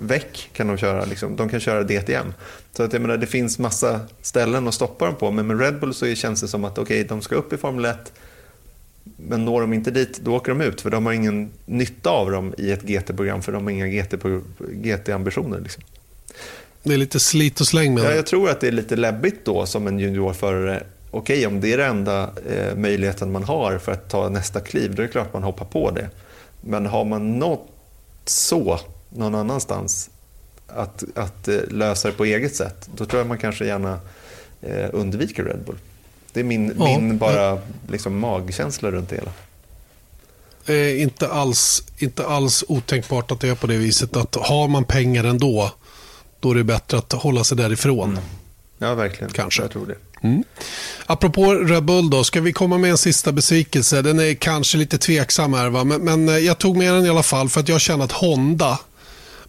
VEC 0.00 0.48
kan 0.52 0.66
de 0.66 0.76
köra, 0.76 1.04
liksom. 1.04 1.36
de 1.36 1.48
kan 1.48 1.60
köra 1.60 1.82
DTM. 1.82 2.34
Så 2.72 2.82
att 2.82 2.92
jag 2.92 3.02
menar, 3.02 3.16
det 3.16 3.26
finns 3.26 3.58
massa 3.58 4.00
ställen 4.22 4.68
att 4.68 4.74
stoppa 4.74 5.06
dem 5.06 5.14
på, 5.14 5.30
men 5.30 5.46
med 5.46 5.60
Red 5.60 5.80
Bull 5.80 5.94
så 5.94 6.14
känns 6.14 6.40
det 6.40 6.48
som 6.48 6.64
att 6.64 6.78
okay, 6.78 7.04
de 7.04 7.22
ska 7.22 7.34
upp 7.34 7.52
i 7.52 7.56
Formel 7.56 7.84
1, 7.84 8.12
men 9.16 9.44
når 9.44 9.60
de 9.60 9.72
inte 9.72 9.90
dit, 9.90 10.20
då 10.22 10.34
åker 10.34 10.52
de 10.52 10.60
ut, 10.60 10.80
för 10.80 10.90
de 10.90 11.06
har 11.06 11.12
ingen 11.12 11.50
nytta 11.66 12.10
av 12.10 12.30
dem 12.30 12.54
i 12.58 12.72
ett 12.72 12.82
GT-program, 12.82 13.42
för 13.42 13.52
de 13.52 13.64
har 13.64 13.70
inga 13.70 13.86
GT-ambitioner. 14.68 15.60
liksom. 15.60 15.82
Det 16.82 16.94
är 16.94 16.98
lite 16.98 17.20
slit 17.20 17.60
och 17.60 17.66
släng 17.66 17.94
med 17.94 18.04
ja, 18.04 18.14
Jag 18.14 18.26
tror 18.26 18.50
att 18.50 18.60
det 18.60 18.68
är 18.68 18.72
lite 18.72 18.96
läbbigt 18.96 19.44
då 19.44 19.66
som 19.66 19.86
en 19.86 19.98
juniorförare. 19.98 20.82
Okej, 21.10 21.46
om 21.46 21.60
det 21.60 21.72
är 21.72 21.78
den 21.78 21.90
enda 21.90 22.30
eh, 22.50 22.76
möjligheten 22.76 23.32
man 23.32 23.44
har 23.44 23.78
för 23.78 23.92
att 23.92 24.10
ta 24.10 24.28
nästa 24.28 24.60
kliv, 24.60 24.94
då 24.94 25.02
är 25.02 25.06
det 25.06 25.12
klart 25.12 25.32
man 25.32 25.42
hoppar 25.42 25.64
på 25.64 25.90
det. 25.90 26.08
Men 26.60 26.86
har 26.86 27.04
man 27.04 27.38
nått 27.38 27.68
så 28.24 28.80
någon 29.08 29.34
annanstans 29.34 30.10
att, 30.66 31.04
att 31.14 31.48
eh, 31.48 31.60
lösa 31.68 32.08
det 32.08 32.14
på 32.14 32.24
eget 32.24 32.56
sätt, 32.56 32.88
då 32.94 33.04
tror 33.06 33.20
jag 33.20 33.26
man 33.26 33.38
kanske 33.38 33.66
gärna 33.66 34.00
eh, 34.60 34.88
undviker 34.92 35.44
Red 35.44 35.64
Bull. 35.66 35.78
Det 36.32 36.40
är 36.40 36.44
min, 36.44 36.74
ja, 36.78 36.84
min 36.84 37.18
bara 37.18 37.58
liksom, 37.88 38.18
magkänsla 38.18 38.90
runt 38.90 39.08
det 39.08 39.16
hela. 39.16 39.32
Eh, 40.66 41.02
inte, 41.02 41.28
alls, 41.28 41.84
inte 41.98 42.26
alls 42.26 42.64
otänkbart 42.68 43.30
att 43.30 43.40
det 43.40 43.48
är 43.48 43.54
på 43.54 43.66
det 43.66 43.76
viset 43.76 44.16
att 44.16 44.34
har 44.34 44.68
man 44.68 44.84
pengar 44.84 45.24
ändå, 45.24 45.72
då 46.40 46.50
är 46.50 46.54
det 46.54 46.64
bättre 46.64 46.98
att 46.98 47.12
hålla 47.12 47.44
sig 47.44 47.56
därifrån. 47.56 48.10
Mm. 48.10 48.22
Ja, 48.78 48.94
verkligen. 48.94 49.32
Kanske. 49.32 49.62
Jag 49.62 49.70
tror 49.70 49.86
det. 49.86 49.96
Mm. 50.22 50.44
Apropå 51.06 51.54
Red 51.54 51.84
Bull 51.84 52.10
då, 52.10 52.24
ska 52.24 52.40
vi 52.40 52.52
komma 52.52 52.78
med 52.78 52.90
en 52.90 52.98
sista 52.98 53.32
besvikelse? 53.32 54.02
Den 54.02 54.20
är 54.20 54.34
kanske 54.34 54.78
lite 54.78 54.98
tveksam 54.98 55.54
här, 55.54 55.68
va? 55.68 55.84
Men, 55.84 56.00
men 56.04 56.28
eh, 56.28 56.38
jag 56.38 56.58
tog 56.58 56.76
med 56.76 56.94
den 56.94 57.06
i 57.06 57.08
alla 57.08 57.22
fall 57.22 57.48
för 57.48 57.60
att 57.60 57.68
jag 57.68 57.80
känner 57.80 58.04
att 58.04 58.12
Honda 58.12 58.78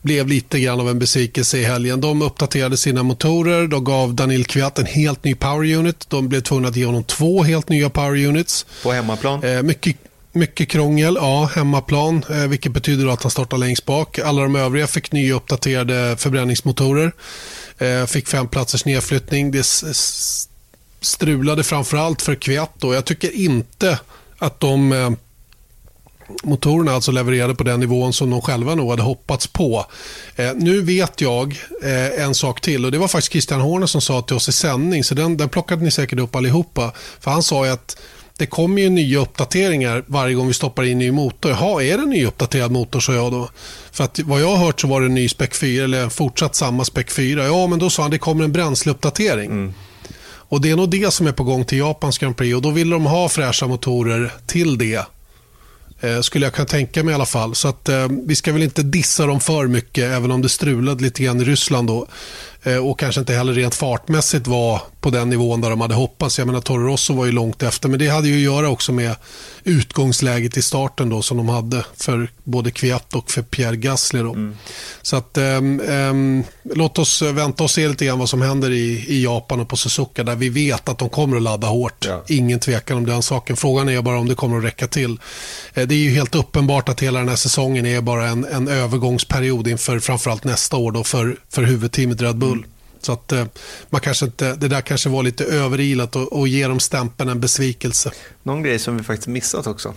blev 0.02 0.28
lite 0.28 0.60
grann 0.60 0.80
av 0.80 0.90
en 0.90 1.00
besvikelse 1.00 1.58
i 1.58 1.64
helgen. 1.64 2.02
De 2.02 2.22
uppdaterade 2.22 2.78
sina 2.78 3.04
motorer, 3.04 3.68
de 3.68 3.84
gav 3.84 4.14
Daniel 4.14 4.46
Kviat 4.46 4.80
en 4.80 4.86
helt 4.86 5.24
ny 5.24 5.36
power 5.36 5.74
unit. 5.76 6.10
De 6.10 6.30
blev 6.30 6.42
tvungna 6.42 6.68
att 6.68 6.76
ge 6.76 6.86
honom 6.86 7.04
två 7.04 7.44
helt 7.44 7.70
nya 7.70 7.90
power 7.90 8.26
units. 8.26 8.66
På 8.84 8.92
hemmaplan? 8.92 9.44
Eh, 9.44 9.62
mycket, 9.62 9.96
mycket 10.32 10.70
krångel, 10.70 11.18
ja, 11.22 11.50
hemmaplan, 11.56 12.24
eh, 12.30 12.36
vilket 12.36 12.72
betyder 12.72 13.08
att 13.08 13.24
han 13.24 13.32
startar 13.32 13.58
längst 13.58 13.86
bak. 13.86 14.20
Alla 14.20 14.42
de 14.42 14.56
övriga 14.56 14.88
fick 14.88 15.12
nya 15.12 15.36
uppdaterade 15.36 16.16
förbränningsmotorer. 16.18 17.12
Eh, 17.78 18.06
fick 18.06 18.28
fem 18.28 18.48
platsers 18.48 18.86
nedflyttning. 18.86 19.52
Det 19.52 19.64
strulade 21.02 21.64
framförallt 21.64 22.22
för 22.22 22.36
Kviat. 22.36 22.76
Jag 22.80 23.06
tycker 23.06 23.32
inte 23.36 23.99
att 24.38 24.60
de 24.60 24.91
eh, 24.91 25.10
motorerna 26.43 26.91
alltså 26.91 27.12
levererade 27.12 27.56
på 27.56 27.64
den 27.64 27.80
nivån 27.80 28.14
som 28.14 28.30
de 28.30 28.41
själva 28.41 28.76
nog 28.76 28.89
hade 28.89 29.02
hoppats 29.02 29.47
på. 29.47 29.86
Eh, 30.36 30.52
nu 30.56 30.82
vet 30.82 31.22
jag 31.22 31.60
eh, 31.84 32.24
en 32.24 32.36
sak 32.36 32.62
till 32.62 32.86
och 32.86 32.91
det 32.91 32.97
var 32.97 33.08
faktiskt 33.08 33.32
Christian 33.32 33.62
Horner 33.62 33.88
som 33.88 34.02
sa 34.02 34.22
till 34.22 34.36
oss 34.36 34.49
i 34.49 34.52
sändning, 34.52 35.04
så 35.04 35.16
den, 35.16 35.38
den 35.38 35.49
plockade 35.49 35.84
ni 35.84 35.91
säkert 35.91 36.20
upp 36.20 36.36
allihopa. 36.36 36.91
För 37.20 37.32
han 37.32 37.43
sa 37.43 37.66
ju 37.66 37.72
att 37.72 37.97
det 38.38 38.45
kommer 38.45 38.82
ju 38.82 38.89
nya 38.89 39.20
uppdateringar 39.20 40.04
varje 40.08 40.36
gång 40.36 40.47
vi 40.47 40.54
stoppar 40.54 40.84
in 40.84 40.99
ny 40.99 41.12
motor. 41.12 41.52
Ja, 41.52 41.82
är 41.82 41.97
det 41.97 42.04
en 42.04 42.10
ny 42.10 42.26
uppdaterad 42.26 42.72
motor, 42.72 42.99
sa 42.99 43.14
jag 43.14 43.32
då. 43.32 43.49
För 43.91 44.04
att 44.04 44.20
vad 44.20 44.41
jag 44.41 44.47
har 44.47 44.66
hört 44.66 44.82
så 44.82 44.88
var 44.88 45.02
det 45.02 45.08
en 45.08 45.14
ny 45.14 45.30
Spec 45.30 45.58
4, 45.58 45.84
eller 45.84 46.10
fortsatt 46.10 46.56
samma 46.56 46.86
Spec 46.86 47.14
4. 47.14 47.45
Ja, 47.45 47.68
men 47.68 47.80
då 47.80 47.89
sa 47.89 48.02
han 48.02 48.12
det 48.12 48.18
kommer 48.18 48.43
en 48.43 48.52
bränsleuppdatering. 48.52 49.45
Mm. 49.45 49.74
Och 50.52 50.62
det 50.62 50.72
är 50.72 50.76
nog 50.76 50.89
det 50.89 51.14
som 51.14 51.28
är 51.28 51.32
på 51.32 51.43
gång 51.43 51.66
till 51.66 51.78
Japans 51.78 52.18
Grand 52.18 52.38
Prix 52.38 52.56
och 52.56 52.62
då 52.62 52.70
vill 52.70 52.89
de 52.89 53.06
ha 53.06 53.30
fräscha 53.30 53.68
motorer 53.68 54.34
till 54.45 54.78
det. 54.78 55.06
Eh, 56.02 56.22
skulle 56.22 56.45
jag 56.45 56.54
kunna 56.54 56.66
tänka 56.66 57.04
mig 57.04 57.12
i 57.12 57.16
alla 57.16 57.26
fall. 57.26 57.56
Så 57.56 57.68
att, 57.68 57.89
eh, 57.89 58.08
vi 58.26 58.36
ska 58.36 58.54
väl 58.54 58.64
inte 58.64 58.84
dissa 58.84 59.26
dem 59.26 59.39
för 59.39 59.68
mycket, 59.68 60.04
även 60.04 60.32
om 60.32 60.41
det 60.41 60.49
strulade 60.49 61.04
lite 61.04 61.24
grann 61.24 61.41
i 61.41 61.43
Ryssland 61.43 61.88
då. 61.88 62.08
Eh, 62.64 62.88
och 62.88 62.99
kanske 62.99 63.22
inte 63.22 63.34
heller 63.34 63.53
rent 63.53 63.76
fartmässigt 63.76 64.47
var 64.47 64.82
på 65.01 65.09
den 65.09 65.30
nivån 65.30 65.62
där 65.62 65.70
de 65.70 65.82
hade 65.82 65.95
hoppats. 65.95 66.39
Jag 66.39 66.45
menar 66.45 66.62
Toro 66.62 66.88
Rosso 66.88 67.14
var 67.14 67.26
ju 67.26 67.32
långt 67.32 67.64
efter, 67.64 67.89
men 67.89 67.99
det 67.99 68.07
hade 68.07 68.28
ju 68.28 68.36
att 68.36 68.55
göra 68.55 68.70
också 68.70 68.91
med 68.91 69.16
utgångsläget 69.64 70.57
i 70.57 70.62
starten 70.62 71.09
då 71.09 71.22
som 71.22 71.38
de 71.38 71.49
hade 71.49 71.86
för 71.97 72.32
både 72.43 72.72
Kviat 72.72 73.16
och 73.16 73.32
för 73.32 73.41
Pierre 73.41 73.76
Gasly. 73.76 74.20
Då. 74.20 74.34
Mm. 74.34 74.57
Så 75.01 75.16
att, 75.16 75.38
um, 75.38 75.80
um, 75.80 76.43
låt 76.64 76.99
oss 76.99 77.22
vänta 77.22 77.64
och 77.64 77.72
se 77.72 77.88
lite 77.88 78.05
grann 78.05 78.20
vad 78.20 78.30
som 78.30 78.41
händer 78.41 78.72
i, 78.72 79.05
i 79.07 79.24
Japan 79.24 79.59
och 79.59 79.70
på 79.70 79.78
Suzuka 79.78 80.24
där 80.24 80.36
vi 80.36 80.49
vet 80.49 80.89
att 80.89 80.97
de 80.97 81.09
kommer 81.09 81.38
att 81.38 81.43
ladda 81.43 81.68
hårt. 81.68 82.05
Ja. 82.07 82.24
Ingen 82.28 82.59
tvekan 82.59 82.97
om 82.97 83.05
den 83.05 83.24
saken. 83.24 83.57
Frågan 83.57 83.89
är 83.89 84.01
bara 84.01 84.20
om 84.20 84.28
det 84.28 84.36
kommer 84.36 84.57
att 84.57 84.64
räcka 84.64 84.88
till. 84.88 85.20
Eh, 85.74 85.88
det 85.88 85.95
är 85.95 85.99
ju 85.99 86.09
helt 86.09 86.36
uppenbart 86.36 86.89
att 86.89 86.99
hela 86.99 87.20
den 87.20 87.30
här 87.30 87.36
säsongen 87.36 87.86
är 87.86 88.01
bara 88.01 88.28
en, 88.28 88.45
en 88.45 88.68
övergångsperiod 88.68 89.68
inför 89.68 89.99
framförallt 89.99 90.43
nästa 90.43 90.78
år 90.78 90.91
då 90.91 91.03
för, 91.03 91.38
för 91.49 91.64
huvudteamet 91.64 92.22
Red 92.22 92.38
Bull. 92.38 92.51
Så 93.02 93.12
att 93.12 93.32
eh, 93.32 93.45
man 93.89 94.02
kanske 94.02 94.26
inte, 94.26 94.56
det 94.56 94.68
där 94.68 94.82
kanske 94.82 95.10
var 95.10 95.24
lite 95.24 95.45
överilat 95.45 96.16
och, 96.16 96.34
och 96.34 96.47
ge 96.47 96.68
dem 96.68 96.80
stämpeln 96.80 97.30
en 97.30 97.39
besvikelse. 97.39 98.12
Någon 98.43 98.64
grej 98.64 98.80
som 98.80 98.97
vi 98.97 99.04
faktiskt 99.04 99.28
missat 99.28 99.68
också 99.68 99.93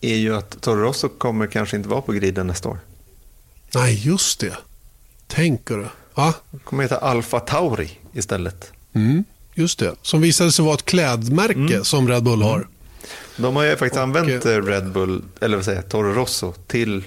är 0.00 0.16
ju 0.16 0.36
att 0.36 0.60
Toro 0.60 0.82
Rosso 0.82 1.08
kommer 1.08 1.46
kanske 1.46 1.76
inte 1.76 1.88
vara 1.88 2.00
på 2.00 2.12
griden 2.12 2.46
nästa 2.46 2.68
år. 2.68 2.78
Nej, 3.74 4.06
just 4.06 4.40
det. 4.40 4.56
Tänker 5.26 5.76
du? 5.76 5.86
Va? 6.14 6.34
Kommer 6.64 6.82
heta 6.82 6.96
Alfa 6.98 7.40
Tauri 7.40 7.90
istället. 8.12 8.72
Mm, 8.92 9.24
just 9.54 9.78
det. 9.78 9.94
Som 10.02 10.20
visade 10.20 10.52
sig 10.52 10.64
vara 10.64 10.74
ett 10.74 10.84
klädmärke 10.84 11.74
mm. 11.74 11.84
som 11.84 12.08
Red 12.08 12.22
Bull 12.22 12.42
har. 12.42 12.56
Mm. 12.56 12.68
De 13.36 13.56
har 13.56 13.64
ju 13.64 13.70
faktiskt 13.70 13.96
och, 13.96 14.02
använt 14.02 14.46
eh, 14.46 14.62
Red 14.62 14.92
Bull, 14.92 15.22
eller 15.40 15.56
vad 15.56 15.64
säger 15.64 15.82
Toro 15.82 16.12
Rosso 16.12 16.52
till 16.66 17.04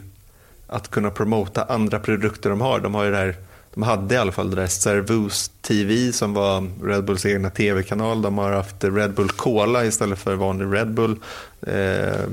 att 0.67 0.91
kunna 0.91 1.11
promota 1.11 1.63
andra 1.63 1.99
produkter 1.99 2.49
de 2.49 2.61
har. 2.61 2.79
De 2.79 2.93
har 2.93 3.03
ju 3.03 3.11
det 3.11 3.17
här 3.17 3.35
de 3.73 3.83
hade 3.83 4.15
i 4.15 4.17
alla 4.17 4.31
fall 4.31 4.49
det 4.49 4.55
där 4.55 4.67
Servus 4.67 5.51
TV 5.61 6.11
som 6.13 6.33
var 6.33 6.69
Red 6.83 7.03
Bulls 7.03 7.25
egna 7.25 7.49
tv-kanal. 7.49 8.21
De 8.21 8.37
har 8.37 8.51
haft 8.51 8.83
Red 8.83 9.13
Bull 9.13 9.29
Cola 9.29 9.85
istället 9.85 10.19
för 10.19 10.35
vanlig 10.35 10.77
Red 10.79 10.91
Bull. 10.93 11.19
Eh, 11.67 12.25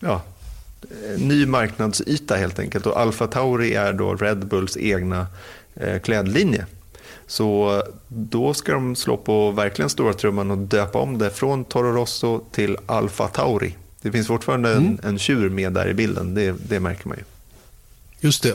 ja, 0.00 0.22
ny 1.18 1.46
marknadsyta 1.46 2.36
helt 2.36 2.58
enkelt. 2.58 2.86
Och 2.86 3.00
Alfa 3.00 3.26
Tauri 3.26 3.74
är 3.74 3.92
då 3.92 4.14
Red 4.14 4.46
Bulls 4.46 4.76
egna 4.76 5.26
eh, 5.74 6.00
klädlinje. 6.00 6.66
Så 7.26 7.82
då 8.08 8.54
ska 8.54 8.72
de 8.72 8.96
slå 8.96 9.16
på 9.16 9.50
verkligen 9.50 9.90
stora 9.90 10.12
trumman 10.12 10.50
och 10.50 10.58
döpa 10.58 10.98
om 10.98 11.18
det 11.18 11.30
från 11.30 11.64
Toro 11.64 11.92
Rosso 11.92 12.40
till 12.52 12.76
Alfa 12.86 13.28
Tauri. 13.28 13.76
Det 14.02 14.12
finns 14.12 14.26
fortfarande 14.26 14.72
mm. 14.72 14.84
en, 14.84 15.08
en 15.08 15.18
tjur 15.18 15.48
med 15.50 15.72
där 15.72 15.88
i 15.88 15.94
bilden, 15.94 16.34
det, 16.34 16.54
det 16.68 16.80
märker 16.80 17.08
man 17.08 17.16
ju. 17.16 17.24
Just 18.20 18.46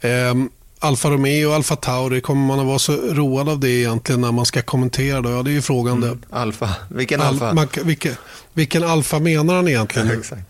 det. 0.00 0.30
Um... 0.30 0.50
Alfa 0.84 1.10
Romeo 1.10 1.48
och 1.48 1.54
Alfa 1.54 1.76
Tauri, 1.76 2.20
kommer 2.20 2.46
man 2.46 2.60
att 2.60 2.66
vara 2.66 2.78
så 2.78 2.92
road 2.92 3.48
av 3.48 3.60
det 3.60 3.70
egentligen 3.70 4.20
när 4.20 4.32
man 4.32 4.46
ska 4.46 4.62
kommentera 4.62 5.20
det? 5.20 5.30
Ja, 5.30 5.42
det 5.42 5.50
är 5.50 5.52
ju 5.52 5.62
frågan 5.62 6.02
mm. 6.02 6.20
det. 6.30 6.36
Alfa, 6.36 6.70
vilken 6.88 7.20
Al 7.20 7.26
Alfa? 7.26 7.54
Man, 7.54 7.68
vilken, 7.84 8.14
vilken 8.52 8.84
Alfa 8.84 9.18
menar 9.18 9.54
han 9.54 9.68
egentligen? 9.68 10.08
Ja, 10.08 10.14
exakt. 10.18 10.42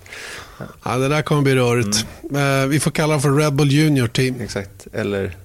Ja. 0.59 0.65
ja. 0.85 0.99
det 0.99 1.09
där 1.09 1.23
kommer 1.23 1.43
bli 1.43 1.55
rörigt. 1.55 2.07
Mm. 2.31 2.63
Uh, 2.63 2.69
vi 2.69 2.81
får 2.81 2.91
kalla 2.91 3.15
det 3.15 3.21
för 3.21 3.31
Rebel 3.31 3.71
Junior 3.71 4.09
Team. 4.09 4.41
Exakt, 4.41 4.87
eller 4.93 5.37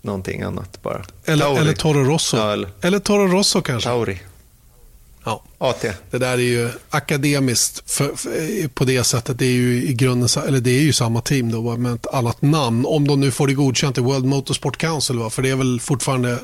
någonting 0.00 0.42
annat 0.42 0.82
bara. 0.82 1.04
Eller, 1.24 1.60
eller 1.60 1.72
Toro 1.72 2.04
Rosso. 2.04 2.36
Ja, 2.36 2.52
eller... 2.52 2.68
eller 2.80 2.98
Toro 2.98 3.26
Rosso 3.26 3.62
kanske. 3.62 3.88
Tauri. 3.88 4.22
Ja. 5.24 5.42
AT. 5.58 5.86
Det 6.10 6.18
där 6.18 6.32
är 6.32 6.36
ju 6.36 6.70
akademiskt 6.90 7.90
för, 7.90 8.16
för, 8.16 8.68
på 8.68 8.84
det 8.84 9.04
sättet. 9.04 9.38
Det 9.38 9.46
är 9.46 9.52
ju 9.52 9.84
i 9.84 9.94
grunden 9.94 10.28
eller 10.46 10.60
det 10.60 10.70
är 10.70 10.82
ju 10.82 10.92
samma 10.92 11.20
team 11.20 11.52
då 11.52 11.76
med 11.76 11.94
ett 11.94 12.06
annat 12.06 12.42
namn. 12.42 12.86
Om 12.86 13.06
de 13.06 13.20
nu 13.20 13.30
får 13.30 13.46
det 13.46 13.54
godkänt 13.54 13.98
i 13.98 14.00
World 14.00 14.24
Motorsport 14.24 14.76
Council. 14.76 15.18
Va? 15.18 15.30
För 15.30 15.42
det 15.42 15.50
är 15.50 15.56
väl 15.56 15.80
fortfarande 15.80 16.38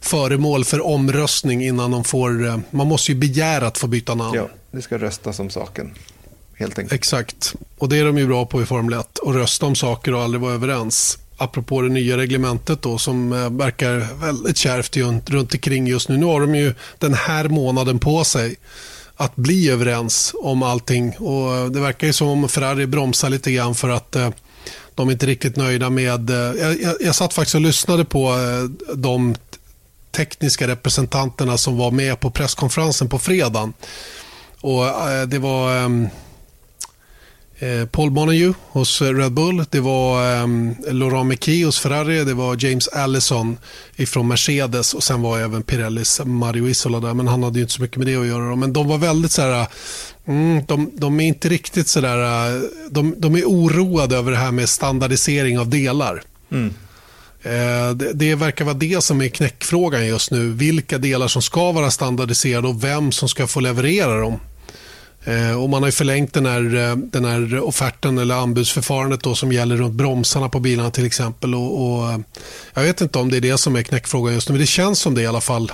föremål 0.00 0.64
för 0.64 0.86
omröstning 0.86 1.64
innan 1.64 1.90
de 1.90 2.04
får... 2.04 2.46
Eh, 2.46 2.58
man 2.70 2.86
måste 2.86 3.12
ju 3.12 3.18
begära 3.18 3.66
att 3.66 3.78
få 3.78 3.86
byta 3.86 4.14
namn. 4.14 4.34
Ja, 4.36 4.48
det 4.70 4.82
ska 4.82 4.98
röstas 4.98 5.40
om 5.40 5.50
saken. 5.50 5.94
Helt 6.54 6.78
enkelt. 6.78 6.92
Exakt. 6.92 7.54
Och 7.78 7.88
det 7.88 7.98
är 7.98 8.04
de 8.04 8.18
ju 8.18 8.26
bra 8.26 8.46
på 8.46 8.62
i 8.62 8.66
Formel 8.66 9.00
1. 9.00 9.18
Att 9.26 9.34
rösta 9.34 9.66
om 9.66 9.74
saker 9.74 10.14
och 10.14 10.22
aldrig 10.22 10.40
vara 10.40 10.54
överens 10.54 11.18
apropå 11.38 11.82
det 11.82 11.88
nya 11.88 12.16
reglementet 12.16 12.82
då, 12.82 12.98
som 12.98 13.32
eh, 13.32 13.50
verkar 13.50 14.20
väldigt 14.20 14.56
kärvt 14.56 14.96
runt, 14.96 15.54
omkring 15.54 15.86
just 15.86 16.08
nu. 16.08 16.16
Nu 16.16 16.26
har 16.26 16.40
de 16.40 16.54
ju 16.54 16.74
den 16.98 17.14
här 17.14 17.48
månaden 17.48 17.98
på 17.98 18.24
sig 18.24 18.56
att 19.16 19.36
bli 19.36 19.70
överens 19.70 20.34
om 20.42 20.62
allting. 20.62 21.16
Och 21.18 21.56
eh, 21.56 21.66
det 21.66 21.80
verkar 21.80 22.06
ju 22.06 22.12
som 22.12 22.28
om 22.28 22.48
Ferrari 22.48 22.86
bromsar 22.86 23.30
lite 23.30 23.52
grann 23.52 23.74
för 23.74 23.88
att 23.88 24.16
eh, 24.16 24.30
de 24.94 25.08
är 25.08 25.12
inte 25.12 25.26
riktigt 25.26 25.56
nöjda 25.56 25.90
med... 25.90 26.30
Jag, 26.30 26.80
jag, 26.80 26.94
jag 27.00 27.14
satt 27.14 27.34
faktiskt 27.34 27.54
och 27.54 27.60
lyssnade 27.60 28.04
på 28.04 28.34
de 28.94 29.34
tekniska 30.10 30.68
representanterna 30.68 31.58
som 31.58 31.76
var 31.76 31.90
med 31.90 32.20
på 32.20 32.30
presskonferensen 32.30 33.08
på 33.08 33.18
fredagen. 33.18 33.72
Och 34.60 34.84
det 35.28 35.38
var 35.38 35.76
eh, 35.76 35.88
Paul 37.90 38.10
Monaghan 38.10 38.54
hos 38.70 39.02
Red 39.02 39.32
Bull, 39.32 39.64
det 39.70 39.80
var 39.80 40.34
eh, 40.34 40.46
Laurent 40.92 41.26
Mekies 41.26 41.66
hos 41.66 41.78
Ferrari, 41.78 42.24
det 42.24 42.34
var 42.34 42.64
James 42.64 42.88
Allison 42.88 43.58
från 44.06 44.28
Mercedes 44.28 44.94
och 44.94 45.02
sen 45.02 45.22
var 45.22 45.38
även 45.38 45.62
Pirellis 45.62 46.20
Mario 46.24 46.68
Isola 46.68 47.00
där, 47.00 47.14
men 47.14 47.28
han 47.28 47.42
hade 47.42 47.58
ju 47.58 47.62
inte 47.62 47.74
så 47.74 47.82
mycket 47.82 47.96
med 47.96 48.06
det 48.06 48.16
att 48.16 48.26
göra. 48.26 48.56
Men 48.56 48.72
de 48.72 48.88
var 48.88 48.98
väldigt 48.98 49.32
så 49.32 49.42
här, 49.42 49.66
mm, 50.26 50.64
de, 50.66 50.90
de, 50.94 51.20
är 51.20 51.24
inte 51.24 51.48
riktigt 51.48 51.88
så 51.88 52.00
där, 52.00 52.54
eh, 52.54 52.62
de, 52.90 53.14
de, 53.18 53.34
är 53.34 53.44
oroade 53.44 54.16
över 54.16 54.32
det 54.32 54.38
här 54.38 54.52
med 54.52 54.68
standardisering 54.68 55.58
av 55.58 55.68
delar. 55.68 56.22
Mm. 56.52 56.74
Eh, 57.42 57.90
det, 57.94 58.12
det, 58.12 58.34
verkar 58.34 58.64
vara 58.64 58.74
det 58.74 59.04
som 59.04 59.22
är 59.22 59.28
knäckfrågan 59.28 60.06
just 60.06 60.30
nu. 60.30 60.52
Vilka 60.52 60.98
delar 60.98 61.28
som 61.28 61.42
ska 61.42 61.72
vara 61.72 61.90
standardiserade 61.90 62.68
och 62.68 62.84
vem 62.84 63.12
som 63.12 63.28
ska 63.28 63.46
få 63.46 63.60
leverera 63.60 64.20
dem. 64.20 64.40
Eh, 65.24 65.62
och 65.62 65.68
man 65.68 65.82
har 65.82 65.90
förlängt 65.90 66.32
den 66.32 66.46
här, 66.46 66.76
eh, 66.76 66.96
den 66.96 67.24
här 67.24 67.60
offerten 67.60 68.18
eller 68.18 68.34
anbudsförfarandet 68.34 69.22
då, 69.22 69.34
som 69.34 69.52
gäller 69.52 69.76
runt 69.76 69.94
bromsarna 69.94 70.48
på 70.48 70.60
bilarna 70.60 70.90
till 70.90 71.06
exempel. 71.06 71.54
Och, 71.54 71.82
och, 71.82 72.22
jag 72.74 72.82
vet 72.82 73.00
inte 73.00 73.18
om 73.18 73.30
det 73.30 73.36
är 73.36 73.40
det 73.40 73.58
som 73.58 73.76
är 73.76 73.82
knäckfrågan 73.82 74.34
just 74.34 74.48
nu, 74.48 74.52
men 74.52 74.60
det 74.60 74.66
känns 74.66 74.98
som 74.98 75.14
det 75.14 75.22
i 75.22 75.26
alla 75.26 75.40
fall. 75.40 75.72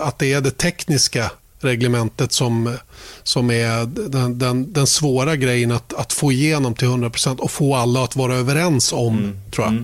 Att 0.00 0.18
det 0.18 0.32
är 0.32 0.40
det 0.40 0.58
tekniska 0.58 1.30
reglementet 1.60 2.32
som, 2.32 2.76
som 3.22 3.50
är 3.50 3.86
den, 4.10 4.38
den, 4.38 4.72
den 4.72 4.86
svåra 4.86 5.36
grejen 5.36 5.70
att, 5.70 5.94
att 5.94 6.12
få 6.12 6.32
igenom 6.32 6.74
till 6.74 6.88
100% 6.88 7.38
och 7.38 7.50
få 7.50 7.74
alla 7.74 8.04
att 8.04 8.16
vara 8.16 8.34
överens 8.34 8.92
om, 8.92 9.18
mm. 9.18 9.36
tror 9.50 9.66
jag. 9.66 9.74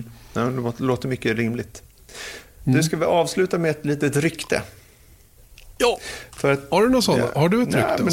Mm. 0.43 0.65
Det 0.73 0.83
låter 0.83 1.07
mycket 1.07 1.37
rimligt. 1.37 1.81
Mm. 2.63 2.77
Nu 2.77 2.83
ska 2.83 2.97
vi 2.97 3.05
avsluta 3.05 3.57
med 3.57 3.71
ett 3.71 3.85
litet 3.85 4.15
rykte. 4.15 4.61
Ja, 5.81 5.99
att, 6.51 6.59
har 6.69 6.81
du 6.81 6.89
något? 6.89 7.07
Ja, 7.07 7.29
har 7.35 7.49
du 7.49 7.63
ett 7.63 7.75
rykte? 7.75 8.03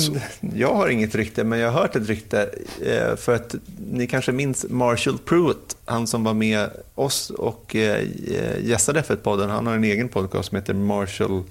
Nej, 0.41 0.53
jag 0.55 0.75
har 0.75 0.89
inget 0.89 1.15
rykte, 1.15 1.45
men 1.45 1.59
jag 1.59 1.71
har 1.71 1.81
hört 1.81 1.97
ett 1.97 2.07
rykte. 2.07 2.51
Eh, 2.83 3.17
för 3.17 3.35
att 3.35 3.55
ni 3.93 4.07
kanske 4.07 4.33
minns 4.33 4.67
Marshall 4.69 5.19
Pruitt, 5.19 5.77
han 5.85 6.07
som 6.07 6.25
var 6.25 6.35
med 6.35 6.71
oss 6.95 7.31
och 7.31 7.77
eh, 7.77 8.05
gästade 8.61 9.01
F1-podden. 9.01 9.49
Han 9.51 9.67
har 9.67 9.75
en 9.75 9.85
egen 9.85 10.09
podcast 10.09 10.49
som 10.49 10.57
heter 10.57 10.75
Marshall 10.75 11.43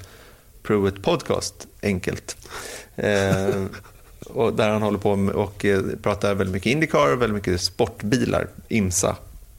Pruitt 0.64 1.04
Podcast, 1.04 1.68
enkelt. 1.82 2.38
Eh, 2.96 3.64
och 4.26 4.54
där 4.54 4.70
han 4.70 4.82
håller 4.82 5.00
på 5.00 5.12
och 5.34 5.66
pratar 6.02 6.36
väldigt 6.36 6.54
mycket 6.54 6.72
Indycar 6.72 7.14
och 7.14 7.22
väldigt 7.22 7.36
mycket 7.36 7.62
sportbilar, 7.62 8.48
IMSA 8.68 9.16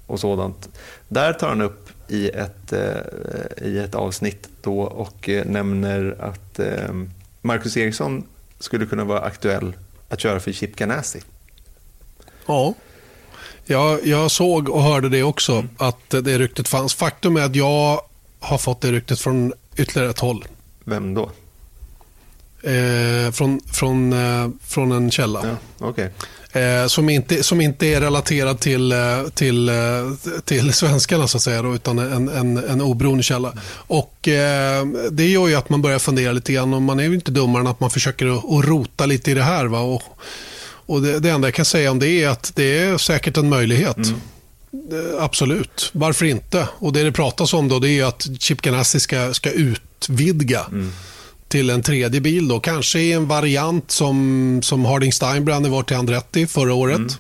och 0.06 0.20
sådant. 0.20 0.68
Där 1.09 1.32
tar 1.32 1.48
han 1.48 1.61
upp 1.61 1.90
i 2.09 2.28
ett, 2.28 2.72
eh, 2.72 3.66
i 3.66 3.78
ett 3.78 3.94
avsnitt 3.94 4.48
då 4.62 4.80
och 4.80 5.28
eh, 5.28 5.44
nämner 5.46 6.16
att 6.20 6.59
eh, 6.59 6.94
Marcus 7.42 7.76
Eriksson 7.76 8.24
skulle 8.59 8.86
kunna 8.86 9.04
vara 9.04 9.20
aktuell 9.20 9.72
att 10.09 10.20
köra 10.20 10.40
för 10.40 10.52
Chip 10.52 10.76
Ganassi. 10.76 11.20
Ja, 12.46 12.74
jag, 13.64 14.06
jag 14.06 14.30
såg 14.30 14.68
och 14.68 14.82
hörde 14.82 15.09
det 15.09 15.22
också, 15.22 15.64
att 15.76 16.11
det 16.11 16.38
ryktet 16.38 16.68
fanns. 16.68 16.94
Faktum 16.94 17.36
är 17.36 17.44
att 17.44 17.56
jag 17.56 18.00
har 18.40 18.59
fått 18.59 18.80
det 18.80 18.92
ryktet 18.92 19.20
från 19.20 19.52
ytterligare 19.76 20.11
ett 20.11 20.18
håll. 20.18 20.44
Vem 20.84 21.14
då? 21.14 21.30
Eh, 22.62 23.30
från, 23.32 23.61
från, 23.61 24.12
eh, 24.12 24.48
från 24.62 24.92
en 24.92 25.11
källa. 25.11 25.59
Ja, 25.78 25.88
okay 25.88 26.09
eh, 26.59 26.86
som, 26.86 27.09
inte, 27.09 27.42
som 27.42 27.61
inte 27.61 27.86
är 27.86 28.00
relaterad 28.00 28.61
till, 28.61 28.92
eh, 28.92 28.98
till, 29.34 29.68
eh, 29.68 29.74
till 30.44 30.72
svenskarna 30.72 31.28
så 31.28 31.36
att 31.36 31.42
säga, 31.42 31.62
då, 31.62 31.74
utan 31.74 31.98
en, 31.98 32.28
en, 32.28 32.56
en 32.56 32.80
oberoende 32.80 33.22
källa. 33.22 33.52
Och, 33.72 34.28
eh, 34.28 34.86
det 35.11 35.26
gör 35.26 35.48
ju 35.48 35.54
att 35.54 35.68
man 35.68 35.82
börjar 35.82 35.98
fundera 35.98 36.32
lite 36.32 36.52
grann 36.52 36.74
och 36.74 36.82
man 36.82 37.00
är 37.00 37.04
ju 37.04 37.14
inte 37.14 37.30
dummare 37.30 37.61
än 37.61 37.66
att 37.66 37.80
man 37.80 37.90
försöker 37.90 38.26
att, 38.26 38.44
att 38.44 38.64
rota 38.64 39.06
lite 39.06 39.30
i 39.30 39.34
det 39.34 39.42
här. 39.42 39.66
Va? 39.66 39.80
Och, 39.80 40.02
och 40.86 41.02
det, 41.02 41.18
det, 41.18 41.30
enda 41.30 41.48
jag 41.48 41.54
kan 41.54 41.64
säga 41.64 41.90
om 41.90 41.98
det 41.98 42.09
är 42.09 42.28
att 42.28 42.52
det 42.54 42.78
är 42.78 42.98
säkert 42.98 43.36
en 43.36 43.48
möjlighet. 43.48 43.96
Mm. 43.96 44.20
Absolut, 45.18 45.90
varför 45.92 46.26
inte? 46.26 46.68
Och 46.78 46.92
Det 46.92 47.02
det 47.02 47.12
pratas 47.12 47.54
om 47.54 47.68
då 47.68 47.78
det 47.78 47.90
är 47.90 48.04
att 48.04 48.28
Chip 48.38 48.62
Ganassi 48.62 49.00
ska, 49.00 49.34
ska 49.34 49.50
utvidga 49.50 50.61
mm 50.70 50.92
till 51.49 51.70
en 51.70 51.82
tredje 51.82 52.20
bil. 52.20 52.49
Då. 52.49 52.61
Kanske 52.61 52.99
i 53.01 53.12
en 53.12 53.28
variant 53.28 53.90
som, 53.90 54.61
som 54.62 54.84
Harding 54.84 55.12
Steinbrenner 55.12 55.68
var 55.68 55.82
till 55.82 55.96
Andretti 55.96 56.46
förra 56.46 56.74
året. 56.74 56.96
Mm. 56.96 57.11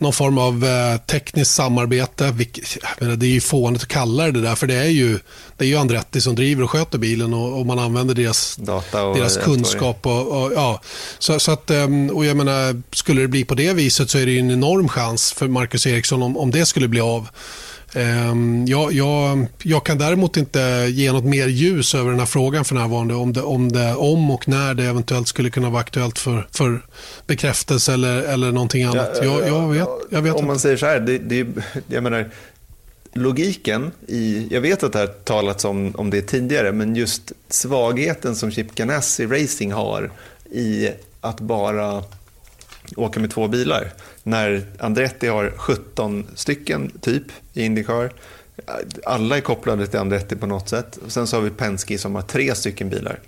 Någon 0.00 0.12
form 0.12 0.38
av 0.38 0.64
eh, 0.64 0.96
tekniskt 0.96 1.54
samarbete. 1.54 2.30
Vilket, 2.34 2.78
menar, 3.00 3.16
det 3.16 3.26
är 3.26 3.30
ju 3.30 3.40
fånigt 3.40 3.82
att 3.82 3.88
kalla 3.88 4.30
det 4.30 4.40
där, 4.40 4.54
för 4.54 4.66
det 4.66 4.74
är 4.74 4.88
ju, 4.88 5.18
det 5.56 5.64
är 5.64 5.68
ju 5.68 5.76
Andretti 5.76 6.20
som 6.20 6.34
driver 6.34 6.62
och 6.62 6.70
sköter 6.70 6.98
bilen 6.98 7.34
och, 7.34 7.58
och 7.58 7.66
man 7.66 7.78
använder 7.78 8.14
deras, 8.14 8.56
Data 8.56 9.04
och 9.04 9.16
deras 9.16 9.36
kunskap. 9.36 10.06
Och, 10.06 10.42
och, 10.42 10.52
ja. 10.54 10.80
så, 11.18 11.40
så 11.40 11.52
att, 11.52 11.70
ehm, 11.70 12.10
och 12.10 12.24
jag 12.24 12.36
menar, 12.36 12.82
skulle 12.92 13.20
det 13.20 13.28
bli 13.28 13.44
på 13.44 13.54
det 13.54 13.72
viset 13.72 14.10
så 14.10 14.18
är 14.18 14.26
det 14.26 14.38
en 14.38 14.50
enorm 14.50 14.88
chans 14.88 15.32
för 15.32 15.48
Marcus 15.48 15.86
Eriksson 15.86 16.22
om, 16.22 16.36
om 16.36 16.50
det 16.50 16.66
skulle 16.66 16.88
bli 16.88 17.00
av. 17.00 17.28
Ehm, 17.94 18.66
jag, 18.66 18.92
jag, 18.92 19.46
jag, 19.62 19.86
kan 19.86 19.98
däremot 19.98 20.36
inte 20.36 20.88
ge 20.90 21.12
något 21.12 21.24
mer 21.24 21.46
ljus 21.46 21.94
över 21.94 22.10
den 22.10 22.18
här 22.18 22.26
frågan 22.26 22.64
för 22.64 22.74
närvarande. 22.74 23.14
Om, 23.14 23.32
det, 23.32 23.42
om, 23.42 23.72
det, 23.72 23.94
om 23.94 24.30
och 24.30 24.48
när 24.48 24.74
det 24.74 24.84
eventuellt 24.84 25.28
skulle 25.28 25.50
kunna 25.50 25.70
vara 25.70 25.80
aktuellt 25.80 26.18
för, 26.18 26.48
för 26.52 26.86
bekräftelse 27.26 27.92
eller, 27.92 28.22
eller 28.22 28.52
någonting 28.52 28.84
annat. 28.84 29.18
Ja, 29.22 29.24
jag, 29.24 29.48
jag, 29.48 29.68
vet, 29.68 29.88
jag 30.10 30.22
vet 30.22 30.34
Om 30.34 30.46
man 30.46 30.58
säger 30.58 30.76
så 30.76 30.86
här, 30.86 31.00
det, 31.00 31.18
det, 31.18 31.46
jag 31.86 32.02
menar, 32.02 32.30
logiken 33.12 33.92
i, 34.06 34.48
jag 34.50 34.60
vet 34.60 34.82
att 34.82 34.92
det 34.92 34.98
har 34.98 35.06
talats 35.06 35.64
om, 35.64 35.94
om 35.96 36.10
det 36.10 36.22
tidigare, 36.22 36.72
men 36.72 36.96
just 36.96 37.32
svagheten 37.48 38.36
som 38.36 38.50
Chip 38.50 38.74
Ganassi 38.74 39.26
Racing 39.26 39.72
har 39.72 40.10
i 40.50 40.90
att 41.20 41.40
bara 41.40 42.02
åka 42.96 43.20
med 43.20 43.30
två 43.30 43.48
bilar. 43.48 43.92
När 44.28 44.62
Andretti 44.78 45.26
har 45.26 45.52
17 45.56 46.26
stycken 46.34 46.90
typ 47.00 47.22
i 47.52 47.64
Indycar. 47.64 48.12
Alla 49.04 49.36
är 49.36 49.40
kopplade 49.40 49.86
till 49.86 49.98
Andretti 49.98 50.36
på 50.36 50.46
något 50.46 50.68
sätt. 50.68 50.98
Sen 51.06 51.26
så 51.26 51.36
har 51.36 51.42
vi 51.42 51.50
Penske 51.50 51.98
som 51.98 52.14
har 52.14 52.22
tre 52.22 52.54
stycken 52.54 52.88
bilar. 52.88 53.20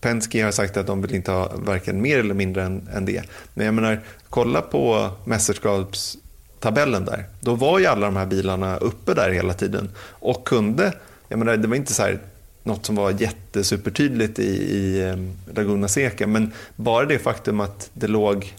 Penske 0.00 0.44
har 0.44 0.50
sagt 0.50 0.76
att 0.76 0.86
de 0.86 1.02
vill 1.02 1.14
inte 1.14 1.30
ha 1.30 1.52
varken 1.54 2.02
mer 2.02 2.18
eller 2.18 2.34
mindre 2.34 2.62
än, 2.62 2.88
än 2.94 3.04
det. 3.04 3.22
Men 3.54 3.66
jag 3.66 3.74
menar, 3.74 4.00
kolla 4.28 4.62
på 4.62 5.10
mästerskapstabellen 5.24 7.04
där. 7.04 7.24
Då 7.40 7.54
var 7.54 7.78
ju 7.78 7.86
alla 7.86 8.06
de 8.06 8.16
här 8.16 8.26
bilarna 8.26 8.76
uppe 8.76 9.14
där 9.14 9.30
hela 9.30 9.54
tiden 9.54 9.90
och 9.98 10.46
kunde, 10.46 10.92
jag 11.28 11.38
menar, 11.38 11.56
det 11.56 11.68
var 11.68 11.76
inte 11.76 11.94
så 11.94 12.02
här 12.02 12.18
något 12.62 12.86
som 12.86 12.94
var 12.96 13.10
jättesupertydligt 13.10 14.38
i, 14.38 14.52
i 14.76 15.00
eh, 15.08 15.16
Laguna 15.56 15.88
Seca. 15.88 16.26
Men 16.26 16.52
bara 16.76 17.06
det 17.06 17.18
faktum 17.18 17.60
att 17.60 17.90
det 17.92 18.06
låg 18.06 18.54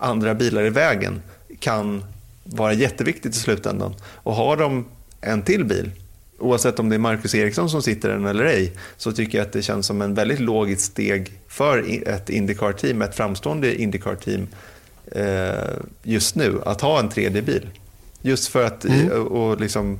andra 0.00 0.34
bilar 0.34 0.64
i 0.64 0.70
vägen 0.70 1.22
kan 1.58 2.04
vara 2.44 2.72
jätteviktigt 2.72 3.36
i 3.36 3.38
slutändan. 3.38 3.94
Och 4.02 4.34
har 4.34 4.56
de 4.56 4.84
en 5.20 5.42
till 5.42 5.64
bil, 5.64 5.90
oavsett 6.38 6.78
om 6.78 6.88
det 6.88 6.96
är 6.96 6.98
Marcus 6.98 7.34
Eriksson 7.34 7.70
som 7.70 7.82
sitter 7.82 8.08
i 8.08 8.12
den 8.12 8.26
eller 8.26 8.44
ej, 8.44 8.72
så 8.96 9.12
tycker 9.12 9.38
jag 9.38 9.46
att 9.46 9.52
det 9.52 9.62
känns 9.62 9.86
som 9.86 10.02
en 10.02 10.14
väldigt 10.14 10.40
logiskt 10.40 10.82
steg 10.82 11.32
för 11.48 12.08
ett 12.08 12.30
Indycar-team, 12.30 13.02
ett 13.02 13.14
framstående 13.14 13.82
Indycar-team 13.82 14.48
eh, 15.12 15.54
just 16.02 16.34
nu, 16.34 16.60
att 16.66 16.80
ha 16.80 16.98
en 16.98 17.08
tredje 17.08 17.42
bil. 17.42 17.68
Just 18.22 18.48
för 18.48 18.64
att 18.64 18.84
mm. 18.84 19.10
och 19.10 19.60
liksom 19.60 19.98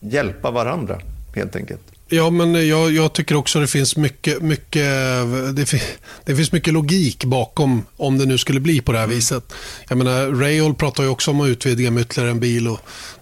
hjälpa 0.00 0.50
varandra, 0.50 1.00
helt 1.34 1.56
enkelt. 1.56 1.93
Ja, 2.08 2.30
men 2.30 2.68
jag, 2.68 2.92
jag, 2.92 3.12
tycker 3.12 3.34
också 3.34 3.60
det 3.60 3.66
finns 3.66 3.96
mycket, 3.96 4.42
mycket 4.42 4.84
det, 5.56 5.66
det, 6.24 6.36
finns 6.36 6.52
mycket 6.52 6.72
logik 6.72 7.24
bakom 7.24 7.86
om 7.96 8.18
det 8.18 8.26
nu 8.26 8.38
skulle 8.38 8.60
bli 8.60 8.80
på 8.80 8.92
det 8.92 8.98
här 8.98 9.04
mm. 9.04 9.16
viset. 9.16 9.52
Jag 9.88 9.98
menar, 9.98 10.26
Rail 10.26 10.74
pratar 10.74 11.02
ju 11.02 11.08
också 11.08 11.30
om 11.30 11.40
att 11.40 11.48
utvidga 11.48 11.90
med 11.90 12.00
ytterligare 12.00 12.30
en 12.30 12.40
bil. 12.40 12.68
Och 12.68 12.80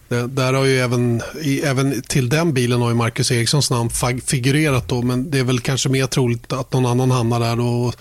det, 0.08 0.26
där 0.26 0.52
har 0.52 0.64
ju 0.64 0.80
även, 0.80 1.22
i, 1.42 1.60
även 1.60 2.02
till 2.02 2.28
den 2.28 2.52
bilen 2.52 2.80
har 2.80 2.88
ju 2.88 2.94
Marcus 2.94 3.30
Erikssons 3.30 3.70
namn 3.70 3.90
figurerat 4.26 4.88
då, 4.88 5.02
men 5.02 5.30
det 5.30 5.38
är 5.38 5.44
väl 5.44 5.60
kanske 5.60 5.88
mer 5.88 6.06
troligt 6.06 6.52
att 6.52 6.72
någon 6.72 6.86
annan 6.86 7.10
hamnar 7.10 7.40
där 7.40 7.56
då. 7.56 7.92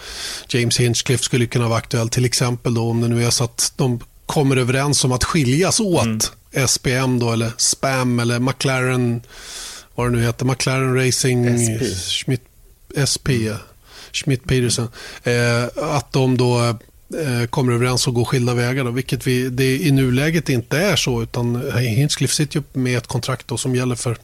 James 0.48 0.80
Hinchcliffe 0.80 1.24
skulle 1.24 1.46
kunna 1.46 1.68
vara 1.68 1.78
aktuell 1.78 2.10
till 2.10 2.26
exempel 2.26 2.74
då, 2.74 2.90
om 2.90 3.02
det 3.02 3.08
nu 3.08 3.26
är 3.26 3.30
så 3.30 3.44
att 3.44 3.74
de 3.76 4.00
kommer 4.26 4.58
överens 4.58 5.04
om 5.04 5.12
att 5.12 5.24
skiljas 5.24 5.80
åt. 5.80 6.06
Mm. 6.06 6.68
SPM 6.68 7.20
då, 7.20 7.32
eller 7.32 7.52
SPAM 7.58 8.20
eller 8.20 8.40
McLaren 8.40 9.22
vad 9.96 10.08
det 10.08 10.18
nu 10.18 10.24
heter, 10.24 10.46
McLaren 10.46 11.06
Racing 11.06 11.46
SP, 11.64 11.82
Schmidt, 12.08 12.42
SP 13.12 13.28
Schmidt 14.12 14.48
Peterson. 14.48 14.88
Eh, 15.24 15.64
att 15.76 16.14
de 16.14 16.38
då 16.38 16.60
eh, 17.20 17.48
kommer 17.50 17.74
överens 17.74 18.08
och 18.08 18.14
går 18.14 18.26
skilda 18.26 18.54
vägar. 18.54 18.84
Då, 18.84 18.92
vilket 18.92 19.28
vi, 19.28 19.50
det 19.50 19.78
i 19.78 19.92
nuläget 19.92 20.50
inte 20.50 20.78
är 20.78 20.96
så. 20.96 21.24
utan 21.24 21.72
Hinchcliffe 21.78 22.36
sitter 22.36 22.60
ju 22.60 22.64
med 22.74 22.98
ett 22.98 23.08
kontrakt 23.08 23.48
då, 23.48 23.58
som 23.58 23.76
gäller 23.76 23.96
för, 23.96 24.18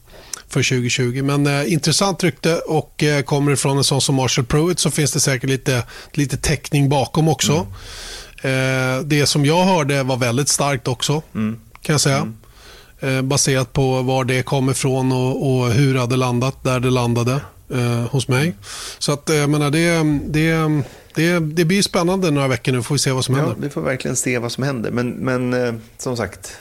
för 0.48 0.62
2020. 0.62 1.22
Men 1.22 1.46
eh, 1.46 1.72
intressant 1.72 2.24
rykte 2.24 2.58
och 2.58 3.02
eh, 3.02 3.22
kommer 3.22 3.50
det 3.50 3.56
från 3.56 3.78
en 3.78 3.84
sån 3.84 4.00
som 4.00 4.14
Marshall 4.14 4.44
Pruitt 4.44 4.78
så 4.78 4.90
finns 4.90 5.12
det 5.12 5.20
säkert 5.20 5.50
lite, 5.50 5.82
lite 6.12 6.36
täckning 6.36 6.88
bakom 6.88 7.28
också. 7.28 7.52
Mm. 7.52 8.98
Eh, 8.98 9.02
det 9.02 9.26
som 9.26 9.44
jag 9.46 9.64
hörde 9.64 10.02
var 10.02 10.16
väldigt 10.16 10.48
starkt 10.48 10.88
också. 10.88 11.22
Mm. 11.34 11.60
kan 11.82 11.92
jag 11.92 12.00
säga. 12.00 12.16
Mm. 12.16 12.37
Eh, 13.00 13.22
baserat 13.22 13.72
på 13.72 14.02
var 14.02 14.24
det 14.24 14.42
kom 14.42 14.70
ifrån 14.70 15.12
och, 15.12 15.46
och 15.50 15.70
hur 15.70 15.94
det 15.94 16.00
hade 16.00 16.16
landat 16.16 16.64
där 16.64 16.80
det 16.80 16.90
landade 16.90 17.40
eh, 17.70 18.06
hos 18.10 18.28
mig. 18.28 18.54
Så 18.98 19.12
att, 19.12 19.28
jag 19.28 19.50
menar, 19.50 19.70
det, 19.70 20.02
det, 20.24 20.82
det, 21.14 21.38
det 21.38 21.64
blir 21.64 21.82
spännande 21.82 22.30
några 22.30 22.48
veckor 22.48 22.72
nu, 22.72 22.82
får 22.82 22.94
vi 22.94 22.98
se 22.98 23.10
vad 23.12 23.24
som 23.24 23.34
Ja, 23.34 23.40
händer. 23.40 23.56
vi 23.60 23.70
får 23.70 23.80
verkligen 23.80 24.16
se 24.16 24.38
vad 24.38 24.52
som 24.52 24.64
händer. 24.64 24.90
Men, 24.90 25.10
men 25.10 25.54
eh, 25.54 25.74
som 25.98 26.16
sagt, 26.16 26.56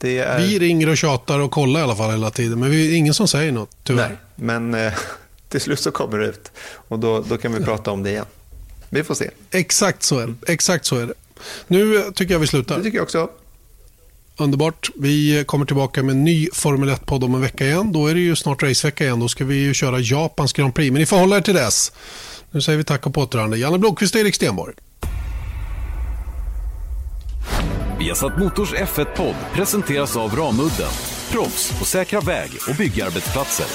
det 0.00 0.18
är... 0.18 0.38
Vi 0.38 0.58
ringer 0.58 0.88
och 0.88 0.96
tjatar 0.96 1.38
och 1.38 1.50
kollar 1.50 1.80
i 1.80 1.82
alla 1.82 1.96
fall 1.96 2.10
hela 2.10 2.30
tiden, 2.30 2.60
men 2.60 2.70
vi 2.70 2.92
är 2.92 2.96
ingen 2.96 3.14
som 3.14 3.28
säger 3.28 3.52
något, 3.52 3.70
tyvärr. 3.84 4.08
Nej, 4.08 4.16
men 4.36 4.74
eh, 4.86 4.92
till 5.48 5.60
slut 5.60 5.80
så 5.80 5.90
kommer 5.90 6.18
det 6.18 6.26
ut. 6.26 6.52
Och 6.88 6.98
då, 6.98 7.24
då 7.28 7.36
kan 7.36 7.54
vi 7.54 7.64
prata 7.64 7.90
om 7.90 8.02
det 8.02 8.10
igen. 8.10 8.26
Vi 8.88 9.04
får 9.04 9.14
se. 9.14 9.30
Exakt 9.50 10.02
så 10.02 10.18
är 10.18 10.26
det. 10.26 10.52
Exakt 10.52 10.84
så 10.86 10.96
är 10.96 11.06
det. 11.06 11.14
Nu 11.66 11.96
eh, 11.96 12.02
tycker 12.10 12.34
jag 12.34 12.38
vi 12.38 12.46
slutar. 12.46 12.76
Det 12.76 12.82
tycker 12.82 12.98
jag 12.98 13.02
också. 13.04 13.28
Underbart. 14.36 14.90
Vi 14.94 15.44
kommer 15.46 15.66
tillbaka 15.66 16.02
med 16.02 16.12
en 16.12 16.24
ny 16.24 16.48
Formel 16.52 16.90
1-podd 16.90 17.24
om 17.24 17.34
en 17.34 17.40
vecka 17.40 17.66
igen. 17.66 17.92
Då 17.92 18.06
är 18.06 18.14
det 18.14 18.20
ju 18.20 18.36
snart 18.36 18.62
racevecka 18.62 19.04
igen. 19.04 19.20
Då 19.20 19.28
ska 19.28 19.44
vi 19.44 19.54
ju 19.54 19.74
köra 19.74 19.98
Japans 19.98 20.52
Grand 20.52 20.74
Prix. 20.74 20.92
Men 20.92 21.00
ni 21.00 21.06
får 21.06 21.16
hålla 21.16 21.36
er 21.36 21.40
till 21.40 21.54
dess. 21.54 21.92
Nu 22.50 22.60
säger 22.60 22.78
vi 22.78 22.84
tack 22.84 23.06
och 23.06 23.14
på 23.14 23.20
återhörande. 23.20 23.58
Janne 23.58 23.78
Blomqvist 23.78 24.14
och 24.14 24.20
Erik 24.20 24.34
Stenborg. 24.34 24.74
Viasat 27.98 28.38
Motors 28.38 28.72
F1-podd 28.72 29.34
presenteras 29.52 30.16
av 30.16 30.36
Ramudden. 30.36 30.90
Proffs 31.30 31.78
på 31.78 31.84
säkra 31.84 32.20
väg 32.20 32.50
och 32.68 32.74
byggarbetsplatser. 32.76 33.66